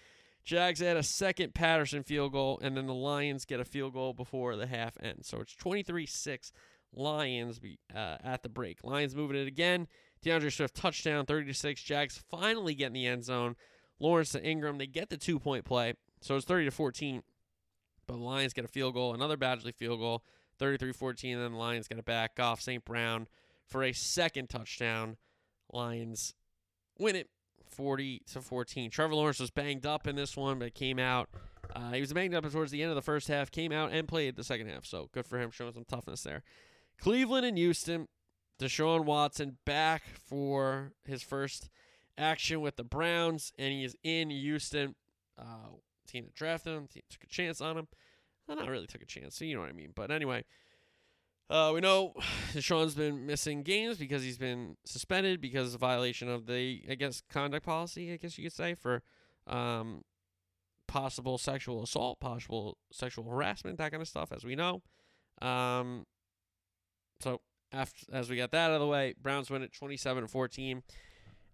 Jags 0.44 0.82
add 0.82 0.96
a 0.96 1.02
second 1.02 1.54
Patterson 1.54 2.02
field 2.02 2.32
goal, 2.32 2.58
and 2.62 2.76
then 2.76 2.86
the 2.86 2.94
Lions 2.94 3.44
get 3.44 3.60
a 3.60 3.64
field 3.64 3.92
goal 3.92 4.12
before 4.12 4.56
the 4.56 4.66
half 4.66 4.96
ends. 5.00 5.28
So 5.28 5.40
it's 5.40 5.54
23 5.54 6.06
6 6.06 6.52
Lions 6.95 7.61
uh, 7.95 8.16
at 8.22 8.43
the 8.43 8.49
break. 8.49 8.84
Lions 8.84 9.14
moving 9.14 9.36
it 9.36 9.47
again. 9.47 9.86
DeAndre 10.24 10.53
Swift 10.53 10.74
touchdown, 10.74 11.26
30 11.26 11.47
to 11.47 11.55
6. 11.55 11.82
Jags 11.82 12.22
finally 12.30 12.74
get 12.74 12.88
in 12.88 12.93
the 12.93 13.07
end 13.07 13.24
zone. 13.24 13.57
Lawrence 13.99 14.30
to 14.30 14.43
Ingram. 14.43 14.78
They 14.78 14.86
get 14.86 15.11
the 15.11 15.16
two 15.16 15.38
point 15.38 15.64
play. 15.64 15.95
So 16.20 16.36
it's 16.36 16.47
30 16.47 16.66
to 16.66 16.70
14. 16.70 17.22
But 18.07 18.14
the 18.14 18.22
Lions 18.22 18.53
get 18.53 18.64
a 18.64 18.68
field 18.68 18.95
goal, 18.95 19.14
another 19.14 19.36
Badgley 19.36 19.74
field 19.74 20.01
goal, 20.01 20.24
33 20.59 20.93
14. 20.93 21.38
Then 21.38 21.53
the 21.53 21.59
Lions 21.59 21.88
get 21.88 21.99
it 21.99 22.05
back 22.05 22.38
off 22.40 22.61
St. 22.61 22.84
Brown 22.84 23.28
for 23.66 23.82
a 23.82 23.93
second 23.93 24.49
touchdown. 24.49 25.16
Lions 25.72 26.34
win 26.99 27.16
it 27.16 27.30
40 27.70 28.22
to 28.32 28.40
14. 28.40 28.90
Trevor 28.90 29.14
Lawrence 29.14 29.40
was 29.40 29.51
banged 29.51 29.86
up 29.86 30.07
in 30.07 30.16
this 30.16 30.36
one, 30.36 30.59
but 30.59 30.74
came 30.74 30.99
out. 30.99 31.28
Uh, 31.74 31.93
he 31.93 32.01
was 32.01 32.12
banged 32.12 32.34
up 32.34 32.51
towards 32.51 32.70
the 32.70 32.82
end 32.82 32.90
of 32.90 32.97
the 32.97 33.03
first 33.03 33.28
half, 33.28 33.51
came 33.51 33.72
out 33.72 33.93
and 33.93 34.07
played 34.07 34.36
the 34.36 34.45
second 34.45 34.68
half. 34.68 34.84
So 34.84 35.09
good 35.12 35.26
for 35.26 35.38
him, 35.38 35.51
showing 35.51 35.72
some 35.72 35.84
toughness 35.84 36.22
there. 36.22 36.43
Cleveland 37.03 37.44
and 37.44 37.59
Houston. 37.59 38.07
Deshaun 38.61 39.05
Watson 39.05 39.59
back 39.66 40.05
for 40.24 40.92
his 41.05 41.20
first 41.20 41.68
action 42.16 42.61
with 42.61 42.76
the 42.76 42.84
Browns, 42.84 43.53
and 43.59 43.72
he 43.72 43.82
is 43.82 43.96
in 44.05 44.30
Houston. 44.30 44.94
Uh, 45.36 45.70
team 46.07 46.24
that 46.24 46.34
drafted 46.34 46.74
him, 46.74 46.86
team 46.86 47.03
took 47.11 47.24
a 47.24 47.26
chance 47.26 47.61
on 47.61 47.76
him. 47.76 47.88
Well, 48.46 48.57
not 48.57 48.68
really 48.68 48.86
took 48.86 49.03
a 49.03 49.07
chance, 49.07 49.36
so 49.36 49.44
you 49.44 49.57
know 49.57 49.62
what 49.62 49.70
I 49.70 49.72
mean. 49.72 49.90
But 49.96 50.12
anyway, 50.12 50.44
uh, 51.50 51.72
we 51.74 51.80
know 51.80 52.12
Deshaun's 52.53 52.94
been 52.94 53.26
missing 53.26 53.64
games 53.64 53.98
because 53.98 54.22
he's 54.22 54.38
been 54.38 54.76
suspended 54.84 55.40
because 55.40 55.74
of 55.74 55.80
violation 55.80 56.28
of 56.28 56.46
the, 56.46 56.84
I 56.88 56.94
guess, 56.94 57.20
conduct 57.28 57.66
policy, 57.66 58.12
I 58.12 58.16
guess 58.16 58.38
you 58.38 58.44
could 58.44 58.53
say, 58.53 58.74
for 58.74 59.03
um, 59.48 60.03
possible 60.86 61.36
sexual 61.36 61.82
assault, 61.82 62.20
possible 62.20 62.78
sexual 62.92 63.24
harassment, 63.24 63.78
that 63.78 63.90
kind 63.90 64.03
of 64.03 64.09
stuff, 64.09 64.30
as 64.30 64.44
we 64.44 64.55
know. 64.55 64.82
Um, 65.40 66.07
so 67.22 67.40
after 67.72 68.06
as 68.12 68.28
we 68.28 68.36
got 68.36 68.50
that 68.50 68.70
out 68.70 68.74
of 68.74 68.80
the 68.80 68.86
way, 68.86 69.14
Browns 69.20 69.50
win 69.50 69.62
it 69.62 69.72
27 69.72 70.26
14. 70.26 70.82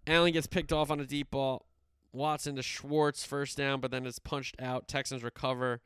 Allen 0.07 0.33
gets 0.33 0.47
picked 0.47 0.73
off 0.73 0.91
on 0.91 0.99
a 0.99 1.05
deep 1.05 1.31
ball. 1.31 1.65
Watson 2.11 2.55
to 2.55 2.63
Schwartz 2.63 3.23
first 3.23 3.57
down, 3.57 3.79
but 3.79 3.91
then 3.91 4.05
it's 4.05 4.19
punched 4.19 4.55
out. 4.59 4.87
Texans 4.87 5.23
recover. 5.23 5.81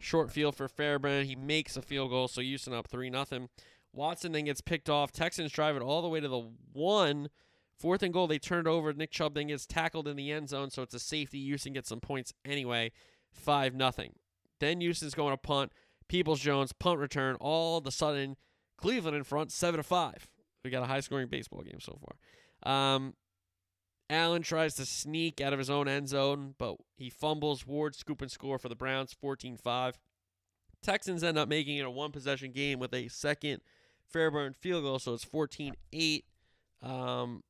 Short 0.00 0.30
field 0.30 0.56
for 0.56 0.68
Fairbairn. 0.68 1.26
He 1.26 1.36
makes 1.36 1.76
a 1.76 1.82
field 1.82 2.10
goal, 2.10 2.28
so 2.28 2.40
Houston 2.40 2.72
up 2.72 2.88
3 2.88 3.10
0. 3.10 3.48
Watson 3.92 4.32
then 4.32 4.44
gets 4.44 4.60
picked 4.60 4.88
off. 4.88 5.12
Texans 5.12 5.52
drive 5.52 5.76
it 5.76 5.82
all 5.82 6.02
the 6.02 6.08
way 6.08 6.20
to 6.20 6.28
the 6.28 6.50
one. 6.72 7.28
Fourth 7.78 8.02
and 8.02 8.12
goal, 8.12 8.26
they 8.26 8.38
turn 8.38 8.66
it 8.66 8.70
over. 8.70 8.92
Nick 8.92 9.12
Chubb 9.12 9.34
then 9.34 9.48
gets 9.48 9.66
tackled 9.66 10.08
in 10.08 10.16
the 10.16 10.32
end 10.32 10.48
zone, 10.48 10.70
so 10.70 10.82
it's 10.82 10.94
a 10.94 10.98
safety. 10.98 11.40
Houston 11.44 11.72
gets 11.72 11.88
some 11.88 12.00
points 12.00 12.32
anyway. 12.44 12.90
5 13.32 13.74
0. 13.78 13.92
Then 14.60 14.80
Houston's 14.80 15.14
going 15.14 15.32
to 15.32 15.36
punt. 15.36 15.72
Peoples 16.08 16.40
Jones, 16.40 16.72
punt 16.72 16.98
return. 16.98 17.36
All 17.36 17.78
of 17.78 17.86
a 17.86 17.92
sudden, 17.92 18.36
Cleveland 18.78 19.16
in 19.16 19.24
front, 19.24 19.52
seven 19.52 19.78
to 19.78 19.82
five. 19.82 20.28
We 20.64 20.70
got 20.70 20.82
a 20.82 20.86
high 20.86 21.00
scoring 21.00 21.28
baseball 21.28 21.62
game 21.62 21.80
so 21.80 21.98
far. 22.00 22.72
Um, 22.72 23.14
Allen 24.10 24.42
tries 24.42 24.74
to 24.76 24.86
sneak 24.86 25.40
out 25.40 25.52
of 25.52 25.58
his 25.58 25.68
own 25.68 25.86
end 25.86 26.08
zone, 26.08 26.54
but 26.58 26.76
he 26.96 27.10
fumbles. 27.10 27.66
Ward 27.66 27.94
scoop 27.94 28.22
and 28.22 28.30
score 28.30 28.58
for 28.58 28.68
the 28.68 28.76
Browns, 28.76 29.14
14-5. 29.22 29.94
Texans 30.82 31.22
end 31.22 31.36
up 31.36 31.48
making 31.48 31.76
it 31.76 31.84
a 31.84 31.90
one 31.90 32.12
possession 32.12 32.52
game 32.52 32.78
with 32.78 32.94
a 32.94 33.08
second 33.08 33.60
Fairbairn 34.08 34.54
field 34.54 34.84
goal, 34.84 34.98
so 34.98 35.12
it's 35.12 35.24
14-8. 35.24 36.22
Um, 36.82 37.42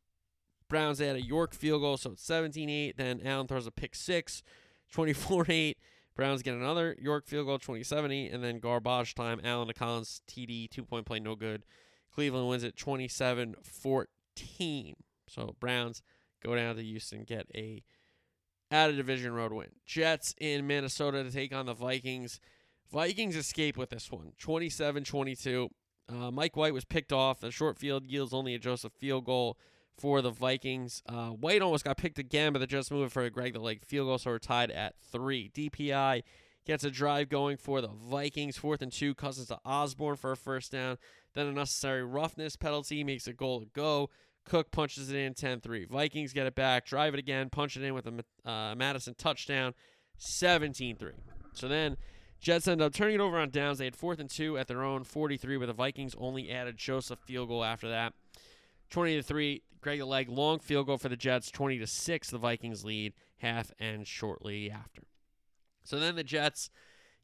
Browns 0.69 1.01
add 1.01 1.17
a 1.17 1.23
York 1.23 1.55
field 1.55 1.83
goal, 1.83 1.97
so 1.97 2.13
it's 2.13 2.27
17-8. 2.27 2.97
Then 2.97 3.21
Allen 3.25 3.47
throws 3.47 3.67
a 3.67 3.71
pick 3.71 3.95
six, 3.95 4.43
24-8. 4.95 5.77
Browns 6.19 6.43
get 6.43 6.55
another 6.55 6.97
York 7.01 7.29
field 7.29 7.47
goal, 7.47 7.61
2070, 7.61 8.27
and 8.27 8.43
then 8.43 8.59
garbage 8.59 9.15
time. 9.15 9.41
Allen 9.45 9.69
to 9.69 9.73
Collins, 9.73 10.21
TD, 10.29 10.69
two 10.69 10.83
point 10.83 11.07
play, 11.07 11.21
no 11.21 11.37
good. 11.37 11.63
Cleveland 12.13 12.49
wins 12.49 12.65
it 12.65 12.77
27 12.77 13.55
14. 13.63 14.97
So 15.29 15.55
Browns 15.61 16.03
go 16.45 16.57
down 16.57 16.75
to 16.75 16.83
Houston, 16.83 17.23
get 17.23 17.47
a 17.55 17.85
out 18.73 18.91
of 18.91 18.97
division 18.97 19.33
road 19.33 19.53
win. 19.53 19.69
Jets 19.87 20.35
in 20.41 20.67
Minnesota 20.67 21.23
to 21.23 21.31
take 21.31 21.55
on 21.55 21.67
the 21.67 21.73
Vikings. 21.73 22.41
Vikings 22.91 23.37
escape 23.37 23.77
with 23.77 23.91
this 23.91 24.11
one, 24.11 24.33
27 24.41 25.05
22. 25.05 25.69
Uh, 26.09 26.33
Mike 26.33 26.57
White 26.57 26.75
was 26.75 26.85
picked 26.85 27.13
off. 27.13 27.39
The 27.39 27.53
short 27.53 27.79
field 27.79 28.05
yields 28.05 28.35
only 28.35 28.57
a 28.57 28.59
Joseph 28.59 28.93
field 28.99 29.25
goal 29.25 29.57
for 29.99 30.23
the 30.23 30.31
Vikings. 30.31 31.03
Uh, 31.07 31.29
White 31.31 31.61
almost 31.61 31.85
got 31.85 31.97
picked 31.97 32.19
again, 32.19 32.53
but 32.53 32.61
the 32.61 32.67
Jets 32.67 32.91
moved 32.91 33.13
for 33.13 33.23
a 33.25 33.31
Greg 33.31 33.53
the 33.53 33.59
Leg 33.59 33.85
field 33.85 34.07
goal, 34.07 34.19
so 34.19 34.31
we're 34.31 34.39
tied 34.39 34.71
at 34.71 34.95
three. 35.11 35.51
DPI 35.55 36.23
gets 36.65 36.85
a 36.85 36.91
drive 36.91 37.29
going 37.29 37.57
for 37.57 37.81
the 37.81 37.89
Vikings. 37.89 38.57
Fourth 38.57 38.81
and 38.81 38.93
two, 38.93 39.15
Cousins 39.15 39.49
to 39.49 39.59
Osborn 39.65 40.17
for 40.17 40.33
a 40.33 40.37
first 40.37 40.73
down. 40.73 40.99
Then 41.35 41.47
a 41.47 41.53
necessary 41.53 42.05
roughness 42.05 42.57
penalty 42.57 43.03
makes 43.05 43.27
a 43.27 43.33
goal 43.33 43.61
to 43.61 43.67
go. 43.67 44.11
Cook 44.45 44.71
punches 44.71 45.11
it 45.11 45.17
in 45.17 45.35
10 45.35 45.61
3. 45.61 45.87
Vikings 45.87 46.33
get 46.33 46.47
it 46.47 46.55
back, 46.55 46.87
drive 46.87 47.15
it 47.15 47.19
again, 47.19 47.51
punch 47.51 47.77
it 47.77 47.83
in 47.83 47.93
with 47.95 48.07
a 48.07 48.51
uh, 48.51 48.75
Mattison 48.75 49.15
touchdown, 49.15 49.75
17 50.17 50.97
3. 50.97 51.13
So 51.53 51.69
then 51.69 51.97
Jets 52.41 52.69
end 52.69 52.81
up 52.81 52.93
turning 52.93 53.17
it 53.17 53.21
over 53.21 53.39
on 53.39 53.51
downs. 53.51 53.79
They 53.79 53.85
had 53.85 53.97
fourth 53.97 54.21
and 54.21 54.31
two 54.31 54.57
at 54.57 54.69
their 54.69 54.83
own 54.83 55.05
43, 55.05 55.59
but 55.59 55.67
the 55.67 55.73
Vikings 55.73 56.15
only 56.19 56.51
added 56.51 56.77
Joseph 56.77 57.19
field 57.21 57.49
goal 57.49 57.65
after 57.65 57.89
that. 57.89 58.15
20 58.91 59.17
to 59.17 59.23
3. 59.23 59.63
Greg 59.81 60.01
the 60.01 60.07
leg 60.07 60.29
long 60.29 60.59
field 60.59 60.87
goal 60.87 60.99
for 60.99 61.09
the 61.09 61.17
Jets. 61.17 61.51
20 61.51 61.79
to 61.79 61.87
6. 61.87 62.31
The 62.31 62.39
Vikings 62.39 62.85
lead 62.85 63.15
half 63.39 63.73
and 63.79 64.07
shortly 64.07 64.71
after. 64.71 65.03
So 65.85 65.99
then 65.99 66.17
the 66.17 66.25
Jets 66.25 66.71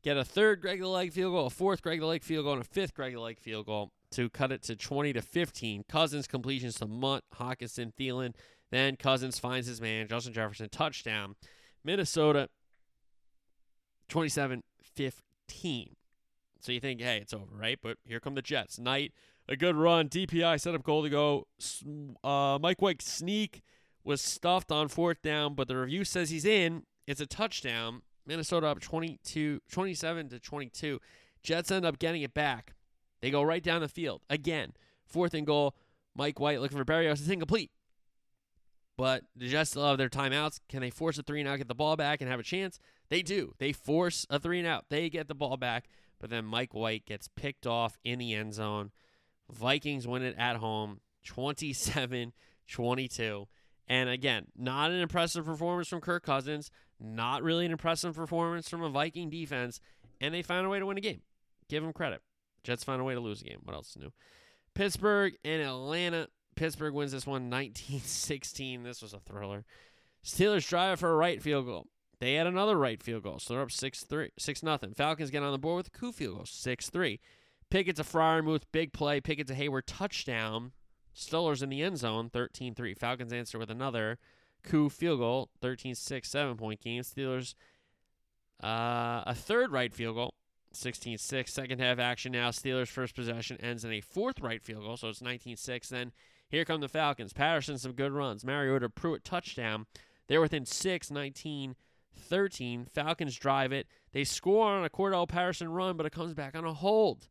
get 0.02 0.16
a 0.16 0.24
third 0.24 0.60
Greg 0.60 0.80
the 0.80 0.88
leg 0.88 1.12
field 1.12 1.32
goal, 1.32 1.46
a 1.46 1.50
fourth 1.50 1.82
Greg 1.82 2.00
the 2.00 2.06
leg 2.06 2.22
field 2.22 2.44
goal, 2.44 2.54
and 2.54 2.62
a 2.62 2.68
fifth 2.68 2.94
Greg 2.94 3.14
the 3.14 3.20
leg 3.20 3.38
field 3.40 3.66
goal 3.66 3.90
to 4.12 4.30
cut 4.30 4.52
it 4.52 4.62
to 4.62 4.76
20 4.76 5.12
to 5.14 5.22
15. 5.22 5.84
Cousins 5.88 6.26
completions 6.26 6.76
to 6.76 6.86
Mundt, 6.86 7.24
Hockenson, 7.34 7.92
Thielen. 7.94 8.34
Then 8.70 8.96
Cousins 8.96 9.38
finds 9.38 9.66
his 9.66 9.80
man, 9.80 10.08
Justin 10.08 10.32
Jefferson, 10.32 10.68
touchdown. 10.68 11.34
Minnesota 11.82 12.48
27 14.08 14.62
15. 14.82 15.96
So 16.60 16.72
you 16.72 16.80
think, 16.80 17.00
hey, 17.00 17.18
it's 17.18 17.34
over, 17.34 17.54
right? 17.54 17.78
But 17.82 17.98
here 18.04 18.20
come 18.20 18.34
the 18.34 18.42
Jets. 18.42 18.78
Knight, 18.78 19.12
a 19.48 19.56
good 19.56 19.76
run. 19.76 20.08
DPI 20.08 20.60
set 20.60 20.74
up 20.74 20.82
goal 20.82 21.02
to 21.02 21.10
go. 21.10 21.46
Uh, 22.22 22.58
Mike 22.60 22.80
White 22.80 23.02
sneak 23.02 23.62
was 24.02 24.20
stuffed 24.20 24.70
on 24.70 24.88
fourth 24.88 25.22
down, 25.22 25.54
but 25.54 25.68
the 25.68 25.76
review 25.76 26.04
says 26.04 26.30
he's 26.30 26.44
in. 26.44 26.84
It's 27.06 27.20
a 27.20 27.26
touchdown. 27.26 28.02
Minnesota 28.26 28.68
up 28.68 28.80
22, 28.80 29.60
27 29.70 30.28
to 30.30 30.38
22. 30.38 31.00
Jets 31.42 31.70
end 31.70 31.84
up 31.84 31.98
getting 31.98 32.22
it 32.22 32.32
back. 32.32 32.74
They 33.20 33.30
go 33.30 33.42
right 33.42 33.62
down 33.62 33.80
the 33.80 33.88
field. 33.88 34.22
Again, 34.30 34.72
fourth 35.06 35.34
and 35.34 35.46
goal. 35.46 35.74
Mike 36.16 36.40
White 36.40 36.60
looking 36.60 36.78
for 36.78 36.84
Berrios. 36.84 37.12
It's 37.12 37.28
incomplete. 37.28 37.70
But 38.96 39.24
the 39.34 39.48
Jets 39.48 39.70
still 39.70 39.86
have 39.86 39.98
their 39.98 40.08
timeouts. 40.08 40.60
Can 40.68 40.80
they 40.80 40.90
force 40.90 41.18
a 41.18 41.22
three 41.22 41.40
and 41.40 41.48
out, 41.48 41.58
get 41.58 41.68
the 41.68 41.74
ball 41.74 41.96
back, 41.96 42.20
and 42.20 42.30
have 42.30 42.38
a 42.38 42.44
chance? 42.44 42.78
They 43.08 43.22
do. 43.22 43.54
They 43.58 43.72
force 43.72 44.26
a 44.30 44.38
three 44.38 44.58
and 44.58 44.68
out. 44.68 44.86
They 44.88 45.10
get 45.10 45.26
the 45.26 45.34
ball 45.34 45.56
back, 45.56 45.88
but 46.20 46.30
then 46.30 46.44
Mike 46.44 46.74
White 46.74 47.04
gets 47.04 47.28
picked 47.28 47.66
off 47.66 47.98
in 48.04 48.18
the 48.20 48.34
end 48.34 48.54
zone. 48.54 48.92
Vikings 49.50 50.06
win 50.06 50.22
it 50.22 50.36
at 50.38 50.56
home 50.56 51.00
27 51.24 52.32
22. 52.68 53.48
And 53.86 54.08
again, 54.08 54.46
not 54.56 54.90
an 54.90 55.00
impressive 55.00 55.44
performance 55.44 55.88
from 55.88 56.00
Kirk 56.00 56.24
Cousins, 56.24 56.70
not 56.98 57.42
really 57.42 57.66
an 57.66 57.72
impressive 57.72 58.14
performance 58.14 58.68
from 58.68 58.82
a 58.82 58.88
Viking 58.88 59.28
defense, 59.28 59.80
and 60.20 60.32
they 60.32 60.42
found 60.42 60.66
a 60.66 60.70
way 60.70 60.78
to 60.78 60.86
win 60.86 60.96
a 60.96 61.02
game. 61.02 61.20
Give 61.68 61.82
them 61.82 61.92
credit. 61.92 62.22
Jets 62.62 62.84
found 62.84 63.00
a 63.00 63.04
way 63.04 63.14
to 63.14 63.20
lose 63.20 63.42
a 63.42 63.44
game. 63.44 63.58
What 63.62 63.74
else 63.74 63.90
is 63.90 63.98
new? 63.98 64.12
Pittsburgh 64.74 65.34
and 65.44 65.62
Atlanta. 65.62 66.28
Pittsburgh 66.56 66.94
wins 66.94 67.12
this 67.12 67.26
one 67.26 67.50
19-16. 67.50 68.84
This 68.84 69.02
was 69.02 69.12
a 69.12 69.18
thriller. 69.20 69.64
Steelers 70.24 70.66
drive 70.66 71.00
for 71.00 71.12
a 71.12 71.16
Wright 71.16 71.42
field 71.42 71.66
goal. 71.66 71.88
They 72.20 72.34
had 72.34 72.46
another 72.46 72.78
Wright 72.78 73.02
field 73.02 73.24
goal, 73.24 73.38
so 73.38 73.52
they're 73.52 73.62
up 73.62 73.68
6-3, 73.68 74.30
6 74.38 74.62
nothing. 74.62 74.94
Falcons 74.94 75.30
get 75.30 75.42
on 75.42 75.52
the 75.52 75.58
board 75.58 75.78
with 75.78 75.88
a 75.88 75.90
Koo 75.90 76.12
field 76.12 76.36
goal, 76.36 76.44
6-3. 76.44 77.18
Pickett 77.70 77.96
to 77.96 78.02
Freiermuth, 78.02 78.62
big 78.72 78.92
play. 78.92 79.20
Pickett 79.20 79.46
to 79.48 79.54
Heyward, 79.54 79.82
touchdown. 79.86 80.72
Steelers 81.14 81.62
in 81.62 81.68
the 81.68 81.82
end 81.82 81.98
zone, 81.98 82.30
13-3. 82.30 82.96
Falcons 82.98 83.32
answer 83.32 83.58
with 83.58 83.70
another 83.70 84.18
Koo 84.62 84.88
field 84.88 85.20
goal, 85.20 85.50
13-6, 85.62 86.26
seven-point 86.26 86.80
game. 86.80 87.02
Steelers 87.02 87.54
uh, 88.62 89.22
a 89.26 89.34
third 89.34 89.72
Wright 89.72 89.92
field 89.92 90.16
goal, 90.16 90.34
16-6. 90.74 91.48
Second 91.48 91.80
half 91.80 91.98
action 91.98 92.32
now. 92.32 92.50
Steelers' 92.50 92.88
first 92.88 93.14
possession 93.14 93.58
ends 93.60 93.84
in 93.84 93.92
a 93.92 94.00
fourth 94.00 94.40
Wright 94.40 94.62
field 94.62 94.84
goal, 94.84 94.96
so 94.96 95.08
it's 95.08 95.20
19-6. 95.20 95.88
Then 95.88 96.12
here 96.48 96.64
come 96.64 96.80
the 96.80 96.88
Falcons. 96.88 97.32
Patterson 97.32 97.78
some 97.78 97.92
good 97.92 98.12
runs. 98.12 98.44
Mariota 98.44 98.88
Pruitt 98.88 99.24
touchdown. 99.24 99.86
They're 100.28 100.40
within 100.40 100.64
6, 100.64 101.10
19 101.10 101.76
13. 102.16 102.86
Falcons 102.86 103.36
drive 103.36 103.72
it. 103.72 103.88
They 104.12 104.24
score 104.24 104.68
on 104.68 104.84
a 104.84 104.88
Cordarrelle 104.88 105.28
Patterson 105.28 105.68
run, 105.68 105.96
but 105.96 106.06
it 106.06 106.12
comes 106.12 106.32
back 106.32 106.56
on 106.56 106.64
a 106.64 106.72
hold. 106.72 107.28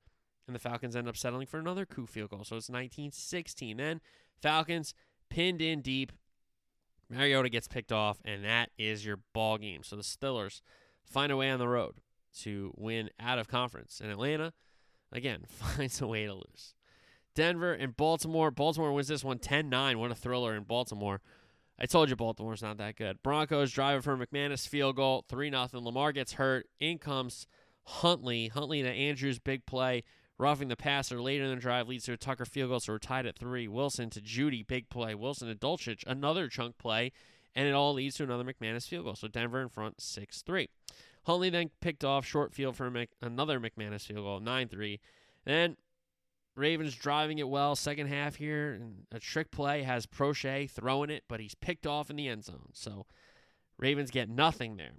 And 0.47 0.55
the 0.55 0.59
Falcons 0.59 0.95
end 0.95 1.07
up 1.07 1.15
settling 1.15 1.47
for 1.47 1.57
another 1.57 1.85
Koo 1.85 2.05
field 2.05 2.31
goal. 2.31 2.43
So 2.43 2.57
it's 2.57 2.69
19 2.69 3.11
16. 3.11 3.77
Then 3.77 4.01
Falcons 4.41 4.93
pinned 5.29 5.61
in 5.61 5.81
deep. 5.81 6.11
Mariota 7.09 7.49
gets 7.49 7.67
picked 7.67 7.91
off, 7.91 8.17
and 8.25 8.43
that 8.43 8.69
is 8.77 9.05
your 9.05 9.19
ball 9.33 9.57
game. 9.57 9.83
So 9.83 9.95
the 9.95 10.01
Steelers 10.01 10.61
find 11.05 11.31
a 11.31 11.37
way 11.37 11.49
on 11.49 11.59
the 11.59 11.67
road 11.67 11.95
to 12.39 12.73
win 12.75 13.09
out 13.19 13.39
of 13.39 13.47
conference. 13.47 14.01
And 14.01 14.11
Atlanta, 14.11 14.53
again, 15.11 15.43
finds 15.47 16.01
a 16.01 16.07
way 16.07 16.25
to 16.25 16.33
lose. 16.33 16.73
Denver 17.35 17.73
and 17.73 17.95
Baltimore. 17.95 18.51
Baltimore 18.51 18.93
wins 18.93 19.07
this 19.07 19.23
one 19.23 19.39
10 19.39 19.69
9. 19.69 19.99
What 19.99 20.11
a 20.11 20.15
thriller 20.15 20.55
in 20.55 20.63
Baltimore. 20.63 21.21
I 21.79 21.85
told 21.85 22.09
you 22.09 22.15
Baltimore's 22.15 22.61
not 22.61 22.77
that 22.77 22.95
good. 22.95 23.23
Broncos 23.23 23.71
driving 23.71 24.01
for 24.01 24.15
McManus 24.15 24.67
field 24.67 24.95
goal, 24.95 25.25
3 25.27 25.49
0. 25.49 25.67
Lamar 25.73 26.11
gets 26.11 26.33
hurt. 26.33 26.67
In 26.79 26.99
comes 26.99 27.47
Huntley. 27.83 28.49
Huntley 28.49 28.83
to 28.83 28.89
Andrews, 28.89 29.39
big 29.39 29.65
play. 29.65 30.03
Roughing 30.39 30.67
the 30.67 30.75
passer 30.75 31.21
later 31.21 31.43
in 31.43 31.51
the 31.51 31.55
drive 31.55 31.87
leads 31.87 32.05
to 32.05 32.13
a 32.13 32.17
Tucker 32.17 32.45
field 32.45 32.69
goal, 32.69 32.79
so 32.79 32.93
we're 32.93 32.99
tied 32.99 33.25
at 33.25 33.37
three. 33.37 33.67
Wilson 33.67 34.09
to 34.09 34.21
Jeudy, 34.21 34.65
big 34.65 34.89
play. 34.89 35.13
Wilson 35.13 35.47
to 35.47 35.55
Dulcich, 35.55 36.03
another 36.07 36.47
chunk 36.47 36.77
play, 36.77 37.11
and 37.55 37.67
it 37.67 37.73
all 37.73 37.93
leads 37.93 38.15
to 38.15 38.23
another 38.23 38.43
McManus 38.43 38.87
field 38.87 39.05
goal. 39.05 39.15
So 39.15 39.27
Denver 39.27 39.61
in 39.61 39.69
front, 39.69 40.01
6 40.01 40.41
3. 40.41 40.69
Huntley 41.25 41.49
then 41.49 41.69
picked 41.81 42.03
off 42.03 42.25
short 42.25 42.53
field 42.53 42.75
for 42.75 42.89
Mc, 42.89 43.09
another 43.21 43.59
McManus 43.59 44.05
field 44.05 44.25
goal, 44.25 44.39
9 44.39 44.67
3. 44.67 44.99
Then 45.45 45.77
Ravens 46.55 46.95
driving 46.95 47.39
it 47.39 47.47
well 47.47 47.75
second 47.75 48.07
half 48.07 48.35
here. 48.35 48.73
And 48.73 49.05
a 49.11 49.19
trick 49.19 49.51
play 49.51 49.83
has 49.83 50.05
Proche 50.05 50.69
throwing 50.69 51.09
it, 51.09 51.23
but 51.27 51.39
he's 51.39 51.55
picked 51.55 51.87
off 51.87 52.09
in 52.09 52.15
the 52.15 52.27
end 52.27 52.43
zone. 52.43 52.69
So 52.73 53.05
Ravens 53.77 54.11
get 54.11 54.29
nothing 54.29 54.77
there. 54.77 54.93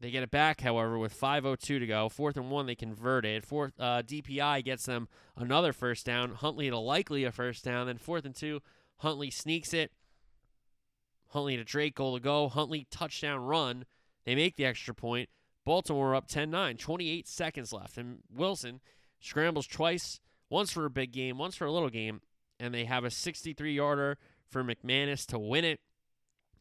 They 0.00 0.10
get 0.10 0.22
it 0.22 0.30
back, 0.30 0.60
however, 0.60 0.96
with 0.98 1.18
5:02 1.18 1.58
to 1.80 1.86
go. 1.86 2.08
Fourth 2.08 2.36
and 2.36 2.50
one, 2.50 2.66
they 2.66 2.76
converted. 2.76 3.44
Fourth 3.44 3.72
uh, 3.78 4.02
DPI 4.02 4.64
gets 4.64 4.86
them 4.86 5.08
another 5.36 5.72
first 5.72 6.06
down. 6.06 6.34
Huntley 6.34 6.70
to 6.70 6.78
Likely 6.78 7.24
a 7.24 7.32
first 7.32 7.64
down. 7.64 7.86
Then 7.86 7.98
fourth 7.98 8.24
and 8.24 8.34
two, 8.34 8.60
Huntley 8.98 9.30
sneaks 9.30 9.74
it. 9.74 9.90
Huntley 11.30 11.56
to 11.56 11.64
Drake, 11.64 11.96
goal 11.96 12.14
to 12.14 12.22
go. 12.22 12.48
Huntley 12.48 12.86
touchdown 12.90 13.40
run. 13.40 13.84
They 14.24 14.34
make 14.34 14.56
the 14.56 14.64
extra 14.64 14.94
point. 14.94 15.28
Baltimore 15.64 16.14
up 16.14 16.28
10-9, 16.28 16.78
28 16.78 17.28
seconds 17.28 17.74
left, 17.74 17.98
and 17.98 18.20
Wilson 18.34 18.80
scrambles 19.20 19.66
twice 19.66 20.18
once 20.48 20.72
for 20.72 20.86
a 20.86 20.90
big 20.90 21.12
game, 21.12 21.36
once 21.36 21.56
for 21.56 21.66
a 21.66 21.72
little 21.72 21.90
game, 21.90 22.22
and 22.58 22.72
they 22.72 22.86
have 22.86 23.04
a 23.04 23.10
63 23.10 23.74
yarder 23.74 24.16
for 24.48 24.64
McManus 24.64 25.26
to 25.26 25.38
win 25.38 25.66
it, 25.66 25.80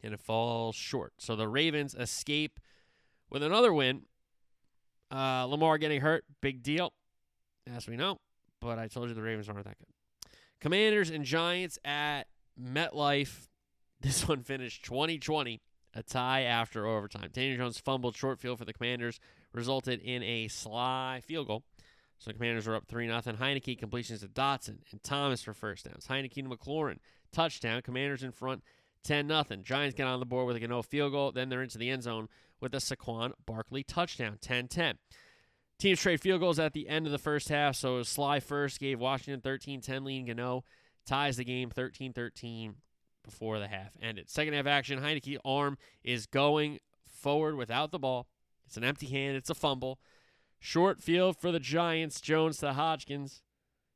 and 0.03 0.13
it 0.13 0.19
falls 0.19 0.75
short. 0.75 1.13
So 1.19 1.37
the 1.37 1.47
Ravens 1.47 1.95
escape 1.95 2.59
with 3.29 3.43
another 3.43 3.73
win. 3.73 4.03
Uh, 5.11 5.45
Lamar 5.45 5.77
getting 5.77 6.01
hurt, 6.01 6.25
big 6.41 6.63
deal, 6.63 6.93
as 7.73 7.87
we 7.87 7.95
know, 7.95 8.19
but 8.59 8.77
I 8.77 8.87
told 8.87 9.07
you 9.07 9.15
the 9.15 9.21
Ravens 9.21 9.47
aren't 9.47 9.63
that 9.63 9.77
good. 9.77 9.87
Commanders 10.59 11.09
and 11.09 11.23
Giants 11.23 11.79
at 11.85 12.23
MetLife. 12.61 13.47
This 13.99 14.27
one 14.27 14.43
finished 14.43 14.85
2020, 14.85 15.59
a 15.95 16.03
tie 16.03 16.43
after 16.43 16.85
overtime. 16.85 17.29
Daniel 17.33 17.57
Jones 17.57 17.79
fumbled 17.79 18.15
short 18.15 18.39
field 18.39 18.59
for 18.59 18.65
the 18.65 18.71
Commanders, 18.71 19.19
resulted 19.53 19.99
in 20.01 20.21
a 20.21 20.47
Slye 20.49 21.23
field 21.23 21.47
goal. 21.47 21.63
So 22.19 22.29
the 22.29 22.35
Commanders 22.35 22.67
are 22.67 22.75
up 22.75 22.85
3 22.87 23.07
0. 23.07 23.19
Heinicke 23.19 23.79
completions 23.79 24.21
to 24.21 24.27
Dotson 24.27 24.77
and 24.91 25.01
Thomas 25.03 25.41
for 25.41 25.55
first 25.55 25.85
downs. 25.85 26.05
Heinicke 26.07 26.35
to 26.35 26.43
McLaurin. 26.43 26.97
Touchdown. 27.31 27.81
Commanders 27.81 28.21
in 28.21 28.31
front 28.31 28.63
10 29.03 29.27
0. 29.27 29.43
Giants 29.63 29.95
get 29.95 30.07
on 30.07 30.19
the 30.19 30.25
board 30.25 30.47
with 30.47 30.55
a 30.55 30.59
Gano 30.59 30.81
field 30.81 31.11
goal. 31.11 31.31
Then 31.31 31.49
they're 31.49 31.63
into 31.63 31.77
the 31.77 31.89
end 31.89 32.03
zone 32.03 32.27
with 32.59 32.73
a 32.73 32.77
Saquon 32.77 33.31
Barkley 33.45 33.83
touchdown 33.83 34.37
10 34.41 34.67
10. 34.67 34.97
Teams 35.79 36.01
trade 36.01 36.21
field 36.21 36.39
goals 36.39 36.57
at 36.57 36.73
the 36.73 36.89
end 36.89 37.05
of 37.05 37.11
the 37.11 37.19
first 37.19 37.49
half. 37.49 37.75
So 37.75 37.99
Slye 37.99 38.41
first 38.41 38.79
gave 38.79 38.99
Washington 38.99 39.41
13 39.41 39.81
10 39.81 40.03
lead. 40.03 40.27
Gano 40.27 40.63
ties 41.05 41.37
the 41.37 41.43
game 41.43 41.69
13 41.69 42.13
13 42.13 42.75
before 43.23 43.59
the 43.59 43.67
half 43.67 43.95
ended. 44.01 44.29
Second 44.29 44.53
half 44.53 44.65
action. 44.65 44.99
Heinicke 44.99 45.37
arm 45.45 45.77
is 46.03 46.25
going 46.25 46.79
forward 47.05 47.55
without 47.55 47.91
the 47.91 47.99
ball. 47.99 48.27
It's 48.65 48.77
an 48.77 48.83
empty 48.83 49.07
hand. 49.07 49.37
It's 49.37 49.49
a 49.49 49.55
fumble. 49.55 49.99
Short 50.59 51.01
field 51.01 51.37
for 51.37 51.51
the 51.51 51.59
Giants. 51.59 52.21
Jones 52.21 52.57
to 52.57 52.67
Hodgins. 52.67 53.41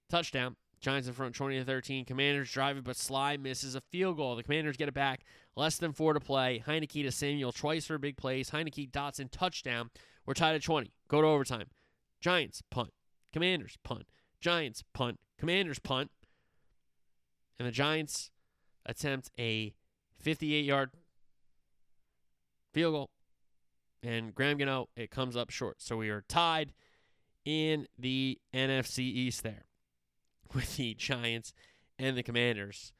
Touchdown. 0.09 0.55
Giants 0.80 1.07
in 1.07 1.14
front 1.14 1.36
20 1.36 1.59
to 1.59 1.66
13. 1.66 2.05
Commanders 2.05 2.51
driving, 2.51 2.84
but 2.84 2.95
Slye 2.95 3.39
misses 3.39 3.76
a 3.76 3.82
field 3.82 4.18
goal. 4.18 4.36
The 4.36 4.43
Commanders 4.43 4.78
get 4.78 4.88
it 4.88 4.93
back. 4.93 5.24
Less 5.56 5.78
than 5.78 5.91
four 5.91 6.14
to 6.14 6.20
play. 6.20 6.64
Heinicke 6.66 7.04
to 7.04 7.12
Samuel 7.12 7.52
twice 7.52 7.86
for 7.86 7.97
big 7.97 8.18
plays. 8.18 8.52
Heinicke, 8.52 8.89
Dotson, 8.89 9.30
touchdown. 9.32 9.89
We're 10.26 10.34
tied 10.34 10.56
at 10.56 10.64
20. 10.64 10.91
Go 11.08 11.22
to 11.22 11.28
overtime. 11.28 11.68
Giants 12.22 12.62
punt. 12.72 12.91
Commanders 13.34 13.78
punt. 13.84 14.06
Giants 14.39 14.84
punt. 14.93 15.20
Commanders 15.38 15.80
punt. 15.80 16.12
And 17.60 17.68
the 17.68 17.72
Giants 17.72 18.32
attempt 18.86 19.30
a 19.38 19.74
58 20.20 20.64
yard 20.66 20.91
field 22.74 22.93
goal 22.93 23.10
and 24.04 24.34
Graham 24.34 24.58
Gano, 24.58 24.89
it 24.95 25.12
comes 25.12 25.36
up 25.38 25.49
short. 25.49 25.82
So 25.82 25.97
we 25.97 26.10
are 26.10 26.24
tied 26.28 26.74
in 27.45 27.88
the 27.97 28.39
NFC 28.54 28.99
East 28.99 29.43
there 29.43 29.66
with 30.54 30.78
the 30.78 30.93
Giants 30.93 31.54
and 31.99 32.18
the 32.18 32.24
Commanders 32.24 32.93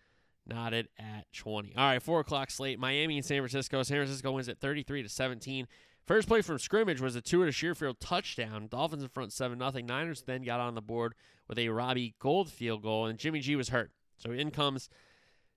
knotted 0.46 0.88
at 0.98 1.32
20. 1.34 1.76
All 1.76 1.86
right, 1.86 2.02
4 2.02 2.20
o'clock 2.22 2.52
slate. 2.52 2.80
Miami 2.80 3.18
and 3.18 3.26
San 3.26 3.39
Francisco. 3.39 3.84
San 3.84 3.98
Francisco 3.98 4.32
wins 4.32 4.50
at 4.50 4.60
33 4.60 5.04
to 5.04 5.10
17. 5.10 5.68
First 6.06 6.28
play 6.28 6.42
from 6.42 6.58
scrimmage 6.58 7.00
was 7.00 7.16
a 7.16 7.22
Tua 7.22 7.46
to 7.46 7.52
Sherfield 7.52 7.96
touchdown. 8.00 8.68
Dolphins 8.68 9.04
in 9.04 9.10
front 9.10 9.32
7 9.32 9.58
0. 9.58 9.86
Niners 9.86 10.24
then 10.24 10.44
got 10.44 10.60
on 10.60 10.76
the 10.76 10.82
board 10.82 11.14
with 11.48 11.60
a 11.60 11.70
Robbie 11.70 12.16
Gould 12.20 12.50
field 12.50 12.82
goal, 12.82 13.06
and 13.06 13.20
Jimmy 13.20 13.39
G 13.39 13.56
was 13.56 13.70
hurt. 13.70 13.92
So 14.18 14.32
in 14.32 14.52
comes 14.52 14.89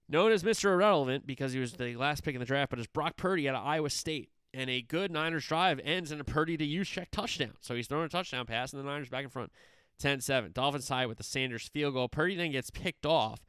known 0.09 0.32
as 0.32 0.43
Mr. 0.43 0.72
Irrelevant 0.72 1.26
because 1.26 1.53
he 1.53 1.61
was 1.61 1.72
the 1.72 1.97
last 1.97 2.24
pick 2.24 2.35
in 2.35 2.41
the 2.41 2.47
draft, 2.47 2.70
but 2.70 2.78
it's 2.78 2.89
Brock 2.89 3.16
Purdy 3.16 3.49
out 3.49 3.55
of 3.55 3.66
Iowa 3.66 3.91
State. 3.91 4.30
And 4.53 4.70
a 4.70 4.82
good 4.82 5.11
Niners 5.11 5.47
drive 5.47 5.80
ends 5.82 6.12
in 6.12 6.20
a 6.20 6.24
Purdy 6.24 6.57
to 6.57 6.64
Juszczyk 6.64 7.07
touchdown. 7.11 7.55
So 7.61 7.74
he's 7.74 7.89
throwing 7.89 8.05
a 8.05 8.09
touchdown 8.09 8.47
pass, 8.47 8.72
and 8.72 8.80
the 8.80 8.87
Niners 8.87 9.09
back 9.09 9.24
in 9.24 9.30
front 9.30 9.51
10 9.99 10.20
7. 10.20 10.53
Dolphins 10.53 10.87
tie 10.87 11.07
with 11.07 11.18
the 11.18 11.24
Sanders 11.24 11.68
field 11.68 11.95
goal. 11.95 12.09
Purdy 12.09 12.37
then 12.37 12.53
gets 12.53 12.70
picked 12.70 13.07
off. 13.07 13.41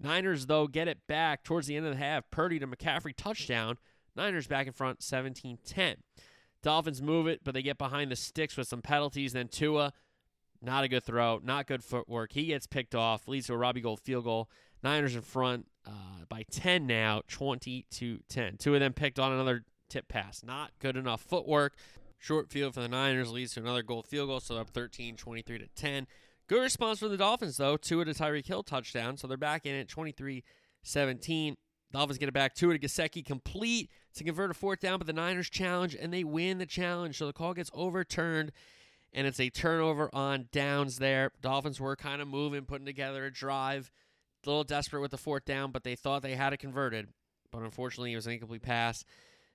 Niners, 0.00 0.46
though, 0.46 0.66
get 0.66 0.88
it 0.88 1.06
back 1.06 1.42
towards 1.42 1.66
the 1.66 1.76
end 1.76 1.86
of 1.86 1.92
the 1.92 1.98
half. 1.98 2.30
Purdy 2.30 2.58
to 2.58 2.66
McCaffrey 2.66 3.14
touchdown. 3.16 3.78
Niners 4.14 4.46
back 4.46 4.66
in 4.66 4.72
front 4.72 5.02
17 5.02 5.58
10. 5.64 5.96
Dolphins 6.62 7.00
move 7.00 7.26
it, 7.26 7.42
but 7.44 7.54
they 7.54 7.62
get 7.62 7.78
behind 7.78 8.10
the 8.10 8.16
sticks 8.16 8.56
with 8.56 8.66
some 8.66 8.82
penalties. 8.82 9.32
Then 9.32 9.48
Tua, 9.48 9.92
not 10.62 10.84
a 10.84 10.88
good 10.88 11.04
throw, 11.04 11.40
not 11.42 11.66
good 11.66 11.84
footwork. 11.84 12.32
He 12.32 12.46
gets 12.46 12.66
picked 12.66 12.94
off, 12.94 13.28
leads 13.28 13.46
to 13.46 13.54
a 13.54 13.56
Robbie 13.56 13.82
Gould 13.82 14.00
field 14.00 14.24
goal. 14.24 14.50
Niners 14.82 15.14
in 15.14 15.22
front 15.22 15.66
uh, 15.86 16.24
by 16.28 16.44
10 16.50 16.86
now, 16.86 17.22
20 17.28 17.86
to 17.90 18.20
10. 18.28 18.56
Two 18.56 18.74
of 18.74 18.80
them 18.80 18.92
picked 18.92 19.18
on 19.18 19.32
another 19.32 19.64
tip 19.88 20.08
pass. 20.08 20.42
Not 20.44 20.72
good 20.80 20.96
enough 20.96 21.20
footwork. 21.20 21.74
Short 22.18 22.50
field 22.50 22.74
for 22.74 22.80
the 22.80 22.88
Niners 22.88 23.30
leads 23.30 23.54
to 23.54 23.60
another 23.60 23.82
Gould 23.82 24.06
field 24.06 24.28
goal, 24.28 24.40
so 24.40 24.56
up 24.56 24.70
13, 24.70 25.16
23 25.16 25.58
to 25.58 25.66
10. 25.68 26.06
Good 26.48 26.62
response 26.62 27.00
from 27.00 27.10
the 27.10 27.16
Dolphins, 27.16 27.56
though. 27.56 27.76
Tua 27.76 28.02
at 28.02 28.08
a 28.08 28.14
Tyreek 28.14 28.46
Hill 28.46 28.62
touchdown, 28.62 29.16
so 29.16 29.26
they're 29.26 29.36
back 29.36 29.66
in 29.66 29.74
at 29.74 29.88
23 29.88 30.44
17. 30.82 31.56
Dolphins 31.92 32.18
get 32.18 32.28
it 32.28 32.32
back. 32.32 32.54
Tua 32.54 32.78
to 32.78 32.78
Gesicki 32.78 33.24
complete 33.24 33.90
to 34.14 34.24
convert 34.24 34.50
a 34.50 34.54
fourth 34.54 34.80
down, 34.80 34.98
but 34.98 35.06
the 35.06 35.12
Niners 35.12 35.50
challenge 35.50 35.96
and 35.98 36.12
they 36.12 36.24
win 36.24 36.58
the 36.58 36.66
challenge. 36.66 37.18
So 37.18 37.26
the 37.26 37.32
call 37.32 37.54
gets 37.54 37.70
overturned 37.74 38.52
and 39.12 39.26
it's 39.26 39.40
a 39.40 39.50
turnover 39.50 40.10
on 40.12 40.48
downs 40.52 40.98
there. 40.98 41.32
Dolphins 41.40 41.80
were 41.80 41.96
kind 41.96 42.20
of 42.20 42.28
moving, 42.28 42.64
putting 42.64 42.86
together 42.86 43.24
a 43.24 43.32
drive. 43.32 43.90
A 44.44 44.48
little 44.48 44.62
desperate 44.62 45.00
with 45.00 45.10
the 45.10 45.18
fourth 45.18 45.44
down, 45.44 45.72
but 45.72 45.82
they 45.82 45.96
thought 45.96 46.22
they 46.22 46.36
had 46.36 46.52
it 46.52 46.58
converted. 46.58 47.08
But 47.50 47.62
unfortunately, 47.62 48.12
it 48.12 48.16
was 48.16 48.26
an 48.26 48.34
incomplete 48.34 48.62
pass. 48.62 49.04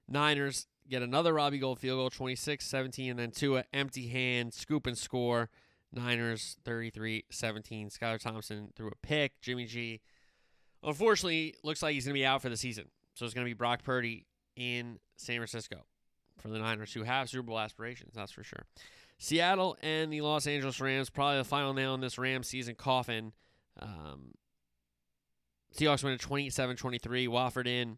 Niners 0.07 0.67
get 0.89 1.01
another 1.01 1.33
Robbie 1.33 1.59
Gould 1.59 1.79
field 1.79 1.99
goal, 1.99 2.09
26 2.09 2.65
17, 2.65 3.11
and 3.11 3.19
then 3.19 3.31
Tua 3.31 3.63
empty 3.71 4.07
hand, 4.07 4.53
scoop 4.53 4.87
and 4.87 4.97
score. 4.97 5.49
Niners 5.93 6.57
33 6.63 7.25
17. 7.29 7.89
Skylar 7.89 8.19
Thompson 8.19 8.71
threw 8.75 8.87
a 8.87 8.95
pick. 9.05 9.39
Jimmy 9.41 9.65
G, 9.65 10.01
unfortunately, 10.83 11.55
looks 11.63 11.81
like 11.83 11.93
he's 11.93 12.05
going 12.05 12.13
to 12.13 12.19
be 12.19 12.25
out 12.25 12.41
for 12.41 12.49
the 12.49 12.57
season. 12.57 12.85
So 13.13 13.25
it's 13.25 13.33
going 13.33 13.45
to 13.45 13.49
be 13.49 13.53
Brock 13.53 13.83
Purdy 13.83 14.25
in 14.55 14.99
San 15.17 15.37
Francisco 15.37 15.85
for 16.37 16.47
the 16.47 16.59
Niners, 16.59 16.93
who 16.93 17.03
have 17.03 17.29
Super 17.29 17.43
Bowl 17.43 17.59
aspirations, 17.59 18.13
that's 18.15 18.31
for 18.31 18.43
sure. 18.43 18.65
Seattle 19.17 19.77
and 19.83 20.11
the 20.11 20.21
Los 20.21 20.47
Angeles 20.47 20.81
Rams, 20.81 21.09
probably 21.09 21.37
the 21.37 21.43
final 21.43 21.73
nail 21.73 21.93
in 21.93 22.01
this 22.01 22.17
Rams 22.17 22.47
season 22.47 22.73
coffin. 22.73 23.33
Um, 23.79 24.31
Seahawks 25.77 26.03
win 26.03 26.13
at 26.13 26.19
27 26.19 26.75
23. 26.75 27.27
Wolford 27.27 27.67
in. 27.67 27.97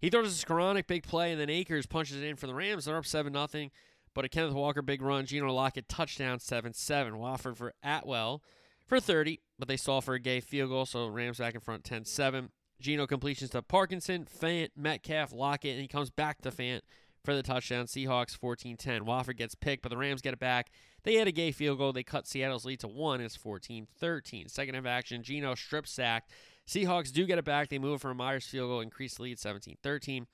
He 0.00 0.10
throws 0.10 0.42
a 0.42 0.46
Skowronek 0.46 0.86
big 0.86 1.04
play, 1.04 1.32
and 1.32 1.40
then 1.40 1.50
Akers 1.50 1.86
punches 1.86 2.16
it 2.16 2.24
in 2.24 2.36
for 2.36 2.46
the 2.46 2.54
Rams. 2.54 2.84
They're 2.84 2.96
up 2.96 3.06
7 3.06 3.32
0. 3.32 3.70
But 4.14 4.24
a 4.24 4.28
Kenneth 4.28 4.54
Walker 4.54 4.82
big 4.82 5.02
run, 5.02 5.26
Geno 5.26 5.52
Lockett 5.52 5.88
touchdown 5.88 6.38
7 6.38 6.74
7. 6.74 7.18
Wolford 7.18 7.56
for 7.56 7.72
Atwell 7.82 8.42
for 8.86 9.00
30, 9.00 9.40
but 9.58 9.68
they 9.68 9.76
stall 9.76 10.00
for 10.00 10.14
a 10.14 10.20
Gay 10.20 10.40
field 10.40 10.70
goal, 10.70 10.86
so 10.86 11.06
Rams 11.06 11.38
back 11.38 11.54
in 11.54 11.60
front 11.60 11.84
10 11.84 12.04
7. 12.04 12.50
Geno 12.80 13.06
completions 13.06 13.50
to 13.50 13.62
Parkinson, 13.62 14.26
Fant, 14.26 14.70
Metcalf, 14.76 15.32
Lockett, 15.32 15.72
and 15.72 15.80
he 15.80 15.88
comes 15.88 16.10
back 16.10 16.42
to 16.42 16.50
Fant 16.50 16.80
for 17.24 17.34
the 17.34 17.42
touchdown. 17.42 17.86
Seahawks 17.86 18.36
14 18.36 18.76
10. 18.76 19.04
Wolford 19.04 19.36
gets 19.36 19.54
picked, 19.54 19.82
but 19.82 19.88
the 19.88 19.96
Rams 19.96 20.20
get 20.20 20.34
it 20.34 20.40
back. 20.40 20.70
They 21.04 21.14
had 21.14 21.28
a 21.28 21.32
Gay 21.32 21.52
field 21.52 21.78
goal. 21.78 21.92
They 21.92 22.02
cut 22.02 22.26
Seattle's 22.26 22.64
lead 22.64 22.80
to 22.80 22.88
one. 22.88 23.20
It's 23.20 23.36
14 23.36 23.86
13. 23.98 24.48
Second 24.48 24.74
half 24.74 24.86
action, 24.86 25.22
Geno 25.22 25.54
strip 25.54 25.86
sacked. 25.86 26.30
Seahawks 26.66 27.12
do 27.12 27.26
get 27.26 27.38
it 27.38 27.44
back. 27.44 27.68
They 27.68 27.78
move 27.78 28.00
for 28.00 28.10
a 28.10 28.14
Myers 28.14 28.46
field 28.46 28.68
goal, 28.68 28.80
increase 28.80 29.14
the 29.14 29.22
lead 29.22 29.38
17 29.38 29.78
13. 29.82 30.26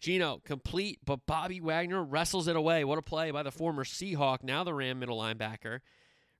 Geno 0.00 0.40
complete, 0.44 1.00
but 1.04 1.26
Bobby 1.26 1.60
Wagner 1.60 2.02
wrestles 2.02 2.48
it 2.48 2.56
away. 2.56 2.84
What 2.84 2.98
a 2.98 3.02
play 3.02 3.30
by 3.30 3.42
the 3.42 3.52
former 3.52 3.84
Seahawk, 3.84 4.42
now 4.42 4.64
the 4.64 4.74
Ram 4.74 4.98
middle 4.98 5.18
linebacker. 5.18 5.80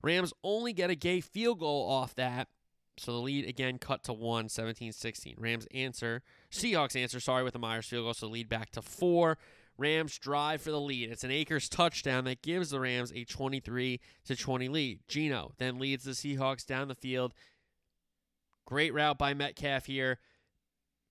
Rams 0.03 0.33
only 0.43 0.73
get 0.73 0.91
a 0.91 0.95
Gay 0.95 1.21
field 1.21 1.61
goal 1.61 1.89
off 1.89 2.15
that. 2.15 2.49
So 2.97 3.13
the 3.13 3.19
lead 3.19 3.49
again 3.49 3.79
cut 3.79 4.05
to 4.05 4.13
one, 4.13 4.49
17 4.49 4.93
16. 4.93 5.37
Rams 5.39 5.67
answer, 5.73 6.23
Seahawks 6.51 6.97
answer, 6.97 7.21
sorry, 7.21 7.43
with 7.45 7.53
the 7.53 7.59
Myers 7.59 7.87
field 7.87 8.05
goal. 8.05 8.15
So 8.15 8.27
lead 8.27 8.49
back 8.49 8.71
to 8.73 8.83
four. 8.83 9.39
Rams 9.79 10.19
drive 10.19 10.61
for 10.61 10.71
the 10.71 10.81
lead. 10.81 11.11
It's 11.11 11.25
an 11.25 11.31
Akers 11.31 11.69
touchdown 11.69 12.25
that 12.25 12.43
gives 12.43 12.71
the 12.71 12.81
Rams 12.81 13.13
a 13.15 13.25
23 13.25 14.01
to 14.27 14.37
20 14.37 14.69
lead. 14.69 15.01
Geno 15.09 15.53
then 15.57 15.79
leads 15.79 16.05
the 16.05 16.11
Seahawks 16.11 16.67
down 16.67 16.89
the 16.89 16.95
field. 16.95 17.33
Great 18.67 18.93
route 18.93 19.17
by 19.17 19.33
Metcalf 19.33 19.87
here. 19.87 20.19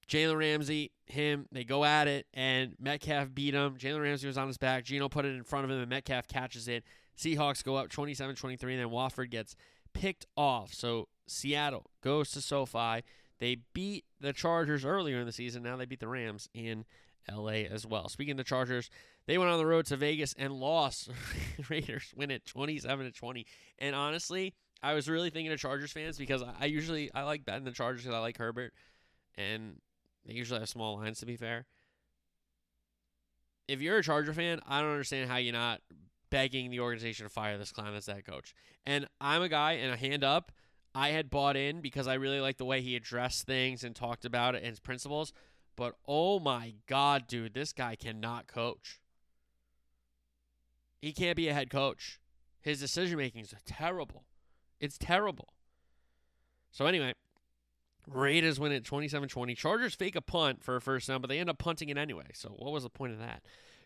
Jalen 0.10 0.38
Ramsey, 0.38 0.92
him, 1.06 1.46
they 1.52 1.64
go 1.64 1.86
at 1.86 2.08
it, 2.08 2.26
and 2.34 2.76
Metcalf 2.80 3.34
beat 3.34 3.54
him. 3.54 3.78
Jalen 3.78 4.02
Ramsey 4.02 4.28
was 4.28 4.38
on 4.38 4.48
his 4.48 4.58
back. 4.58 4.84
Geno 4.84 5.08
put 5.08 5.26
it 5.26 5.36
in 5.36 5.44
front 5.44 5.66
of 5.66 5.72
him, 5.72 5.80
and 5.80 5.90
Metcalf 5.90 6.28
catches 6.28 6.68
it. 6.68 6.84
Seahawks 7.18 7.64
go 7.64 7.76
up 7.76 7.90
27 7.90 8.36
23, 8.36 8.74
and 8.74 8.82
then 8.82 8.90
Wolford 8.90 9.30
gets 9.30 9.56
picked 9.94 10.26
off. 10.36 10.74
So 10.74 11.08
Seattle 11.28 11.92
goes 12.02 12.32
to 12.32 12.42
SoFi. 12.42 13.04
They 13.40 13.58
beat 13.74 14.06
the 14.20 14.34
Chargers 14.34 14.84
earlier 14.84 15.20
in 15.20 15.26
the 15.26 15.32
season. 15.32 15.64
Now 15.64 15.78
they 15.78 15.86
beat 15.86 16.00
the 16.00 16.08
Rams 16.08 16.50
in 16.54 16.86
LA 17.32 17.66
as 17.70 17.86
well. 17.86 18.10
Speaking 18.10 18.32
of 18.32 18.38
the 18.38 18.44
Chargers, 18.44 18.90
they 19.28 19.38
went 19.38 19.52
on 19.52 19.60
the 19.60 19.66
road 19.66 19.86
to 19.88 19.96
Vegas 19.98 20.34
and 20.38 20.54
lost. 20.54 21.12
Raiders 21.70 22.12
win 22.16 22.32
it 22.32 22.46
27 22.46 23.06
to 23.06 23.12
20. 23.12 23.46
And 23.78 23.96
honestly, 23.96 24.56
I 24.82 24.94
was 24.94 25.08
really 25.08 25.30
thinking 25.30 25.52
of 25.52 25.60
Chargers 25.60 25.92
fans 25.92 26.18
because 26.18 26.44
I 26.60 26.66
usually 26.66 27.12
I 27.14 27.24
like 27.24 27.46
betting 27.46 27.66
the 27.66 27.72
Chargers 27.72 28.04
because 28.04 28.16
I 28.16 28.20
like 28.20 28.38
Herbert, 28.38 28.74
and 29.38 29.76
they 30.30 30.36
usually 30.36 30.60
have 30.60 30.70
small 30.70 30.98
lines. 30.98 31.20
To 31.20 31.26
be 31.26 31.36
fair, 31.36 31.66
if 33.68 33.82
you're 33.82 33.98
a 33.98 34.04
Charger 34.04 34.34
fan, 34.34 34.60
I 34.68 34.82
don't 34.82 34.92
understand 34.92 35.30
how 35.30 35.38
you're 35.38 35.54
not 35.54 35.82
begging 36.30 36.70
the 36.70 36.80
organization 36.80 37.26
to 37.26 37.30
fire 37.30 37.58
this 37.58 37.72
clown 37.72 37.96
as 37.96 38.06
that 38.06 38.26
coach. 38.26 38.54
And 38.86 39.08
I'm 39.20 39.42
a 39.42 39.50
guy, 39.50 39.74
and 39.74 39.94
a 39.94 39.98
hand 39.98 40.24
up, 40.24 40.52
I 40.94 41.10
had 41.10 41.30
bought 41.30 41.56
in 41.56 41.82
because 41.82 42.08
I 42.08 42.16
really 42.16 42.40
liked 42.40 42.58
the 42.58 42.66
way 42.66 42.82
he 42.82 42.96
addressed 42.96 43.46
things 43.46 43.84
and 43.84 43.96
talked 43.96 44.26
about 44.26 44.56
it 44.56 44.60
and 44.60 44.68
his 44.68 44.80
principles. 44.80 45.34
But 45.76 45.96
oh 46.08 46.40
my 46.40 46.74
God, 46.88 47.28
dude, 47.28 47.54
this 47.54 47.74
guy 47.74 47.96
cannot 47.96 48.48
coach. 48.48 49.00
He 51.02 51.14
can't 51.14 51.38
be 51.38 51.48
a 51.48 51.54
head 51.54 51.70
coach. 51.70 52.20
His 52.62 52.80
decision 52.80 53.18
making 53.18 53.42
is 53.42 53.54
terrible. 53.66 54.26
It's 54.80 54.98
terrible. 54.98 55.54
So 56.72 56.86
anyway, 56.86 57.14
Raiders 58.14 58.60
win 58.60 58.72
at 58.72 58.84
27-20. 58.84 59.56
Chargers 59.56 59.96
fake 59.96 60.16
a 60.16 60.22
punt 60.22 60.64
for 60.64 60.76
a 60.76 60.82
first 60.82 61.08
down, 61.08 61.22
but 61.22 61.30
they 61.30 61.40
end 61.40 61.50
up 61.50 61.58
punting 61.58 61.90
it 61.90 61.98
anyway. 61.98 62.28
So 62.34 62.50
what 62.50 62.72
was 62.72 62.84
the 62.84 62.90
point 62.90 63.14
of 63.14 63.20
that? 63.20 63.44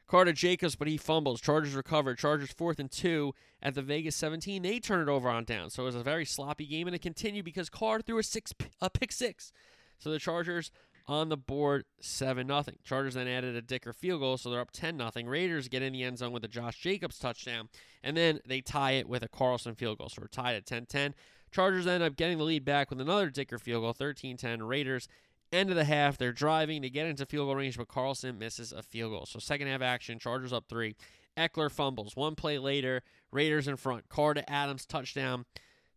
Carter 0.08 0.34
Jacobs, 0.34 0.76
but 0.76 0.88
he 0.88 0.98
fumbles. 0.98 1.40
Chargers 1.42 1.74
recover. 1.74 2.14
Chargers 2.16 2.52
fourth 2.52 2.80
and 2.80 2.92
two 2.92 3.34
at 3.62 3.74
the 3.74 3.82
Vegas 3.82 4.16
17. 4.16 4.62
They 4.62 4.80
turn 4.80 5.02
it 5.02 5.12
over 5.12 5.30
on 5.30 5.46
down. 5.46 5.70
So 5.70 5.84
it 5.84 5.88
was 5.88 5.96
a 5.96 6.04
very 6.04 6.26
sloppy 6.26 6.66
game, 6.66 6.88
and 6.88 6.96
it 6.96 7.02
continued 7.02 7.46
because 7.46 7.70
Carr 7.70 8.02
threw 8.02 8.18
a 8.18 8.24
six 8.24 8.54
a 8.82 8.90
pick 8.90 9.12
six. 9.12 9.52
So 10.00 10.12
the 10.12 10.20
Chargers 10.20 10.72
on 11.08 11.30
the 11.30 11.38
board 11.38 11.86
7 12.00 12.46
nothing. 12.48 12.78
Chargers 12.84 13.16
then 13.16 13.28
added 13.28 13.56
a 13.56 13.62
Dicker 13.62 13.94
field 13.94 14.22
goal, 14.22 14.38
so 14.38 14.50
they're 14.50 14.60
up 14.60 14.72
10 14.72 14.96
nothing. 14.96 15.28
Raiders 15.28 15.68
get 15.68 15.82
in 15.82 15.94
the 15.94 16.04
end 16.04 16.18
zone 16.18 16.32
with 16.32 16.44
a 16.46 16.48
Josh 16.48 16.80
Jacobs 16.80 17.20
touchdown, 17.20 17.70
and 18.04 18.16
then 18.16 18.40
they 18.46 18.62
tie 18.62 18.92
it 18.92 19.08
with 19.08 19.24
a 19.24 19.28
Carlson 19.28 19.76
field 19.76 19.98
goal. 19.98 20.10
So 20.10 20.22
we're 20.22 20.28
tied 20.28 20.56
at 20.56 20.66
10 20.66 20.86
10. 20.86 21.14
Chargers 21.54 21.86
end 21.86 22.04
up 22.04 22.16
getting 22.16 22.40
the 22.40 22.44
lead 22.44 22.66
back 22.66 22.90
with 22.90 23.00
another 23.00 23.30
Dicker 23.30 23.60
field 23.60 23.84
goal, 23.84 23.94
13 23.94 24.38
10. 24.38 24.64
Raiders, 24.64 25.08
end 25.52 25.70
of 25.70 25.76
the 25.76 25.84
half, 25.84 26.18
they're 26.18 26.32
driving 26.32 26.82
to 26.82 26.90
get 26.90 27.06
into 27.06 27.26
field 27.26 27.48
goal 27.48 27.56
range, 27.56 27.78
but 27.78 27.88
Carlson 27.88 28.40
misses 28.40 28.72
a 28.72 28.82
field 28.82 29.12
goal. 29.12 29.26
So 29.26 29.40
second 29.40 29.68
half 29.68 29.82
action, 29.82 30.20
Chargers 30.20 30.52
up 30.52 30.66
three. 30.68 30.96
Ekeler 31.38 31.72
fumbles. 31.72 32.16
One 32.16 32.36
play 32.36 32.58
later, 32.58 33.02
Raiders 33.32 33.68
in 33.68 33.76
front. 33.76 34.10
Carr 34.10 34.34
to 34.34 34.50
Adams 34.52 34.86
touchdown. 34.86 35.46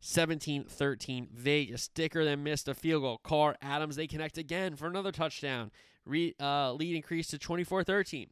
17 0.00 0.64
13. 0.64 1.28
Vegas. 1.32 1.88
Dicker 1.88 2.24
then 2.24 2.42
missed 2.42 2.68
a 2.68 2.74
field 2.74 3.02
goal. 3.02 3.20
Carr, 3.24 3.57
Adams, 3.62 3.96
they 3.96 4.07
connect 4.07 4.38
again 4.38 4.76
for 4.76 4.86
another 4.86 5.11
touchdown. 5.11 5.70
Re, 6.04 6.34
uh, 6.38 6.72
lead 6.74 6.94
increased 6.94 7.30
to 7.30 7.38
24 7.38 7.82
13. 7.82 8.28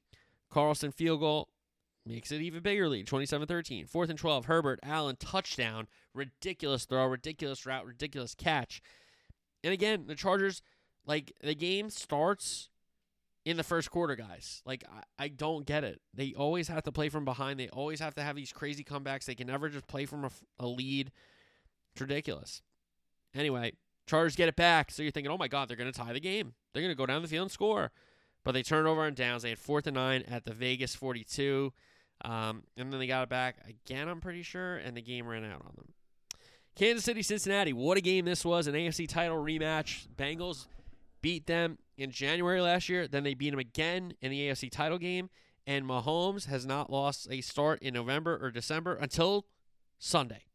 Carlson 0.51 0.93
field 0.93 1.21
goal 1.21 1.49
makes 2.07 2.31
it 2.31 2.41
even 2.41 2.63
bigger 2.63 2.89
lead 2.89 3.07
27 3.07 3.47
13. 3.47 3.87
Fourth 3.87 4.11
and 4.11 4.19
12. 4.19 4.47
Herbert, 4.47 4.81
Allen, 4.83 5.17
touchdown. 5.17 5.89
Ridiculous 6.13 6.85
throw, 6.85 7.07
ridiculous 7.07 7.67
route, 7.67 7.87
ridiculous 7.87 8.35
catch. 8.35 8.83
And 9.63 9.73
again, 9.73 10.05
the 10.07 10.15
Chargers, 10.15 10.63
like, 11.07 11.33
the 11.43 11.55
game 11.55 11.91
starts 11.91 12.69
in 13.45 13.57
the 13.57 13.63
first 13.63 13.91
quarter, 13.91 14.15
guys. 14.17 14.63
Like, 14.65 14.85
I, 15.19 15.25
I 15.25 15.29
don't 15.29 15.67
get 15.67 15.85
it. 15.85 16.01
They 16.13 16.35
always 16.37 16.69
have 16.69 16.83
to 16.85 16.93
play 16.93 17.09
from 17.09 17.25
behind, 17.25 17.59
they 17.59 17.69
always 17.69 18.01
have 18.01 18.15
to 18.15 18.23
have 18.23 18.37
these 18.37 18.53
crazy 18.53 18.85
comebacks. 18.85 19.25
They 19.25 19.35
can 19.35 19.47
never 19.47 19.69
just 19.69 19.87
play 19.87 20.07
from 20.07 20.25
a, 20.25 20.31
a 20.59 20.67
lead. 20.67 21.11
It's 21.93 22.01
ridiculous. 22.01 22.63
Anyway, 23.35 23.73
Chargers 24.07 24.37
get 24.37 24.49
it 24.49 24.57
back. 24.57 24.91
So 24.91 25.03
you're 25.03 25.13
thinking, 25.13 25.33
oh 25.33 25.39
my 25.39 25.49
God, 25.49 25.69
they're 25.69 25.77
going 25.77 25.93
to 25.93 25.99
tie 25.99 26.13
the 26.13 26.21
game. 26.21 26.55
They're 26.73 26.83
going 26.83 26.93
to 26.93 26.99
go 26.99 27.07
down 27.07 27.23
the 27.23 27.29
field 27.29 27.45
and 27.45 27.51
score. 27.51 27.93
But 28.45 28.53
they 28.53 28.63
turn 28.63 28.87
over 28.87 29.03
on 29.03 29.15
downs. 29.15 29.43
They 29.43 29.51
had 29.51 29.59
fourth 29.59 29.87
and 29.87 29.95
nine 29.95 30.23
at 30.23 30.45
the 30.45 30.53
Vegas 30.53 30.95
42. 30.95 31.73
Um, 32.23 32.63
and 32.77 32.93
then 32.93 33.01
they 33.01 33.07
got 33.07 33.25
it 33.25 33.29
back 33.29 33.57
again, 33.69 34.09
I'm 34.09 34.21
pretty 34.21 34.43
sure, 34.43 34.77
and 34.77 34.97
the 34.97 35.03
game 35.03 35.27
ran 35.27 35.45
out 35.45 35.63
on 35.67 35.73
them. 35.77 35.93
Kansas 36.75 37.05
City, 37.05 37.23
Cincinnati. 37.23 37.73
What 37.73 37.99
a 37.99 38.01
game 38.01 38.25
this 38.25 38.45
was. 38.45 38.67
An 38.67 38.75
AFC 38.75 39.09
title 39.09 39.37
rematch. 39.37 40.09
Bengals 40.17 40.67
beat 41.23 41.47
them 41.47 41.79
in 41.97 42.11
January 42.11 42.61
last 42.61 42.89
year. 42.89 43.07
Then 43.07 43.23
they 43.23 43.35
beat 43.35 43.51
them 43.51 43.61
again 43.61 44.15
in 44.21 44.31
the 44.31 44.49
AFC 44.49 44.71
title 44.71 44.99
game. 44.99 45.31
And 45.67 45.87
Mahomes 45.87 46.47
has 46.47 46.67
not 46.67 46.91
lost 46.91 47.29
a 47.31 47.41
start 47.43 47.81
in 47.81 47.95
November 47.95 48.39
or 48.43 48.51
December 48.51 48.95
until 48.95 49.47
Sunday. 49.99 50.47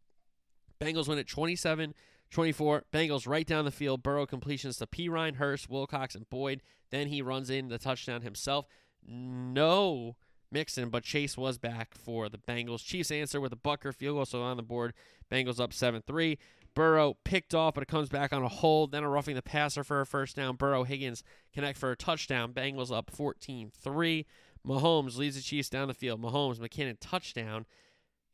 Bengals 0.79 1.07
win 1.07 1.19
at 1.19 1.27
27 1.27 1.93
24. 2.31 2.83
Bengals 2.93 3.27
right 3.27 3.47
down 3.47 3.65
the 3.65 3.71
field. 3.71 4.03
Burrow 4.03 4.25
completions 4.25 4.77
to 4.77 4.85
Perine, 4.85 5.35
Hurst, 5.35 5.69
Wilcox, 5.69 6.13
and 6.15 6.29
Boyd. 6.29 6.61
Then 6.91 7.07
he 7.07 7.21
runs 7.21 7.49
in 7.49 7.69
the 7.69 7.79
touchdown 7.79 8.21
himself. 8.21 8.67
No 9.03 10.15
Mixon, 10.51 10.89
but 10.89 11.03
Chase 11.03 11.37
was 11.37 11.57
back 11.57 11.93
for 11.95 12.29
the 12.29 12.37
Bengals. 12.37 12.83
Chiefs 12.83 13.11
answer 13.11 13.39
with 13.39 13.53
a 13.53 13.57
Butker 13.57 13.93
field 13.93 14.17
goal, 14.17 14.25
so 14.25 14.41
on 14.41 14.57
the 14.57 14.63
board. 14.63 14.93
Bengals 15.31 15.59
up 15.59 15.73
7 15.73 16.01
3. 16.05 16.37
Burrow 16.75 17.17
picked 17.23 17.53
off, 17.53 17.73
but 17.73 17.83
it 17.83 17.87
comes 17.87 18.09
back 18.09 18.31
on 18.31 18.43
a 18.43 18.47
hold. 18.47 18.91
Then 18.91 19.03
a 19.03 19.09
roughing 19.09 19.35
the 19.35 19.41
passer 19.41 19.83
for 19.83 20.01
a 20.01 20.05
first 20.05 20.35
down. 20.35 20.55
Burrow 20.55 20.83
Higgins 20.83 21.23
connect 21.53 21.77
for 21.77 21.91
a 21.91 21.95
touchdown. 21.95 22.53
Bengals 22.53 22.95
up 22.95 23.11
14 23.11 23.71
3. 23.75 24.25
Mahomes 24.65 25.17
leads 25.17 25.35
the 25.35 25.41
Chiefs 25.41 25.69
down 25.69 25.87
the 25.87 25.93
field. 25.93 26.21
Mahomes, 26.21 26.59
McKinnon 26.59 26.97
touchdown. 26.99 27.65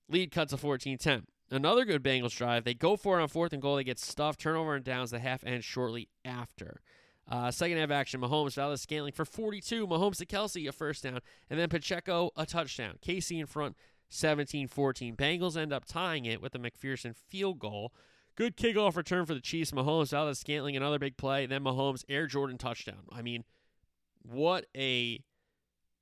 Lead 0.10 0.32
cuts 0.32 0.52
to 0.52 0.58
14 0.58 0.98
10. 0.98 1.26
Another 1.52 1.86
good 1.86 2.04
Bengals 2.04 2.36
drive. 2.36 2.64
They 2.64 2.74
go 2.74 2.96
for 2.96 3.20
it 3.20 3.22
on 3.22 3.28
fourth 3.28 3.54
and 3.54 3.62
goal. 3.62 3.76
They 3.76 3.84
get 3.84 4.00
stuffed. 4.00 4.40
Turnover 4.40 4.76
and 4.76 4.84
downs. 4.84 5.12
The 5.12 5.20
half 5.20 5.44
ends 5.44 5.66
shortly 5.66 6.10
after. 6.24 6.82
Uh, 7.28 7.50
second 7.50 7.78
half 7.78 7.90
action, 7.90 8.22
Mahomes, 8.22 8.54
Valdes-Scantling 8.54 9.14
for 9.14 9.26
42. 9.26 9.88
Mahomes 9.88 10.18
to 10.18 10.26
Kelsey, 10.26 10.68
a 10.68 10.72
first 10.72 11.04
down. 11.04 11.20
And 11.50 11.60
then 11.60 11.70
Pacheco, 11.70 12.32
a 12.36 12.46
touchdown. 12.46 12.98
KC 13.02 13.40
in 13.40 13.48
front, 13.48 13.76
17 14.10 14.68
14. 14.68 15.16
Bengals 15.16 15.58
end 15.58 15.74
up 15.74 15.86
tying 15.86 16.26
it 16.26 16.42
with 16.42 16.54
a 16.54 16.60
McPherson 16.60 17.16
field 17.16 17.60
goal. 17.60 17.92
Good 18.36 18.58
kickoff 18.58 18.96
return 18.96 19.26
for 19.26 19.34
the 19.34 19.40
Chiefs. 19.40 19.72
Mahomes, 19.72 20.12
Valdes-Scantling, 20.12 20.78
another 20.78 21.00
big 21.00 21.18
play. 21.18 21.46
Then 21.46 21.64
Mahomes, 21.64 22.04
Air 22.08 22.28
Jordan 22.28 22.58
touchdown. 22.58 23.08
I 23.12 23.22
mean, 23.24 23.44
what 24.22 24.66
a 24.78 25.24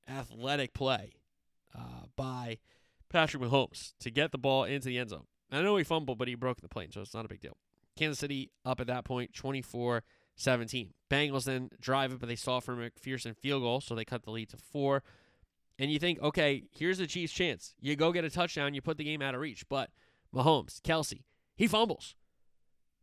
athletic 0.08 0.74
play 0.74 1.14
uh, 1.74 2.06
by 2.16 2.58
Patrick 3.08 3.42
Mahomes 3.42 3.94
to 4.00 4.10
get 4.10 4.32
the 4.32 4.38
ball 4.38 4.64
into 4.64 4.88
the 4.88 4.98
end 4.98 5.10
zone. 5.10 5.24
I 5.50 5.62
know 5.62 5.76
he 5.76 5.84
fumbled, 5.84 6.18
but 6.18 6.28
he 6.28 6.34
broke 6.34 6.60
the 6.60 6.68
plane, 6.68 6.90
so 6.90 7.00
it's 7.00 7.14
not 7.14 7.24
a 7.24 7.28
big 7.28 7.40
deal. 7.40 7.56
Kansas 7.96 8.18
City 8.18 8.50
up 8.64 8.80
at 8.80 8.88
that 8.88 9.04
point, 9.04 9.32
24 9.34 10.02
17. 10.36 10.92
Bengals 11.10 11.44
then 11.44 11.70
drive 11.80 12.12
it, 12.12 12.20
but 12.20 12.28
they 12.28 12.36
saw 12.36 12.60
from 12.60 12.78
McPherson 12.78 13.36
field 13.36 13.62
goal, 13.62 13.80
so 13.80 13.94
they 13.94 14.04
cut 14.04 14.24
the 14.24 14.30
lead 14.30 14.50
to 14.50 14.56
four. 14.56 15.02
And 15.78 15.90
you 15.90 15.98
think, 15.98 16.20
okay, 16.20 16.64
here's 16.70 16.98
the 16.98 17.06
Chiefs' 17.06 17.32
chance. 17.32 17.74
You 17.80 17.96
go 17.96 18.12
get 18.12 18.24
a 18.24 18.30
touchdown, 18.30 18.74
you 18.74 18.82
put 18.82 18.96
the 18.96 19.04
game 19.04 19.22
out 19.22 19.34
of 19.34 19.40
reach. 19.40 19.68
But 19.68 19.90
Mahomes, 20.34 20.82
Kelsey, 20.82 21.24
he 21.56 21.66
fumbles. 21.66 22.14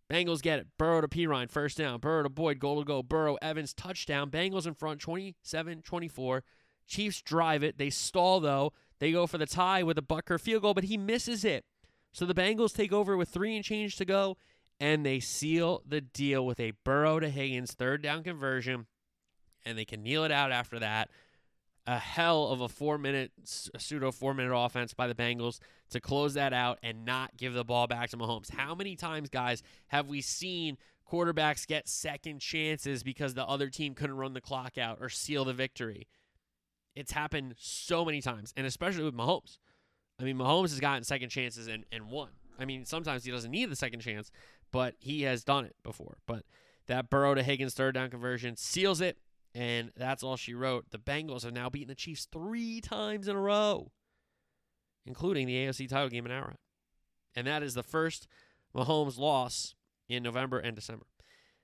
Bengals 0.09 0.41
get 0.41 0.59
it. 0.59 0.67
Burrow 0.77 1.01
to 1.01 1.07
Perine, 1.07 1.49
first 1.49 1.77
down. 1.77 1.99
Burrow 1.99 2.23
to 2.23 2.29
Boyd, 2.29 2.59
goal 2.59 2.79
to 2.79 2.85
go. 2.85 3.01
Burrow, 3.01 3.37
Evans, 3.41 3.73
touchdown. 3.73 4.29
Bengals 4.29 4.67
in 4.67 4.73
front, 4.73 4.99
27 4.99 5.81
24. 5.81 6.43
Chiefs 6.85 7.21
drive 7.21 7.63
it. 7.63 7.77
They 7.77 7.89
stall, 7.89 8.41
though. 8.41 8.73
They 8.99 9.13
go 9.13 9.25
for 9.25 9.37
the 9.37 9.45
tie 9.45 9.83
with 9.83 9.97
a 9.97 10.01
Butker 10.01 10.39
field 10.39 10.63
goal, 10.63 10.73
but 10.73 10.83
he 10.85 10.97
misses 10.97 11.45
it. 11.45 11.63
So 12.11 12.25
the 12.25 12.33
Bengals 12.33 12.75
take 12.75 12.91
over 12.91 13.15
with 13.15 13.29
three 13.29 13.55
and 13.55 13.63
change 13.63 13.95
to 13.95 14.05
go, 14.05 14.35
and 14.81 15.05
they 15.05 15.19
seal 15.19 15.83
the 15.87 16.01
deal 16.01 16.43
with 16.43 16.59
a 16.59 16.73
Burrow 16.83 17.19
to 17.19 17.29
Higgins 17.29 17.71
third 17.71 18.01
down 18.01 18.23
conversion, 18.23 18.87
and 19.63 19.77
they 19.77 19.85
can 19.85 20.01
kneel 20.01 20.23
it 20.23 20.31
out 20.31 20.51
after 20.51 20.79
that. 20.79 21.09
A 21.85 21.99
hell 21.99 22.47
of 22.47 22.61
a 22.61 22.67
four 22.67 22.97
minute, 22.97 23.31
pseudo 23.43 24.11
four 24.11 24.33
minute 24.33 24.55
offense 24.55 24.93
by 24.93 25.07
the 25.07 25.13
Bengals 25.15 25.59
to 25.91 26.01
close 26.01 26.33
that 26.33 26.51
out 26.51 26.79
and 26.81 27.05
not 27.05 27.37
give 27.37 27.53
the 27.53 27.63
ball 27.63 27.85
back 27.85 28.09
to 28.09 28.17
Mahomes. 28.17 28.51
How 28.51 28.73
many 28.73 28.95
times, 28.95 29.29
guys, 29.29 29.61
have 29.87 30.07
we 30.07 30.21
seen 30.21 30.77
quarterbacks 31.09 31.67
get 31.67 31.87
second 31.87 32.39
chances 32.39 33.03
because 33.03 33.35
the 33.35 33.45
other 33.45 33.69
team 33.69 33.93
couldn't 33.93 34.17
run 34.17 34.33
the 34.33 34.41
clock 34.41 34.79
out 34.79 34.97
or 34.99 35.09
seal 35.09 35.45
the 35.45 35.53
victory? 35.53 36.07
It's 36.95 37.11
happened 37.11 37.53
so 37.57 38.03
many 38.03 38.21
times, 38.21 38.51
and 38.57 38.65
especially 38.65 39.03
with 39.03 39.15
Mahomes. 39.15 39.57
I 40.19 40.23
mean, 40.23 40.37
Mahomes 40.37 40.69
has 40.69 40.79
gotten 40.79 41.03
second 41.03 41.29
chances 41.29 41.67
and, 41.67 41.85
and 41.91 42.09
won. 42.09 42.29
I 42.59 42.65
mean, 42.65 42.85
sometimes 42.85 43.23
he 43.23 43.31
doesn't 43.31 43.49
need 43.49 43.71
the 43.71 43.75
second 43.75 44.01
chance, 44.01 44.29
but 44.71 44.95
he 44.99 45.23
has 45.23 45.43
done 45.43 45.65
it 45.65 45.75
before. 45.83 46.17
But 46.25 46.43
that 46.87 47.09
Burrow 47.09 47.35
to 47.35 47.43
Higgins 47.43 47.73
third 47.73 47.95
down 47.95 48.09
conversion 48.09 48.55
seals 48.55 49.01
it, 49.01 49.17
and 49.53 49.91
that's 49.95 50.23
all 50.23 50.37
she 50.37 50.53
wrote. 50.53 50.91
The 50.91 50.97
Bengals 50.97 51.43
have 51.43 51.53
now 51.53 51.69
beaten 51.69 51.89
the 51.89 51.95
Chiefs 51.95 52.27
three 52.31 52.81
times 52.81 53.27
in 53.27 53.35
a 53.35 53.41
row, 53.41 53.91
including 55.05 55.47
the 55.47 55.55
AFC 55.55 55.87
title 55.87 56.09
game 56.09 56.25
in 56.25 56.31
Arrowhead. 56.31 56.57
And 57.35 57.47
that 57.47 57.63
is 57.63 57.73
the 57.73 57.83
first 57.83 58.27
Mahomes 58.75 59.17
loss 59.17 59.75
in 60.09 60.23
November 60.23 60.59
and 60.59 60.75
December. 60.75 61.05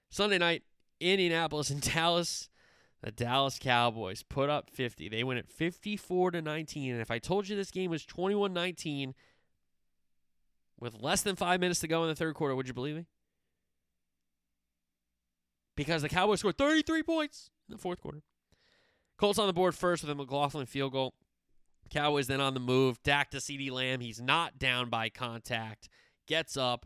Sunday 0.09 0.37
night, 0.37 0.63
Indianapolis 0.99 1.69
and 1.69 1.81
Dallas. 1.93 2.49
The 3.01 3.11
Dallas 3.11 3.59
Cowboys 3.59 4.23
put 4.23 4.49
up 4.49 4.71
50. 4.71 5.09
They 5.09 5.23
win 5.23 5.37
it 5.37 5.47
54 5.47 6.31
to 6.31 6.41
19. 6.41 6.93
And 6.93 7.01
if 7.01 7.11
I 7.11 7.19
told 7.19 7.47
you 7.47 7.55
this 7.55 7.69
game 7.69 7.91
was 7.91 8.03
21 8.05 8.53
19 8.53 9.13
with 10.79 11.01
less 11.01 11.21
than 11.21 11.35
five 11.35 11.59
minutes 11.59 11.79
to 11.81 11.87
go 11.87 12.03
in 12.03 12.09
the 12.09 12.15
third 12.15 12.35
quarter, 12.35 12.55
would 12.55 12.67
you 12.67 12.73
believe 12.73 12.95
me? 12.95 13.05
Because 15.75 16.01
the 16.01 16.09
Cowboys 16.09 16.39
scored 16.39 16.57
33 16.57 17.03
points 17.03 17.49
in 17.69 17.75
the 17.75 17.81
fourth 17.81 18.01
quarter. 18.01 18.23
Colts 19.17 19.39
on 19.39 19.47
the 19.47 19.53
board 19.53 19.75
first 19.75 20.03
with 20.03 20.11
a 20.11 20.15
McLaughlin 20.15 20.65
field 20.65 20.91
goal. 20.91 21.13
Cowboys 21.89 22.27
then 22.27 22.41
on 22.41 22.53
the 22.53 22.59
move. 22.59 23.01
Dak 23.03 23.31
to 23.31 23.39
CD 23.39 23.71
Lamb. 23.71 23.99
He's 23.99 24.21
not 24.21 24.59
down 24.59 24.89
by 24.89 25.09
contact. 25.09 25.89
Gets 26.27 26.57
up, 26.57 26.85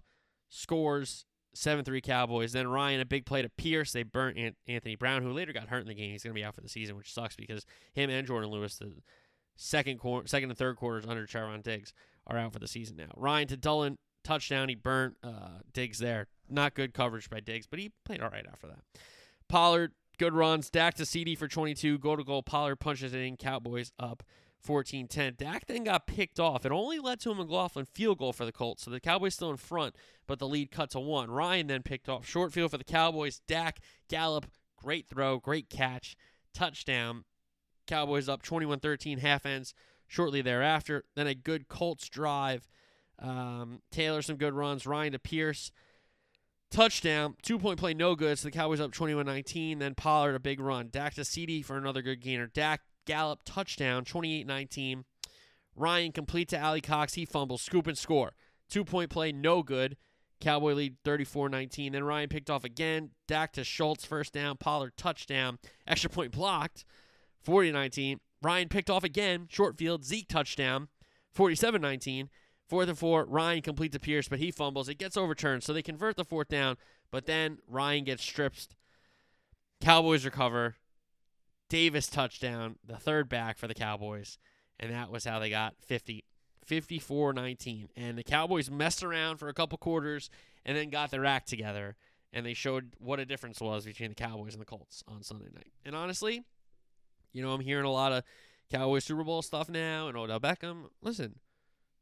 scores 0.49 1.25
7 1.53 1.83
3 1.83 2.01
Cowboys. 2.01 2.53
Then 2.53 2.67
Ryan, 2.67 3.01
a 3.01 3.05
big 3.05 3.25
play 3.25 3.41
to 3.41 3.49
Pierce. 3.49 3.91
They 3.91 4.03
burnt 4.03 4.37
Anthony 4.67 4.95
Brown, 4.95 5.23
who 5.23 5.31
later 5.31 5.53
got 5.53 5.69
hurt 5.69 5.81
in 5.81 5.87
the 5.87 5.93
game. 5.93 6.11
He's 6.11 6.23
going 6.23 6.33
to 6.33 6.39
be 6.39 6.45
out 6.45 6.55
for 6.55 6.61
the 6.61 6.69
season, 6.69 6.95
which 6.95 7.13
sucks 7.13 7.35
because 7.35 7.65
him 7.93 8.09
and 8.09 8.27
Jordan 8.27 8.51
Lewis, 8.51 8.77
the 8.77 8.93
second, 9.55 9.99
quarter, 9.99 10.27
second 10.27 10.49
and 10.49 10.57
third 10.57 10.77
quarters 10.77 11.05
under 11.07 11.25
Trevon 11.25 11.63
Diggs, 11.63 11.93
are 12.27 12.37
out 12.37 12.53
for 12.53 12.59
the 12.59 12.67
season 12.67 12.97
now. 12.97 13.11
Ryan 13.15 13.47
to 13.49 13.57
Dulin, 13.57 13.97
touchdown. 14.23 14.69
He 14.69 14.75
burnt 14.75 15.17
uh, 15.23 15.59
Diggs 15.73 15.99
there. 15.99 16.27
Not 16.49 16.73
good 16.73 16.93
coverage 16.93 17.29
by 17.29 17.39
Diggs, 17.39 17.67
but 17.67 17.79
he 17.79 17.91
played 18.05 18.21
all 18.21 18.29
right 18.29 18.45
after 18.51 18.67
that. 18.67 18.79
Pollard, 19.47 19.93
good 20.17 20.33
runs. 20.33 20.69
Dak 20.69 20.95
to 20.95 21.05
CD 21.05 21.35
for 21.35 21.47
22. 21.47 21.97
Goal 21.99 22.17
to 22.17 22.23
goal. 22.23 22.43
Pollard 22.43 22.77
punches 22.77 23.13
it 23.13 23.21
in. 23.21 23.37
Cowboys 23.37 23.91
up 23.99 24.23
14 24.61 25.07
10. 25.07 25.35
Dak 25.37 25.65
then 25.67 25.83
got 25.83 26.07
picked 26.07 26.39
off. 26.39 26.65
It 26.65 26.71
only 26.71 26.99
led 26.99 27.19
to 27.21 27.31
a 27.31 27.35
McLaughlin 27.35 27.85
field 27.85 28.19
goal 28.19 28.33
for 28.33 28.45
the 28.45 28.51
Colts, 28.51 28.83
so 28.83 28.91
the 28.91 28.99
Cowboys 28.99 29.35
still 29.35 29.49
in 29.49 29.57
front, 29.57 29.95
but 30.27 30.39
the 30.39 30.47
lead 30.47 30.71
cut 30.71 30.91
to 30.91 30.99
one. 30.99 31.31
Ryan 31.31 31.67
then 31.67 31.83
picked 31.83 32.09
off. 32.09 32.25
Short 32.25 32.53
field 32.53 32.71
for 32.71 32.77
the 32.77 32.83
Cowboys. 32.83 33.41
Dak, 33.47 33.79
Gallup, 34.07 34.47
great 34.77 35.07
throw, 35.09 35.39
great 35.39 35.69
catch, 35.69 36.15
touchdown. 36.53 37.23
Cowboys 37.87 38.29
up 38.29 38.43
21 38.43 38.79
13, 38.79 39.17
half 39.17 39.45
ends 39.45 39.73
shortly 40.11 40.41
thereafter. 40.41 41.05
Then 41.15 41.25
a 41.25 41.33
good 41.33 41.69
Colts 41.69 42.09
drive. 42.09 42.67
Um, 43.17 43.81
Taylor, 43.91 44.21
some 44.21 44.35
good 44.35 44.53
runs. 44.53 44.85
Ryan 44.85 45.13
to 45.13 45.19
Pierce. 45.19 45.71
Touchdown, 46.69 47.35
two 47.41 47.57
point 47.57 47.79
play, 47.79 47.93
no 47.93 48.15
good. 48.15 48.37
So 48.37 48.49
the 48.49 48.51
Cowboys 48.51 48.81
up 48.81 48.91
21 48.91 49.25
19. 49.25 49.79
Then 49.79 49.95
Pollard, 49.95 50.35
a 50.35 50.39
big 50.39 50.59
run. 50.59 50.89
Dak 50.91 51.13
to 51.13 51.23
CD 51.23 51.61
for 51.61 51.77
another 51.77 52.01
good 52.01 52.19
gainer. 52.19 52.47
Dak 52.47 52.81
Gallup 53.05 53.39
touchdown, 53.45 54.03
28 54.03 54.45
19. 54.45 55.05
Ryan 55.75 56.11
complete 56.11 56.49
to 56.49 56.61
Alie-Cox. 56.61 57.13
He 57.13 57.25
fumbles, 57.25 57.61
scoop 57.61 57.87
and 57.87 57.97
score. 57.97 58.33
Two 58.69 58.83
point 58.83 59.09
play, 59.09 59.31
no 59.31 59.63
good. 59.63 59.95
Cowboy 60.41 60.73
lead 60.73 60.97
34 61.05 61.47
19. 61.47 61.93
Then 61.93 62.03
Ryan 62.03 62.27
picked 62.27 62.49
off 62.49 62.65
again. 62.65 63.11
Dak 63.27 63.53
to 63.53 63.63
Schultz, 63.63 64.03
first 64.03 64.33
down. 64.33 64.57
Pollard 64.57 64.97
touchdown. 64.97 65.57
Extra 65.87 66.09
point 66.09 66.33
blocked, 66.33 66.83
40 67.43 67.71
19. 67.71 68.19
Ryan 68.41 68.69
picked 68.69 68.89
off 68.89 69.03
again. 69.03 69.47
Short 69.49 69.77
field. 69.77 70.03
Zeke 70.03 70.27
touchdown, 70.27 70.87
47 71.33 71.81
19. 71.81 72.29
Fourth 72.67 72.87
and 72.87 72.97
four. 72.97 73.25
Ryan 73.25 73.61
completes 73.61 73.93
to 73.93 73.99
Pierce, 73.99 74.29
but 74.29 74.39
he 74.39 74.49
fumbles. 74.49 74.87
It 74.87 74.97
gets 74.97 75.17
overturned, 75.17 75.61
so 75.61 75.73
they 75.73 75.81
convert 75.81 76.15
the 76.15 76.23
fourth 76.23 76.47
down. 76.47 76.77
But 77.11 77.25
then 77.25 77.57
Ryan 77.67 78.05
gets 78.05 78.23
stripped. 78.23 78.75
Cowboys 79.81 80.23
recover. 80.23 80.75
Davis 81.67 82.07
touchdown, 82.07 82.75
the 82.85 82.97
third 82.97 83.27
back 83.27 83.57
for 83.57 83.67
the 83.67 83.73
Cowboys. 83.73 84.37
And 84.79 84.91
that 84.93 85.11
was 85.11 85.25
how 85.25 85.39
they 85.39 85.49
got 85.49 85.75
50, 85.81 86.23
54 86.65 87.33
19. 87.33 87.89
And 87.95 88.17
the 88.17 88.23
Cowboys 88.23 88.71
messed 88.71 89.03
around 89.03 89.37
for 89.37 89.49
a 89.49 89.53
couple 89.53 89.77
quarters 89.77 90.29
and 90.65 90.77
then 90.77 90.89
got 90.89 91.11
their 91.11 91.25
act 91.25 91.49
together. 91.49 91.97
And 92.33 92.45
they 92.45 92.53
showed 92.53 92.93
what 92.99 93.19
a 93.19 93.25
difference 93.25 93.59
was 93.59 93.83
between 93.83 94.09
the 94.09 94.15
Cowboys 94.15 94.53
and 94.53 94.61
the 94.61 94.65
Colts 94.65 95.03
on 95.07 95.23
Sunday 95.23 95.49
night. 95.53 95.73
And 95.85 95.95
honestly, 95.95 96.43
you 97.33 97.41
know, 97.41 97.51
I'm 97.51 97.61
hearing 97.61 97.85
a 97.85 97.91
lot 97.91 98.11
of 98.11 98.23
Cowboys 98.71 99.05
Super 99.05 99.23
Bowl 99.23 99.41
stuff 99.41 99.69
now 99.69 100.07
and 100.07 100.17
Odell 100.17 100.39
Beckham. 100.39 100.85
Listen, 101.01 101.39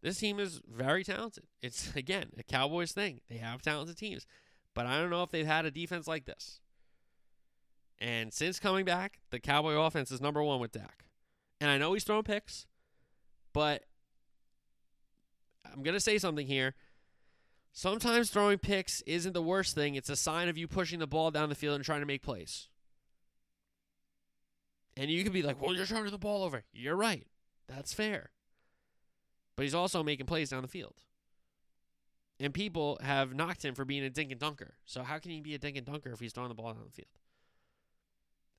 this 0.02 0.20
team 0.20 0.40
is 0.40 0.62
very 0.68 1.04
talented. 1.04 1.46
It's, 1.62 1.94
again, 1.96 2.28
a 2.38 2.44
Cowboys 2.44 2.92
thing. 2.92 3.22
They 3.30 3.38
have 3.38 3.62
talented 3.62 3.98
teams. 3.98 4.26
But 4.74 4.86
I 4.86 5.00
don't 5.00 5.10
know 5.10 5.24
if 5.24 5.32
they've 5.32 5.46
had 5.46 5.66
a 5.66 5.72
defense 5.72 6.08
like 6.08 6.26
this. 6.26 6.62
And 8.00 8.34
since 8.34 8.60
coming 8.60 8.86
back, 8.86 9.20
the 9.30 9.40
Cowboy 9.40 9.74
offense 9.74 10.12
is 10.12 10.22
number 10.22 10.42
one 10.42 10.60
with 10.60 10.72
Dak. 10.72 11.06
And 11.60 11.70
I 11.70 11.78
know 11.78 11.94
he's 11.94 12.06
throwing 12.06 12.24
picks, 12.24 12.66
but 13.52 13.84
I'm 15.66 15.84
going 15.84 15.96
to 15.96 16.00
say 16.00 16.18
something 16.18 16.48
here. 16.48 16.76
Sometimes 17.74 18.30
throwing 18.30 18.58
picks 18.58 19.02
isn't 19.02 19.34
the 19.34 19.42
worst 19.42 19.76
thing. 19.76 19.96
It's 19.96 20.10
a 20.10 20.16
sign 20.16 20.48
of 20.48 20.58
you 20.58 20.68
pushing 20.68 21.00
the 21.00 21.08
ball 21.08 21.32
down 21.32 21.50
the 21.50 21.56
field 21.56 21.76
and 21.76 21.84
trying 21.84 22.00
to 22.00 22.06
make 22.06 22.24
plays. 22.24 22.70
And 25.00 25.10
you 25.10 25.24
could 25.24 25.32
be 25.32 25.42
like, 25.42 25.62
well, 25.62 25.74
you're 25.74 25.86
turning 25.86 26.12
the 26.12 26.18
ball 26.18 26.44
over. 26.44 26.64
You're 26.74 26.98
right. 26.98 27.26
That's 27.70 27.94
fair. 27.94 28.32
But 29.56 29.64
he's 29.64 29.74
also 29.74 30.04
making 30.04 30.26
plays 30.26 30.50
down 30.50 30.62
the 30.62 30.68
field. 30.68 30.96
And 32.38 32.54
people 32.54 33.00
have 33.02 33.34
knocked 33.34 33.64
him 33.64 33.76
for 33.76 33.86
being 33.86 34.04
a 34.04 34.10
dink 34.10 34.30
and 34.30 34.40
dunker. 34.40 34.74
So 34.86 35.04
how 35.04 35.18
can 35.18 35.32
he 35.32 35.40
be 35.40 35.56
a 35.56 35.58
dink 35.58 35.78
and 35.78 35.86
dunker 35.86 36.12
if 36.12 36.20
he's 36.20 36.34
throwing 36.34 36.50
the 36.50 36.56
ball 36.56 36.74
down 36.74 36.84
the 36.86 36.92
field? 36.92 37.08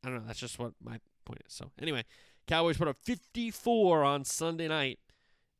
I 0.02 0.08
don't 0.08 0.16
know. 0.16 0.26
That's 0.26 0.40
just 0.40 0.58
what 0.58 0.72
my 0.82 0.98
point 1.26 1.42
is. 1.46 1.52
So 1.52 1.72
anyway, 1.78 2.04
Cowboys 2.46 2.78
put 2.78 2.88
up 2.88 2.96
54 2.96 4.02
on 4.02 4.24
Sunday 4.24 4.66
night, 4.66 4.98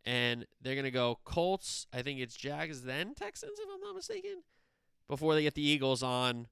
and 0.06 0.46
they're 0.62 0.76
gonna 0.76 0.90
go 0.90 1.18
Colts. 1.24 1.86
I 1.92 2.00
think 2.00 2.20
it's 2.20 2.36
Jags 2.36 2.82
then 2.82 3.14
Texans, 3.14 3.58
if 3.58 3.68
I'm 3.70 3.80
not 3.80 3.94
mistaken, 3.94 4.44
before 5.08 5.34
they 5.34 5.42
get 5.42 5.54
the 5.54 5.62
Eagles 5.62 6.02
on 6.02 6.46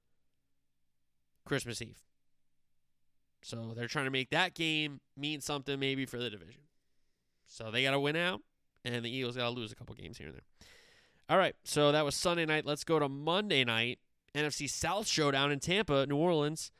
Christmas 1.45 1.81
Eve. 1.81 1.97
So 3.41 3.73
they're 3.75 3.87
trying 3.87 4.05
to 4.05 4.11
make 4.11 4.29
that 4.31 4.53
game 4.53 4.99
mean 5.17 5.41
something 5.41 5.79
maybe 5.79 6.05
for 6.05 6.17
the 6.17 6.29
division. 6.29 6.61
So 7.47 7.71
they 7.71 7.83
got 7.83 7.91
to 7.91 7.99
win 7.99 8.15
out, 8.15 8.41
and 8.85 9.03
the 9.03 9.09
Eagles 9.09 9.35
got 9.35 9.45
to 9.45 9.49
lose 9.49 9.71
a 9.71 9.75
couple 9.75 9.95
games 9.95 10.17
here 10.17 10.27
and 10.27 10.35
there. 10.35 10.43
All 11.29 11.37
right, 11.37 11.55
so 11.63 11.91
that 11.91 12.05
was 12.05 12.15
Sunday 12.15 12.45
night. 12.45 12.65
Let's 12.65 12.83
go 12.83 12.99
to 12.99 13.07
Monday 13.07 13.63
night. 13.63 13.99
NFC 14.35 14.69
South 14.69 15.07
showdown 15.07 15.51
in 15.51 15.59
Tampa, 15.59 16.05
New 16.05 16.17
Orleans, 16.17 16.71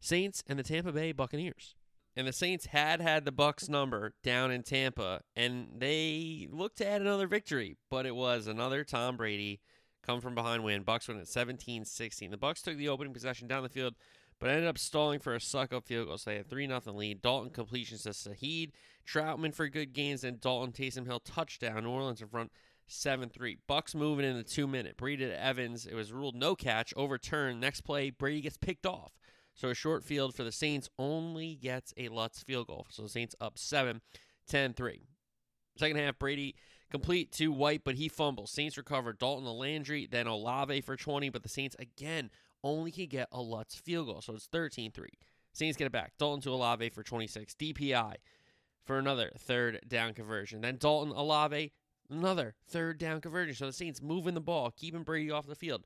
Saints 0.00 0.42
and 0.46 0.58
the 0.58 0.62
Tampa 0.62 0.92
Bay 0.92 1.12
Buccaneers. 1.12 1.74
And 2.16 2.26
the 2.26 2.32
Saints 2.32 2.66
had 2.66 3.00
had 3.00 3.24
the 3.24 3.32
Bucks 3.32 3.68
number 3.68 4.14
down 4.24 4.50
in 4.50 4.62
Tampa, 4.62 5.20
and 5.36 5.68
they 5.78 6.48
looked 6.50 6.78
to 6.78 6.86
add 6.86 7.00
another 7.00 7.26
victory, 7.26 7.76
but 7.90 8.06
it 8.06 8.14
was 8.16 8.46
another 8.46 8.82
Tom 8.82 9.16
Brady 9.16 9.60
come 10.04 10.20
from 10.20 10.34
behind 10.34 10.64
win. 10.64 10.82
Bucks 10.82 11.06
went 11.06 11.20
at 11.20 11.26
17-16. 11.26 12.30
The 12.30 12.36
Bucks 12.36 12.62
took 12.62 12.76
the 12.76 12.88
opening 12.88 13.12
possession 13.12 13.46
down 13.46 13.62
the 13.62 13.68
field, 13.68 13.94
but 14.40 14.50
ended 14.50 14.66
up 14.66 14.78
stalling 14.78 15.20
for 15.20 15.34
a 15.34 15.38
Succop 15.38 15.84
field 15.84 16.08
goal. 16.08 16.18
So 16.18 16.30
they 16.30 16.36
had 16.36 16.48
3 16.48 16.66
0 16.66 16.80
lead. 16.86 17.22
Dalton 17.22 17.50
completions 17.50 18.02
to 18.02 18.10
Shaheed. 18.10 18.70
Trautman 19.06 19.54
for 19.54 19.68
good 19.68 19.92
gains, 19.92 20.22
and 20.22 20.40
Dalton 20.40 20.72
Taysom 20.72 21.06
Hill 21.06 21.20
touchdown. 21.20 21.84
New 21.84 21.90
Orleans 21.90 22.20
in 22.20 22.28
front 22.28 22.52
7 22.86 23.28
3. 23.28 23.58
Bucks 23.66 23.94
moving 23.94 24.24
in 24.24 24.36
the 24.36 24.42
two 24.42 24.66
minute. 24.66 24.96
Brady 24.96 25.26
to 25.26 25.42
Evans. 25.42 25.86
It 25.86 25.94
was 25.94 26.12
ruled 26.12 26.34
no 26.34 26.54
catch, 26.54 26.92
overturned. 26.96 27.60
Next 27.60 27.82
play, 27.82 28.10
Brady 28.10 28.40
gets 28.40 28.56
picked 28.56 28.86
off. 28.86 29.12
So 29.54 29.70
a 29.70 29.74
short 29.74 30.04
field 30.04 30.34
for 30.34 30.44
the 30.44 30.52
Saints 30.52 30.88
only 30.98 31.56
gets 31.56 31.92
a 31.96 32.08
Lutz 32.08 32.42
field 32.42 32.68
goal. 32.68 32.86
So 32.90 33.02
the 33.02 33.08
Saints 33.08 33.34
up 33.40 33.58
7 33.58 34.00
10 34.46 34.74
3. 34.74 35.02
Second 35.76 35.96
half, 35.96 36.18
Brady 36.18 36.54
complete 36.90 37.32
to 37.32 37.52
White, 37.52 37.82
but 37.84 37.96
he 37.96 38.08
fumbles. 38.08 38.50
Saints 38.50 38.76
recover 38.76 39.12
Dalton 39.12 39.44
to 39.44 39.52
Landry, 39.52 40.06
then 40.10 40.26
Olave 40.26 40.80
for 40.82 40.96
20, 40.96 41.28
but 41.28 41.42
the 41.42 41.48
Saints 41.48 41.76
again 41.78 42.30
only 42.62 42.90
can 42.90 43.06
get 43.06 43.28
a 43.32 43.40
Lutz 43.40 43.74
field 43.74 44.06
goal. 44.06 44.20
So 44.20 44.34
it's 44.34 44.46
13 44.46 44.92
3. 44.92 45.08
Saints 45.52 45.76
get 45.76 45.86
it 45.86 45.92
back. 45.92 46.12
Dalton 46.18 46.40
to 46.42 46.50
Olave 46.50 46.90
for 46.90 47.02
26. 47.02 47.54
DPI 47.54 48.14
for 48.84 48.98
another 48.98 49.30
third 49.36 49.80
down 49.86 50.14
conversion. 50.14 50.60
Then 50.60 50.76
Dalton, 50.76 51.12
Olave, 51.14 51.72
another 52.10 52.54
third 52.68 52.98
down 52.98 53.20
conversion. 53.20 53.54
So 53.54 53.66
the 53.66 53.72
Saints 53.72 54.00
moving 54.00 54.34
the 54.34 54.40
ball, 54.40 54.72
keeping 54.76 55.02
Brady 55.02 55.30
off 55.30 55.46
the 55.46 55.54
field. 55.54 55.84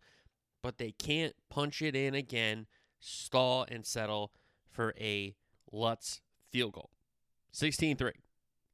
But 0.63 0.79
they 0.79 0.93
can't 0.93 1.35
punch 1.51 1.83
it 1.83 1.97
in 1.97 2.15
again, 2.15 2.67
stall 3.01 3.67
and 3.69 3.85
settle 3.85 4.33
for 4.71 4.95
a 5.01 5.35
Lutz 5.73 6.21
field 6.51 6.75
goal. 6.75 6.91
16 7.53 7.97
3. 7.97 8.13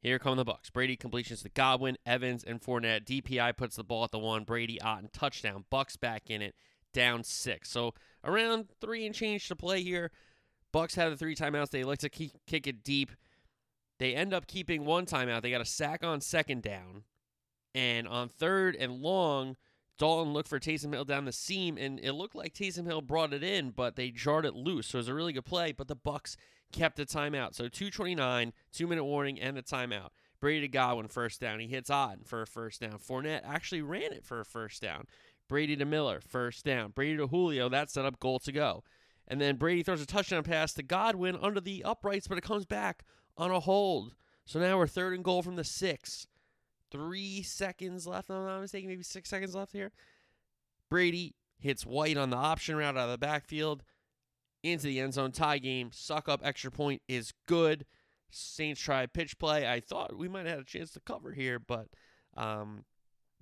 Here 0.01 0.19
come 0.19 0.37
the 0.37 0.45
Bucks. 0.45 0.71
Brady 0.71 0.97
completions 0.97 1.43
to 1.43 1.49
Godwin, 1.49 1.97
Evans, 2.07 2.45
and 2.45 2.61
Fournette. 2.61 3.05
DPI 3.05 3.57
puts 3.57 3.77
the 3.77 3.83
ball 3.83 4.05
at 4.05 4.13
the 4.13 4.19
one. 4.19 4.45
Brady 4.45 4.79
Otton 4.81 5.09
touchdown. 5.13 5.65
Bucks 5.71 5.97
back 5.97 6.31
in 6.31 6.41
it 6.41 6.55
down 6.93 7.25
six. 7.25 7.71
So 7.71 7.95
around 8.25 8.67
three 8.81 9.07
and 9.07 9.15
change 9.15 9.49
to 9.49 9.57
play 9.57 9.83
here. 9.83 10.11
Bucks 10.73 10.95
have 10.97 11.11
the 11.11 11.17
three 11.17 11.35
timeouts. 11.35 11.71
They 11.71 11.85
like 11.85 12.01
to 12.01 12.11
keep, 12.11 12.33
kick 12.47 12.67
it 12.67 12.85
deep. 12.85 13.11
They 13.99 14.15
end 14.15 14.33
up 14.33 14.47
keeping 14.47 14.85
one 14.85 15.07
timeout. 15.07 15.43
They 15.43 15.51
got 15.51 15.61
a 15.61 15.67
sack 15.67 16.05
on 16.05 16.21
second 16.21 16.63
down, 16.63 17.03
and 17.75 18.07
on 18.07 18.29
third 18.29 18.77
and 18.77 19.01
long, 19.01 19.57
Dalton 19.99 20.33
looked 20.33 20.49
for 20.49 20.61
Taysom 20.61 20.93
Hill 20.93 21.05
down 21.05 21.25
the 21.25 21.33
seam, 21.33 21.77
and 21.77 21.99
it 22.01 22.13
looked 22.13 22.37
like 22.37 22.55
Taysom 22.55 22.87
Hill 22.87 23.01
brought 23.01 23.33
it 23.33 23.43
in, 23.43 23.71
but 23.71 23.97
they 23.97 24.11
jarred 24.11 24.47
it 24.47 24.55
loose. 24.55 24.89
So 24.89 24.99
it 24.99 25.01
was 25.01 25.09
a 25.09 25.15
really 25.15 25.33
good 25.33 25.45
play. 25.45 25.73
But 25.73 25.89
the 25.89 25.97
Bucks 25.97 26.37
kept 26.73 26.97
the 26.97 27.07
timeout. 27.07 27.55
So 27.55 27.69
2:29, 27.69 28.53
two 28.73 28.87
minute 28.87 29.05
warning, 29.05 29.41
and 29.41 29.57
the 29.57 29.63
timeout. 29.63 30.11
Brady 30.41 30.61
to 30.61 30.69
Godwin 30.69 31.09
first 31.09 31.41
down. 31.41 31.59
He 31.59 31.67
hits 31.67 31.91
Otton 31.91 32.25
for 32.25 32.43
a 32.43 32.47
first 32.47 32.81
down. 32.81 32.99
Fournette 32.99 33.41
actually 33.45 33.83
ran 33.83 34.13
it 34.13 34.25
for 34.25 34.39
a 34.39 34.45
first 34.45 34.81
down. 34.81 35.07
Brady 35.49 35.77
to 35.77 35.85
Miller, 35.85 36.21
first 36.21 36.65
down. 36.65 36.91
Brady 36.91 37.17
to 37.17 37.27
Julio, 37.27 37.69
that 37.69 37.91
set 37.91 38.05
up 38.05 38.21
goal 38.21 38.39
to 38.41 38.53
go. 38.53 38.85
And 39.27 39.41
then 39.41 39.57
Brady 39.57 39.83
throws 39.83 40.01
a 40.01 40.07
touchdown 40.07 40.43
pass 40.43 40.73
to 40.75 40.83
Godwin 40.83 41.39
under 41.41 41.61
the 41.61 41.85
uprights, 41.85 42.29
but 42.29 42.39
it 42.39 42.45
comes 42.45 42.65
back 42.65 43.05
on 43.37 43.51
a 43.51 43.61
hold. 43.61 44.15
So 44.47 44.59
now 44.59 44.79
we're 44.79 44.87
third 44.87 45.15
and 45.15 45.25
goal 45.25 45.43
from 45.43 45.57
the 45.57 45.65
six. 45.65 46.27
Three 46.91 47.43
seconds 47.43 48.07
left, 48.07 48.31
I'm 48.31 48.47
not 48.47 48.61
mistaken, 48.61 48.89
maybe 48.89 49.03
six 49.03 49.29
seconds 49.29 49.55
left 49.55 49.73
here. 49.73 49.93
Brady 50.89 51.35
hits 51.59 51.85
White 51.85 52.17
on 52.17 52.31
the 52.31 52.37
option 52.37 52.77
route 52.77 52.97
out 52.97 53.05
of 53.05 53.11
the 53.11 53.19
backfield 53.19 53.83
into 54.63 54.87
the 54.87 55.01
end 55.01 55.15
zone 55.15 55.33
tie 55.33 55.59
game. 55.59 55.91
Succop 55.91 56.41
extra 56.43 56.71
point 56.71 57.03
is 57.09 57.33
good. 57.47 57.85
Saints 58.31 58.81
try 58.81 59.07
pitch 59.07 59.39
play. 59.39 59.71
I 59.71 59.81
thought 59.81 60.17
we 60.17 60.29
might 60.29 60.47
have 60.47 60.57
had 60.57 60.59
a 60.61 60.65
chance 60.65 60.93
to 60.93 61.01
cover 61.01 61.33
here, 61.33 61.59
but 61.59 61.89
um, 62.37 62.85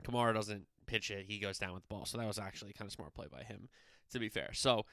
Kamara 0.04 0.34
doesn't 0.34 0.66
pitch 0.86 1.10
it, 1.10 1.26
he 1.28 1.38
goes 1.38 1.58
down 1.58 1.72
with 1.72 1.82
the 1.82 1.94
ball. 1.94 2.04
So 2.04 2.18
that 2.18 2.26
was 2.26 2.38
actually 2.38 2.72
kind 2.72 2.88
of 2.88 2.92
smart 2.92 3.14
play 3.14 3.26
by 3.30 3.42
him, 3.42 3.68
to 4.10 4.18
be 4.18 4.28
fair. 4.28 4.50
So 4.52 4.84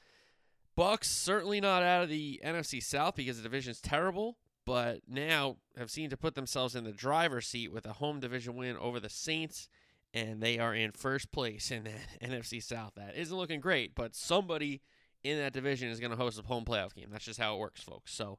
Bucks 0.76 1.10
certainly 1.10 1.60
not 1.60 1.82
out 1.82 2.02
of 2.02 2.08
the 2.08 2.40
NFC 2.44 2.82
South 2.82 3.14
because 3.14 3.36
the 3.36 3.42
division's 3.42 3.80
terrible, 3.80 4.38
but 4.66 5.00
now 5.06 5.56
have 5.76 5.90
seemed 5.90 6.10
to 6.10 6.16
put 6.16 6.34
themselves 6.34 6.74
in 6.74 6.84
the 6.84 6.92
driver's 6.92 7.46
seat 7.46 7.72
with 7.72 7.86
a 7.86 7.94
home 7.94 8.20
division 8.20 8.56
win 8.56 8.76
over 8.76 8.98
the 8.98 9.08
Saints, 9.08 9.68
and 10.12 10.42
they 10.42 10.58
are 10.58 10.74
in 10.74 10.92
first 10.92 11.30
place 11.30 11.70
in 11.70 11.84
that 11.84 12.20
NFC 12.22 12.62
South. 12.62 12.92
That 12.96 13.16
isn't 13.16 13.36
looking 13.36 13.60
great, 13.60 13.94
but 13.94 14.14
somebody 14.14 14.82
in 15.22 15.38
that 15.38 15.52
division 15.52 15.88
is 15.88 16.00
going 16.00 16.10
to 16.10 16.16
host 16.16 16.38
a 16.38 16.42
home 16.42 16.64
playoff 16.64 16.94
game. 16.94 17.08
That's 17.10 17.24
just 17.24 17.40
how 17.40 17.54
it 17.54 17.58
works, 17.58 17.82
folks. 17.82 18.12
So 18.12 18.38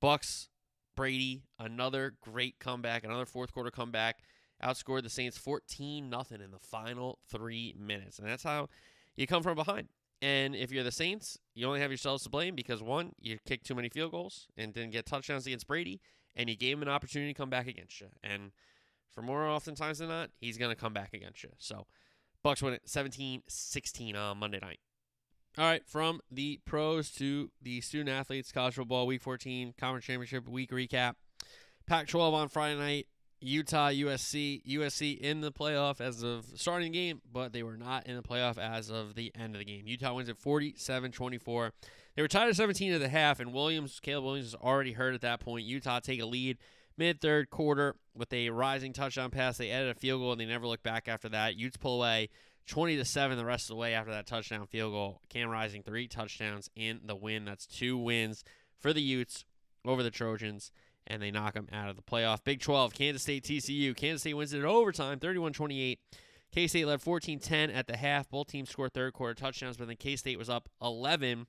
Bucks, 0.00 0.48
Brady, 0.94 1.42
another 1.58 2.14
great 2.22 2.58
comeback, 2.58 3.04
another 3.04 3.26
fourth 3.26 3.52
quarter 3.52 3.70
comeback 3.70 4.20
outscored 4.62 5.02
the 5.02 5.10
Saints 5.10 5.36
14 5.38 6.08
nothing 6.08 6.40
in 6.40 6.50
the 6.50 6.58
final 6.58 7.18
three 7.28 7.74
minutes. 7.78 8.18
And 8.18 8.28
that's 8.28 8.42
how 8.42 8.68
you 9.16 9.26
come 9.26 9.42
from 9.42 9.54
behind. 9.54 9.88
And 10.22 10.56
if 10.56 10.72
you're 10.72 10.84
the 10.84 10.92
Saints, 10.92 11.38
you 11.54 11.66
only 11.66 11.80
have 11.80 11.90
yourselves 11.90 12.22
to 12.24 12.30
blame 12.30 12.54
because 12.54 12.82
one, 12.82 13.12
you 13.20 13.38
kicked 13.46 13.66
too 13.66 13.74
many 13.74 13.88
field 13.88 14.12
goals 14.12 14.46
and 14.56 14.72
didn't 14.72 14.92
get 14.92 15.04
touchdowns 15.04 15.46
against 15.46 15.66
Brady, 15.66 16.00
and 16.34 16.48
you 16.48 16.56
gave 16.56 16.76
him 16.76 16.82
an 16.82 16.88
opportunity 16.88 17.32
to 17.32 17.36
come 17.38 17.50
back 17.50 17.66
against 17.66 18.00
you. 18.00 18.08
And 18.24 18.52
for 19.12 19.22
more 19.22 19.46
oftentimes 19.46 19.98
than 19.98 20.08
not, 20.08 20.30
he's 20.40 20.56
going 20.56 20.74
to 20.74 20.80
come 20.80 20.94
back 20.94 21.12
against 21.12 21.42
you. 21.42 21.50
So 21.58 21.86
Bucks 22.42 22.62
win 22.62 22.74
it 22.74 22.86
17-16 22.86 24.16
on 24.16 24.38
Monday 24.38 24.58
night. 24.60 24.80
All 25.58 25.64
right, 25.64 25.82
from 25.86 26.20
the 26.30 26.60
pros 26.66 27.10
to 27.12 27.50
the 27.62 27.80
student 27.80 28.10
athletes, 28.10 28.52
college 28.52 28.74
football 28.74 29.06
week 29.06 29.22
14, 29.22 29.74
conference 29.78 30.04
championship 30.04 30.46
week 30.48 30.70
recap. 30.70 31.14
Pac 31.86 32.08
12 32.08 32.34
on 32.34 32.48
Friday 32.48 32.78
night. 32.78 33.06
Utah, 33.46 33.90
USC, 33.90 34.62
USC 34.66 35.18
in 35.18 35.40
the 35.40 35.52
playoff 35.52 36.00
as 36.00 36.22
of 36.22 36.46
starting 36.56 36.92
the 36.92 36.98
game, 36.98 37.20
but 37.32 37.52
they 37.52 37.62
were 37.62 37.76
not 37.76 38.06
in 38.06 38.16
the 38.16 38.22
playoff 38.22 38.58
as 38.58 38.90
of 38.90 39.14
the 39.14 39.32
end 39.34 39.54
of 39.54 39.58
the 39.60 39.64
game. 39.64 39.86
Utah 39.86 40.14
wins 40.14 40.28
at 40.28 40.40
47-24. 40.40 41.70
They 42.14 42.22
were 42.22 42.28
tied 42.28 42.48
at 42.48 42.56
17 42.56 42.92
at 42.92 43.00
the 43.00 43.08
half, 43.08 43.40
and 43.40 43.52
Williams, 43.52 44.00
Caleb 44.00 44.24
Williams, 44.24 44.52
was 44.52 44.62
already 44.62 44.92
hurt 44.92 45.14
at 45.14 45.20
that 45.20 45.40
point. 45.40 45.64
Utah 45.64 46.00
take 46.00 46.20
a 46.20 46.26
lead 46.26 46.58
mid 46.96 47.20
third 47.20 47.50
quarter 47.50 47.94
with 48.14 48.32
a 48.32 48.50
Rising 48.50 48.92
touchdown 48.92 49.30
pass. 49.30 49.58
They 49.58 49.70
added 49.70 49.90
a 49.90 49.94
field 49.94 50.22
goal, 50.22 50.32
and 50.32 50.40
they 50.40 50.46
never 50.46 50.66
looked 50.66 50.82
back 50.82 51.08
after 51.08 51.28
that. 51.28 51.56
Utes 51.56 51.76
pull 51.76 51.98
away 51.98 52.30
20 52.66 52.96
to 52.96 53.04
seven 53.04 53.38
the 53.38 53.44
rest 53.44 53.64
of 53.64 53.76
the 53.76 53.80
way 53.80 53.94
after 53.94 54.10
that 54.10 54.26
touchdown 54.26 54.66
field 54.66 54.92
goal. 54.92 55.20
Cam 55.28 55.50
Rising 55.50 55.82
three 55.82 56.08
touchdowns 56.08 56.68
in 56.74 57.00
the 57.04 57.14
win. 57.14 57.44
That's 57.44 57.66
two 57.66 57.96
wins 57.96 58.44
for 58.78 58.92
the 58.92 59.02
Utes 59.02 59.44
over 59.84 60.02
the 60.02 60.10
Trojans 60.10 60.72
and 61.06 61.22
they 61.22 61.30
knock 61.30 61.54
them 61.54 61.68
out 61.72 61.88
of 61.88 61.96
the 61.96 62.02
playoff. 62.02 62.44
Big 62.44 62.60
12, 62.60 62.94
Kansas 62.94 63.22
State 63.22 63.44
TCU. 63.44 63.96
Kansas 63.96 64.22
State 64.22 64.34
wins 64.34 64.52
it 64.52 64.58
in 64.58 64.64
overtime, 64.64 65.18
31 65.18 65.52
28. 65.52 65.98
K 66.52 66.66
State 66.66 66.86
led 66.86 67.02
14 67.02 67.38
10 67.38 67.70
at 67.70 67.86
the 67.86 67.96
half. 67.96 68.28
Both 68.30 68.48
teams 68.48 68.70
scored 68.70 68.94
third 68.94 69.12
quarter 69.12 69.34
touchdowns, 69.34 69.76
but 69.76 69.88
then 69.88 69.96
K 69.96 70.16
State 70.16 70.38
was 70.38 70.48
up 70.48 70.68
11. 70.80 71.46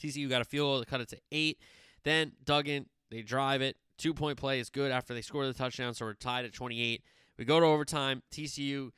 TCU 0.00 0.28
got 0.28 0.40
a 0.40 0.44
field 0.44 0.66
goal 0.66 0.80
to 0.80 0.86
cut 0.86 1.00
it 1.00 1.08
to 1.08 1.18
eight. 1.32 1.58
Then 2.04 2.32
Duggan, 2.44 2.86
they 3.10 3.22
drive 3.22 3.62
it. 3.62 3.76
Two 3.98 4.14
point 4.14 4.38
play 4.38 4.60
is 4.60 4.70
good 4.70 4.90
after 4.90 5.12
they 5.12 5.20
score 5.20 5.46
the 5.46 5.52
touchdown, 5.52 5.94
so 5.94 6.06
we're 6.06 6.14
tied 6.14 6.44
at 6.44 6.52
28. 6.52 7.02
We 7.38 7.44
go 7.44 7.60
to 7.60 7.66
overtime. 7.66 8.22
TCU 8.32 8.90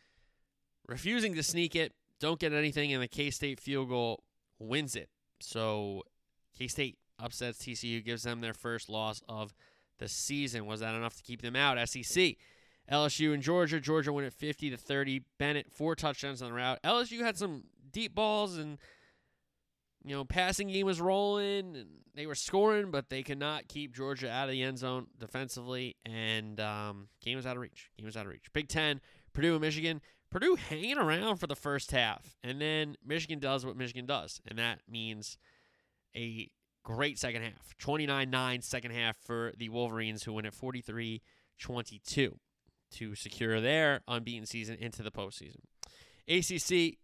refusing 0.87 1.35
to 1.35 1.43
sneak 1.43 1.75
it, 1.75 1.93
don't 2.21 2.39
get 2.39 2.53
anything, 2.53 2.93
and 2.93 3.03
the 3.03 3.09
K 3.09 3.31
State 3.31 3.59
field 3.59 3.89
goal 3.89 4.23
wins 4.59 4.95
it. 4.95 5.09
So 5.41 6.03
K 6.57 6.69
State 6.69 6.99
upsets 7.19 7.59
TCU, 7.59 8.05
gives 8.05 8.25
them 8.25 8.41
their 8.41 8.55
first 8.55 8.89
loss 8.89 9.23
of 9.29 9.55
the 10.03 10.09
season. 10.09 10.67
Was 10.67 10.81
that 10.81 10.95
enough 10.95 11.17
to 11.17 11.23
keep 11.23 11.43
them 11.43 11.57
out? 11.57 11.79
SEC. 11.89 12.37
LSU 12.91 13.33
and 13.33 13.43
Georgia. 13.43 13.81
Georgia 13.81 14.13
win 14.13 14.25
at 14.25 14.33
50 14.33 14.71
to 14.71 14.77
30. 14.77 15.23
Bennett 15.39 15.71
four 15.71 15.95
touchdowns 15.95 16.43
on 16.43 16.49
the 16.49 16.55
route. 16.55 16.81
LSU 16.85 17.21
had 17.21 17.39
some 17.39 17.65
deep 17.91 18.15
balls 18.15 18.57
and 18.57 18.79
you 20.05 20.17
know 20.17 20.25
passing 20.25 20.69
game 20.69 20.87
was 20.87 21.01
rolling 21.01 21.77
and 21.77 21.87
they 22.15 22.27
were 22.27 22.35
scoring, 22.35 22.91
but 22.91 23.09
they 23.09 23.23
could 23.23 23.39
not 23.39 23.69
keep 23.69 23.95
Georgia 23.95 24.31
out 24.31 24.49
of 24.49 24.53
the 24.53 24.63
end 24.63 24.79
zone 24.79 25.07
defensively, 25.19 25.97
and 26.05 26.61
um, 26.61 27.09
game 27.23 27.37
was 27.37 27.47
out 27.47 27.57
of 27.57 27.63
reach. 27.63 27.91
Game 27.97 28.05
was 28.05 28.17
out 28.19 28.27
of 28.27 28.33
reach. 28.33 28.53
Big 28.53 28.69
Ten, 28.69 29.01
Purdue 29.33 29.53
and 29.53 29.63
Michigan. 29.63 30.03
Purdue 30.31 30.57
hanging 30.57 30.99
around 30.99 31.37
for 31.37 31.47
the 31.47 31.57
first 31.57 31.91
half, 31.91 32.37
and 32.43 32.61
then 32.61 32.97
Michigan 33.05 33.39
does 33.39 33.65
what 33.65 33.77
Michigan 33.77 34.05
does, 34.05 34.41
and 34.47 34.59
that 34.59 34.81
means 34.87 35.39
a 36.15 36.51
great 36.83 37.19
second 37.19 37.43
half. 37.43 37.75
29-9 37.81 38.63
second 38.63 38.93
half 38.93 39.17
for 39.17 39.53
the 39.57 39.69
Wolverines, 39.69 40.23
who 40.25 40.33
win 40.33 40.47
at 40.47 40.55
43-22 40.55 41.21
to 42.93 43.15
secure 43.15 43.61
their 43.61 44.01
unbeaten 44.07 44.47
season 44.47 44.77
into 44.77 45.03
the 45.03 45.11
postseason. 45.11 45.61
ACC 46.29 46.99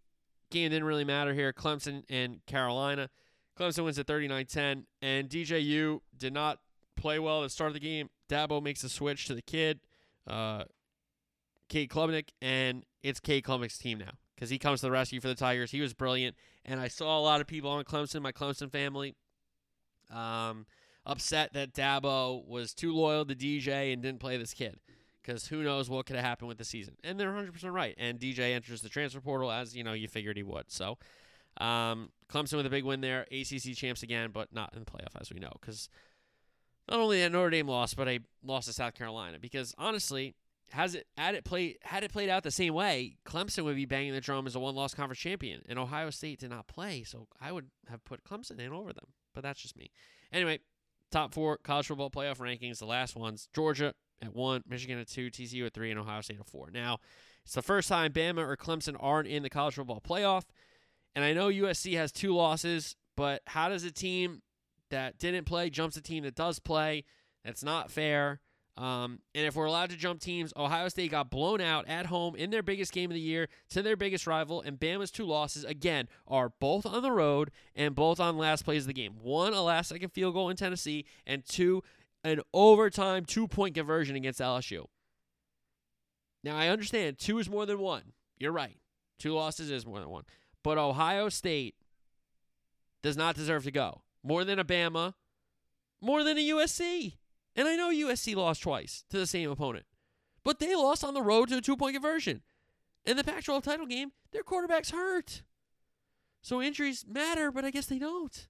game 0.49 0.71
didn't 0.71 0.83
really 0.83 1.03
matter 1.03 1.33
here. 1.33 1.53
Clemson 1.53 2.03
and 2.09 2.45
Carolina. 2.45 3.09
Clemson 3.57 3.83
wins 3.83 3.99
at 3.99 4.07
39-10, 4.07 4.85
and 5.01 5.29
DJU 5.29 5.99
did 6.17 6.33
not 6.33 6.59
play 6.95 7.19
well 7.19 7.41
at 7.41 7.43
the 7.43 7.49
start 7.49 7.69
of 7.69 7.73
the 7.73 7.79
game. 7.79 8.09
Dabo 8.29 8.61
makes 8.61 8.83
a 8.83 8.89
switch 8.89 9.25
to 9.25 9.35
the 9.35 9.41
kid, 9.41 9.79
uh, 10.27 10.63
Cade 11.67 11.89
Klubnik, 11.89 12.29
and 12.41 12.85
it's 13.03 13.19
Cade 13.19 13.43
Klubnik's 13.43 13.77
team 13.77 13.99
now 13.99 14.11
because 14.35 14.49
he 14.49 14.57
comes 14.57 14.79
to 14.79 14.85
the 14.85 14.91
rescue 14.91 15.19
for 15.19 15.27
the 15.27 15.35
Tigers. 15.35 15.71
He 15.71 15.81
was 15.81 15.93
brilliant, 15.93 16.35
and 16.63 16.79
I 16.79 16.87
saw 16.87 17.19
a 17.19 17.21
lot 17.21 17.41
of 17.41 17.47
people 17.47 17.69
on 17.69 17.83
Clemson, 17.83 18.21
my 18.21 18.31
Clemson 18.31 18.71
family, 18.71 19.15
um, 20.09 20.65
upset 21.05 21.53
that 21.53 21.73
Dabo 21.73 22.45
was 22.45 22.73
too 22.73 22.93
loyal 22.93 23.25
to 23.25 23.35
DJ 23.35 23.93
and 23.93 24.01
didn't 24.01 24.19
play 24.19 24.37
this 24.37 24.53
kid 24.53 24.79
because 25.21 25.47
who 25.47 25.63
knows 25.63 25.89
what 25.89 26.05
could 26.05 26.15
have 26.15 26.25
happened 26.25 26.47
with 26.47 26.57
the 26.57 26.65
season. 26.65 26.95
And 27.03 27.19
they're 27.19 27.31
100% 27.31 27.71
right. 27.71 27.95
And 27.97 28.19
DJ 28.19 28.53
enters 28.53 28.81
the 28.81 28.89
transfer 28.89 29.21
portal 29.21 29.51
as, 29.51 29.75
you 29.75 29.83
know, 29.83 29.93
you 29.93 30.07
figured 30.07 30.37
he 30.37 30.43
would. 30.43 30.71
So 30.71 30.97
um, 31.59 32.11
Clemson 32.31 32.57
with 32.57 32.65
a 32.65 32.69
big 32.69 32.83
win 32.83 33.01
there. 33.01 33.27
ACC 33.31 33.75
champs 33.75 34.03
again, 34.03 34.31
but 34.31 34.53
not 34.53 34.73
in 34.73 34.79
the 34.79 34.85
playoff, 34.85 35.19
as 35.19 35.31
we 35.31 35.39
know. 35.39 35.51
Because 35.59 35.89
not 36.89 36.99
only 36.99 37.21
that 37.21 37.31
Notre 37.31 37.49
Dame 37.49 37.67
lost, 37.67 37.95
but 37.95 38.07
I 38.07 38.19
lost 38.43 38.67
to 38.67 38.73
South 38.73 38.93
Carolina. 38.93 39.37
Because 39.39 39.75
honestly, 39.77 40.35
has 40.71 40.95
it 40.95 41.07
had 41.17 41.35
it 41.35 41.43
played 41.43 41.77
had 41.81 42.03
it 42.03 42.11
played 42.11 42.29
out 42.29 42.43
the 42.43 42.51
same 42.51 42.73
way, 42.73 43.15
Clemson 43.25 43.63
would 43.63 43.75
be 43.75 43.85
banging 43.85 44.13
the 44.13 44.21
drum 44.21 44.47
as 44.47 44.55
a 44.55 44.59
one-loss 44.59 44.93
conference 44.93 45.19
champion, 45.19 45.61
and 45.67 45.79
Ohio 45.79 46.09
State 46.09 46.39
did 46.39 46.49
not 46.51 46.67
play, 46.67 47.03
so 47.03 47.27
I 47.41 47.51
would 47.51 47.67
have 47.89 48.03
put 48.05 48.23
Clemson 48.23 48.59
in 48.59 48.71
over 48.71 48.93
them. 48.93 49.07
But 49.33 49.43
that's 49.43 49.61
just 49.61 49.77
me. 49.77 49.91
Anyway, 50.31 50.59
top 51.11 51.33
four 51.33 51.57
college 51.57 51.87
football 51.87 52.09
playoff 52.09 52.37
rankings. 52.37 52.79
The 52.79 52.85
last 52.85 53.15
ones: 53.15 53.49
Georgia 53.53 53.93
at 54.21 54.35
one, 54.35 54.63
Michigan 54.67 54.99
at 54.99 55.07
two, 55.07 55.29
TCU 55.29 55.65
at 55.65 55.73
three, 55.73 55.91
and 55.91 55.99
Ohio 55.99 56.21
State 56.21 56.39
at 56.39 56.47
four. 56.47 56.69
Now, 56.71 56.99
it's 57.43 57.53
the 57.53 57.61
first 57.61 57.89
time 57.89 58.11
Bama 58.11 58.39
or 58.39 58.57
Clemson 58.57 58.95
aren't 58.99 59.27
in 59.27 59.43
the 59.43 59.49
college 59.49 59.75
football 59.75 60.01
playoff, 60.01 60.43
and 61.15 61.23
I 61.23 61.33
know 61.33 61.49
USC 61.49 61.95
has 61.97 62.11
two 62.11 62.35
losses, 62.35 62.95
but 63.15 63.41
how 63.47 63.69
does 63.69 63.83
a 63.83 63.91
team 63.91 64.41
that 64.89 65.17
didn't 65.17 65.45
play 65.45 65.69
jumps 65.69 65.97
a 65.97 66.01
team 66.01 66.23
that 66.23 66.35
does 66.35 66.59
play? 66.59 67.05
That's 67.43 67.63
not 67.63 67.91
fair. 67.91 68.41
Um, 68.79 69.19
and 69.35 69.45
if 69.45 69.57
we're 69.57 69.65
allowed 69.65 69.89
to 69.89 69.97
jump 69.97 70.21
teams, 70.21 70.53
Ohio 70.55 70.87
State 70.87 71.11
got 71.11 71.29
blown 71.29 71.59
out 71.59 71.85
at 71.89 72.05
home 72.05 72.37
in 72.37 72.49
their 72.49 72.63
biggest 72.63 72.93
game 72.93 73.11
of 73.11 73.13
the 73.13 73.19
year 73.19 73.49
to 73.71 73.81
their 73.81 73.97
biggest 73.97 74.25
rival, 74.25 74.61
and 74.61 74.79
Bama's 74.79 75.11
two 75.11 75.25
losses, 75.25 75.65
again, 75.65 76.07
are 76.25 76.53
both 76.61 76.85
on 76.85 77.03
the 77.03 77.11
road 77.11 77.51
and 77.75 77.93
both 77.93 78.21
on 78.21 78.37
last 78.37 78.63
plays 78.63 78.83
of 78.83 78.87
the 78.87 78.93
game. 78.93 79.15
One, 79.21 79.53
a 79.53 79.61
last 79.61 79.89
second 79.89 80.11
field 80.13 80.33
goal 80.33 80.49
in 80.49 80.55
Tennessee, 80.55 81.05
and 81.27 81.45
two, 81.45 81.83
an 82.23 82.39
overtime 82.53 83.25
two 83.25 83.49
point 83.49 83.75
conversion 83.75 84.15
against 84.15 84.39
LSU. 84.39 84.85
Now, 86.41 86.55
I 86.55 86.69
understand 86.69 87.17
two 87.17 87.37
is 87.37 87.49
more 87.49 87.65
than 87.65 87.79
one. 87.79 88.13
You're 88.37 88.53
right. 88.53 88.77
Two 89.19 89.33
losses 89.33 89.69
is 89.69 89.85
more 89.85 89.99
than 89.99 90.09
one. 90.09 90.23
But 90.63 90.77
Ohio 90.77 91.27
State 91.27 91.75
does 93.03 93.17
not 93.17 93.35
deserve 93.35 93.65
to 93.65 93.71
go. 93.71 94.03
More 94.23 94.45
than 94.45 94.57
a 94.57 94.63
Bama, 94.63 95.15
more 96.01 96.23
than 96.23 96.37
a 96.37 96.49
USC. 96.49 97.15
And 97.59 97.67
I 97.67 97.75
know 97.75 97.89
USC 97.89 98.37
lost 98.37 98.63
twice 98.63 99.03
to 99.09 99.19
the 99.19 99.27
same 99.27 99.51
opponent, 99.51 99.85
but 100.45 100.59
they 100.59 100.73
lost 100.75 101.03
on 101.03 101.13
the 101.13 101.21
road 101.21 101.49
to 101.49 101.57
a 101.57 101.61
two 101.61 101.75
point 101.75 101.93
conversion. 101.93 102.41
In 103.05 103.17
the 103.17 103.23
Pac 103.23 103.43
12 103.43 103.63
title 103.63 103.85
game, 103.85 104.13
their 104.31 104.43
quarterback's 104.43 104.91
hurt. 104.91 105.43
So 106.41 106.61
injuries 106.61 107.03
matter, 107.05 107.51
but 107.51 107.65
I 107.65 107.71
guess 107.71 107.87
they 107.87 107.99
don't. 107.99 108.47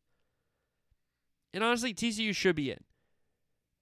And 1.55 1.63
honestly, 1.63 1.91
TCU 1.91 2.35
should 2.35 2.55
be 2.55 2.69
in. 2.69 2.83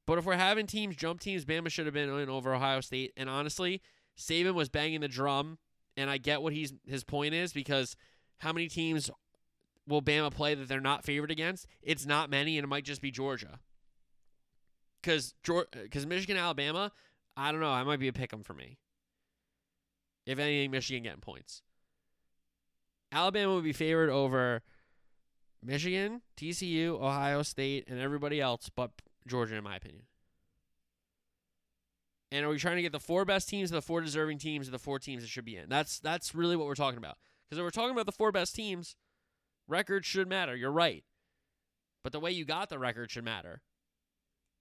But 0.06 0.18
if 0.18 0.24
we're 0.24 0.38
having 0.38 0.66
teams 0.66 0.96
jump 0.96 1.20
teams, 1.20 1.44
Bama 1.44 1.70
should 1.70 1.88
have 1.88 1.94
been 1.94 2.08
in 2.08 2.30
over 2.30 2.56
Ohio 2.56 2.80
State. 2.80 3.12
And 3.18 3.30
honestly, 3.30 3.82
Saban 4.18 4.54
was 4.54 4.70
banging 4.70 5.02
the 5.02 5.10
drum, 5.10 5.58
and 5.98 6.10
I 6.10 6.20
get 6.20 6.42
what 6.42 6.54
he's 6.54 6.74
his 6.88 7.04
point 7.04 7.34
is 7.34 7.52
because 7.52 7.98
how 8.38 8.54
many 8.54 8.70
teams 8.70 9.12
will 9.86 10.02
Bama 10.02 10.32
play 10.32 10.56
that 10.56 10.70
they're 10.70 10.80
not 10.80 11.04
favored 11.04 11.32
against? 11.32 11.68
It's 11.82 12.06
not 12.06 12.30
many, 12.30 12.58
and 12.58 12.64
it 12.64 12.70
might 12.70 12.86
just 12.86 13.02
be 13.02 13.12
Georgia 13.12 13.60
because 15.08 15.34
because 15.72 16.06
Michigan, 16.06 16.36
Alabama, 16.36 16.92
I 17.38 17.52
don't 17.52 17.62
know. 17.62 17.72
I 17.72 17.84
might 17.84 18.00
be 18.00 18.10
a 18.10 18.14
pick 18.14 18.34
'em 18.34 18.44
for 18.44 18.54
me. 18.54 18.78
If 20.26 20.38
anything, 20.38 20.72
Michigan 20.72 21.04
getting 21.04 21.22
points. 21.22 21.62
Alabama 23.14 23.56
would 23.56 23.64
be 23.64 23.72
favored 23.72 24.10
over 24.10 24.64
Michigan, 25.64 26.22
TCU, 26.36 27.00
Ohio 27.00 27.42
State, 27.42 27.86
and 27.88 28.00
everybody 28.00 28.42
else 28.42 28.70
but 28.70 28.92
Georgia, 29.26 29.56
in 29.56 29.64
my 29.64 29.78
opinion. 29.78 30.04
And 32.30 32.46
are 32.46 32.50
we 32.50 32.58
trying 32.58 32.76
to 32.76 32.82
get 32.82 32.92
the 32.92 33.00
four 33.00 33.24
best 33.24 33.48
teams, 33.48 33.70
the 33.70 33.82
four 33.82 34.02
deserving 34.02 34.40
teams, 34.40 34.70
the 34.70 34.78
four 34.78 35.00
teams 35.00 35.24
that 35.24 35.30
should 35.30 35.46
be 35.46 35.56
in? 35.56 35.70
That's 35.70 36.00
that's 36.00 36.36
really 36.36 36.58
what 36.58 36.68
we're 36.68 36.76
talking 36.76 36.98
about. 36.98 37.18
Because 37.46 37.60
if 37.60 37.64
we're 37.64 37.70
talking 37.70 37.92
about 37.92 38.06
the 38.06 38.12
four 38.12 38.34
best 38.34 38.54
teams, 38.54 38.98
records 39.70 40.06
should 40.06 40.28
matter. 40.28 40.54
You're 40.54 40.70
right. 40.70 41.06
But 42.04 42.12
the 42.12 42.20
way 42.20 42.32
you 42.32 42.44
got 42.44 42.68
the 42.68 42.78
record 42.78 43.10
should 43.10 43.24
matter. 43.24 43.62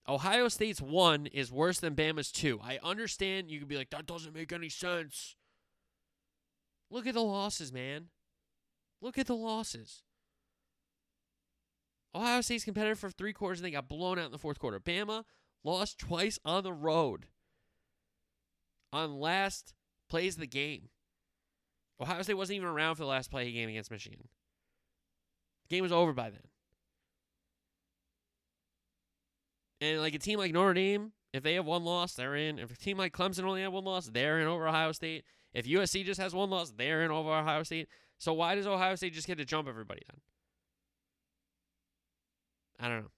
Ohio 0.09 0.49
State's 0.49 0.81
one 0.81 1.27
is 1.27 1.51
worse 1.51 1.81
than 1.81 1.97
Bama's 1.97 2.31
two. 2.31 2.61
I 2.63 2.79
understand 2.83 3.51
you 3.51 3.59
could 3.59 3.69
be 3.69 3.77
like, 3.77 3.91
that 3.91 4.07
doesn't 4.07 4.35
make 4.35 4.53
any 4.53 4.69
sense. 4.69 5.35
Look 6.91 7.07
at 7.07 7.15
the 7.15 7.23
losses, 7.23 7.73
man. 7.73 8.07
Look 9.03 9.19
at 9.19 9.27
the 9.27 9.35
losses. 9.35 10.03
Ohio 12.15 12.41
State's 12.41 12.65
competitive 12.65 12.99
for 12.99 13.11
three 13.11 13.33
quarters 13.33 13.59
and 13.59 13.67
they 13.67 13.73
got 13.73 13.89
blown 13.89 14.19
out 14.19 14.27
in 14.27 14.33
the 14.33 14.39
fourth 14.39 14.59
quarter. 14.59 14.81
Bama 14.81 15.25
lost 15.65 15.99
twice 15.99 16.39
on 16.45 16.63
the 16.63 16.73
road 16.73 17.27
on 18.93 19.19
last 19.19 19.75
plays 20.09 20.35
of 20.35 20.41
the 20.41 20.47
game. 20.47 20.89
Ohio 22.01 22.23
State 22.23 22.35
wasn't 22.35 22.57
even 22.57 22.69
around 22.69 22.95
for 22.95 23.03
the 23.03 23.09
last 23.09 23.31
play 23.31 23.51
game 23.51 23.69
against 23.69 23.91
Michigan. 23.91 24.29
The 25.69 25.75
game 25.75 25.83
was 25.83 25.93
over 25.93 26.13
by 26.13 26.31
then. 26.31 26.43
And 29.87 30.01
like 30.01 30.15
a 30.15 30.19
team 30.19 30.39
like 30.39 30.53
Notre 30.53 30.75
Dame, 30.75 31.13
if 31.33 31.43
they 31.43 31.55
have 31.55 31.67
one 31.67 31.85
loss, 31.85 32.15
they're 32.15 32.35
in. 32.35 32.59
If 32.59 32.73
a 32.73 32.77
team 32.77 32.99
like 32.99 33.13
Clemson 33.13 33.45
only 33.45 33.63
have 33.63 33.73
one 33.73 33.85
loss, 33.85 34.07
they're 34.07 34.41
in 34.41 34.47
over 34.47 34.67
Ohio 34.67 34.93
State. 34.93 35.25
If 35.53 35.67
USC 35.67 36.05
just 36.05 36.21
has 36.21 36.35
one 36.35 36.51
loss, 36.51 36.73
they're 36.77 37.05
in 37.05 37.11
over 37.11 37.31
Ohio 37.31 37.63
State. 37.63 37.89
So 38.19 38.33
why 38.33 38.55
does 38.55 38.67
Ohio 38.67 38.95
State 38.95 39.13
just 39.13 39.27
get 39.27 39.39
to 39.39 39.45
jump 39.45 39.69
everybody 39.69 40.03
then? 40.11 40.21
I 42.81 42.89
don't 42.89 43.03
know. 43.03 43.11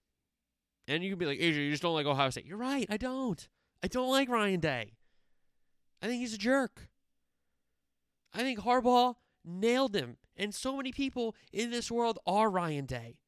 And 0.89 1.03
you 1.03 1.11
can 1.11 1.19
be 1.19 1.27
like, 1.27 1.39
Asia, 1.40 1.61
you 1.61 1.70
just 1.70 1.82
don't 1.82 1.95
like 1.95 2.07
Ohio 2.07 2.31
State. 2.31 2.47
You're 2.47 2.59
right. 2.59 2.86
I 2.89 2.97
don't. 2.97 3.49
I 3.82 3.89
don't 3.89 4.11
like 4.11 4.28
Ryan 4.28 4.61
Day. 4.61 4.93
I 6.03 6.07
think 6.07 6.20
he's 6.20 6.35
a 6.35 6.39
jerk. 6.39 6.89
I 8.35 8.39
think 8.39 8.61
Harbaugh 8.61 9.15
nailed 9.45 9.95
him. 9.95 10.16
And 10.36 10.55
so 10.55 10.77
many 10.77 10.93
people 10.93 11.35
in 11.53 11.70
this 11.70 11.90
world 11.90 12.19
are 12.27 12.51
Ryan 12.51 12.86
Day. 12.86 13.19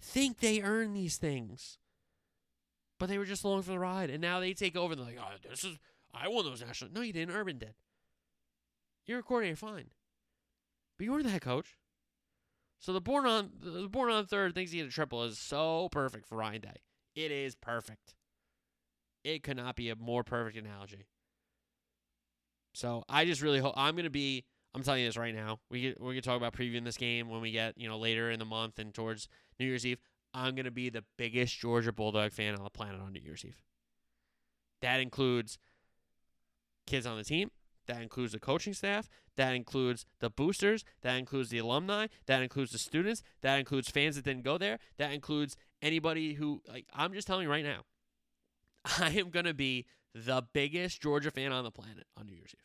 Think 0.00 0.38
they 0.38 0.62
earn 0.62 0.92
these 0.92 1.16
things. 1.16 1.78
But 3.02 3.08
they 3.08 3.18
were 3.18 3.24
just 3.24 3.42
along 3.42 3.62
for 3.62 3.72
the 3.72 3.80
ride. 3.80 4.10
And 4.10 4.20
now 4.20 4.38
they 4.38 4.54
take 4.54 4.76
over 4.76 4.92
and 4.92 5.00
they're 5.00 5.08
like, 5.08 5.18
oh, 5.20 5.48
this 5.50 5.64
is, 5.64 5.76
I 6.14 6.28
won 6.28 6.44
those 6.44 6.64
national. 6.64 6.92
No, 6.92 7.00
you 7.00 7.12
didn't. 7.12 7.34
Urban 7.34 7.58
did. 7.58 7.74
You're 9.06 9.18
a 9.18 9.22
coordinator, 9.24 9.56
fine. 9.56 9.86
But 10.96 11.04
you 11.06 11.10
were 11.10 11.20
the 11.20 11.30
head 11.30 11.40
coach. 11.40 11.78
So 12.78 12.92
the 12.92 13.00
born 13.00 13.26
on 13.26 13.50
the 13.60 13.88
born 13.88 14.12
on 14.12 14.26
third 14.26 14.54
thinks 14.54 14.70
he 14.70 14.78
had 14.78 14.86
a 14.86 14.92
triple 14.92 15.24
is 15.24 15.36
so 15.36 15.88
perfect 15.90 16.28
for 16.28 16.36
Ryan 16.36 16.60
Day. 16.60 16.76
It 17.16 17.32
is 17.32 17.56
perfect. 17.56 18.14
It 19.24 19.42
could 19.42 19.56
not 19.56 19.74
be 19.74 19.90
a 19.90 19.96
more 19.96 20.22
perfect 20.22 20.56
analogy. 20.56 21.08
So 22.72 23.02
I 23.08 23.24
just 23.24 23.42
really 23.42 23.58
hope 23.58 23.74
I'm 23.76 23.96
gonna 23.96 24.10
be. 24.10 24.44
I'm 24.76 24.84
telling 24.84 25.00
you 25.00 25.08
this 25.08 25.16
right 25.16 25.34
now. 25.34 25.58
We 25.72 25.80
get, 25.80 26.00
we're 26.00 26.12
gonna 26.12 26.20
talk 26.20 26.36
about 26.36 26.54
previewing 26.54 26.84
this 26.84 26.98
game 26.98 27.28
when 27.28 27.40
we 27.40 27.50
get 27.50 27.76
you 27.76 27.88
know 27.88 27.98
later 27.98 28.30
in 28.30 28.38
the 28.38 28.44
month 28.44 28.78
and 28.78 28.94
towards 28.94 29.26
New 29.58 29.66
Year's 29.66 29.84
Eve. 29.84 29.98
I'm 30.34 30.54
gonna 30.54 30.70
be 30.70 30.88
the 30.88 31.04
biggest 31.16 31.58
Georgia 31.58 31.92
Bulldog 31.92 32.32
fan 32.32 32.54
on 32.54 32.64
the 32.64 32.70
planet 32.70 33.00
on 33.00 33.12
New 33.12 33.20
Year's 33.20 33.44
Eve. 33.44 33.62
That 34.80 35.00
includes 35.00 35.58
kids 36.86 37.06
on 37.06 37.16
the 37.16 37.24
team. 37.24 37.50
That 37.86 38.02
includes 38.02 38.32
the 38.32 38.38
coaching 38.38 38.74
staff. 38.74 39.08
That 39.36 39.54
includes 39.54 40.06
the 40.20 40.30
boosters. 40.30 40.84
That 41.02 41.16
includes 41.16 41.50
the 41.50 41.58
alumni. 41.58 42.06
That 42.26 42.42
includes 42.42 42.72
the 42.72 42.78
students. 42.78 43.22
That 43.40 43.58
includes 43.58 43.90
fans 43.90 44.16
that 44.16 44.24
didn't 44.24 44.44
go 44.44 44.58
there. 44.58 44.78
That 44.98 45.12
includes 45.12 45.56
anybody 45.80 46.34
who 46.34 46.62
like 46.68 46.86
I'm 46.94 47.12
just 47.12 47.26
telling 47.26 47.44
you 47.44 47.50
right 47.50 47.64
now. 47.64 47.82
I 48.98 49.10
am 49.10 49.30
going 49.30 49.46
to 49.46 49.54
be 49.54 49.86
the 50.14 50.42
biggest 50.52 51.00
Georgia 51.00 51.30
fan 51.30 51.52
on 51.52 51.64
the 51.64 51.70
planet 51.70 52.06
on 52.16 52.26
New 52.26 52.34
Year's 52.34 52.54
Eve. 52.54 52.60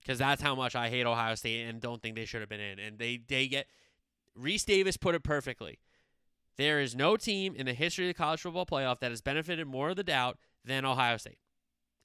Because 0.00 0.18
that's 0.18 0.40
how 0.40 0.54
much 0.54 0.74
I 0.74 0.88
hate 0.88 1.06
Ohio 1.06 1.34
State 1.34 1.66
and 1.66 1.80
don't 1.80 2.00
think 2.00 2.16
they 2.16 2.24
should 2.24 2.40
have 2.40 2.48
been 2.48 2.60
in. 2.60 2.78
And 2.78 2.98
they, 2.98 3.20
they 3.26 3.46
get. 3.46 3.66
Rece 4.38 4.64
Davis 4.64 4.96
put 4.96 5.14
it 5.14 5.22
perfectly. 5.22 5.78
There 6.56 6.80
is 6.80 6.96
no 6.96 7.16
team 7.16 7.54
in 7.54 7.66
the 7.66 7.72
history 7.72 8.06
of 8.06 8.16
the 8.16 8.18
college 8.18 8.40
football 8.40 8.66
playoff 8.66 9.00
that 9.00 9.10
has 9.10 9.20
benefited 9.20 9.66
more 9.66 9.90
of 9.90 9.96
the 9.96 10.04
doubt 10.04 10.38
than 10.64 10.84
Ohio 10.84 11.16
State. 11.16 11.38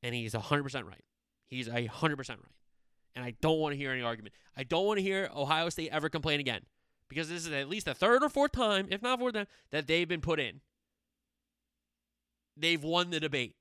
And 0.01 0.13
he's 0.13 0.33
100% 0.33 0.85
right. 0.85 1.03
He's 1.47 1.67
100% 1.67 2.29
right. 2.29 2.39
And 3.15 3.25
I 3.25 3.33
don't 3.41 3.59
want 3.59 3.73
to 3.73 3.77
hear 3.77 3.91
any 3.91 4.01
argument. 4.01 4.35
I 4.55 4.63
don't 4.63 4.85
want 4.85 4.97
to 4.97 5.03
hear 5.03 5.29
Ohio 5.35 5.69
State 5.69 5.89
ever 5.91 6.09
complain 6.09 6.39
again 6.39 6.61
because 7.09 7.29
this 7.29 7.45
is 7.45 7.51
at 7.51 7.69
least 7.69 7.85
the 7.85 7.93
third 7.93 8.23
or 8.23 8.29
fourth 8.29 8.51
time, 8.51 8.87
if 8.89 9.01
not 9.01 9.19
fourth 9.19 9.33
time, 9.33 9.47
that 9.71 9.87
they've 9.87 10.07
been 10.07 10.21
put 10.21 10.39
in. 10.39 10.61
They've 12.57 12.83
won 12.83 13.09
the 13.09 13.19
debate. 13.19 13.55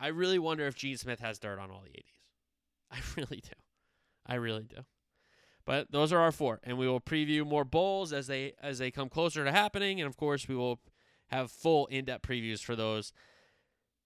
I 0.00 0.08
really 0.08 0.38
wonder 0.38 0.66
if 0.66 0.74
Gene 0.74 0.96
Smith 0.96 1.20
has 1.20 1.38
dirt 1.38 1.58
on 1.58 1.70
all 1.70 1.82
the 1.84 1.98
ADs. 1.98 2.12
I 2.90 2.98
really 3.20 3.40
do. 3.42 3.52
I 4.26 4.34
really 4.34 4.64
do. 4.64 4.84
But 5.64 5.92
those 5.92 6.12
are 6.12 6.18
our 6.18 6.32
four, 6.32 6.60
and 6.64 6.76
we 6.76 6.88
will 6.88 7.00
preview 7.00 7.46
more 7.46 7.64
bowls 7.64 8.12
as 8.12 8.26
they 8.26 8.54
as 8.60 8.78
they 8.78 8.90
come 8.90 9.08
closer 9.08 9.44
to 9.44 9.52
happening, 9.52 10.00
and 10.00 10.08
of 10.08 10.16
course 10.16 10.48
we 10.48 10.56
will 10.56 10.80
have 11.28 11.50
full 11.50 11.86
in-depth 11.86 12.26
previews 12.26 12.60
for 12.60 12.74
those 12.74 13.12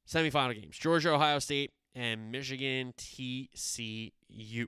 semifinal 0.07 0.61
games: 0.61 0.77
Georgia, 0.77 1.12
Ohio 1.12 1.39
State, 1.39 1.73
and 1.95 2.31
Michigan, 2.31 2.93
TCU. 2.99 4.66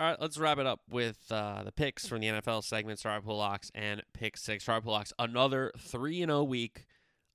All 0.00 0.06
right, 0.06 0.20
let's 0.20 0.38
wrap 0.38 0.58
it 0.58 0.66
up 0.66 0.80
with 0.88 1.18
uh, 1.30 1.62
the 1.64 1.72
picks 1.72 2.06
from 2.06 2.20
the 2.20 2.28
NFL 2.28 2.64
segment: 2.64 2.98
Strawberry 2.98 3.22
Pool 3.22 3.38
Locks 3.38 3.70
and 3.74 4.02
Pick 4.12 4.36
Six. 4.36 4.64
Strawberry 4.64 4.82
Pool 4.82 4.92
Locks, 4.92 5.12
another 5.18 5.72
three 5.78 6.22
and 6.22 6.30
zero 6.30 6.44
week. 6.44 6.86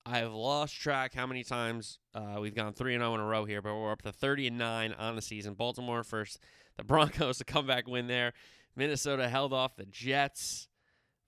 I've 0.05 0.34
lost 0.34 0.76
track 0.76 1.14
how 1.14 1.26
many 1.26 1.45
times 1.45 1.99
uh, 2.14 2.35
we've 2.41 2.53
gone 2.53 2.73
three 2.73 2.93
and 2.93 3.01
zero 3.01 3.15
in 3.15 3.22
a 3.22 3.26
row 3.26 3.45
here, 3.45 3.61
but 3.61 3.76
we're 3.76 3.91
up 3.93 4.01
to 4.01 4.11
thirty 4.11 4.47
and 4.47 4.57
nine 4.57 4.93
on 4.93 5.15
the 5.15 5.22
season. 5.22 5.53
Baltimore 5.53 6.03
first, 6.03 6.39
the 6.77 6.84
Broncos 6.84 7.39
a 7.39 7.45
comeback 7.45 7.88
win 7.88 8.07
there. 8.07 8.34
Minnesota 8.75 9.29
held 9.29 9.53
off 9.53 9.75
the 9.75 9.85
Jets. 9.85 10.67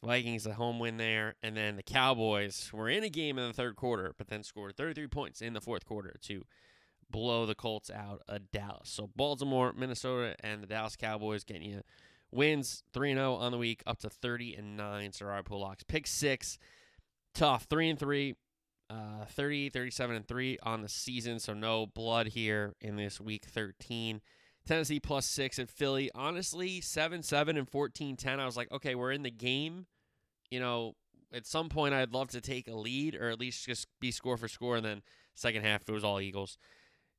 Vikings 0.04 0.46
a 0.46 0.54
home 0.54 0.78
win 0.78 0.98
there, 0.98 1.36
and 1.42 1.58
then 1.58 1.78
the 1.78 1.84
Cowboys 1.84 2.70
were 2.72 2.88
in 2.88 3.04
a 3.04 3.10
game 3.10 3.40
in 3.40 3.48
the 3.48 3.54
third 3.54 3.76
quarter, 3.76 4.14
but 4.18 4.28
then 4.28 4.44
scored 4.44 4.78
33 4.78 5.08
points 5.08 5.42
in 5.42 5.54
the 5.54 5.62
fourth 5.62 5.84
quarter 5.84 6.16
to 6.22 6.44
blow 7.10 7.46
the 7.46 7.56
Colts 7.56 7.90
out 7.90 8.22
of 8.28 8.52
Dallas. 8.52 8.90
So 8.90 9.10
Baltimore, 9.16 9.74
Minnesota, 9.74 10.36
and 10.42 10.62
the 10.62 10.68
Dallas 10.68 10.96
Cowboys 10.96 11.44
getting 11.44 11.64
you 11.64 11.82
wins 12.32 12.84
3 12.94 13.14
0 13.14 13.36
on 13.36 13.52
the 13.52 13.58
week, 13.58 13.82
up 13.88 14.00
to 14.00 14.10
30 14.10 14.56
and 14.56 14.78
9. 14.78 15.12
Sarari 15.12 15.44
Pool 15.46 15.62
Locks. 15.62 15.84
Pick 15.84 16.06
six, 16.06 16.60
tough 17.34 17.64
3 17.70 17.92
and 17.92 18.00
3. 18.00 18.36
Uh, 18.88 19.26
30, 19.30 19.70
37, 19.72 20.16
and 20.16 20.28
3 20.28 20.60
on 20.62 20.84
the 20.84 20.88
season, 20.88 21.40
so 21.40 21.56
no 21.56 21.88
blood 21.88 22.28
here 22.28 22.76
in 22.80 22.98
this 22.98 23.20
week 23.20 23.46
13. 23.46 24.22
Tennessee 24.66 25.00
plus 25.00 25.26
six 25.26 25.60
at 25.60 25.70
Philly. 25.70 26.10
Honestly, 26.16 26.82
7 26.82 27.22
7 27.22 27.58
and 27.58 27.70
14 27.70 28.18
10. 28.18 28.40
I 28.40 28.46
was 28.46 28.58
like, 28.58 28.72
okay, 28.72 28.96
we're 28.96 29.12
in 29.12 29.24
the 29.24 29.32
game. 29.32 29.86
You 30.50 30.60
know, 30.60 30.94
at 31.34 31.46
some 31.46 31.70
point, 31.70 31.94
I'd 31.94 32.14
love 32.14 32.30
to 32.30 32.42
take 32.42 32.68
a 32.68 32.76
lead 32.76 33.16
or 33.16 33.30
at 33.30 33.40
least 33.40 33.66
just 33.66 33.88
be 34.00 34.12
score 34.12 34.38
for 34.38 34.48
score. 34.48 34.76
And 34.76 34.86
then 34.86 35.02
second 35.36 35.64
half, 35.64 35.88
it 35.88 35.92
was 35.92 36.04
all 36.04 36.20
Eagles. 36.20 36.58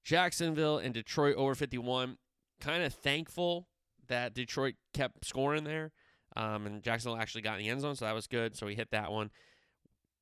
Jacksonville 0.04 0.78
and 0.78 0.92
Detroit 0.92 1.36
over 1.36 1.54
51. 1.54 2.18
Kind 2.60 2.82
of 2.82 2.94
thankful 2.94 3.68
that 4.08 4.34
Detroit 4.34 4.74
kept 4.94 5.24
scoring 5.24 5.64
there. 5.64 5.92
Um, 6.36 6.66
and 6.66 6.82
Jacksonville 6.82 7.20
actually 7.20 7.42
got 7.42 7.58
in 7.58 7.64
the 7.64 7.70
end 7.70 7.80
zone, 7.80 7.96
so 7.96 8.04
that 8.04 8.14
was 8.14 8.26
good. 8.26 8.56
So 8.56 8.66
we 8.66 8.74
hit 8.74 8.90
that 8.90 9.10
one. 9.10 9.30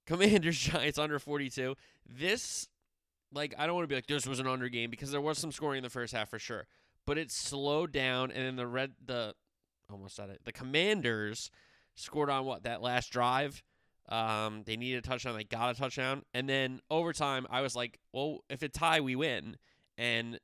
Commanders 0.06 0.58
Giants 0.58 0.98
under 0.98 1.18
42. 1.18 1.74
This, 2.06 2.68
like, 3.32 3.54
I 3.58 3.66
don't 3.66 3.74
want 3.74 3.84
to 3.84 3.88
be 3.88 3.94
like, 3.94 4.06
this 4.06 4.26
was 4.26 4.40
an 4.40 4.46
under 4.46 4.68
game 4.68 4.90
because 4.90 5.10
there 5.10 5.20
was 5.20 5.38
some 5.38 5.52
scoring 5.52 5.78
in 5.78 5.84
the 5.84 5.90
first 5.90 6.12
half 6.12 6.28
for 6.28 6.38
sure 6.38 6.66
but 7.06 7.18
it 7.18 7.30
slowed 7.30 7.92
down, 7.92 8.30
and 8.30 8.44
then 8.44 8.56
the 8.56 8.66
red 8.66 8.92
the 9.04 9.34
almost 9.90 10.16
said 10.16 10.30
it. 10.30 10.40
The 10.44 10.52
Commanders 10.52 11.50
scored 11.94 12.30
on 12.30 12.44
what 12.44 12.64
that 12.64 12.82
last 12.82 13.10
drive. 13.10 13.62
Um, 14.08 14.62
they 14.66 14.76
needed 14.76 14.98
a 14.98 15.02
touchdown. 15.02 15.36
They 15.36 15.44
got 15.44 15.74
a 15.74 15.78
touchdown, 15.78 16.22
and 16.34 16.48
then 16.48 16.80
overtime, 16.90 17.46
I 17.50 17.60
was 17.60 17.74
like, 17.74 17.98
well, 18.12 18.40
if 18.50 18.62
it's 18.62 18.78
tie, 18.78 19.00
we 19.00 19.16
win. 19.16 19.56
And 19.96 20.38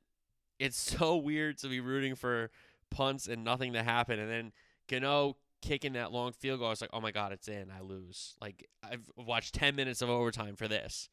it's 0.59 0.77
so 0.97 1.17
weird 1.17 1.57
to 1.59 1.67
be 1.67 1.79
rooting 1.79 2.15
for 2.15 2.49
punts 2.89 3.27
and 3.27 3.43
nothing 3.43 3.73
to 3.73 3.83
happen, 3.83 4.19
and 4.19 4.29
then 4.29 4.51
Gano 4.87 5.37
kicking 5.61 5.93
that 5.93 6.11
long 6.11 6.31
field 6.31 6.59
goal. 6.59 6.67
I 6.67 6.71
was 6.71 6.81
like, 6.81 6.89
oh 6.93 7.01
my 7.01 7.11
god, 7.11 7.31
it's 7.31 7.47
in. 7.47 7.71
I 7.71 7.81
lose. 7.81 8.35
Like 8.41 8.67
I've 8.83 9.09
watched 9.15 9.53
ten 9.53 9.75
minutes 9.75 10.01
of 10.01 10.09
overtime 10.09 10.55
for 10.55 10.67
this 10.67 11.09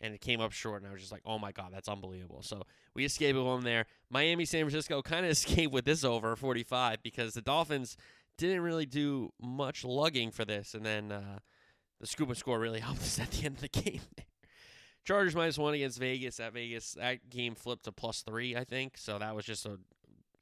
and 0.00 0.14
it 0.14 0.20
came 0.20 0.40
up 0.40 0.52
short, 0.52 0.82
and 0.82 0.88
I 0.88 0.92
was 0.92 1.00
just 1.00 1.12
like, 1.12 1.22
oh 1.24 1.38
my 1.38 1.52
god, 1.52 1.70
that's 1.72 1.88
unbelievable. 1.88 2.42
So 2.42 2.62
we 2.94 3.04
escaped 3.04 3.38
one 3.38 3.64
there. 3.64 3.86
Miami, 4.10 4.44
San 4.44 4.64
Francisco 4.64 5.02
kind 5.02 5.24
of 5.24 5.32
escaped 5.32 5.72
with 5.72 5.84
this 5.84 6.04
over 6.04 6.36
45 6.36 7.02
because 7.02 7.34
the 7.34 7.42
Dolphins 7.42 7.96
didn't 8.36 8.62
really 8.62 8.86
do 8.86 9.32
much 9.40 9.84
lugging 9.84 10.30
for 10.30 10.44
this, 10.44 10.74
and 10.74 10.84
then 10.84 11.12
uh, 11.12 11.38
the 12.00 12.24
and 12.24 12.36
score 12.36 12.58
really 12.58 12.80
helped 12.88 13.00
us 13.00 13.18
at 13.18 13.30
the 13.32 13.46
end 13.46 13.56
of 13.56 13.60
the 13.62 13.68
game. 13.68 14.00
Chargers 15.04 15.34
minus 15.34 15.56
one 15.56 15.74
against 15.74 15.98
Vegas. 15.98 16.38
At 16.38 16.52
Vegas, 16.52 16.92
that 16.92 17.30
game 17.30 17.54
flipped 17.54 17.84
to 17.84 17.92
plus 17.92 18.22
three, 18.22 18.54
I 18.54 18.64
think. 18.64 18.98
So 18.98 19.18
that 19.18 19.34
was 19.34 19.46
just 19.46 19.64
a 19.64 19.78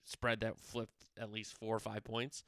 spread 0.04 0.40
that 0.40 0.58
flipped 0.58 1.04
at 1.20 1.30
least 1.30 1.56
four 1.56 1.76
or 1.76 1.78
five 1.78 2.02
points 2.02 2.42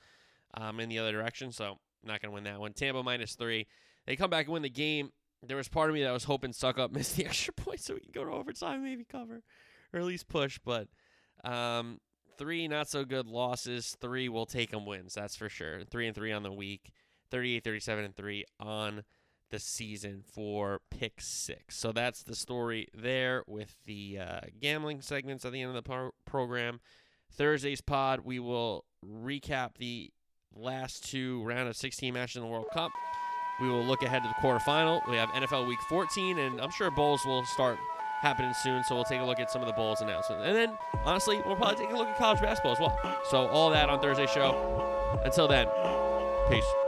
um, 0.55 0.80
in 0.80 0.89
the 0.89 0.98
other 0.98 1.12
direction. 1.12 1.52
So 1.52 1.78
not 2.02 2.20
going 2.20 2.30
to 2.30 2.35
win 2.35 2.44
that 2.44 2.59
one. 2.59 2.72
Tampa 2.72 3.02
minus 3.02 3.35
three. 3.35 3.66
They 4.06 4.16
come 4.16 4.30
back 4.30 4.47
and 4.47 4.52
win 4.52 4.62
the 4.62 4.68
game 4.68 5.12
there 5.47 5.56
was 5.56 5.69
part 5.69 5.90
of 5.90 5.94
me 5.94 6.02
that 6.02 6.12
was 6.12 6.24
hoping 6.24 6.52
Succop 6.52 6.90
missed 6.93 7.16
the 7.16 7.27
extra 7.27 7.52
point 7.52 7.81
so 7.81 7.94
we 7.94 8.01
can 8.01 8.12
go 8.12 8.24
to 8.24 8.31
overtime, 8.31 8.82
maybe 8.82 9.05
cover, 9.05 9.43
or 9.93 10.01
at 10.01 10.06
least 10.06 10.28
push. 10.28 10.59
But 10.65 10.89
um, 11.44 12.01
three 12.36 12.69
not 12.69 12.89
so 12.89 13.05
good 13.05 13.27
losses. 13.27 13.97
Three 14.01 14.28
will 14.28 14.47
take 14.47 14.70
them 14.70 14.86
wins, 14.86 15.15
that's 15.15 15.36
for 15.36 15.48
sure. 15.48 15.82
Three 15.85 16.06
and 16.06 16.15
three 16.15 16.32
on 16.32 16.43
the 16.43 16.52
week, 16.52 16.93
38, 17.31 17.65
37, 17.65 18.05
and 18.05 18.16
three 18.16 18.44
on 18.59 19.05
the 19.51 19.59
season 19.59 20.23
for 20.31 20.81
pick 20.90 21.20
six. 21.20 21.77
So 21.77 21.93
that's 21.93 22.23
the 22.23 22.36
story 22.36 22.89
there 22.94 23.44
with 23.47 23.77
the 23.86 24.19
uh, 24.20 24.40
gambling 24.60 25.01
segments 25.01 25.44
at 25.44 25.52
the 25.52 25.62
end 25.62 25.70
of 25.70 25.74
the 25.74 25.89
pro- 25.89 26.15
program. 26.27 26.81
Thursday's 27.32 27.81
pod, 27.81 28.20
we 28.20 28.39
will 28.39 28.85
recap 29.05 29.77
the 29.78 30.10
last 30.55 31.09
two 31.09 31.43
round 31.44 31.69
of 31.69 31.77
16 31.77 32.12
matches 32.12 32.36
in 32.36 32.43
the 32.43 32.48
World 32.48 32.69
Cup. 32.73 32.90
We 33.60 33.68
will 33.68 33.85
look 33.85 34.02
ahead 34.02 34.22
to 34.22 34.28
the 34.28 34.35
quarterfinal. 34.35 35.09
We 35.09 35.16
have 35.16 35.30
NFL 35.30 35.66
Week 35.66 35.80
14, 35.89 36.39
and 36.39 36.60
I'm 36.60 36.70
sure 36.70 36.90
bowls 36.90 37.24
will 37.26 37.44
start 37.44 37.78
happening 38.20 38.52
soon. 38.55 38.85
So 38.85 38.94
we'll 38.94 39.05
take 39.05 39.20
a 39.20 39.24
look 39.24 39.40
at 39.40 39.51
some 39.51 39.62
of 39.62 39.66
the 39.66 39.74
bowls 39.74 40.01
announcements, 40.01 40.44
and 40.44 40.56
then 40.56 40.78
honestly, 41.05 41.40
we'll 41.44 41.56
probably 41.56 41.85
take 41.85 41.93
a 41.93 41.97
look 41.97 42.09
at 42.09 42.18
college 42.18 42.40
basketball 42.40 42.72
as 42.72 42.80
well. 42.80 43.20
So 43.30 43.48
all 43.48 43.70
that 43.70 43.89
on 43.89 44.01
Thursday 44.01 44.26
show. 44.26 45.20
Until 45.24 45.48
then, 45.48 45.66
peace. 46.51 46.88